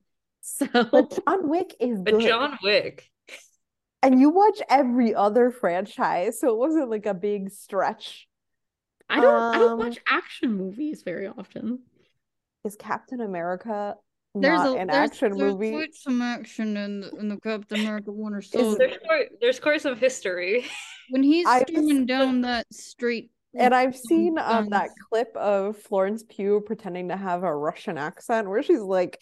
So 0.45 0.67
But 0.73 1.19
John 1.25 1.47
Wick 1.49 1.73
is 1.79 2.01
But 2.01 2.15
good. 2.15 2.27
John 2.27 2.57
Wick. 2.61 3.09
And 4.01 4.19
you 4.19 4.29
watch 4.29 4.61
every 4.69 5.15
other 5.15 5.49
franchise, 5.51 6.39
so 6.41 6.49
it 6.49 6.57
wasn't 6.57 6.89
like 6.89 7.05
a 7.05 7.13
big 7.13 7.49
stretch. 7.51 8.27
I 9.09 9.21
don't 9.21 9.55
I 9.55 9.57
don't 9.57 9.71
Um, 9.73 9.79
watch 9.79 9.99
action 10.09 10.53
movies 10.57 11.03
very 11.05 11.27
often. 11.27 11.79
Is 12.65 12.75
Captain 12.75 13.21
America 13.21 13.95
There's 14.35 14.59
not 14.59 14.75
a 14.75 14.79
an 14.81 14.87
there's, 14.87 15.11
action 15.11 15.37
there's 15.37 15.53
movie? 15.53 15.71
quite 15.71 15.95
some 15.95 16.21
action 16.21 16.75
in 16.75 16.99
the, 17.01 17.09
in 17.15 17.29
the 17.29 17.37
Captain 17.37 17.79
America 17.79 18.11
Winter 18.11 18.39
Is- 18.39 18.49
Soldier. 18.49 18.77
There's 18.79 18.97
quite, 19.05 19.27
there's 19.39 19.59
quite 19.61 19.81
some 19.81 19.95
history. 19.95 20.65
when 21.09 21.23
he's 21.23 21.45
I 21.47 21.59
just- 21.59 21.71
storming 21.71 22.05
down 22.05 22.41
that 22.41 22.65
street. 22.73 23.31
And 23.55 23.73
I've 23.73 23.95
seen 23.95 24.37
um 24.39 24.69
that 24.71 24.89
clip 25.09 25.33
of 25.37 25.77
Florence 25.77 26.23
Pugh 26.27 26.61
pretending 26.65 27.09
to 27.09 27.15
have 27.15 27.43
a 27.43 27.55
Russian 27.55 27.97
accent 27.97 28.49
where 28.49 28.63
she's 28.63 28.79
like 28.81 29.21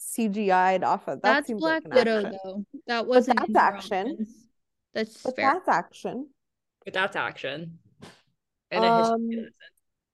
CGI'd 0.00 0.82
off 0.82 1.06
of 1.08 1.20
that 1.22 1.22
That's 1.22 1.46
seems 1.46 1.60
Black 1.60 1.82
like 1.84 1.94
Widow 1.94 2.18
action. 2.24 2.38
though. 2.44 2.64
That 2.86 3.06
wasn't 3.06 3.38
that's 3.38 3.54
action. 3.56 4.26
That's 4.94 5.22
But 5.22 5.36
fair. 5.36 5.52
that's 5.54 5.68
action. 5.68 6.28
But 6.84 6.94
that's 6.94 7.16
action. 7.16 7.78
And 8.70 8.84
Um. 8.84 9.28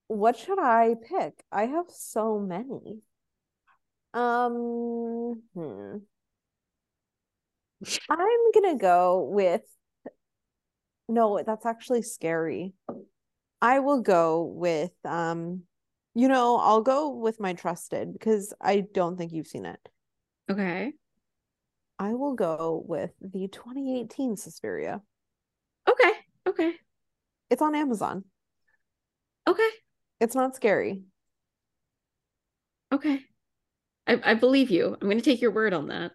What 0.09 0.37
should 0.37 0.59
I 0.61 0.95
pick? 1.09 1.43
I 1.51 1.67
have 1.67 1.87
so 1.89 2.39
many. 2.39 3.01
Um, 4.15 5.43
hmm. 5.55 5.97
I'm 8.11 8.53
gonna 8.55 8.77
go 8.79 9.29
with 9.31 9.63
no, 11.09 11.41
that's 11.45 11.67
actually 11.67 12.03
scary. 12.03 12.73
I 13.63 13.79
will 13.79 14.01
go 14.01 14.43
with 14.43 14.93
um, 15.05 15.66
you 16.17 16.29
know, 16.29 16.57
I'll 16.57 16.81
go 16.81 17.11
with 17.11 17.39
my 17.39 17.53
trusted 17.53 18.11
because 18.15 18.55
I 18.59 18.85
don't 18.95 19.19
think 19.19 19.33
you've 19.33 19.47
seen 19.47 19.67
it. 19.67 19.79
Okay. 20.51 20.95
I 21.99 22.15
will 22.15 22.35
go 22.35 22.83
with 22.89 23.11
the 23.21 23.49
2018 23.49 24.39
Suspiria. 24.39 25.03
Okay. 25.87 26.13
Okay. 26.49 26.73
It's 27.51 27.61
on 27.61 27.75
Amazon. 27.75 28.25
Okay. 29.47 29.69
It's 30.19 30.35
not 30.35 30.57
scary. 30.57 31.03
Okay. 32.91 33.21
I, 34.07 34.19
I 34.25 34.35
believe 34.35 34.71
you. 34.71 34.97
I'm 34.99 35.09
gonna 35.11 35.21
take 35.21 35.43
your 35.43 35.51
word 35.51 35.75
on 35.75 35.89
that. 35.89 36.13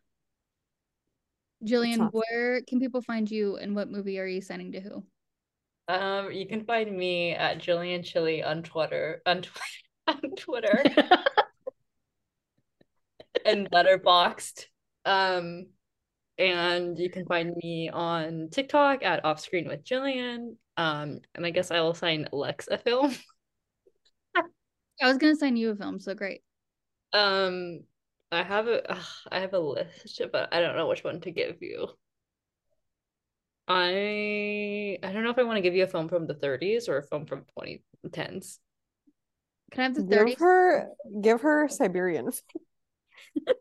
Jillian, 1.63 1.97
not- 1.97 2.13
where 2.15 2.61
can 2.67 2.79
people 2.79 3.03
find 3.03 3.29
you 3.29 3.57
and 3.57 3.75
what 3.75 3.91
movie 3.91 4.17
are 4.17 4.25
you 4.25 4.41
signing 4.41 4.71
to 4.71 4.81
who? 4.81 5.03
Um, 5.87 6.31
you 6.31 6.47
can 6.47 6.63
find 6.65 6.91
me 6.95 7.33
at 7.33 7.59
Jillian 7.59 8.03
Chili 8.03 8.41
on 8.43 8.63
Twitter, 8.63 9.21
on, 9.27 9.41
Twi- 9.41 9.61
on 10.07 10.21
Twitter 10.37 10.83
and 13.45 13.69
Letterboxd. 13.71 14.65
Um, 15.05 15.67
and 16.37 16.97
you 16.97 17.09
can 17.09 17.25
find 17.25 17.55
me 17.55 17.89
on 17.89 18.49
TikTok 18.51 19.03
at 19.03 19.23
Offscreen 19.23 19.67
with 19.67 19.83
Jillian. 19.83 20.55
Um, 20.77 21.19
and 21.35 21.45
I 21.45 21.51
guess 21.51 21.71
I 21.71 21.81
will 21.81 21.93
sign 21.93 22.27
Lex 22.31 22.67
a 22.69 22.77
film. 22.77 23.15
I 25.01 25.07
was 25.07 25.17
gonna 25.17 25.35
sign 25.35 25.57
you 25.57 25.71
a 25.71 25.75
film, 25.75 25.99
so 25.99 26.13
great. 26.13 26.41
Um, 27.13 27.81
I 28.31 28.43
have 28.43 28.67
a 28.67 28.91
ugh, 28.91 29.05
I 29.31 29.39
have 29.39 29.53
a 29.53 29.59
list, 29.59 30.21
but 30.31 30.53
I 30.53 30.61
don't 30.61 30.75
know 30.75 30.87
which 30.87 31.03
one 31.03 31.21
to 31.21 31.31
give 31.31 31.61
you. 31.61 31.87
I 33.67 34.97
I 35.03 35.11
don't 35.11 35.23
know 35.23 35.31
if 35.31 35.39
I 35.39 35.43
want 35.43 35.57
to 35.57 35.61
give 35.61 35.75
you 35.75 35.83
a 35.83 35.87
film 35.87 36.09
from 36.09 36.27
the 36.27 36.35
30s 36.35 36.89
or 36.89 36.97
a 36.97 37.03
film 37.03 37.25
from 37.25 37.45
2010s. 37.57 38.59
Can 39.71 39.79
I 39.81 39.83
have 39.85 39.95
the 39.95 40.03
Give 40.03 40.19
30s? 40.27 40.39
her 40.39 40.89
give 41.21 41.41
her 41.41 41.67
Siberian. 41.69 42.31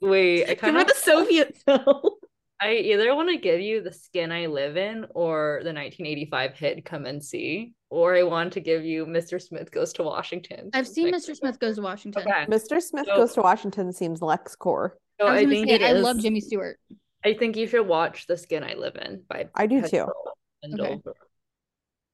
Wait, 0.00 0.44
I 0.44 0.48
Give 0.48 0.58
kind 0.58 0.76
her 0.76 0.82
of 0.82 0.88
the 0.88 0.94
Soviet 0.94 1.56
film. 1.64 1.84
I 2.62 2.72
either 2.74 3.14
want 3.14 3.28
to 3.30 3.36
give 3.38 3.60
you 3.60 3.82
the 3.82 3.92
skin 3.92 4.32
I 4.32 4.46
live 4.46 4.76
in 4.76 5.06
or 5.14 5.60
the 5.62 5.72
1985 5.72 6.54
hit 6.54 6.84
Come 6.84 7.06
and 7.06 7.22
See, 7.24 7.72
or 7.90 8.14
I 8.16 8.22
want 8.22 8.52
to 8.54 8.60
give 8.60 8.84
you 8.84 9.06
Mr. 9.06 9.40
Smith 9.40 9.70
Goes 9.70 9.92
to 9.94 10.02
Washington. 10.02 10.70
I've 10.74 10.88
seen 10.88 11.10
Like, 11.10 11.22
Mr. 11.22 11.36
Smith 11.36 11.58
Goes 11.58 11.76
to 11.76 11.82
Washington. 11.82 12.22
Okay. 12.22 12.46
Mr. 12.46 12.80
Smith 12.82 13.06
So- 13.06 13.16
Goes 13.16 13.32
to 13.34 13.42
Washington 13.42 13.92
seems 13.92 14.22
Lex 14.22 14.56
core. 14.56 14.96
So 15.20 15.26
I 15.26 15.36
I, 15.38 15.46
think 15.46 15.68
say, 15.68 15.84
I 15.84 15.92
is- 15.94 16.02
love 16.02 16.18
Jimmy 16.20 16.40
Stewart. 16.40 16.78
I 17.24 17.34
think 17.34 17.56
you 17.56 17.66
should 17.66 17.86
watch 17.86 18.26
The 18.26 18.36
Skin 18.38 18.64
I 18.64 18.72
Live 18.74 18.96
In 18.96 19.22
by 19.28 19.48
I 19.54 19.66
do 19.66 19.82
too. 19.82 19.88
Petrol 20.06 20.14
and 20.62 20.80
Okay. 20.80 21.00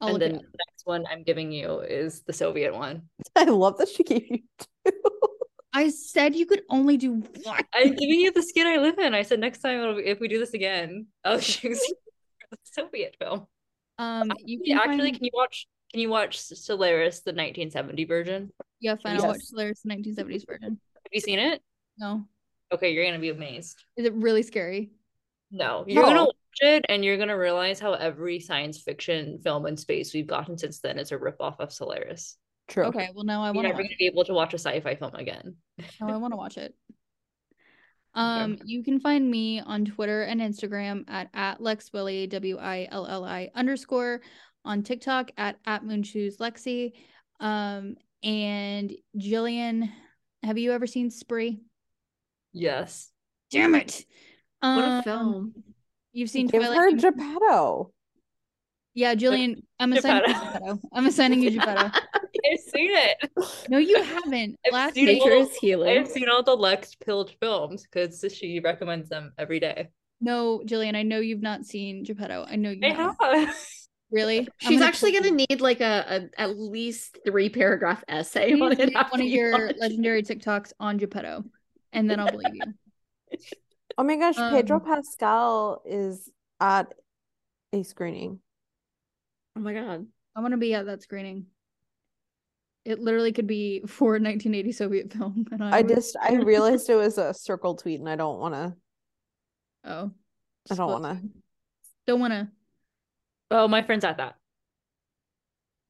Dover. 0.00 0.10
I'll 0.10 0.14
And 0.14 0.22
then 0.22 0.32
the 0.34 0.58
next 0.68 0.84
one 0.84 1.04
I'm 1.10 1.22
giving 1.22 1.52
you 1.52 1.80
is 1.80 2.22
the 2.22 2.32
Soviet 2.32 2.74
one. 2.74 3.02
I 3.36 3.44
love 3.44 3.78
that 3.78 3.88
she 3.88 4.02
gave 4.04 4.26
you 4.28 4.38
two. 4.58 4.92
I 5.72 5.90
said 5.90 6.34
you 6.34 6.46
could 6.46 6.62
only 6.70 6.96
do 6.96 7.22
one. 7.42 7.62
I'm 7.74 7.94
giving 7.94 8.20
you 8.20 8.32
the 8.32 8.42
skin 8.42 8.66
I 8.66 8.78
live 8.78 8.98
in. 8.98 9.14
I 9.14 9.22
said 9.22 9.40
next 9.40 9.58
time 9.58 9.80
it'll 9.80 9.96
be, 9.96 10.06
if 10.06 10.20
we 10.20 10.28
do 10.28 10.38
this 10.38 10.54
again, 10.54 11.06
I'll 11.24 11.38
choose 11.40 11.80
the 12.50 12.56
Soviet 12.64 13.16
film. 13.20 13.46
Um, 13.98 14.32
you 14.44 14.60
can 14.62 14.78
actually, 14.78 14.98
find, 15.10 15.16
can 15.16 15.24
you 15.24 15.30
watch? 15.34 15.66
Can 15.92 16.00
you 16.00 16.08
watch 16.08 16.38
Solaris, 16.38 17.20
the 17.20 17.30
1970 17.30 18.04
version? 18.04 18.50
yeah, 18.80 18.96
fine. 18.96 19.16
I'll 19.16 19.28
watch 19.28 19.36
Yes. 19.38 19.48
Solaris 19.50 19.82
1970s 19.86 20.46
version. 20.46 20.78
Have 20.94 21.12
you 21.12 21.20
seen 21.20 21.38
it? 21.38 21.62
No, 21.98 22.24
Okay, 22.72 22.92
you're 22.92 23.04
gonna 23.06 23.18
be 23.18 23.30
amazed. 23.30 23.82
is 23.96 24.04
it 24.06 24.12
really 24.14 24.42
scary? 24.42 24.90
No, 25.50 25.84
you're 25.86 26.02
gonna 26.02 26.14
No. 26.14 26.24
watch 26.26 26.36
it 26.60 26.84
and 26.88 27.04
you're 27.04 27.18
gonna 27.18 27.36
realize 27.36 27.78
how 27.80 27.92
every 27.94 28.40
science 28.40 28.80
fiction 28.82 29.38
film 29.42 29.66
in 29.66 29.76
space 29.76 30.14
we've 30.14 30.26
gotten 30.26 30.56
since 30.58 30.80
then 30.80 30.98
is 30.98 31.12
a 31.12 31.18
ripoff 31.18 31.60
of 31.60 31.72
Solaris. 31.72 32.36
True. 32.68 32.84
Okay, 32.86 33.10
well 33.14 33.24
now 33.24 33.42
I 33.42 33.46
You're 33.46 33.54
want 33.54 33.64
to 33.66 33.68
never 33.70 33.82
gonna 33.82 33.96
be 33.98 34.06
able 34.06 34.24
to 34.24 34.34
watch 34.34 34.54
a 34.54 34.58
sci-fi 34.58 34.94
film 34.96 35.14
again. 35.14 35.56
Now 36.00 36.08
I 36.08 36.16
want 36.18 36.32
to 36.32 36.36
watch 36.36 36.56
it. 36.58 36.74
Um, 38.14 38.58
you 38.64 38.82
can 38.82 38.98
find 38.98 39.30
me 39.30 39.60
on 39.60 39.84
Twitter 39.84 40.22
and 40.22 40.40
Instagram 40.40 41.04
at 41.08 41.28
at 41.34 41.60
LexWilly 41.60 42.28
W 42.30 42.56
I 42.58 42.88
L 42.90 43.06
L 43.06 43.24
I 43.24 43.50
underscore 43.54 44.22
on 44.64 44.82
TikTok 44.82 45.30
at 45.36 45.58
at 45.66 45.84
Moonshoes 45.84 46.38
Lexi. 46.38 46.92
Um, 47.40 47.96
and 48.22 48.92
Jillian, 49.18 49.90
have 50.42 50.56
you 50.56 50.72
ever 50.72 50.86
seen 50.86 51.10
Spree? 51.10 51.60
Yes. 52.52 53.10
Damn 53.50 53.74
it! 53.74 54.06
What 54.60 54.68
Um, 54.70 54.98
a 54.98 55.02
film. 55.02 55.64
You've 56.16 56.30
seen 56.30 56.46
Give 56.46 56.62
Twilight? 56.62 56.78
her 56.78 56.90
Game- 56.92 56.98
Geppetto. 56.98 57.92
yeah, 58.94 59.14
Jillian. 59.14 59.62
I'm 59.78 59.92
assigning 59.92 60.22
you 60.30 60.34
Geppetto. 60.34 60.52
Geppetto. 60.52 60.80
I'm 60.94 61.06
assigning 61.06 61.42
you 61.42 61.50
Geppetto. 61.50 61.90
I've 62.52 62.60
seen 62.60 62.90
it. 62.92 63.30
No, 63.68 63.76
you 63.76 64.02
haven't. 64.02 64.56
I've 64.66 64.72
Last 64.72 64.94
seen 64.94 65.06
week, 65.06 65.22
all- 65.22 65.28
is 65.42 65.54
healing. 65.56 65.98
I've 65.98 66.08
seen 66.08 66.28
all 66.30 66.42
the 66.42 66.54
Lex 66.56 66.94
Pilled 66.94 67.32
films 67.40 67.82
because 67.82 68.24
she 68.34 68.60
recommends 68.60 69.10
them 69.10 69.32
every 69.36 69.60
day. 69.60 69.88
no, 70.22 70.62
Jillian. 70.64 70.96
I 70.96 71.02
know 71.02 71.20
you've 71.20 71.42
not 71.42 71.64
seen 71.66 72.02
Geppetto. 72.02 72.46
I 72.48 72.56
know 72.56 72.70
you 72.70 72.80
I 72.82 72.90
haven't. 72.94 73.46
have. 73.48 73.56
Really? 74.10 74.48
She's 74.58 74.78
gonna 74.78 74.86
actually 74.88 75.12
gonna 75.12 75.32
need 75.32 75.60
like 75.60 75.80
a, 75.82 76.28
a 76.38 76.40
at 76.40 76.56
least 76.56 77.18
three 77.26 77.50
paragraph 77.50 78.02
essay 78.08 78.52
on 78.54 78.72
it. 78.72 78.94
one 78.94 79.20
of 79.20 79.20
you 79.20 79.24
your 79.26 79.52
watch 79.66 79.76
legendary 79.78 80.22
TikToks 80.22 80.72
on 80.80 80.96
Geppetto, 80.96 81.44
and 81.92 82.08
then 82.08 82.20
I'll 82.20 82.30
believe 82.30 82.54
you. 82.54 83.38
Oh 83.98 84.04
my 84.04 84.16
gosh, 84.16 84.36
Pedro 84.36 84.76
Um, 84.76 84.84
Pascal 84.84 85.82
is 85.86 86.30
at 86.60 86.92
a 87.72 87.82
screening. 87.82 88.40
Oh 89.56 89.60
my 89.60 89.72
god. 89.72 90.06
I 90.34 90.40
want 90.40 90.52
to 90.52 90.58
be 90.58 90.74
at 90.74 90.86
that 90.86 91.02
screening. 91.02 91.46
It 92.84 93.00
literally 93.00 93.32
could 93.32 93.46
be 93.46 93.82
for 93.86 94.16
a 94.16 94.20
1980 94.20 94.72
Soviet 94.72 95.12
film, 95.12 95.46
and 95.50 95.64
I, 95.64 95.78
I 95.78 95.82
would- 95.82 95.88
just 95.88 96.16
I 96.20 96.34
realized 96.36 96.88
it 96.90 96.94
was 96.94 97.18
a 97.18 97.34
circle 97.34 97.74
tweet 97.74 98.00
and 98.00 98.08
I 98.08 98.16
don't 98.16 98.38
want 98.38 98.54
to 98.54 98.74
oh, 99.84 100.10
I 100.70 100.74
don't 100.74 100.90
want 101.02 101.04
to 101.04 101.28
don't 102.06 102.20
want 102.20 102.32
to. 102.32 102.48
Oh, 103.50 103.66
my 103.68 103.82
friend's 103.82 104.04
at 104.04 104.18
that. 104.18 104.34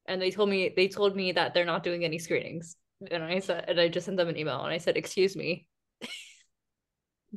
And 0.07 0.23
they 0.23 0.31
told 0.31 0.49
me 0.49 0.73
they 0.75 0.89
told 0.89 1.17
me 1.17 1.33
that 1.33 1.53
they're 1.55 1.65
not 1.65 1.83
doing 1.83 2.05
any 2.05 2.19
screenings. 2.19 2.77
And 3.11 3.23
I 3.23 3.41
said 3.41 3.65
and 3.69 3.81
I 3.81 3.89
just 3.89 4.05
sent 4.07 4.17
them 4.17 4.29
an 4.29 4.37
email 4.37 4.63
and 4.63 4.73
I 4.73 4.79
said, 4.79 4.97
"Excuse 4.97 5.35
me." 5.37 5.67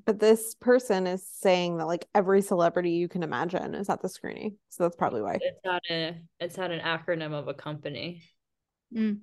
But 0.05 0.19
this 0.19 0.55
person 0.55 1.07
is 1.07 1.27
saying 1.27 1.77
that 1.77 1.87
like 1.87 2.07
every 2.13 2.41
celebrity 2.41 2.91
you 2.91 3.07
can 3.07 3.23
imagine 3.23 3.75
is 3.75 3.89
at 3.89 4.01
the 4.01 4.09
screening. 4.09 4.57
So 4.69 4.83
that's 4.83 4.95
probably 4.95 5.21
why. 5.21 5.39
It's 5.41 5.59
not 5.65 5.81
a 5.89 6.21
it's 6.39 6.57
not 6.57 6.71
an 6.71 6.79
acronym 6.79 7.33
of 7.33 7.47
a 7.47 7.53
company. 7.53 8.23
Mm. 8.95 9.19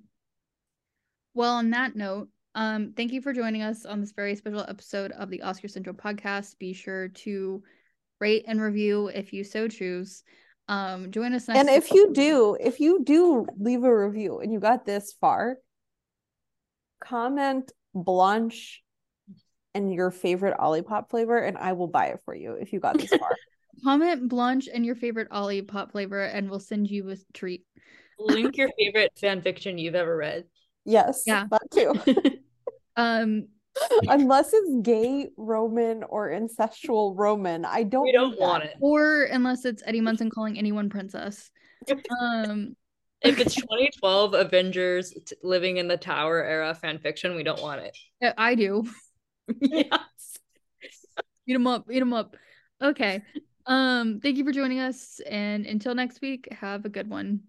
Well, 1.34 1.54
on 1.54 1.70
that 1.70 1.94
note, 1.94 2.28
um, 2.54 2.94
thank 2.96 3.12
you 3.12 3.20
for 3.20 3.32
joining 3.32 3.62
us 3.62 3.84
on 3.84 4.00
this 4.00 4.12
very 4.12 4.34
special 4.34 4.64
episode 4.66 5.12
of 5.12 5.30
the 5.30 5.42
Oscar 5.42 5.68
Central 5.68 5.94
podcast. 5.94 6.58
Be 6.58 6.72
sure 6.72 7.08
to 7.08 7.62
rate 8.20 8.44
and 8.48 8.60
review 8.60 9.08
if 9.08 9.32
you 9.32 9.44
so 9.44 9.68
choose. 9.68 10.22
Um, 10.68 11.10
join 11.10 11.32
us 11.34 11.46
next 11.46 11.60
And 11.60 11.68
if 11.68 11.92
you 11.92 12.12
do, 12.12 12.56
if 12.58 12.80
you 12.80 13.04
do 13.04 13.46
leave 13.58 13.84
a 13.84 13.94
review 13.94 14.40
and 14.40 14.52
you 14.52 14.58
got 14.58 14.84
this 14.84 15.12
far, 15.20 15.58
comment 17.04 17.70
Blanche 17.94 18.82
and 19.76 19.92
your 19.94 20.10
favorite 20.10 20.56
Olipop 20.58 21.10
flavor, 21.10 21.38
and 21.38 21.56
I 21.58 21.72
will 21.74 21.86
buy 21.88 22.06
it 22.06 22.20
for 22.24 22.34
you 22.34 22.52
if 22.54 22.72
you 22.72 22.80
got 22.80 22.98
this 22.98 23.10
far. 23.10 23.36
comment 23.84 24.28
Blanche 24.28 24.68
and 24.72 24.84
your 24.86 24.94
favorite 24.94 25.28
Olipop 25.30 25.92
flavor, 25.92 26.22
and 26.24 26.48
we'll 26.50 26.60
send 26.60 26.90
you 26.90 27.10
a 27.10 27.16
treat. 27.34 27.64
Link 28.18 28.56
your 28.56 28.70
favorite 28.78 29.12
fan 29.20 29.42
fiction 29.42 29.76
you've 29.78 29.94
ever 29.94 30.16
read. 30.16 30.44
Yes, 30.84 31.22
Yeah. 31.26 31.46
that 31.50 31.70
too. 31.70 31.94
Um, 32.98 33.48
Unless 34.08 34.54
it's 34.54 34.76
gay 34.82 35.28
Roman 35.36 36.02
or 36.04 36.30
incestual 36.30 37.12
Roman, 37.14 37.66
I 37.66 37.82
don't. 37.82 38.04
We 38.04 38.12
don't 38.12 38.40
want 38.40 38.62
that. 38.64 38.70
it. 38.70 38.76
or 38.80 39.24
unless 39.24 39.66
it's 39.66 39.82
Eddie 39.84 40.00
Munson 40.00 40.30
calling 40.30 40.56
anyone 40.56 40.88
princess. 40.88 41.50
Um, 42.22 42.74
If 43.20 43.38
it's 43.38 43.54
2012 43.54 44.32
Avengers 44.32 45.12
t- 45.26 45.36
living 45.42 45.76
in 45.76 45.88
the 45.88 45.98
tower 45.98 46.42
era 46.42 46.74
fan 46.74 46.98
fiction, 46.98 47.36
we 47.36 47.42
don't 47.42 47.60
want 47.60 47.82
it. 47.82 47.94
I 48.38 48.54
do. 48.54 48.84
yes. 49.60 50.38
Eat 51.46 51.52
them 51.52 51.66
up, 51.66 51.90
eat 51.90 52.00
them 52.00 52.12
up. 52.12 52.36
Okay. 52.82 53.22
Um, 53.66 54.20
thank 54.20 54.36
you 54.36 54.44
for 54.44 54.52
joining 54.52 54.80
us, 54.80 55.20
and 55.28 55.66
until 55.66 55.94
next 55.94 56.20
week, 56.20 56.48
have 56.52 56.84
a 56.84 56.88
good 56.88 57.08
one. 57.08 57.40